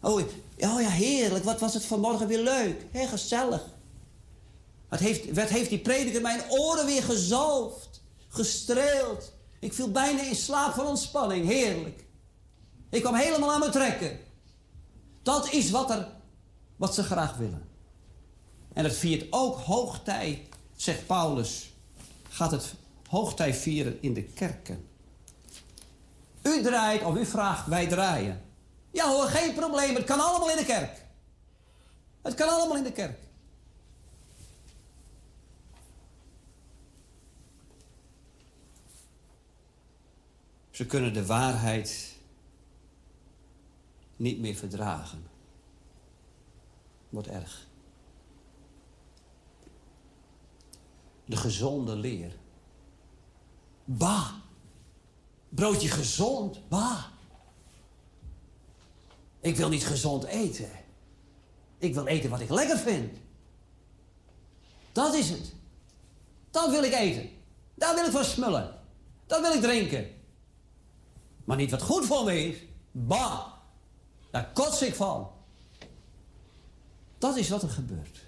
Oh, 0.02 0.22
oh 0.60 0.82
ja, 0.82 0.90
heerlijk. 0.90 1.44
Wat 1.44 1.60
was 1.60 1.74
het 1.74 1.86
vanmorgen 1.86 2.28
weer 2.28 2.42
leuk. 2.42 2.86
Hé, 2.92 3.08
gezellig. 3.08 3.66
Wat 4.90 5.00
heeft, 5.00 5.34
wat 5.34 5.50
heeft 5.50 5.70
die 5.70 5.80
prediker 5.80 6.22
mijn 6.22 6.42
oren 6.50 6.86
weer 6.86 7.04
gezalfd. 7.04 8.02
Gestreeld. 8.30 9.33
Ik 9.64 9.74
viel 9.74 9.92
bijna 9.92 10.22
in 10.22 10.36
slaap 10.36 10.74
van 10.74 10.86
ontspanning. 10.86 11.48
Heerlijk. 11.48 12.06
Ik 12.90 13.02
kwam 13.02 13.16
helemaal 13.16 13.54
aan 13.54 13.60
me 13.60 13.70
trekken. 13.70 14.20
Dat 15.22 15.52
is 15.52 15.70
wat, 15.70 15.90
er, 15.90 16.08
wat 16.76 16.94
ze 16.94 17.04
graag 17.04 17.36
willen. 17.38 17.70
En 18.74 18.84
het 18.84 18.96
viert 18.96 19.28
ook 19.30 19.60
hoogtij, 19.60 20.48
zegt 20.76 21.06
Paulus. 21.06 21.74
Gaat 22.30 22.52
het 22.52 22.74
hoogtij 23.08 23.54
vieren 23.54 24.02
in 24.02 24.14
de 24.14 24.24
kerken. 24.24 24.88
U 26.42 26.62
draait 26.62 27.04
of 27.04 27.16
u 27.16 27.26
vraagt, 27.26 27.68
wij 27.68 27.88
draaien. 27.88 28.42
Ja 28.92 29.10
hoor, 29.10 29.26
geen 29.26 29.54
probleem. 29.54 29.96
Het 29.96 30.06
kan 30.06 30.20
allemaal 30.20 30.50
in 30.50 30.58
de 30.58 30.66
kerk. 30.66 31.06
Het 32.22 32.34
kan 32.34 32.50
allemaal 32.50 32.78
in 32.78 32.84
de 32.84 32.92
kerk. 32.92 33.20
Ze 40.74 40.86
kunnen 40.86 41.14
de 41.14 41.26
waarheid 41.26 42.16
niet 44.16 44.40
meer 44.40 44.56
verdragen. 44.56 45.28
Wordt 47.10 47.28
erg. 47.28 47.68
De 51.26 51.36
gezonde 51.36 51.96
leer. 51.96 52.36
Bah. 53.86 54.32
Broodje 55.50 55.90
gezond. 55.90 56.70
Bah. 56.70 57.06
Ik 59.40 59.56
wil 59.56 59.70
niet 59.70 59.86
gezond 59.86 60.24
eten. 60.24 60.72
Ik 61.78 61.94
wil 61.94 62.08
eten 62.08 62.30
wat 62.30 62.40
ik 62.40 62.50
lekker 62.50 62.78
vind. 62.78 63.18
Dat 64.92 65.14
is 65.14 65.30
het. 65.30 65.54
Dat 66.52 66.70
wil 66.70 66.84
ik 66.84 66.94
eten. 66.94 67.30
Daar 67.74 67.96
wil 67.96 68.06
ik 68.06 68.12
van 68.12 68.26
smullen. 68.26 68.80
Dat 69.26 69.42
wil 69.42 69.54
ik 69.54 69.62
drinken. 69.62 70.13
Maar 71.44 71.58
niet 71.58 71.72
wat 71.72 71.82
goed 71.82 72.06
voor 72.06 72.24
me 72.24 72.48
is. 72.48 72.56
Bah. 72.92 73.40
Daar 74.32 74.52
kots 74.54 74.82
ik 74.82 74.96
van. 74.96 75.30
Dat 77.18 77.38
is 77.38 77.50
wat 77.50 77.64
er 77.64 77.70
gebeurt. 77.70 78.20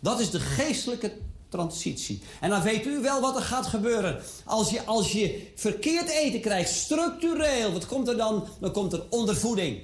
Dat 0.00 0.20
is 0.20 0.30
de 0.30 0.40
geestelijke 0.40 1.12
transitie. 1.48 2.22
En 2.40 2.50
dan 2.50 2.62
weet 2.62 2.86
u 2.86 3.00
wel 3.00 3.20
wat 3.20 3.36
er 3.36 3.42
gaat 3.42 3.66
gebeuren. 3.66 4.22
Als 4.44 4.70
je, 4.70 4.84
als 4.84 5.12
je 5.12 5.52
verkeerd 5.54 6.08
eten 6.08 6.40
krijgt, 6.40 6.70
structureel, 6.70 7.72
wat 7.72 7.86
komt 7.86 8.08
er 8.08 8.16
dan? 8.16 8.46
Dan 8.60 8.72
komt 8.72 8.92
er 8.92 9.04
ondervoeding. 9.10 9.82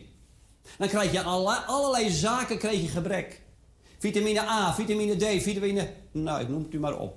Dan 0.78 0.88
krijg 0.88 1.12
je 1.12 1.22
allerlei, 1.22 2.10
zaken 2.10 2.58
krijg 2.58 2.80
je 2.80 2.88
gebrek. 2.88 3.40
Vitamine 3.98 4.40
A, 4.40 4.74
vitamine 4.74 5.16
D, 5.16 5.42
vitamine... 5.42 5.92
Nou, 6.12 6.40
ik 6.40 6.48
noem 6.48 6.62
het 6.62 6.74
u 6.74 6.78
maar 6.78 6.98
op. 6.98 7.16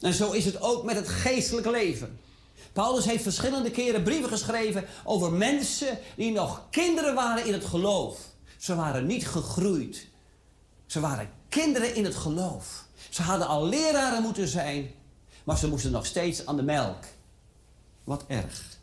En 0.00 0.14
zo 0.14 0.30
is 0.30 0.44
het 0.44 0.62
ook 0.62 0.84
met 0.84 0.96
het 0.96 1.08
geestelijk 1.08 1.66
leven. 1.66 2.18
Paulus 2.74 3.04
heeft 3.04 3.22
verschillende 3.22 3.70
keren 3.70 4.02
brieven 4.02 4.28
geschreven 4.28 4.84
over 5.04 5.32
mensen 5.32 5.98
die 6.16 6.32
nog 6.32 6.66
kinderen 6.70 7.14
waren 7.14 7.46
in 7.46 7.52
het 7.52 7.64
geloof. 7.64 8.18
Ze 8.58 8.74
waren 8.74 9.06
niet 9.06 9.26
gegroeid. 9.26 10.08
Ze 10.86 11.00
waren 11.00 11.30
kinderen 11.48 11.94
in 11.94 12.04
het 12.04 12.14
geloof. 12.14 12.86
Ze 13.10 13.22
hadden 13.22 13.46
al 13.46 13.66
leraren 13.66 14.22
moeten 14.22 14.48
zijn, 14.48 14.90
maar 15.44 15.58
ze 15.58 15.68
moesten 15.68 15.90
nog 15.90 16.06
steeds 16.06 16.46
aan 16.46 16.56
de 16.56 16.62
melk. 16.62 17.04
Wat 18.04 18.24
erg. 18.26 18.78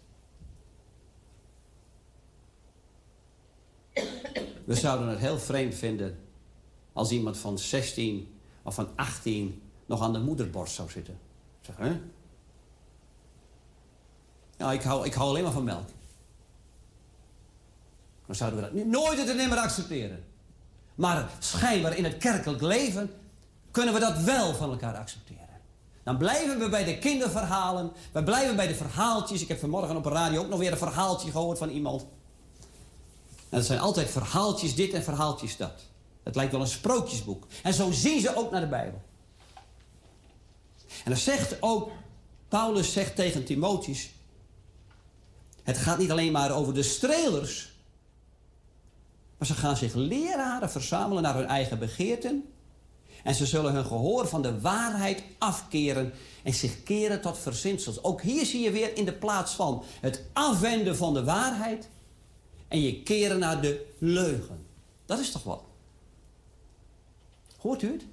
We 4.65 4.75
zouden 4.75 5.07
het 5.07 5.19
heel 5.19 5.39
vreemd 5.39 5.75
vinden 5.75 6.19
als 6.93 7.11
iemand 7.11 7.37
van 7.37 7.59
16 7.59 8.39
of 8.63 8.75
van 8.75 8.89
18 8.95 9.61
nog 9.85 10.01
aan 10.01 10.13
de 10.13 10.19
moederborst 10.19 10.73
zou 10.73 10.89
zitten. 10.89 11.19
Zeg, 11.61 11.77
hè? 11.77 11.99
Ja, 14.61 14.71
ik 14.71 14.81
hou, 14.81 15.05
ik 15.05 15.13
hou 15.13 15.29
alleen 15.29 15.43
maar 15.43 15.51
van 15.51 15.63
melk. 15.63 15.89
Dan 18.25 18.35
zouden 18.35 18.59
we 18.59 18.73
dat 18.73 18.85
nooit 18.85 19.29
en 19.29 19.35
nimmer 19.35 19.57
accepteren. 19.57 20.23
Maar 20.95 21.29
schijnbaar 21.39 21.97
in 21.97 22.03
het 22.03 22.17
kerkelijk 22.17 22.61
leven 22.61 23.13
kunnen 23.71 23.93
we 23.93 23.99
dat 23.99 24.17
wel 24.17 24.53
van 24.53 24.69
elkaar 24.69 24.95
accepteren. 24.95 25.59
Dan 26.03 26.17
blijven 26.17 26.59
we 26.59 26.69
bij 26.69 26.83
de 26.83 26.97
kinderverhalen. 26.97 27.91
We 28.11 28.23
blijven 28.23 28.55
bij 28.55 28.67
de 28.67 28.75
verhaaltjes. 28.75 29.41
Ik 29.41 29.47
heb 29.47 29.59
vanmorgen 29.59 29.95
op 29.95 30.03
de 30.03 30.09
radio 30.09 30.41
ook 30.41 30.49
nog 30.49 30.59
weer 30.59 30.71
een 30.71 30.77
verhaaltje 30.77 31.31
gehoord 31.31 31.57
van 31.57 31.69
iemand. 31.69 32.05
En 33.49 33.57
het 33.57 33.65
zijn 33.65 33.79
altijd 33.79 34.09
verhaaltjes 34.09 34.75
dit 34.75 34.93
en 34.93 35.03
verhaaltjes 35.03 35.57
dat. 35.57 35.85
Het 36.23 36.35
lijkt 36.35 36.51
wel 36.51 36.61
een 36.61 36.67
sprookjesboek. 36.67 37.47
En 37.63 37.73
zo 37.73 37.91
zien 37.91 38.21
ze 38.21 38.35
ook 38.35 38.51
naar 38.51 38.61
de 38.61 38.67
Bijbel. 38.67 39.01
En 40.87 41.11
dan 41.11 41.17
zegt 41.17 41.61
ook, 41.61 41.91
Paulus 42.47 42.93
zegt 42.93 43.15
tegen 43.15 43.45
Timotheus... 43.45 44.09
Het 45.71 45.79
gaat 45.79 45.97
niet 45.97 46.11
alleen 46.11 46.31
maar 46.31 46.51
over 46.51 46.73
de 46.73 46.83
strelers. 46.83 47.71
Maar 49.37 49.47
ze 49.47 49.53
gaan 49.53 49.77
zich 49.77 49.93
leraren 49.93 50.69
verzamelen 50.69 51.23
naar 51.23 51.35
hun 51.35 51.45
eigen 51.45 51.79
begeerten. 51.79 52.43
En 53.23 53.35
ze 53.35 53.45
zullen 53.45 53.73
hun 53.73 53.85
gehoor 53.85 54.27
van 54.27 54.41
de 54.41 54.59
waarheid 54.59 55.23
afkeren 55.37 56.13
en 56.43 56.53
zich 56.53 56.83
keren 56.83 57.21
tot 57.21 57.37
verzinsels. 57.37 58.03
Ook 58.03 58.21
hier 58.21 58.45
zie 58.45 58.61
je 58.61 58.71
weer 58.71 58.97
in 58.97 59.05
de 59.05 59.13
plaats 59.13 59.53
van 59.53 59.83
het 60.01 60.23
afwenden 60.33 60.95
van 60.95 61.13
de 61.13 61.23
waarheid 61.23 61.89
en 62.67 62.81
je 62.81 63.03
keren 63.03 63.39
naar 63.39 63.61
de 63.61 63.85
leugen. 63.97 64.65
Dat 65.05 65.19
is 65.19 65.31
toch 65.31 65.43
wat? 65.43 65.63
Hoort 67.57 67.81
u 67.81 67.91
het? 67.91 68.05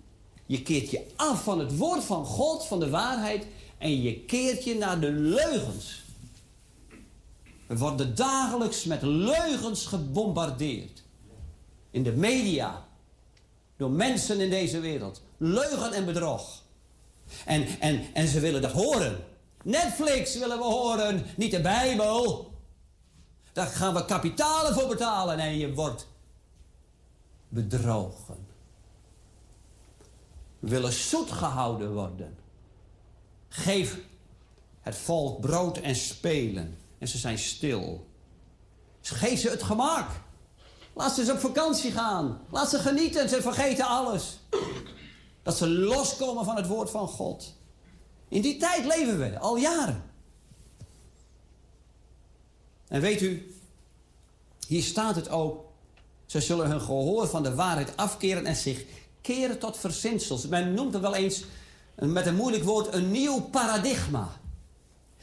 Je 0.47 0.63
keert 0.63 0.91
je 0.91 1.07
af 1.17 1.43
van 1.43 1.59
het 1.59 1.77
woord 1.77 2.05
van 2.05 2.25
God, 2.25 2.67
van 2.67 2.81
de 2.81 2.89
waarheid, 2.89 3.47
en 3.79 4.03
je 4.03 4.21
keert 4.21 4.65
je 4.65 4.75
naar 4.75 5.01
de 5.01 5.11
leugens. 5.11 6.07
We 7.69 7.79
worden 7.79 8.15
dagelijks 8.15 8.85
met 8.85 9.03
leugens 9.03 9.87
gebombardeerd. 9.87 11.03
In 11.91 12.03
de 12.03 12.13
media. 12.13 12.87
Door 13.77 13.91
mensen 13.91 14.41
in 14.41 14.51
deze 14.51 14.81
wereld. 14.81 15.23
Leugen 15.37 15.93
en 15.93 16.05
bedrog. 16.05 16.63
En, 17.45 17.67
en, 17.81 18.15
en 18.15 18.29
ze 18.29 18.41
willen 18.41 18.63
dat 18.63 18.73
horen. 18.73 19.25
Netflix 19.63 20.39
willen 20.39 20.59
we 20.59 20.65
horen, 20.65 21.27
niet 21.37 21.51
de 21.51 21.61
Bijbel. 21.61 22.53
Daar 23.53 23.67
gaan 23.67 23.95
we 23.95 24.05
kapitalen 24.05 24.75
voor 24.75 24.89
betalen 24.89 25.39
en 25.39 25.59
je 25.59 25.75
wordt 25.75 26.07
bedrogen. 27.49 28.47
We 30.59 30.69
willen 30.69 30.93
zoet 30.93 31.31
gehouden 31.31 31.93
worden. 31.93 32.39
Geef 33.49 33.99
het 34.81 34.97
volk 34.97 35.41
brood 35.41 35.79
en 35.79 35.97
spelen. 35.97 36.78
En 36.99 37.09
ze 37.09 37.19
zijn 37.19 37.39
stil. 37.39 38.07
Geef 39.01 39.41
ze 39.41 39.51
het 39.51 39.63
gemak. 39.63 40.11
Laat 40.93 41.15
ze 41.15 41.21
eens 41.21 41.31
op 41.31 41.39
vakantie 41.39 41.93
gaan. 41.93 42.41
Laat 42.51 42.71
ze 42.71 42.79
genieten. 42.79 43.29
Ze 43.29 43.43
vergeten 43.43 43.87
alles. 43.87 44.39
Dat 45.43 45.57
ze 45.57 45.69
loskomen 45.69 46.45
van 46.45 46.57
het 46.57 46.67
woord 46.67 46.91
van 46.91 47.09
God. 47.09 47.55
In 48.29 48.43
die 48.43 48.57
tijd 48.57 48.85
leven 48.85 49.19
we, 49.19 49.39
al 49.39 49.57
jaren. 49.57 50.03
En 52.89 53.01
weet 53.01 53.23
u, 53.23 53.55
hier 54.67 54.83
staat 54.83 55.15
het 55.15 55.29
ook. 55.29 55.65
Ze 56.27 56.41
zullen 56.41 56.71
hun 56.71 56.81
gehoor 56.81 57.29
van 57.29 57.43
de 57.43 57.55
waarheid 57.55 57.97
afkeren 57.97 58.47
en 58.47 58.57
zich 58.57 58.85
keren 59.21 59.59
tot 59.59 59.79
verzinsels. 59.79 60.47
Men 60.47 60.75
noemt 60.75 60.93
het 60.93 61.03
wel 61.03 61.15
eens, 61.15 61.45
met 61.95 62.27
een 62.27 62.35
moeilijk 62.35 62.65
woord, 62.65 62.95
een 62.95 63.11
nieuw 63.11 63.41
paradigma. 63.41 64.41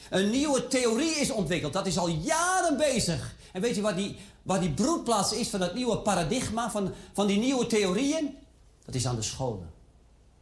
Een 0.09 0.29
nieuwe 0.29 0.67
theorie 0.67 1.15
is 1.15 1.31
ontwikkeld. 1.31 1.73
Dat 1.73 1.87
is 1.87 1.97
al 1.97 2.07
jaren 2.07 2.77
bezig. 2.77 3.35
En 3.51 3.61
weet 3.61 3.75
je 3.75 3.81
wat 3.81 3.95
die, 3.95 4.17
die 4.59 4.73
broedplaats 4.73 5.33
is 5.33 5.49
van 5.49 5.59
dat 5.59 5.73
nieuwe 5.73 5.97
paradigma, 5.97 6.71
van, 6.71 6.93
van 7.13 7.27
die 7.27 7.39
nieuwe 7.39 7.67
theorieën? 7.67 8.37
Dat 8.85 8.95
is 8.95 9.07
aan 9.07 9.15
de 9.15 9.21
scholen. 9.21 9.73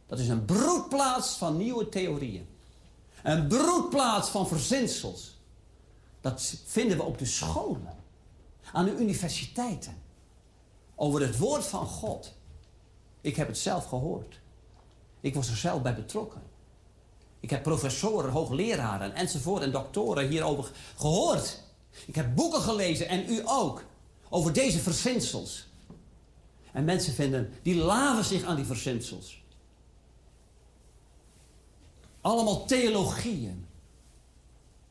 Dat 0.06 0.18
is 0.18 0.28
een 0.28 0.44
broedplaats 0.44 1.36
van 1.36 1.56
nieuwe 1.56 1.88
theorieën. 1.88 2.46
Een 3.22 3.46
broedplaats 3.46 4.28
van 4.28 4.48
verzinsels. 4.48 5.38
Dat 6.20 6.54
vinden 6.66 6.96
we 6.96 7.02
op 7.02 7.18
de 7.18 7.26
scholen. 7.26 7.96
Aan 8.72 8.84
de 8.84 8.96
universiteiten. 8.96 10.02
Over 10.94 11.20
het 11.20 11.38
woord 11.38 11.66
van 11.66 11.86
God. 11.86 12.34
Ik 13.20 13.36
heb 13.36 13.46
het 13.46 13.58
zelf 13.58 13.84
gehoord. 13.84 14.40
Ik 15.20 15.34
was 15.34 15.48
er 15.48 15.56
zelf 15.56 15.82
bij 15.82 15.94
betrokken. 15.94 16.42
Ik 17.44 17.50
heb 17.50 17.62
professoren, 17.62 18.30
hoogleraren 18.30 19.14
enzovoort 19.14 19.62
en 19.62 19.70
doktoren 19.70 20.28
hierover 20.28 20.70
gehoord. 20.96 21.60
Ik 22.06 22.14
heb 22.14 22.34
boeken 22.34 22.60
gelezen 22.60 23.08
en 23.08 23.24
u 23.28 23.42
ook. 23.44 23.84
Over 24.28 24.52
deze 24.52 24.78
verzinsels. 24.78 25.66
En 26.72 26.84
mensen 26.84 27.14
vinden, 27.14 27.52
die 27.62 27.76
laven 27.76 28.24
zich 28.24 28.44
aan 28.44 28.56
die 28.56 28.64
verzinsels. 28.64 29.42
Allemaal 32.20 32.64
theologieën. 32.64 33.66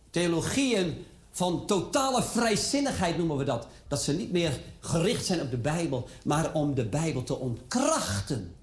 Theologieën 0.10 1.06
van 1.32 1.66
totale 1.66 2.24
vrijzinnigheid 2.24 3.18
noemen 3.18 3.38
we 3.38 3.44
dat. 3.44 3.68
Dat 3.88 4.02
ze 4.02 4.14
niet 4.14 4.32
meer 4.32 4.60
gericht 4.80 5.26
zijn 5.26 5.42
op 5.42 5.52
de 5.52 5.58
Bijbel, 5.58 6.08
maar 6.24 6.54
om 6.54 6.76
de 6.76 6.86
Bijbel 6.86 7.24
te 7.24 7.36
ontkrachten. 7.36 8.56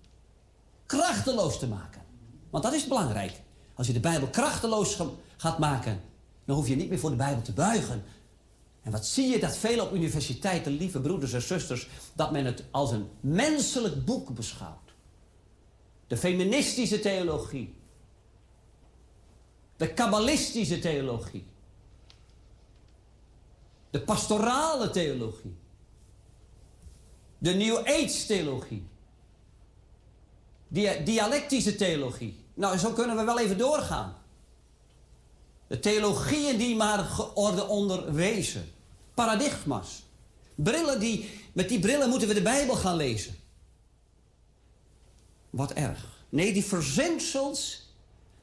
Krachteloos 0.86 1.59
te 1.59 1.67
maken. 1.67 2.02
Want 2.51 2.65
dat 2.65 2.73
is 2.73 2.86
belangrijk. 2.86 3.41
Als 3.81 3.89
je 3.89 3.94
de 3.94 4.00
Bijbel 4.00 4.28
krachteloos 4.28 4.99
gaat 5.36 5.59
maken, 5.59 6.02
dan 6.44 6.57
hoef 6.57 6.68
je 6.68 6.76
niet 6.76 6.89
meer 6.89 6.99
voor 6.99 7.10
de 7.10 7.17
Bijbel 7.17 7.42
te 7.42 7.52
buigen. 7.52 8.05
En 8.83 8.92
wat 8.92 9.07
zie 9.07 9.28
je 9.28 9.39
dat 9.39 9.57
veel 9.57 9.84
op 9.84 9.92
universiteiten, 9.92 10.73
lieve 10.73 11.00
broeders 11.00 11.33
en 11.33 11.42
zusters, 11.42 11.89
dat 12.15 12.33
men 12.33 12.44
het 12.44 12.65
als 12.70 12.91
een 12.91 13.09
menselijk 13.20 14.05
boek 14.05 14.34
beschouwt. 14.34 14.92
De 16.07 16.17
feministische 16.17 17.00
theologie. 17.00 17.75
De 19.76 19.94
kabbalistische 19.94 20.78
theologie. 20.78 21.47
De 23.91 24.00
pastorale 24.00 24.91
theologie. 24.91 25.57
De 27.39 27.52
New 27.52 27.76
Age 27.76 28.26
theologie. 28.26 28.86
Die 30.68 31.02
dialectische 31.02 31.75
theologie. 31.75 32.40
Nou, 32.60 32.78
zo 32.78 32.92
kunnen 32.92 33.16
we 33.16 33.24
wel 33.24 33.39
even 33.39 33.58
doorgaan. 33.58 34.16
De 35.66 35.78
theologieën 35.78 36.58
die 36.58 36.76
maar 36.76 36.98
georde 36.98 37.66
onderwezen. 37.66 38.72
Paradigma's. 39.14 40.02
Brillen 40.55 41.00
die, 41.00 41.30
met 41.52 41.68
die 41.68 41.78
brillen 41.78 42.08
moeten 42.08 42.28
we 42.28 42.34
de 42.34 42.42
Bijbel 42.42 42.74
gaan 42.74 42.97
lezen. 42.97 43.34
Wat 45.50 45.72
erg. 45.72 46.24
Nee, 46.28 46.52
die 46.52 46.64
verzinsels. 46.64 47.89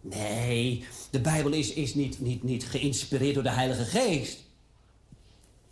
Nee, 0.01 0.85
de 1.09 1.21
Bijbel 1.21 1.51
is, 1.51 1.73
is 1.73 1.95
niet, 1.95 2.19
niet, 2.19 2.43
niet 2.43 2.65
geïnspireerd 2.65 3.33
door 3.33 3.43
de 3.43 3.49
Heilige 3.49 3.85
Geest. 3.85 4.39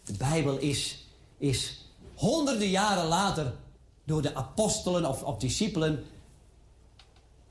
De 0.04 0.18
Bijbel 0.18 0.58
is, 0.58 1.08
is 1.38 1.86
honderden 2.16 2.70
jaren 2.70 3.06
later 3.06 3.54
door 4.04 4.22
de 4.22 4.36
apostelen 4.36 5.06
of, 5.06 5.24
of 5.24 5.38
discipelen 5.38 6.06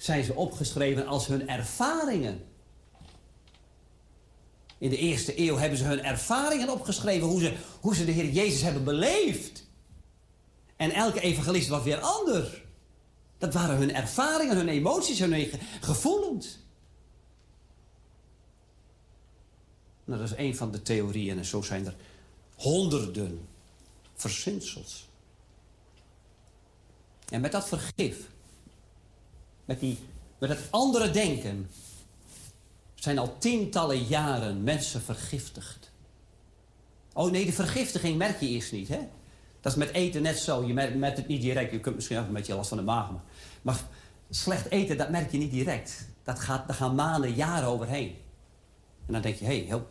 zijn 0.05 0.25
ze 0.25 0.35
opgeschreven 0.35 1.07
als 1.07 1.27
hun 1.27 1.49
ervaringen. 1.49 2.45
In 4.79 4.91
de 4.91 4.97
eerste 4.97 5.41
eeuw 5.41 5.57
hebben 5.57 5.79
ze 5.79 5.85
hun 5.85 6.05
ervaringen 6.05 6.69
opgeschreven, 6.69 7.29
hoe 7.29 7.41
ze, 7.41 7.57
hoe 7.81 7.95
ze 7.95 8.05
de 8.05 8.13
Heer 8.13 8.31
Jezus 8.31 8.63
hebben 8.63 8.85
beleefd. 8.85 9.67
En 10.77 10.91
elke 10.91 11.21
evangelist 11.21 11.69
was 11.69 11.83
weer 11.83 12.01
anders. 12.01 12.63
Dat 13.39 13.55
waren 13.55 13.77
hun 13.77 13.95
ervaringen, 13.95 14.57
hun 14.57 14.69
emoties, 14.69 15.19
hun 15.19 15.51
gevoelens. 15.81 16.59
Nou, 20.05 20.21
dat 20.21 20.31
is 20.31 20.37
een 20.37 20.57
van 20.57 20.71
de 20.71 20.83
theorieën 20.83 21.39
en 21.39 21.45
zo 21.45 21.63
zijn 21.63 21.87
er 21.87 21.97
honderden 22.55 23.49
verzinsels. 24.15 25.09
En 27.29 27.41
met 27.41 27.53
dat 27.53 27.69
vergif, 27.69 28.33
met, 29.65 29.81
die, 29.81 29.99
met 30.39 30.49
het 30.49 30.61
andere 30.71 31.11
denken, 31.11 31.71
zijn 32.95 33.19
al 33.19 33.39
tientallen 33.39 34.05
jaren 34.05 34.63
mensen 34.63 35.01
vergiftigd. 35.01 35.91
Oh 37.13 37.31
nee, 37.31 37.45
de 37.45 37.53
vergiftiging 37.53 38.17
merk 38.17 38.41
je 38.41 38.49
eerst 38.49 38.73
niet, 38.73 38.89
hè? 38.89 39.09
Dat 39.61 39.73
is 39.73 39.79
met 39.79 39.91
eten 39.91 40.23
net 40.23 40.39
zo. 40.39 40.67
Je 40.67 40.73
merkt, 40.73 41.17
het 41.17 41.27
niet 41.27 41.43
direct. 41.43 41.73
Je 41.73 41.81
kunt 41.81 41.95
misschien 41.95 42.19
ook 42.19 42.27
een 42.27 42.33
beetje 42.33 42.55
last 42.55 42.69
van 42.69 42.79
de 42.79 42.85
maag. 42.85 43.11
Maar, 43.11 43.23
maar 43.63 43.81
slecht 44.31 44.71
eten, 44.71 44.97
dat 44.97 45.11
merk 45.11 45.31
je 45.31 45.39
niet 45.39 45.51
direct. 45.51 46.09
Dat 46.23 46.41
gaat, 46.41 46.67
daar 46.67 46.77
gaan 46.77 46.95
maanden, 46.95 47.35
jaren 47.35 47.69
overheen. 47.69 48.17
En 49.07 49.13
dan 49.13 49.23
denk 49.23 49.37
je, 49.37 49.45
hé, 49.45 49.83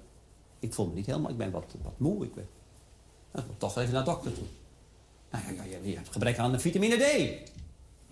ik 0.60 0.74
voel 0.74 0.88
me 0.88 0.94
niet 0.94 1.06
helemaal, 1.06 1.32
ik 1.32 1.38
ben 1.38 1.52
wat, 1.52 1.76
wat 1.82 2.00
moe. 2.00 2.24
Ik 2.24 2.36
ben, 2.36 2.48
nou, 3.32 3.46
toch 3.58 3.78
even 3.78 3.94
naar 3.94 4.04
de 4.04 4.10
dokter 4.10 4.34
toe. 4.34 4.46
Nou 5.32 5.44
je 5.84 5.96
hebt 5.96 6.12
gebrek 6.12 6.38
aan 6.38 6.52
de 6.52 6.60
vitamine 6.60 6.96
D. 6.96 7.52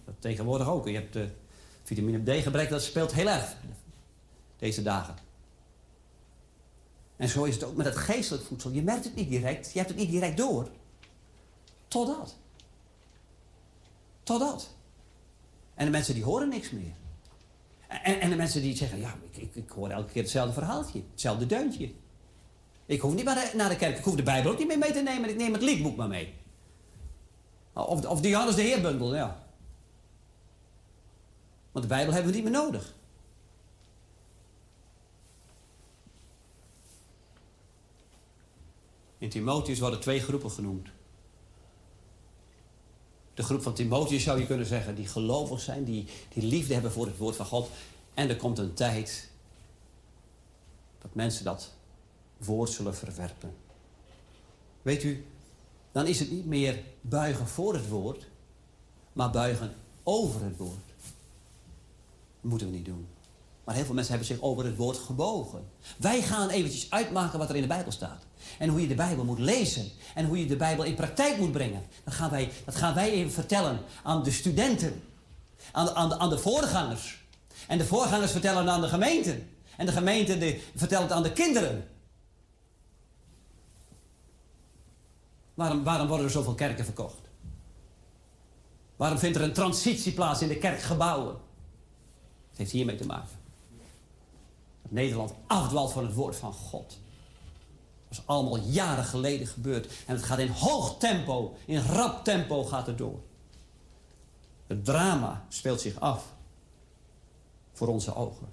Dat 0.06 0.16
tegenwoordig 0.20 0.70
ook. 0.70 0.88
Je 0.88 0.94
hebt 0.94 1.16
uh, 1.16 1.24
vitamine 1.96 2.24
D 2.24 2.44
gebrek, 2.44 2.70
dat 2.70 2.84
speelt 2.84 3.14
heel 3.14 3.28
erg 3.28 3.56
deze 4.58 4.82
dagen. 4.82 5.16
En 7.16 7.30
zo 7.30 7.44
is 7.44 7.54
het 7.54 7.64
ook 7.64 7.76
met 7.76 7.86
het 7.86 7.96
geestelijk 7.96 8.44
voedsel. 8.44 8.72
Je 8.72 8.82
merkt 8.82 9.04
het 9.04 9.16
niet 9.16 9.30
direct, 9.30 9.72
je 9.72 9.78
hebt 9.78 9.90
het 9.90 10.00
niet 10.00 10.10
direct 10.10 10.38
door. 10.38 10.70
Totdat. 11.88 12.36
Totdat. 14.24 14.70
En 15.74 15.86
de 15.86 15.92
mensen 15.92 16.14
die 16.14 16.24
horen 16.24 16.50
niks 16.50 16.70
meer. 16.70 16.94
En, 17.88 18.20
en 18.20 18.30
de 18.30 18.36
mensen 18.36 18.62
die 18.62 18.76
zeggen, 18.76 19.00
ja, 19.00 19.16
ik, 19.32 19.38
ik, 19.38 19.56
ik, 19.56 19.70
hoor 19.70 19.90
elke 19.90 20.12
keer 20.12 20.22
hetzelfde 20.22 20.54
verhaaltje. 20.54 21.02
Hetzelfde 21.12 21.46
deuntje. 21.46 21.92
Ik 22.86 23.02
hoef 23.02 23.14
niet 23.14 23.26
meer 23.26 23.52
naar 23.56 23.70
de 23.70 23.76
kerk. 23.76 23.98
Ik 23.98 24.04
hoef 24.04 24.16
de 24.16 24.24
Bijbel 24.24 24.52
ook 24.52 24.58
niet 24.58 24.68
meer 24.68 24.78
mee 24.78 24.92
te 24.92 25.02
nemen. 25.02 25.30
Ik 25.30 25.38
neem 25.38 25.54
het 25.54 25.62
liedboek 25.62 25.96
maar 25.96 26.08
mee. 26.08 26.34
Of, 27.74 28.06
of 28.06 28.22
de 28.22 28.30
Johannes 28.30 28.56
de 28.56 28.62
Heerbundel, 28.62 29.16
ja. 29.16 29.41
Want 31.72 31.86
de 31.86 31.94
Bijbel 31.94 32.14
hebben 32.14 32.32
we 32.32 32.38
niet 32.38 32.50
meer 32.50 32.62
nodig. 32.62 32.94
In 39.18 39.30
Timotheus 39.30 39.80
worden 39.80 40.00
twee 40.00 40.20
groepen 40.20 40.52
genoemd. 40.52 40.90
De 43.34 43.44
groep 43.44 43.62
van 43.62 43.74
Timotheus 43.74 44.24
zou 44.24 44.40
je 44.40 44.46
kunnen 44.46 44.66
zeggen, 44.66 44.96
die 44.96 45.08
gelovig 45.08 45.60
zijn, 45.60 45.84
die, 45.84 46.08
die 46.30 46.44
liefde 46.44 46.74
hebben 46.74 46.92
voor 46.92 47.06
het 47.06 47.18
woord 47.18 47.36
van 47.36 47.46
God. 47.46 47.70
En 48.14 48.30
er 48.30 48.36
komt 48.36 48.58
een 48.58 48.74
tijd 48.74 49.30
dat 51.02 51.14
mensen 51.14 51.44
dat 51.44 51.72
woord 52.38 52.70
zullen 52.70 52.96
verwerpen. 52.96 53.54
Weet 54.82 55.04
u, 55.04 55.26
dan 55.92 56.08
is 56.08 56.20
het 56.20 56.32
niet 56.32 56.46
meer 56.46 56.84
buigen 57.02 57.48
voor 57.48 57.74
het 57.74 57.88
woord, 57.88 58.28
maar 59.14 59.32
buigen 59.32 59.76
over 60.04 60.44
het 60.44 60.58
woord. 60.58 60.91
Dat 62.42 62.50
moeten 62.50 62.68
we 62.70 62.76
niet 62.76 62.86
doen. 62.86 63.08
Maar 63.64 63.76
heel 63.76 63.86
veel 63.86 63.94
mensen 63.96 64.16
hebben 64.16 64.36
zich 64.36 64.44
over 64.44 64.66
het 64.66 64.76
woord 64.76 64.98
gebogen. 64.98 65.70
Wij 65.98 66.22
gaan 66.22 66.50
eventjes 66.50 66.90
uitmaken 66.90 67.40
wat 67.40 67.50
er 67.50 67.56
in 67.56 67.62
de 67.62 67.68
Bijbel 67.68 67.92
staat. 67.92 68.26
En 68.60 68.70
hoe 68.70 68.82
je 68.82 68.88
de 68.88 68.96
Bijbel 68.96 69.24
moet 69.24 69.40
lezen. 69.40 69.92
En 70.16 70.26
hoe 70.26 70.40
je 70.40 70.46
de 70.46 70.56
Bijbel 70.56 70.84
in 70.84 70.96
praktijk 70.96 71.38
moet 71.38 71.52
brengen. 71.52 71.84
Dat 72.04 72.14
gaan 72.14 72.30
wij, 72.30 72.52
dat 72.66 72.76
gaan 72.76 72.94
wij 72.94 73.12
even 73.12 73.32
vertellen 73.32 73.80
aan 74.04 74.24
de 74.24 74.32
studenten. 74.32 75.04
Aan 75.72 75.86
de, 75.86 75.94
aan, 75.94 76.10
de, 76.10 76.18
aan 76.18 76.30
de 76.30 76.38
voorgangers. 76.38 77.24
En 77.68 77.78
de 77.78 77.86
voorgangers 77.86 78.32
vertellen 78.32 78.70
aan 78.70 78.82
de 78.82 78.88
gemeenten. 78.88 79.50
En 79.78 79.86
de 79.86 79.92
gemeente 79.92 80.60
vertelt 80.76 81.04
het 81.04 81.12
aan 81.12 81.24
de 81.24 81.34
kinderen. 81.34 81.88
Waarom, 85.54 85.84
waarom 85.84 86.08
worden 86.08 86.26
er 86.26 86.32
zoveel 86.32 86.56
kerken 86.56 86.86
verkocht? 86.86 87.30
Waarom 88.96 89.18
vindt 89.18 89.38
er 89.38 89.44
een 89.44 89.54
transitie 89.54 90.12
plaats 90.12 90.42
in 90.42 90.48
de 90.48 90.58
kerkgebouwen? 90.58 91.36
Het 92.52 92.60
heeft 92.60 92.72
hiermee 92.72 92.96
te 92.96 93.06
maken. 93.06 93.40
Dat 94.82 94.92
Nederland 94.92 95.34
afdwaalt 95.48 95.92
van 95.92 96.06
het 96.06 96.14
woord 96.14 96.36
van 96.36 96.54
God. 96.54 97.00
Dat 98.08 98.20
is 98.20 98.24
allemaal 98.26 98.58
jaren 98.58 99.04
geleden 99.04 99.48
gebeurd. 99.48 99.88
En 100.08 100.16
het 100.16 100.24
gaat 100.24 100.40
in 100.40 100.50
hoog 100.50 100.98
tempo, 100.98 101.56
in 101.66 101.82
rap 101.82 102.24
tempo 102.24 102.64
gaat 102.64 102.88
het 102.88 102.98
door. 102.98 103.20
Het 104.68 104.86
drama 104.86 105.46
speelt 105.50 105.82
zich 105.82 106.00
af 106.00 106.26
voor 107.74 107.88
onze 107.88 108.16
ogen. 108.16 108.48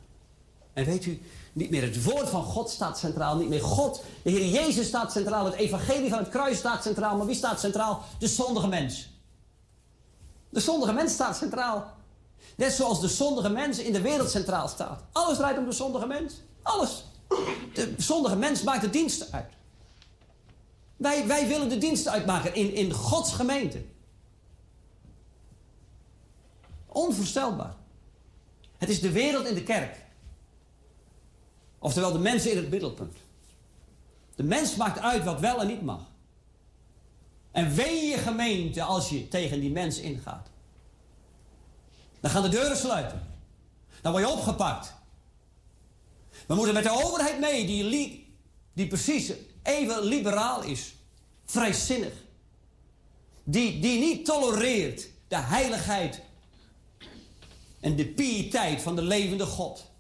En 0.73 0.85
weet 0.85 1.07
u, 1.07 1.23
niet 1.53 1.71
meer 1.71 1.83
het 1.83 2.05
woord 2.05 2.29
van 2.29 2.43
God 2.43 2.71
staat 2.71 2.99
centraal, 2.99 3.37
niet 3.37 3.49
meer 3.49 3.63
God. 3.63 4.03
De 4.23 4.31
Heer 4.31 4.49
Jezus 4.49 4.87
staat 4.87 5.13
centraal, 5.13 5.45
het 5.45 5.55
evangelie 5.55 6.11
van 6.11 6.19
het 6.19 6.29
kruis 6.29 6.59
staat 6.59 6.83
centraal. 6.83 7.17
Maar 7.17 7.27
wie 7.27 7.37
staat 7.37 7.61
centraal? 7.61 8.03
De 8.19 8.29
zondige 8.29 8.69
mens. 8.69 9.09
De 10.51 10.61
zondige 10.61 10.93
mens 10.93 11.13
staat 11.13 11.37
centraal. 11.37 11.97
Net 12.57 12.73
zoals 12.73 13.01
de 13.01 13.09
zondige 13.09 13.49
mens 13.49 13.79
in 13.79 13.93
de 13.93 14.01
wereld 14.01 14.31
centraal 14.31 14.69
staat. 14.69 15.03
Alles 15.13 15.37
draait 15.37 15.59
om 15.59 15.65
de 15.65 15.73
zondige 15.73 16.07
mens. 16.07 16.35
Alles. 16.63 17.05
De 17.75 17.95
zondige 17.97 18.37
mens 18.37 18.63
maakt 18.63 18.81
de 18.81 18.91
dienst 18.91 19.33
uit. 19.33 19.53
Wij, 20.97 21.27
wij 21.27 21.49
willen 21.49 21.69
de 21.69 21.79
dienst 21.79 22.09
uitmaken 22.09 22.55
in, 22.55 22.75
in 22.75 22.93
Gods 22.93 23.33
gemeente. 23.33 23.83
Onvoorstelbaar. 26.87 27.75
Het 28.79 28.89
is 28.89 29.01
de 29.01 29.13
wereld 29.13 29.47
in 29.47 29.55
de 29.55 29.63
kerk. 29.63 29.97
Oftewel 31.79 32.13
de 32.13 32.19
mensen 32.19 32.51
in 32.51 32.57
het 32.57 32.71
middelpunt. 32.71 33.17
De 34.35 34.43
mens 34.43 34.77
maakt 34.77 34.99
uit 34.99 35.25
wat 35.25 35.41
wel 35.41 35.61
en 35.61 35.67
niet 35.67 35.83
mag. 35.83 36.01
En 37.51 37.75
wee 37.75 38.07
je 38.07 38.19
gemeente 38.19 38.83
als 38.83 39.09
je 39.09 39.29
tegen 39.29 39.61
die 39.61 39.71
mens 39.71 40.01
ingaat. 40.01 40.49
Dan 42.21 42.31
gaan 42.31 42.43
de 42.43 42.49
deuren 42.49 42.77
sluiten. 42.77 43.27
Dan 44.03 44.13
word 44.13 44.25
je 44.25 44.33
opgepakt. 44.33 44.95
We 46.47 46.55
moeten 46.55 46.75
met 46.75 46.83
de 46.83 47.05
overheid 47.05 47.41
mee, 47.41 47.67
die, 47.67 48.35
die 48.73 48.87
precies 48.87 49.33
even 49.63 50.03
liberaal 50.03 50.63
is. 50.63 50.95
Vrijzinnig. 51.45 52.13
Die, 53.45 53.81
die 53.81 53.99
niet 53.99 54.25
tolereert 54.25 55.09
de 55.29 55.37
heiligheid 55.37 56.23
en 57.81 57.97
de 57.97 58.07
piëteit 58.07 58.83
van 58.83 58.97
de 58.97 59.03
levende 59.03 59.47
God. 59.47 59.91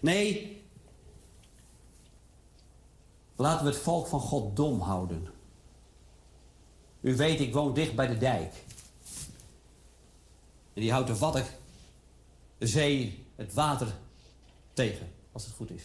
Nee, 0.00 0.62
laten 3.36 3.64
we 3.64 3.70
het 3.70 3.82
volk 3.82 4.06
van 4.06 4.20
God 4.20 4.56
dom 4.56 4.80
houden. 4.80 5.28
U 7.00 7.16
weet, 7.16 7.40
ik 7.40 7.52
woon 7.52 7.74
dicht 7.74 7.94
bij 7.94 8.06
de 8.06 8.18
dijk. 8.18 8.54
En 10.76 10.82
die 10.82 10.92
houdt 10.92 11.06
de 11.06 11.16
Wadden, 11.16 11.46
de 12.58 12.66
zee, 12.66 13.26
het 13.36 13.54
water 13.54 13.94
tegen, 14.72 15.12
als 15.32 15.44
het 15.44 15.54
goed 15.54 15.70
is. 15.70 15.82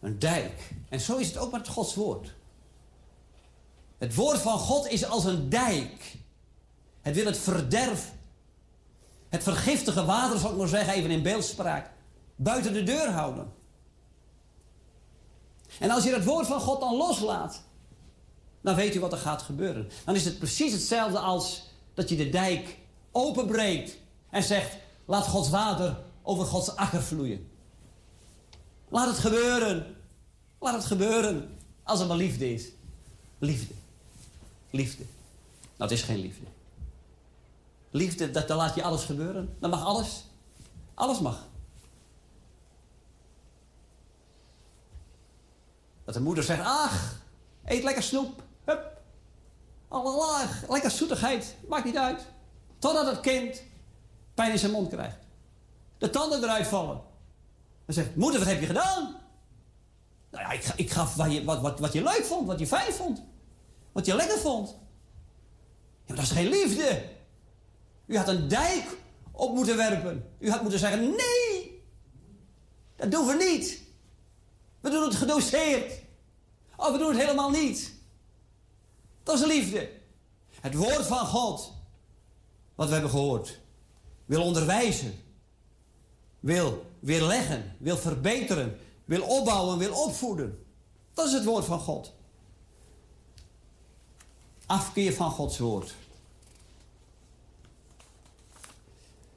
Een 0.00 0.18
dijk. 0.18 0.70
En 0.88 1.00
zo 1.00 1.16
is 1.16 1.26
het 1.26 1.36
ook 1.36 1.52
met 1.52 1.68
Gods 1.68 1.94
woord. 1.94 2.34
Het 3.98 4.14
woord 4.14 4.38
van 4.38 4.58
God 4.58 4.86
is 4.86 5.04
als 5.04 5.24
een 5.24 5.48
dijk. 5.48 6.16
Het 7.00 7.14
wil 7.14 7.24
het 7.24 7.38
verderf, 7.38 8.12
het 9.28 9.42
vergiftige 9.42 10.04
water, 10.04 10.38
zal 10.38 10.50
ik 10.50 10.56
maar 10.56 10.68
zeggen, 10.68 10.94
even 10.94 11.10
in 11.10 11.22
beeldspraak, 11.22 11.90
buiten 12.36 12.72
de 12.72 12.82
deur 12.82 13.10
houden. 13.10 13.52
En 15.78 15.90
als 15.90 16.04
je 16.04 16.12
het 16.12 16.24
woord 16.24 16.46
van 16.46 16.60
God 16.60 16.80
dan 16.80 16.96
loslaat, 16.96 17.62
dan 18.60 18.74
weet 18.74 18.94
u 18.94 19.00
wat 19.00 19.12
er 19.12 19.18
gaat 19.18 19.42
gebeuren. 19.42 19.90
Dan 20.04 20.14
is 20.14 20.24
het 20.24 20.38
precies 20.38 20.72
hetzelfde 20.72 21.18
als 21.18 21.67
dat 21.98 22.08
je 22.08 22.16
de 22.16 22.28
dijk 22.28 22.76
openbreekt 23.12 23.96
en 24.30 24.42
zegt: 24.42 24.76
laat 25.04 25.26
Gods 25.26 25.48
water 25.48 25.96
over 26.22 26.44
Gods 26.44 26.76
akker 26.76 27.02
vloeien. 27.02 27.50
Laat 28.88 29.08
het 29.08 29.18
gebeuren. 29.18 29.96
Laat 30.58 30.74
het 30.74 30.84
gebeuren. 30.84 31.56
Als 31.82 31.98
het 31.98 32.08
maar 32.08 32.16
liefde 32.16 32.52
is. 32.52 32.68
Liefde. 33.38 33.74
Liefde. 34.70 35.04
Nou, 35.76 35.90
het 35.90 35.98
is 35.98 36.02
geen 36.02 36.18
liefde. 36.18 36.44
Liefde, 37.90 38.30
dat, 38.30 38.48
dan 38.48 38.56
laat 38.56 38.74
je 38.74 38.82
alles 38.82 39.04
gebeuren. 39.04 39.56
Dan 39.60 39.70
mag 39.70 39.84
alles. 39.84 40.24
Alles 40.94 41.20
mag. 41.20 41.46
Dat 46.04 46.14
de 46.14 46.20
moeder 46.20 46.44
zegt, 46.44 46.62
ach, 46.64 47.20
eet 47.64 47.82
lekker 47.82 48.02
snoep. 48.02 48.42
Allemaal 49.88 50.46
lekker 50.68 50.90
zoetigheid. 50.90 51.56
Maakt 51.68 51.84
niet 51.84 51.96
uit. 51.96 52.26
Totdat 52.78 53.06
het 53.06 53.20
kind 53.20 53.62
pijn 54.34 54.52
in 54.52 54.58
zijn 54.58 54.72
mond 54.72 54.88
krijgt. 54.88 55.16
De 55.98 56.10
tanden 56.10 56.42
eruit 56.42 56.66
vallen. 56.66 57.00
Dan 57.84 57.94
zegt, 57.94 58.16
moeder, 58.16 58.38
wat 58.38 58.48
heb 58.48 58.60
je 58.60 58.66
gedaan? 58.66 59.16
Nou 60.30 60.44
ja, 60.44 60.50
ik, 60.50 60.64
ik 60.76 60.90
gaf 60.90 61.14
wat 61.14 61.32
je, 61.32 61.44
wat, 61.44 61.60
wat, 61.60 61.80
wat 61.80 61.92
je 61.92 62.02
leuk 62.02 62.24
vond, 62.24 62.46
wat 62.46 62.58
je 62.58 62.66
fijn 62.66 62.92
vond. 62.92 63.22
Wat 63.92 64.06
je 64.06 64.14
lekker 64.14 64.38
vond. 64.38 64.68
Ja, 64.68 64.76
maar 66.06 66.16
dat 66.16 66.24
is 66.24 66.30
geen 66.30 66.48
liefde. 66.48 67.04
U 68.06 68.16
had 68.16 68.28
een 68.28 68.48
dijk 68.48 68.96
op 69.32 69.54
moeten 69.54 69.76
werpen. 69.76 70.30
U 70.38 70.50
had 70.50 70.60
moeten 70.60 70.78
zeggen, 70.78 71.00
nee, 71.00 71.82
dat 72.96 73.10
doen 73.10 73.26
we 73.26 73.34
niet. 73.34 73.82
We 74.80 74.90
doen 74.90 75.04
het 75.04 75.14
gedoseerd. 75.14 75.92
Of 76.76 76.92
we 76.92 76.98
doen 76.98 77.08
het 77.08 77.20
helemaal 77.20 77.50
niet. 77.50 77.97
Dat 79.28 79.40
is 79.40 79.46
liefde. 79.46 79.90
Het 80.60 80.74
woord 80.74 81.06
van 81.06 81.26
God, 81.26 81.72
wat 82.74 82.86
we 82.86 82.92
hebben 82.92 83.10
gehoord, 83.10 83.58
wil 84.24 84.42
onderwijzen, 84.42 85.14
wil 86.40 86.86
weerleggen, 86.98 87.76
wil 87.78 87.96
verbeteren, 87.96 88.78
wil 89.04 89.22
opbouwen, 89.22 89.78
wil 89.78 90.02
opvoeden. 90.02 90.64
Dat 91.14 91.26
is 91.26 91.32
het 91.32 91.44
woord 91.44 91.64
van 91.64 91.80
God. 91.80 92.12
Afkeer 94.66 95.12
van 95.12 95.30
Gods 95.30 95.58
woord. 95.58 95.94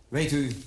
Weet 0.07 0.31
u, 0.31 0.65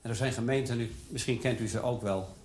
en 0.00 0.10
er 0.10 0.16
zijn 0.16 0.32
gemeenten, 0.32 0.94
misschien 1.08 1.40
kent 1.40 1.60
u 1.60 1.68
ze 1.68 1.82
ook 1.82 2.02
wel. 2.02 2.38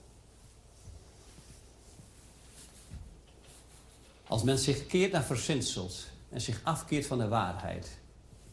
Als 4.36 4.44
men 4.44 4.60
zich 4.60 4.86
keert 4.86 5.12
naar 5.12 5.24
verzinsels 5.24 6.06
en 6.30 6.42
zich 6.42 6.60
afkeert 6.64 7.06
van 7.06 7.18
de 7.18 7.28
waarheid, 7.28 8.00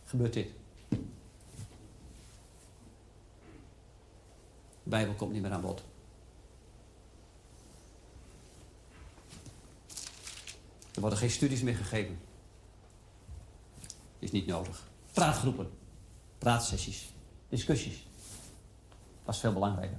gebeurt 0.05 0.33
dit. 0.33 0.49
De 0.89 0.99
Bijbel 4.83 5.15
komt 5.15 5.33
niet 5.33 5.43
meer 5.43 5.51
aan 5.51 5.61
bod. 5.61 5.83
Er 10.95 11.01
worden 11.01 11.19
geen 11.19 11.31
studies 11.31 11.63
meer 11.63 11.77
gegeven. 11.77 12.21
Is 14.19 14.31
niet 14.31 14.47
nodig. 14.47 14.89
Praatgroepen, 15.13 15.71
praatsessies, 16.39 17.13
discussies. 17.49 18.07
Dat 19.25 19.35
is 19.35 19.41
veel 19.41 19.53
belangrijker. 19.53 19.99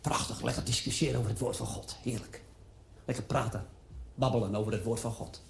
Prachtig, 0.00 0.42
lekker 0.42 0.64
discussiëren 0.64 1.18
over 1.18 1.30
het 1.30 1.40
woord 1.40 1.56
van 1.56 1.66
God. 1.66 1.96
Heerlijk. 2.02 2.42
Lekker 3.04 3.24
praten, 3.24 3.66
babbelen 4.16 4.54
over 4.54 4.72
het 4.72 4.84
woord 4.84 5.00
van 5.00 5.12
God. 5.12 5.42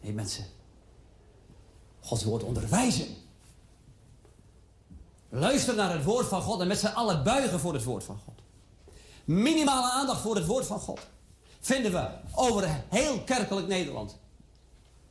Nee, 0.00 0.12
mensen. 0.12 0.44
Gods 2.00 2.24
woord 2.24 2.42
onderwijzen. 2.42 3.06
Luister 5.28 5.74
naar 5.74 5.92
het 5.92 6.04
woord 6.04 6.26
van 6.26 6.42
God 6.42 6.60
en 6.60 6.66
met 6.66 6.78
z'n 6.78 6.86
allen 6.86 7.24
buigen 7.24 7.60
voor 7.60 7.72
het 7.72 7.84
woord 7.84 8.04
van 8.04 8.18
God. 8.24 8.34
Minimale 9.24 9.90
aandacht 9.90 10.20
voor 10.20 10.34
het 10.34 10.46
woord 10.46 10.66
van 10.66 10.80
God. 10.80 11.00
Vinden 11.60 11.92
we 11.92 12.10
over 12.34 12.84
heel 12.88 13.20
kerkelijk 13.20 13.66
Nederland. 13.66 14.16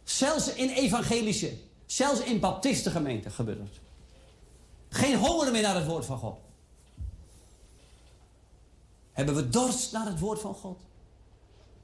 Zelfs 0.03 0.53
in 0.53 0.69
evangelische, 0.69 1.57
zelfs 1.85 2.19
in 2.19 2.40
baptistengemeenten 2.40 3.32
gebeurt 3.32 3.59
het. 3.59 3.80
Geen 4.90 5.17
honger 5.17 5.51
meer 5.51 5.61
naar 5.61 5.75
het 5.75 5.85
woord 5.85 6.06
van 6.06 6.17
God. 6.17 6.38
Hebben 9.11 9.35
we 9.35 9.49
dorst 9.49 9.91
naar 9.91 10.06
het 10.06 10.19
woord 10.19 10.40
van 10.40 10.53
God? 10.53 10.82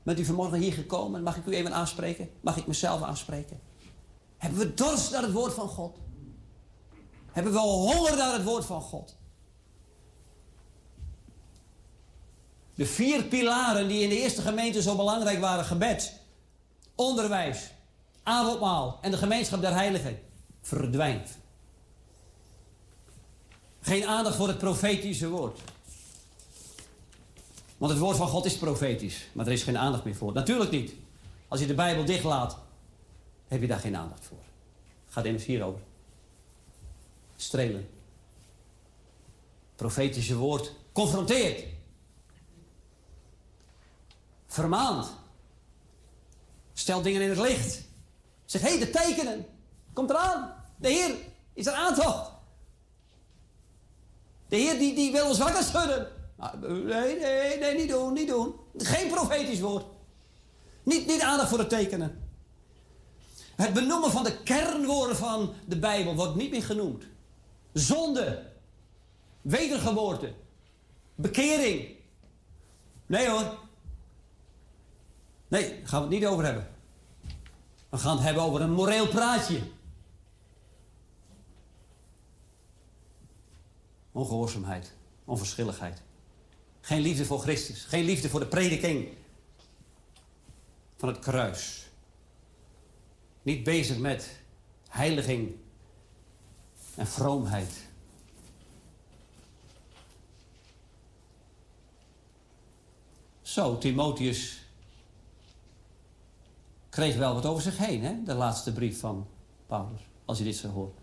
Bent 0.03 0.19
u 0.19 0.25
vanmorgen 0.25 0.59
hier 0.59 0.73
gekomen? 0.73 1.23
Mag 1.23 1.37
ik 1.37 1.45
u 1.45 1.51
even 1.51 1.73
aanspreken? 1.73 2.29
Mag 2.41 2.57
ik 2.57 2.67
mezelf 2.67 3.01
aanspreken? 3.01 3.59
Hebben 4.37 4.59
we 4.59 4.73
dorst 4.73 5.11
naar 5.11 5.21
het 5.21 5.31
woord 5.31 5.53
van 5.53 5.67
God? 5.67 5.97
Hebben 7.31 7.53
we 7.53 7.59
honger 7.59 8.17
naar 8.17 8.33
het 8.33 8.43
woord 8.43 8.65
van 8.65 8.81
God? 8.81 9.15
De 12.75 12.85
vier 12.85 13.23
pilaren 13.23 13.87
die 13.87 14.01
in 14.01 14.09
de 14.09 14.19
eerste 14.19 14.41
gemeente 14.41 14.81
zo 14.81 14.95
belangrijk 14.95 15.39
waren: 15.39 15.65
gebed, 15.65 16.19
onderwijs, 16.95 17.71
avondmaal 18.23 18.99
en 19.01 19.11
de 19.11 19.17
gemeenschap 19.17 19.61
der 19.61 19.73
heiligen, 19.73 20.19
verdwijnt. 20.61 21.29
Geen 23.81 24.05
aandacht 24.05 24.35
voor 24.35 24.47
het 24.47 24.57
profetische 24.57 25.29
woord. 25.29 25.59
Want 27.83 27.95
het 27.95 28.03
woord 28.03 28.17
van 28.17 28.27
God 28.27 28.45
is 28.45 28.57
profetisch, 28.57 29.27
maar 29.33 29.45
er 29.45 29.51
is 29.51 29.63
geen 29.63 29.77
aandacht 29.77 30.03
meer 30.03 30.15
voor. 30.15 30.33
Natuurlijk 30.33 30.71
niet. 30.71 30.93
Als 31.47 31.59
je 31.59 31.65
de 31.65 31.73
Bijbel 31.73 32.05
dichtlaat, 32.05 32.57
heb 33.47 33.61
je 33.61 33.67
daar 33.67 33.79
geen 33.79 33.95
aandacht 33.95 34.25
voor. 34.25 34.37
Gaat 35.07 35.25
immers 35.25 35.45
hierover. 35.45 35.81
Strelen. 37.35 37.89
Profetische 39.75 40.35
woord 40.35 40.71
confronteert. 40.91 41.63
Vermaand. 44.47 45.13
Stel 46.73 47.01
dingen 47.01 47.21
in 47.21 47.29
het 47.29 47.39
licht. 47.39 47.81
Zeg, 48.45 48.61
hé, 48.61 48.69
hey, 48.69 48.79
de 48.79 48.89
tekenen. 48.89 49.45
Komt 49.93 50.09
eraan. 50.09 50.53
De 50.75 50.87
Heer 50.87 51.15
is 51.53 51.65
er 51.65 51.73
aantocht. 51.73 52.31
De 54.47 54.55
Heer 54.55 54.79
die, 54.79 54.95
die 54.95 55.11
wil 55.11 55.27
ons 55.27 55.37
wakker 55.37 55.63
schudden. 55.63 56.22
Nou, 56.43 56.83
Nee, 56.83 57.19
nee, 57.19 57.59
nee, 57.59 57.75
niet 57.75 57.89
doen, 57.89 58.13
niet 58.13 58.27
doen. 58.27 58.55
Geen 58.77 59.07
profetisch 59.07 59.59
woord. 59.59 59.85
Niet, 60.83 61.07
niet 61.07 61.21
aandacht 61.21 61.49
voor 61.49 61.57
de 61.57 61.67
tekenen. 61.67 62.21
Het 63.55 63.73
benoemen 63.73 64.11
van 64.11 64.23
de 64.23 64.43
kernwoorden 64.43 65.15
van 65.15 65.53
de 65.65 65.79
Bijbel 65.79 66.15
wordt 66.15 66.35
niet 66.35 66.51
meer 66.51 66.63
genoemd. 66.63 67.03
Zonde. 67.73 68.51
Wedergeboorte. 69.41 70.33
Bekering. 71.15 71.87
Nee 73.05 73.29
hoor. 73.29 73.57
Nee, 75.47 75.69
daar 75.69 75.87
gaan 75.87 76.01
we 76.01 76.07
het 76.07 76.19
niet 76.19 76.29
over 76.29 76.45
hebben. 76.45 76.67
We 77.89 77.97
gaan 77.97 78.15
het 78.15 78.25
hebben 78.25 78.43
over 78.43 78.61
een 78.61 78.71
moreel 78.71 79.07
praatje. 79.07 79.61
Ongehoorzaamheid, 84.11 84.93
onverschilligheid. 85.25 86.01
Geen 86.85 87.01
liefde 87.01 87.25
voor 87.25 87.39
Christus, 87.39 87.83
geen 87.83 88.05
liefde 88.05 88.29
voor 88.29 88.39
de 88.39 88.47
prediking 88.47 89.07
van 90.97 91.09
het 91.09 91.19
kruis. 91.19 91.87
Niet 93.41 93.63
bezig 93.63 93.97
met 93.97 94.29
heiliging 94.89 95.55
en 96.95 97.07
vroomheid. 97.07 97.71
Zo, 103.41 103.77
Timotheus 103.77 104.61
kreeg 106.89 107.15
wel 107.15 107.33
wat 107.33 107.45
over 107.45 107.61
zich 107.61 107.77
heen, 107.77 108.03
hè? 108.03 108.23
De 108.23 108.33
laatste 108.33 108.73
brief 108.73 108.99
van 108.99 109.27
Paulus, 109.67 110.01
als 110.25 110.37
je 110.37 110.43
dit 110.43 110.55
zo 110.55 110.69
hoort. 110.69 110.97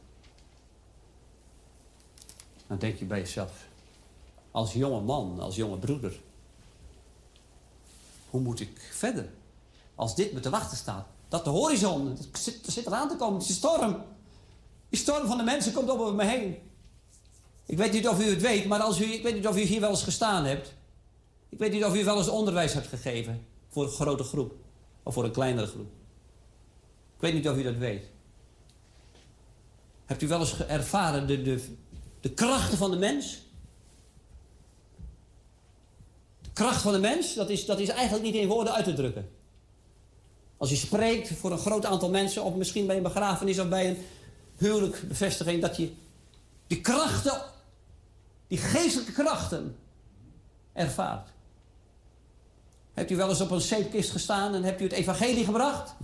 Dan 2.67 2.79
denk 2.79 2.99
je 2.99 3.05
bij 3.05 3.19
jezelf, 3.19 3.69
als 4.51 4.73
jonge 4.73 5.01
man, 5.01 5.41
als 5.41 5.57
jonge 5.57 5.79
broeder, 5.79 6.21
hoe 8.31 8.41
moet 8.41 8.61
ik 8.61 8.91
verder? 8.93 9.31
Als 9.95 10.15
dit 10.15 10.33
me 10.33 10.41
te 10.41 10.51
wachten 10.51 10.77
staat, 10.77 11.07
dat 11.29 11.45
de 11.45 11.51
horizon, 11.51 12.07
het 12.09 12.29
zit, 12.67 12.87
er 12.87 12.87
eraan 12.87 13.09
te 13.09 13.17
komen, 13.17 13.35
het 13.35 13.43
is 13.43 13.49
een 13.49 13.55
storm. 13.55 14.03
Die 14.89 15.01
storm 15.01 15.27
van 15.27 15.37
de 15.37 15.43
mensen 15.43 15.73
komt 15.73 15.91
over 15.91 16.15
me 16.15 16.25
heen. 16.25 16.59
Ik 17.67 17.77
weet 17.77 17.93
niet 17.93 18.09
of 18.09 18.21
u 18.21 18.25
het 18.25 18.41
weet, 18.41 18.67
maar 18.67 18.81
als 18.81 19.01
u, 19.01 19.05
ik 19.05 19.23
weet 19.23 19.35
niet 19.35 19.47
of 19.47 19.57
u 19.57 19.61
hier 19.61 19.81
wel 19.81 19.91
eens 19.91 20.03
gestaan 20.03 20.45
hebt. 20.45 20.75
Ik 21.49 21.59
weet 21.59 21.73
niet 21.73 21.85
of 21.85 21.95
u 21.95 22.05
wel 22.05 22.17
eens 22.17 22.29
onderwijs 22.29 22.73
hebt 22.73 22.87
gegeven 22.87 23.47
voor 23.69 23.85
een 23.85 23.91
grote 23.91 24.25
groep 24.25 24.55
of 25.03 25.15
voor 25.15 25.25
een 25.25 25.33
kleinere 25.33 25.67
groep. 25.67 25.91
Ik 27.15 27.21
weet 27.21 27.35
niet 27.35 27.49
of 27.49 27.57
u 27.57 27.63
dat 27.63 27.77
weet. 27.77 28.05
Hebt 30.07 30.23
u 30.23 30.29
wel 30.29 30.41
eens 30.41 30.67
ervaren 30.67 31.27
de, 31.27 31.43
de, 31.43 31.65
de 32.21 32.31
krachten 32.31 32.79
van 32.79 32.91
de 32.91 32.97
mens? 32.97 33.43
De 36.43 36.50
kracht 36.61 36.83
van 36.83 36.93
de 36.93 36.99
mens, 36.99 37.35
dat 37.35 37.51
is, 37.51 37.67
dat 37.67 37.79
is 37.79 37.89
eigenlijk 37.89 38.25
niet 38.25 38.35
in 38.35 38.49
woorden 38.49 38.75
uit 38.75 38.85
te 38.85 38.93
drukken. 38.93 39.29
Als 40.57 40.71
je 40.71 40.77
spreekt 40.77 41.39
voor 41.39 41.53
een 41.53 41.59
groot 41.59 41.85
aantal 41.85 42.11
mensen, 42.11 42.45
of 42.45 42.55
misschien 42.55 42.87
bij 42.87 42.97
een 42.97 43.03
begrafenis 43.03 43.59
of 43.59 43.69
bij 43.69 43.89
een 43.89 43.99
huwelijkbevestiging, 44.57 45.63
dat 45.63 45.77
je 45.77 45.93
die 46.67 46.81
krachten, 46.81 47.43
die 48.47 48.59
geestelijke 48.59 49.13
krachten, 49.13 49.77
ervaart. 50.73 51.29
Hebt 52.95 53.11
u 53.11 53.17
wel 53.17 53.29
eens 53.29 53.41
op 53.41 53.51
een 53.51 53.61
zeepkist 53.61 54.11
gestaan 54.11 54.55
en 54.55 54.63
hebt 54.63 54.81
u 54.81 54.85
het 54.85 54.93
evangelie 54.93 55.45
gebracht? 55.45 55.95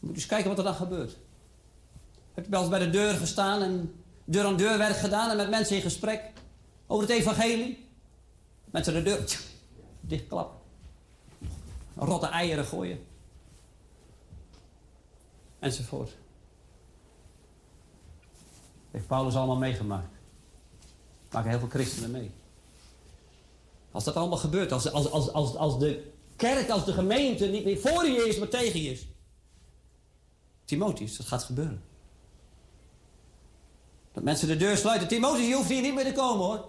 Moet 0.00 0.14
eens 0.14 0.26
kijken 0.26 0.48
wat 0.48 0.58
er 0.58 0.64
dan 0.64 0.74
gebeurt. 0.74 1.16
Hebt 2.34 2.46
u 2.46 2.50
wel 2.50 2.60
eens 2.60 2.70
bij 2.70 2.78
de 2.78 2.90
deur 2.90 3.14
gestaan 3.14 3.62
en 3.62 3.94
deur 4.24 4.44
aan 4.44 4.56
deur 4.56 4.78
werk 4.78 4.96
gedaan 4.96 5.30
en 5.30 5.36
met 5.36 5.50
mensen 5.50 5.76
in 5.76 5.82
gesprek 5.82 6.32
over 6.86 7.08
het 7.08 7.18
evangelie? 7.18 7.87
Mensen 8.70 8.94
de 8.94 9.02
deur 9.02 9.24
tjoe, 9.24 9.42
dichtklappen. 10.00 10.58
Rotte 11.94 12.26
eieren 12.26 12.64
gooien. 12.64 13.06
Enzovoort. 15.58 16.16
Heeft 18.90 19.06
Paulus 19.06 19.34
allemaal 19.34 19.56
meegemaakt. 19.56 20.16
Maken 21.30 21.50
heel 21.50 21.58
veel 21.58 21.68
christenen 21.68 22.10
mee. 22.10 22.30
Als 23.90 24.04
dat 24.04 24.14
allemaal 24.14 24.38
gebeurt, 24.38 24.72
als, 24.72 24.92
als, 24.92 25.10
als, 25.10 25.32
als, 25.32 25.56
als 25.56 25.78
de 25.78 26.12
kerk, 26.36 26.70
als 26.70 26.84
de 26.84 26.92
gemeente 26.92 27.46
niet 27.46 27.64
meer 27.64 27.78
voor 27.78 28.06
je 28.06 28.28
is, 28.28 28.38
maar 28.38 28.48
tegen 28.48 28.82
je 28.82 28.90
is. 28.90 29.06
Timotheus, 30.64 31.16
dat 31.16 31.26
gaat 31.26 31.42
gebeuren. 31.44 31.82
Dat 34.12 34.22
mensen 34.22 34.48
de 34.48 34.56
deur 34.56 34.76
sluiten. 34.76 35.08
Timotheus, 35.08 35.46
je 35.46 35.54
hoeft 35.54 35.68
hier 35.68 35.82
niet 35.82 35.94
meer 35.94 36.04
te 36.04 36.12
komen 36.12 36.46
hoor. 36.46 36.68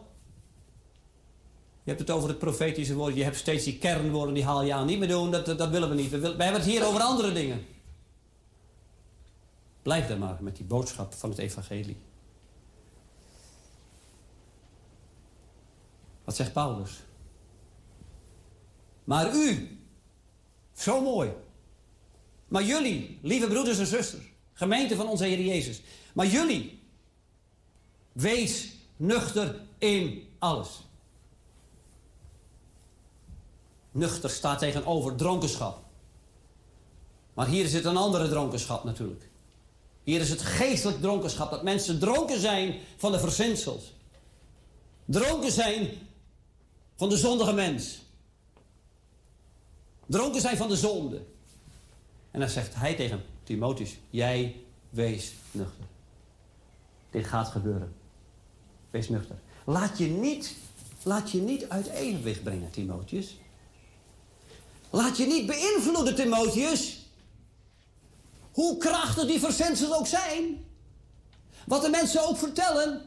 Je 1.90 1.96
hebt 1.96 2.08
het 2.08 2.18
over 2.18 2.30
het 2.30 2.40
profetische 2.40 2.96
woord. 2.96 3.16
Je 3.16 3.24
hebt 3.24 3.36
steeds 3.36 3.64
die 3.64 3.78
kernwoorden, 3.78 4.34
die 4.34 4.44
haal 4.44 4.64
je 4.64 4.74
aan. 4.74 4.86
Niet 4.86 5.00
meer 5.00 5.08
doen, 5.08 5.32
dat, 5.32 5.46
dat, 5.46 5.70
willen 5.70 5.90
we 5.90 5.96
niet. 5.96 6.10
We, 6.10 6.18
hebben 6.28 6.54
het 6.54 6.64
hier 6.64 6.86
over 6.86 7.02
andere 7.02 7.34
dingen. 7.34 7.66
Blijf 9.82 10.08
daar 10.08 10.18
maar 10.18 10.38
met 10.40 10.56
die 10.56 10.66
boodschap 10.66 11.14
van 11.14 11.30
het 11.30 11.40
evangelie. 11.40 11.98
Wat 16.24 16.36
zegt 16.36 16.54
Paulus? 16.54 16.92
Maar 19.04 19.36
u, 19.36 19.78
zo 20.76 21.02
mooi. 21.02 21.32
Maar 22.48 22.64
jullie, 22.64 23.20
lieve 23.22 23.48
broeders 23.48 23.80
en 23.80 23.88
zusters, 23.88 24.24
gemeente 24.54 24.96
van 24.96 25.08
onze 25.08 25.26
Heer 25.26 25.42
Jezus. 25.42 25.82
Maar 26.14 26.28
jullie, 26.28 26.80
wees 28.12 28.74
nuchter 28.96 29.62
in 29.78 30.28
alles. 30.40 30.88
Nuchter 33.92 34.30
staat 34.30 34.60
tegenover 34.60 35.16
dronkenschap. 35.16 35.80
Maar 37.34 37.48
hier 37.48 37.64
is 37.64 37.74
het 37.74 37.86
een 37.86 37.98
andere 37.98 38.30
dronkenschap 38.30 38.84
natuurlijk. 38.84 39.30
Hier 40.04 40.20
is 40.20 40.30
het 40.30 40.42
geestelijk 40.42 41.02
dronkenschap. 41.02 41.52
Dat 41.52 41.64
mensen 41.64 42.00
dronken 42.00 42.40
zijn 42.40 42.80
van 42.98 43.12
de 43.12 43.20
verzinsels. 43.20 43.94
Dronken 45.06 45.52
zijn 45.52 45.90
van 46.96 47.10
de 47.10 47.18
zondige 47.18 47.54
mens. 47.54 48.00
Dronken 50.06 50.42
zijn 50.42 50.58
van 50.58 50.68
de 50.68 50.76
zonde. 50.76 51.22
En 52.32 52.40
dan 52.40 52.50
zegt 52.50 52.76
hij 52.76 52.96
tegen 52.96 53.24
Timotheus: 53.44 53.98
Jij 54.10 54.56
wees 54.90 55.34
nuchter. 55.52 55.84
Dit 57.10 57.28
gaat 57.28 57.48
gebeuren. 57.48 57.94
Wees 58.90 59.10
nuchter. 59.10 59.36
Laat 59.66 59.98
je 59.98 60.08
niet, 60.08 60.56
laat 61.04 61.32
je 61.32 61.42
niet 61.42 61.70
uit 61.70 61.88
evenwicht 61.88 62.44
brengen, 62.44 62.70
Timotheus. 62.70 63.38
Laat 64.90 65.18
je 65.18 65.26
niet 65.26 65.46
beïnvloeden, 65.46 66.16
Timotheus. 66.16 66.98
Hoe 68.52 68.78
krachtig 68.78 69.26
die 69.26 69.40
verzinsels 69.40 69.94
ook 69.94 70.08
zijn. 70.08 70.66
Wat 71.66 71.82
de 71.82 71.90
mensen 71.90 72.28
ook 72.28 72.38
vertellen. 72.38 73.02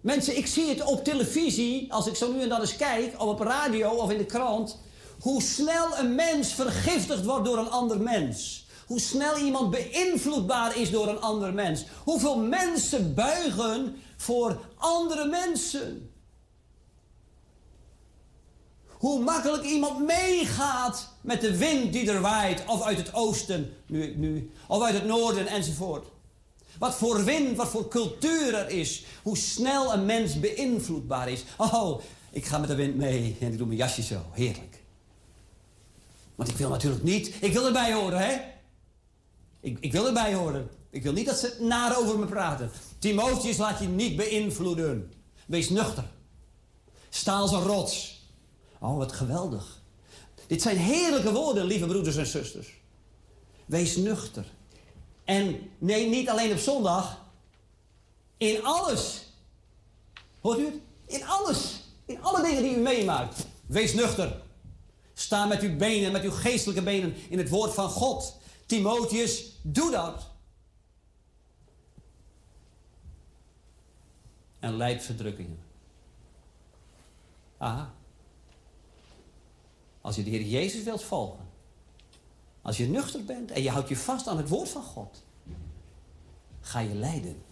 Mensen, 0.00 0.36
ik 0.36 0.46
zie 0.46 0.68
het 0.68 0.82
op 0.82 1.04
televisie, 1.04 1.92
als 1.92 2.06
ik 2.06 2.16
zo 2.16 2.32
nu 2.32 2.42
en 2.42 2.48
dan 2.48 2.60
eens 2.60 2.76
kijk, 2.76 3.20
of 3.20 3.28
op 3.28 3.40
radio 3.40 3.90
of 3.90 4.10
in 4.10 4.18
de 4.18 4.24
krant. 4.24 4.78
Hoe 5.20 5.42
snel 5.42 5.98
een 5.98 6.14
mens 6.14 6.52
vergiftigd 6.52 7.24
wordt 7.24 7.44
door 7.44 7.58
een 7.58 7.70
ander 7.70 8.00
mens. 8.00 8.66
Hoe 8.86 9.00
snel 9.00 9.38
iemand 9.38 9.70
beïnvloedbaar 9.70 10.76
is 10.76 10.90
door 10.90 11.08
een 11.08 11.20
ander 11.20 11.54
mens. 11.54 11.84
Hoeveel 12.04 12.38
mensen 12.38 13.14
buigen 13.14 13.96
voor 14.16 14.60
andere 14.76 15.28
mensen. 15.28 16.09
Hoe 19.00 19.22
makkelijk 19.22 19.64
iemand 19.64 20.06
meegaat 20.06 21.08
met 21.20 21.40
de 21.40 21.56
wind 21.56 21.92
die 21.92 22.10
er 22.10 22.20
waait. 22.20 22.62
Of 22.66 22.82
uit 22.82 22.96
het 22.96 23.14
oosten, 23.14 23.72
nu, 23.86 24.16
nu, 24.16 24.50
of 24.68 24.82
uit 24.82 24.94
het 24.94 25.06
noorden 25.06 25.46
enzovoort. 25.46 26.06
Wat 26.78 26.94
voor 26.94 27.24
wind, 27.24 27.56
wat 27.56 27.68
voor 27.68 27.88
cultuur 27.88 28.54
er 28.54 28.68
is. 28.68 29.04
Hoe 29.22 29.36
snel 29.36 29.92
een 29.92 30.06
mens 30.06 30.40
beïnvloedbaar 30.40 31.28
is. 31.28 31.44
Oh, 31.56 32.00
ik 32.30 32.44
ga 32.44 32.58
met 32.58 32.68
de 32.68 32.74
wind 32.74 32.96
mee 32.96 33.36
en 33.40 33.52
ik 33.52 33.58
doe 33.58 33.66
mijn 33.66 33.78
jasje 33.78 34.02
zo. 34.02 34.20
Heerlijk. 34.32 34.82
Want 36.34 36.48
ik 36.48 36.56
wil 36.56 36.68
natuurlijk 36.68 37.02
niet... 37.02 37.34
Ik 37.40 37.52
wil 37.52 37.66
erbij 37.66 37.92
horen, 37.92 38.18
hè? 38.18 38.36
Ik, 39.60 39.78
ik 39.80 39.92
wil 39.92 40.06
erbij 40.06 40.34
horen. 40.34 40.70
Ik 40.90 41.02
wil 41.02 41.12
niet 41.12 41.26
dat 41.26 41.38
ze 41.38 41.56
naar 41.60 41.98
over 41.98 42.18
me 42.18 42.26
praten. 42.26 42.70
Timotheus 42.98 43.56
laat 43.56 43.78
je 43.78 43.88
niet 43.88 44.16
beïnvloeden. 44.16 45.12
Wees 45.46 45.68
nuchter. 45.68 46.04
Sta 47.08 47.32
als 47.32 47.52
een 47.52 47.62
rots. 47.62 48.09
Oh, 48.80 48.96
wat 48.96 49.12
geweldig. 49.12 49.82
Dit 50.46 50.62
zijn 50.62 50.76
heerlijke 50.76 51.32
woorden, 51.32 51.64
lieve 51.64 51.86
broeders 51.86 52.16
en 52.16 52.26
zusters. 52.26 52.80
Wees 53.66 53.96
nuchter. 53.96 54.44
En 55.24 55.70
nee, 55.78 56.08
niet 56.08 56.28
alleen 56.28 56.52
op 56.52 56.58
zondag. 56.58 57.24
In 58.36 58.64
alles. 58.64 59.26
Hoort 60.40 60.58
u 60.58 60.64
het? 60.64 60.74
In 61.06 61.24
alles. 61.24 61.80
In 62.04 62.22
alle 62.22 62.42
dingen 62.42 62.62
die 62.62 62.76
u 62.76 62.80
meemaakt. 62.80 63.46
Wees 63.66 63.94
nuchter. 63.94 64.42
Sta 65.14 65.46
met 65.46 65.60
uw 65.60 65.76
benen, 65.76 66.12
met 66.12 66.22
uw 66.22 66.30
geestelijke 66.30 66.82
benen 66.82 67.14
in 67.28 67.38
het 67.38 67.48
woord 67.48 67.74
van 67.74 67.88
God. 67.88 68.38
Timotheus, 68.66 69.58
doe 69.62 69.90
dat. 69.90 70.28
En 74.58 74.76
leid 74.76 75.02
verdrukkingen. 75.02 75.58
Aha. 77.58 77.94
Als 80.00 80.16
je 80.16 80.22
de 80.22 80.30
Heer 80.30 80.42
Jezus 80.42 80.82
wilt 80.82 81.02
volgen. 81.02 81.48
Als 82.62 82.76
je 82.76 82.88
nuchter 82.88 83.24
bent 83.24 83.50
en 83.50 83.62
je 83.62 83.70
houdt 83.70 83.88
je 83.88 83.96
vast 83.96 84.26
aan 84.26 84.36
het 84.36 84.48
woord 84.48 84.68
van 84.68 84.82
God. 84.82 85.22
Ga 86.60 86.80
je 86.80 86.94
lijden. 86.94 87.42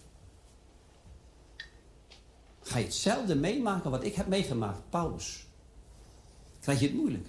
Ga 2.61 2.79
je 2.79 2.85
hetzelfde 2.85 3.35
meemaken 3.35 3.91
wat 3.91 4.05
ik 4.05 4.15
heb 4.15 4.27
meegemaakt, 4.27 4.91
Paulus. 4.91 5.47
Krijg 6.61 6.81
je 6.81 6.87
het 6.87 6.97
moeilijk. 6.97 7.29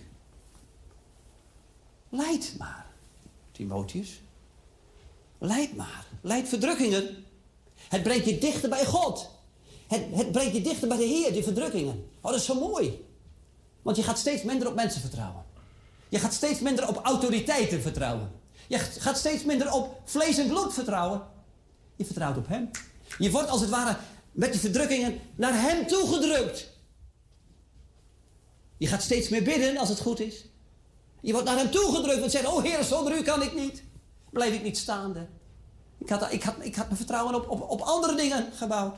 Leid 2.09 2.56
maar, 2.57 2.85
Timotheus. 3.51 4.22
Leid 5.38 5.75
maar. 5.75 6.06
Leid 6.22 6.48
verdrukkingen. 6.48 7.25
Het 7.75 8.03
brengt 8.03 8.25
je 8.25 8.38
dichter 8.38 8.69
bij 8.69 8.85
God. 8.85 9.30
Het, 9.88 10.06
het 10.11 10.31
brengt 10.31 10.53
je 10.53 10.61
dichter 10.61 10.88
bij 10.88 10.98
de 10.98 11.03
Heer, 11.03 11.33
die 11.33 11.43
verdrukkingen. 11.43 12.09
Oh, 12.22 12.31
dat 12.31 12.39
is 12.39 12.45
zo 12.45 12.59
mooi. 12.59 13.06
Want 13.82 13.98
je 13.98 14.03
gaat 14.03 14.17
steeds 14.17 14.43
minder 14.43 14.67
op 14.67 14.75
mensen 14.75 15.01
vertrouwen. 15.01 15.43
Je 16.09 16.19
gaat 16.19 16.33
steeds 16.33 16.59
minder 16.59 16.88
op 16.88 16.99
autoriteiten 17.03 17.82
vertrouwen. 17.82 18.32
Je 18.67 18.80
gaat 18.80 19.17
steeds 19.17 19.43
minder 19.43 19.72
op 19.72 20.01
vlees 20.06 20.38
en 20.38 20.48
bloed 20.48 20.74
vertrouwen. 20.74 21.22
Je 21.95 22.06
vertrouwt 22.06 22.38
op 22.38 22.48
Hem. 22.48 22.69
Je 23.17 23.32
wordt 23.32 23.49
als 23.49 23.61
het 23.61 23.69
ware 23.69 23.98
met 24.32 24.51
die 24.51 24.61
verdrukkingen 24.61 25.19
naar 25.35 25.61
Hem 25.61 25.88
toegedrukt. 25.88 26.67
Je 28.77 28.88
gaat 28.88 29.01
steeds 29.01 29.30
meer 29.30 29.43
bidden 29.43 29.77
als 29.77 29.90
het 29.90 29.99
goed 29.99 30.19
is. 30.19 30.45
Je 31.22 31.32
wordt 31.32 31.48
naar 31.48 31.58
Hem 31.58 31.72
toegedrukt 31.72 32.24
en 32.24 32.32
zegt, 32.32 32.48
oh 32.48 32.64
Heer, 32.64 32.83
zonder 32.83 33.17
U 33.17 33.22
kan 33.22 33.41
ik 33.41 33.53
niet. 33.53 33.83
Blijf 34.30 34.53
ik 34.53 34.64
niet 34.64 34.77
staande. 34.77 35.27
Ik 35.98 36.09
had, 36.09 36.32
ik 36.32 36.43
had, 36.43 36.56
ik 36.59 36.75
had 36.75 36.85
mijn 36.85 36.98
vertrouwen 36.98 37.35
op, 37.35 37.49
op, 37.49 37.69
op 37.69 37.82
andere 37.82 38.16
dingen 38.16 38.51
gebouwd. 38.53 38.98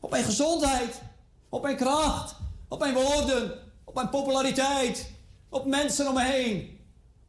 Op 0.00 0.10
mijn 0.10 0.24
gezondheid. 0.24 1.00
Op 1.48 1.62
mijn 1.62 1.76
kracht. 1.76 2.34
Op 2.68 2.78
mijn 2.78 2.94
woorden. 2.94 3.61
Op 3.92 3.98
mijn 3.98 4.08
populariteit. 4.08 5.10
Op 5.48 5.66
mensen 5.66 6.08
om 6.08 6.14
me 6.14 6.24
heen. 6.24 6.78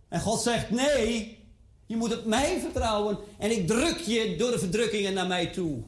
En 0.08 0.22
God 0.22 0.42
zegt, 0.42 0.69
nee, 0.69 1.40
je 1.85 1.95
moet 1.95 2.17
op 2.17 2.25
mij 2.25 2.59
vertrouwen. 2.59 3.17
En 3.38 3.51
ik 3.51 3.67
druk 3.67 4.00
je 4.00 4.35
door 4.38 4.51
de 4.51 4.59
verdrukkingen 4.59 5.14
naar 5.14 5.27
mij 5.27 5.48
toe. 5.48 5.83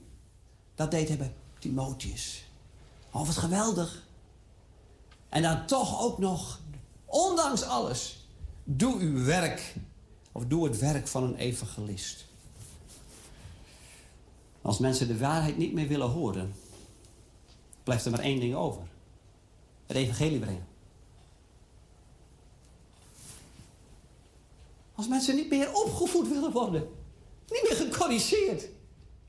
Dat 0.76 0.92
deed 0.92 1.08
hij 1.08 1.18
bij 1.18 1.34
Timotheus. 1.60 2.44
Oh, 3.12 3.26
wat 3.26 3.38
geweldig. 3.38 4.04
En 5.30 5.42
dan 5.42 5.66
toch 5.66 6.02
ook 6.02 6.18
nog, 6.18 6.60
ondanks 7.06 7.64
alles, 7.64 8.28
doe 8.64 9.00
uw 9.00 9.24
werk. 9.24 9.74
Of 10.32 10.46
doe 10.46 10.64
het 10.68 10.80
werk 10.80 11.08
van 11.08 11.24
een 11.24 11.36
evangelist. 11.36 12.26
Als 14.62 14.78
mensen 14.78 15.08
de 15.08 15.18
waarheid 15.18 15.58
niet 15.58 15.74
meer 15.74 15.88
willen 15.88 16.10
horen, 16.10 16.56
blijft 17.84 18.06
er 18.06 18.12
maar 18.12 18.20
één 18.20 18.40
ding 18.40 18.56
over. 18.56 18.82
Het 19.86 19.98
evangelie 19.98 20.40
brengen. 20.40 20.68
Als 24.96 25.08
mensen 25.08 25.36
niet 25.36 25.50
meer 25.50 25.74
opgevoed 25.74 26.28
willen 26.28 26.52
worden, 26.52 26.88
niet 27.48 27.64
meer 27.64 27.76
gecorrigeerd, 27.76 28.68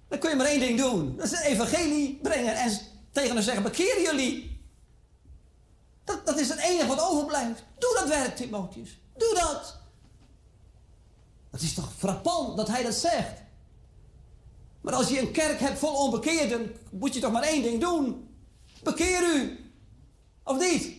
dan 0.09 0.19
kun 0.19 0.31
je 0.31 0.37
maar 0.37 0.47
één 0.47 0.61
ding 0.61 0.79
doen. 0.79 1.17
Dat 1.17 1.25
is 1.25 1.31
het 1.31 1.47
evangelie 1.47 2.19
brengen 2.23 2.55
en 2.55 2.79
tegen 3.11 3.35
hen 3.35 3.45
zeggen, 3.45 3.63
bekeer 3.63 4.03
jullie. 4.03 4.61
Dat, 6.05 6.27
dat 6.27 6.39
is 6.39 6.49
het 6.49 6.59
enige 6.59 6.87
wat 6.87 7.01
overblijft. 7.01 7.65
Doe 7.79 7.99
dat 8.01 8.09
werk, 8.09 8.37
Timotheus. 8.37 8.99
Doe 9.17 9.35
dat. 9.35 9.79
Het 11.51 11.63
is 11.63 11.75
toch 11.75 11.93
frappant 11.97 12.57
dat 12.57 12.69
hij 12.69 12.83
dat 12.83 12.95
zegt. 12.95 13.41
Maar 14.81 14.95
als 14.95 15.09
je 15.09 15.21
een 15.21 15.33
kerk 15.33 15.61
hebt 15.61 15.79
vol 15.79 15.95
onbekeerden, 15.95 16.77
moet 16.91 17.15
je 17.15 17.21
toch 17.21 17.33
maar 17.33 17.43
één 17.43 17.63
ding 17.63 17.81
doen. 17.81 18.29
Bekeer 18.83 19.37
u. 19.37 19.66
Of 20.47 20.59
niet? 20.59 20.93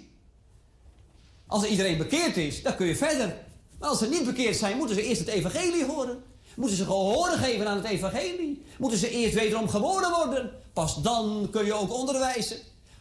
Als 1.48 1.66
iedereen 1.66 1.98
bekeerd 1.98 2.38
is, 2.38 2.64
dan 2.64 2.76
kun 2.76 2.88
je 2.88 2.96
verder. 2.96 3.46
Maar 3.80 3.90
als 3.90 4.00
ze 4.00 4.10
niet 4.10 4.26
bekeerd 4.26 4.56
zijn, 4.56 4.78
moeten 4.78 4.96
ze 4.96 5.04
eerst 5.04 5.20
het 5.20 5.30
evangelie 5.30 5.86
horen. 5.86 6.24
Moeten 6.56 6.78
ze 6.78 6.86
gehoor 6.86 7.28
geven 7.28 7.68
aan 7.68 7.78
het 7.78 7.86
evangelie. 7.86 8.64
Moeten 8.78 9.00
ze 9.00 9.10
eerst 9.10 9.34
wederom 9.34 9.70
geboren 9.70 10.12
worden. 10.12 10.52
Pas 10.74 11.02
dan 11.02 11.48
kun 11.52 11.66
je 11.66 11.74
ook 11.74 11.94
onderwijzen. 11.94 12.58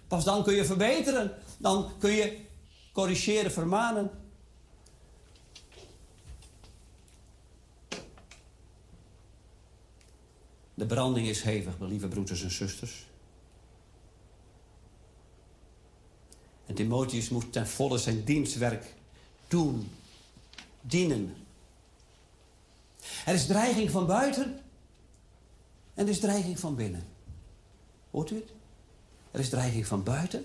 Pas 0.08 0.24
dan 0.24 0.44
kun 0.44 0.54
je 0.54 0.64
verbeteren. 0.64 1.34
Dan 1.58 1.90
kun 1.98 2.10
je 2.10 2.38
corrigeren, 2.92 3.52
vermanen. 3.52 4.10
De 10.74 10.86
branding 10.86 11.28
is 11.28 11.42
hevig, 11.42 11.74
lieve 11.78 12.08
broeders 12.08 12.42
en 12.42 12.50
zusters. 12.50 13.06
En 16.66 16.74
Timotheus 16.74 17.28
moet 17.28 17.52
ten 17.52 17.66
volle 17.66 17.98
zijn 17.98 18.24
dienstwerk 18.24 18.94
doen, 19.48 19.90
dienen. 20.80 21.34
Er 23.24 23.34
is 23.34 23.46
dreiging 23.46 23.90
van 23.90 24.06
buiten 24.06 24.60
en 25.94 26.04
er 26.04 26.08
is 26.08 26.20
dreiging 26.20 26.58
van 26.58 26.74
binnen. 26.74 27.06
Hoort 28.10 28.30
u 28.30 28.34
het? 28.34 28.50
Er 29.30 29.40
is 29.40 29.48
dreiging 29.48 29.86
van 29.86 30.02
buiten 30.02 30.44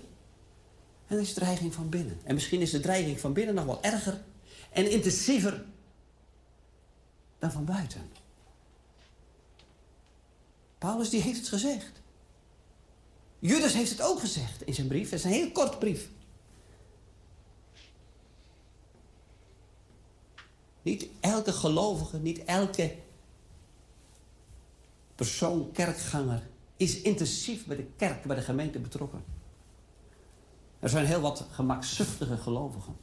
en 1.06 1.16
er 1.16 1.22
is 1.22 1.32
dreiging 1.32 1.74
van 1.74 1.88
binnen. 1.88 2.20
En 2.24 2.34
misschien 2.34 2.60
is 2.60 2.70
de 2.70 2.80
dreiging 2.80 3.20
van 3.20 3.32
binnen 3.32 3.54
nog 3.54 3.64
wel 3.64 3.82
erger 3.82 4.22
en 4.70 4.90
intensiever 4.90 5.64
dan 7.38 7.52
van 7.52 7.64
buiten. 7.64 8.10
Paulus 10.78 11.10
die 11.10 11.22
heeft 11.22 11.38
het 11.38 11.48
gezegd. 11.48 12.01
Judas 13.44 13.72
heeft 13.72 13.90
het 13.90 14.02
ook 14.02 14.20
gezegd 14.20 14.62
in 14.62 14.74
zijn 14.74 14.86
brief. 14.86 15.10
Het 15.10 15.18
is 15.18 15.24
een 15.24 15.30
heel 15.30 15.50
kort 15.50 15.78
brief. 15.78 16.08
Niet 20.82 21.08
elke 21.20 21.52
gelovige, 21.52 22.18
niet 22.18 22.44
elke 22.44 22.96
persoon, 25.14 25.72
kerkganger, 25.72 26.42
is 26.76 27.00
intensief 27.00 27.66
bij 27.66 27.76
de 27.76 27.86
kerk, 27.96 28.24
bij 28.24 28.36
de 28.36 28.42
gemeente 28.42 28.78
betrokken. 28.78 29.24
Er 30.78 30.88
zijn 30.88 31.06
heel 31.06 31.20
wat 31.20 31.46
gemakzuchtige 31.50 32.36
gelovigen. 32.36 32.96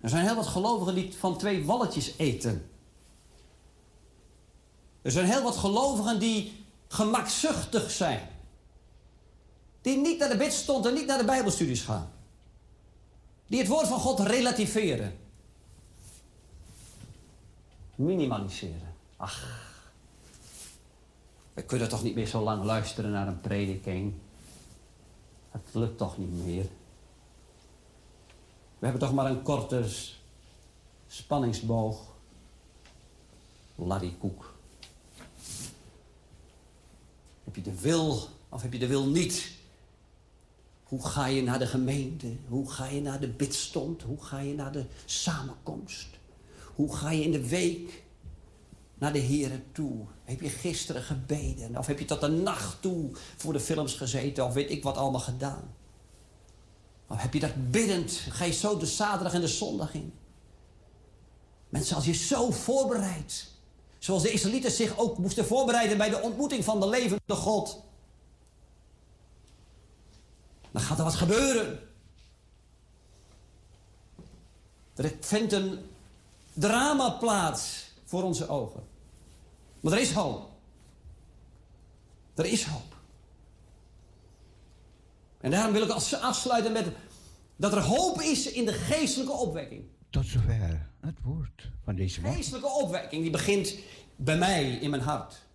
Er 0.00 0.08
zijn 0.08 0.24
heel 0.24 0.36
wat 0.36 0.46
gelovigen 0.46 0.94
die 0.94 1.14
van 1.14 1.38
twee 1.38 1.64
walletjes 1.64 2.14
eten. 2.16 2.70
Er 5.02 5.10
zijn 5.10 5.26
heel 5.26 5.42
wat 5.42 5.56
gelovigen 5.56 6.20
die 6.20 6.64
gemakzuchtig 6.88 7.90
zijn. 7.90 8.36
Die 9.80 9.96
niet 9.96 10.18
naar 10.18 10.28
de 10.28 10.36
bidstond 10.36 10.86
en 10.86 10.94
niet 10.94 11.06
naar 11.06 11.18
de 11.18 11.24
bijbelstudies 11.24 11.82
gaan. 11.82 12.10
Die 13.46 13.58
het 13.58 13.68
woord 13.68 13.86
van 13.86 14.00
God 14.00 14.20
relativeren. 14.20 15.18
Minimaliseren. 17.94 18.94
Ach, 19.16 19.66
we 21.54 21.62
kunnen 21.62 21.88
toch 21.88 22.02
niet 22.02 22.14
meer 22.14 22.26
zo 22.26 22.42
lang 22.42 22.64
luisteren 22.64 23.10
naar 23.10 23.26
een 23.26 23.40
prediking. 23.40 24.14
Het 25.50 25.68
lukt 25.72 25.98
toch 25.98 26.18
niet 26.18 26.44
meer. 26.44 26.66
We 28.78 28.86
hebben 28.86 29.00
toch 29.00 29.12
maar 29.12 29.30
een 29.30 29.42
korte 29.42 29.84
spanningsboog. 31.06 32.00
Larrykoek. 33.74 34.54
Heb 37.44 37.56
je 37.56 37.62
de 37.62 37.80
wil 37.80 38.28
of 38.48 38.62
heb 38.62 38.72
je 38.72 38.78
de 38.78 38.86
wil 38.86 39.06
niet? 39.06 39.57
Hoe 40.88 41.06
ga 41.06 41.26
je 41.26 41.42
naar 41.42 41.58
de 41.58 41.66
gemeente? 41.66 42.36
Hoe 42.48 42.70
ga 42.70 42.86
je 42.86 43.00
naar 43.00 43.20
de 43.20 43.28
bidstond? 43.28 44.02
Hoe 44.02 44.22
ga 44.22 44.38
je 44.38 44.54
naar 44.54 44.72
de 44.72 44.84
samenkomst? 45.04 46.08
Hoe 46.74 46.96
ga 46.96 47.10
je 47.10 47.22
in 47.22 47.32
de 47.32 47.48
week 47.48 48.02
naar 48.94 49.12
de 49.12 49.18
Heren 49.18 49.64
toe? 49.72 50.06
Heb 50.24 50.40
je 50.40 50.48
gisteren 50.48 51.02
gebeden? 51.02 51.76
Of 51.76 51.86
heb 51.86 51.98
je 51.98 52.04
tot 52.04 52.20
de 52.20 52.28
nacht 52.28 52.82
toe 52.82 53.10
voor 53.36 53.52
de 53.52 53.60
films 53.60 53.94
gezeten? 53.94 54.44
Of 54.44 54.52
weet 54.52 54.70
ik 54.70 54.82
wat 54.82 54.96
allemaal 54.96 55.20
gedaan? 55.20 55.74
Of 57.08 57.22
heb 57.22 57.34
je 57.34 57.40
dat 57.40 57.70
biddend? 57.70 58.12
Ga 58.12 58.44
je 58.44 58.52
zo 58.52 58.76
de 58.76 58.86
zaterdag 58.86 59.34
en 59.34 59.40
de 59.40 59.48
zondag 59.48 59.94
in? 59.94 60.12
Mensen, 61.68 61.96
als 61.96 62.04
je 62.04 62.14
zo 62.14 62.50
voorbereidt... 62.50 63.56
Zoals 63.98 64.22
de 64.22 64.30
Israëlieten 64.30 64.70
zich 64.70 64.98
ook 64.98 65.18
moesten 65.18 65.46
voorbereiden 65.46 65.98
bij 65.98 66.10
de 66.10 66.20
ontmoeting 66.20 66.64
van 66.64 66.80
de 66.80 66.88
levende 66.88 67.34
God. 67.34 67.82
Dan 70.70 70.82
gaat 70.82 70.98
er 70.98 71.04
wat 71.04 71.14
gebeuren. 71.14 71.80
Er 74.94 75.12
vindt 75.20 75.52
een 75.52 75.78
drama 76.52 77.10
plaats 77.10 77.90
voor 78.04 78.22
onze 78.22 78.48
ogen. 78.48 78.82
Maar 79.80 79.92
er 79.92 80.00
is 80.00 80.12
hoop. 80.12 80.50
Er 82.34 82.44
is 82.44 82.64
hoop. 82.64 82.96
En 85.40 85.50
daarom 85.50 85.72
wil 85.72 85.82
ik 85.82 85.90
als 85.90 86.14
afsluiten 86.14 86.72
met 86.72 86.86
dat 87.56 87.72
er 87.72 87.82
hoop 87.82 88.20
is 88.20 88.50
in 88.52 88.64
de 88.64 88.72
geestelijke 88.72 89.32
opwekking. 89.32 89.84
Tot 90.10 90.26
zover 90.26 90.88
het 91.00 91.18
woord 91.22 91.70
van 91.84 91.94
deze 91.94 92.20
morgen. 92.20 92.38
Geestelijke 92.38 92.68
opwekking 92.68 93.22
die 93.22 93.30
begint 93.30 93.74
bij 94.16 94.36
mij 94.36 94.70
in 94.70 94.90
mijn 94.90 95.02
hart. 95.02 95.46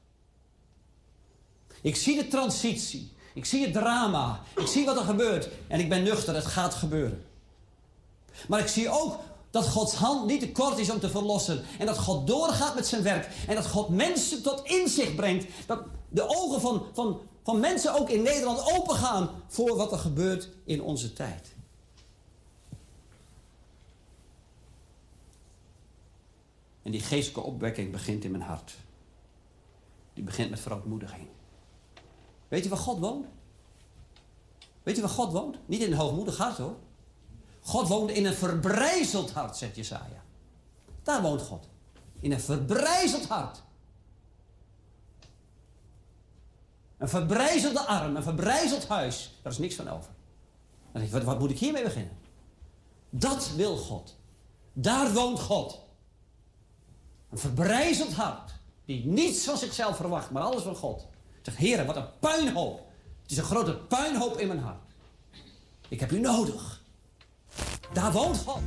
Ik 1.82 1.96
zie 1.96 2.16
de 2.16 2.28
transitie. 2.28 3.12
Ik 3.34 3.46
zie 3.46 3.64
het 3.64 3.74
drama. 3.74 4.42
Ik 4.56 4.68
zie 4.68 4.86
wat 4.86 4.98
er 4.98 5.04
gebeurt. 5.04 5.50
En 5.68 5.80
ik 5.80 5.90
ben 5.90 6.04
nuchter, 6.04 6.36
het 6.36 6.46
gaat 6.46 6.74
gebeuren. 6.74 7.26
Maar 8.48 8.60
ik 8.60 8.68
zie 8.68 8.90
ook 8.90 9.20
dat 9.52 9.70
Gods 9.70 9.94
hand 9.94 10.26
niet 10.26 10.40
te 10.40 10.52
kort 10.52 10.78
is 10.78 10.90
om 10.90 11.00
te 11.00 11.10
verlossen. 11.10 11.64
En 11.80 11.86
dat 11.86 11.98
God 11.98 12.28
doorgaat 12.28 12.76
met 12.76 12.88
zijn 12.88 13.04
werk. 13.04 13.30
En 13.48 13.56
dat 13.56 13.68
God 13.68 13.90
mensen 13.90 14.42
tot 14.42 14.64
inzicht 14.64 15.16
brengt. 15.16 15.46
Dat 15.66 15.84
de 16.10 16.28
ogen 16.28 16.62
van, 16.62 16.86
van, 16.94 17.22
van 17.44 17.60
mensen 17.60 18.00
ook 18.00 18.10
in 18.10 18.22
Nederland 18.22 18.74
opengaan 18.74 19.30
voor 19.48 19.76
wat 19.76 19.92
er 19.92 20.00
gebeurt 20.00 20.50
in 20.66 20.82
onze 20.82 21.14
tijd. 21.14 21.54
En 26.82 26.92
die 26.92 27.02
geestelijke 27.02 27.50
opwekking 27.50 27.92
begint 27.92 28.24
in 28.24 28.32
mijn 28.32 28.44
hart. 28.44 28.76
Die 30.14 30.24
begint 30.24 30.50
met 30.50 30.60
verootmoediging. 30.60 31.28
Weet 32.54 32.64
je 32.64 32.70
waar 32.70 32.80
God 32.80 33.00
woont? 33.00 33.26
Weet 34.84 34.96
je 34.96 35.02
waar 35.02 35.12
God 35.12 35.32
woont? 35.32 35.58
Niet 35.66 35.82
in 35.82 35.92
een 35.92 35.98
hoogmoedig 35.98 36.38
hart 36.38 36.58
hoor. 36.58 36.76
God 37.62 37.88
woont 37.88 38.10
in 38.10 38.26
een 38.26 38.34
verbrijzeld 38.34 39.32
hart, 39.32 39.58
zegt 39.58 39.76
Jesaja. 39.76 40.24
Daar 41.04 41.22
woont 41.22 41.42
God. 41.42 41.68
In 42.20 42.32
een 42.32 42.40
verbrijzeld 42.40 43.28
hart. 43.28 43.62
Een 46.98 47.10
verbrijzelde 47.10 47.80
arm, 47.80 48.16
een 48.16 48.24
verbrijzeld 48.24 48.88
huis. 48.88 49.40
Daar 49.42 49.52
is 49.52 49.58
niks 49.58 49.76
van 49.76 49.88
over. 49.88 50.12
Dan 50.92 51.10
wat, 51.10 51.24
wat 51.24 51.40
moet 51.40 51.52
ik 51.52 51.60
hiermee 51.60 51.84
beginnen? 51.84 52.18
Dat 53.10 53.52
wil 53.56 53.78
God. 53.78 54.16
Daar 54.74 55.14
woont 55.14 55.40
God. 55.40 55.80
Een 57.30 57.38
verbrijzeld 57.38 58.14
hart. 58.14 58.52
Die 58.86 59.06
niets 59.06 59.44
van 59.44 59.58
zichzelf 59.58 59.96
verwacht, 59.96 60.32
maar 60.32 60.44
alles 60.44 60.64
van 60.64 60.76
God. 60.76 61.12
Zegt, 61.44 61.58
heren, 61.58 61.86
wat 61.86 61.96
een 61.96 62.20
puinhoop. 62.20 62.80
Het 63.22 63.32
is 63.32 63.38
een 63.38 63.44
grote 63.44 63.76
puinhoop 63.76 64.38
in 64.38 64.48
mijn 64.48 64.60
hart. 64.60 64.82
Ik 65.88 66.00
heb 66.00 66.12
u 66.12 66.20
nodig. 66.20 66.82
Daar 67.94 68.12
woont 68.12 68.38
God. 68.38 68.62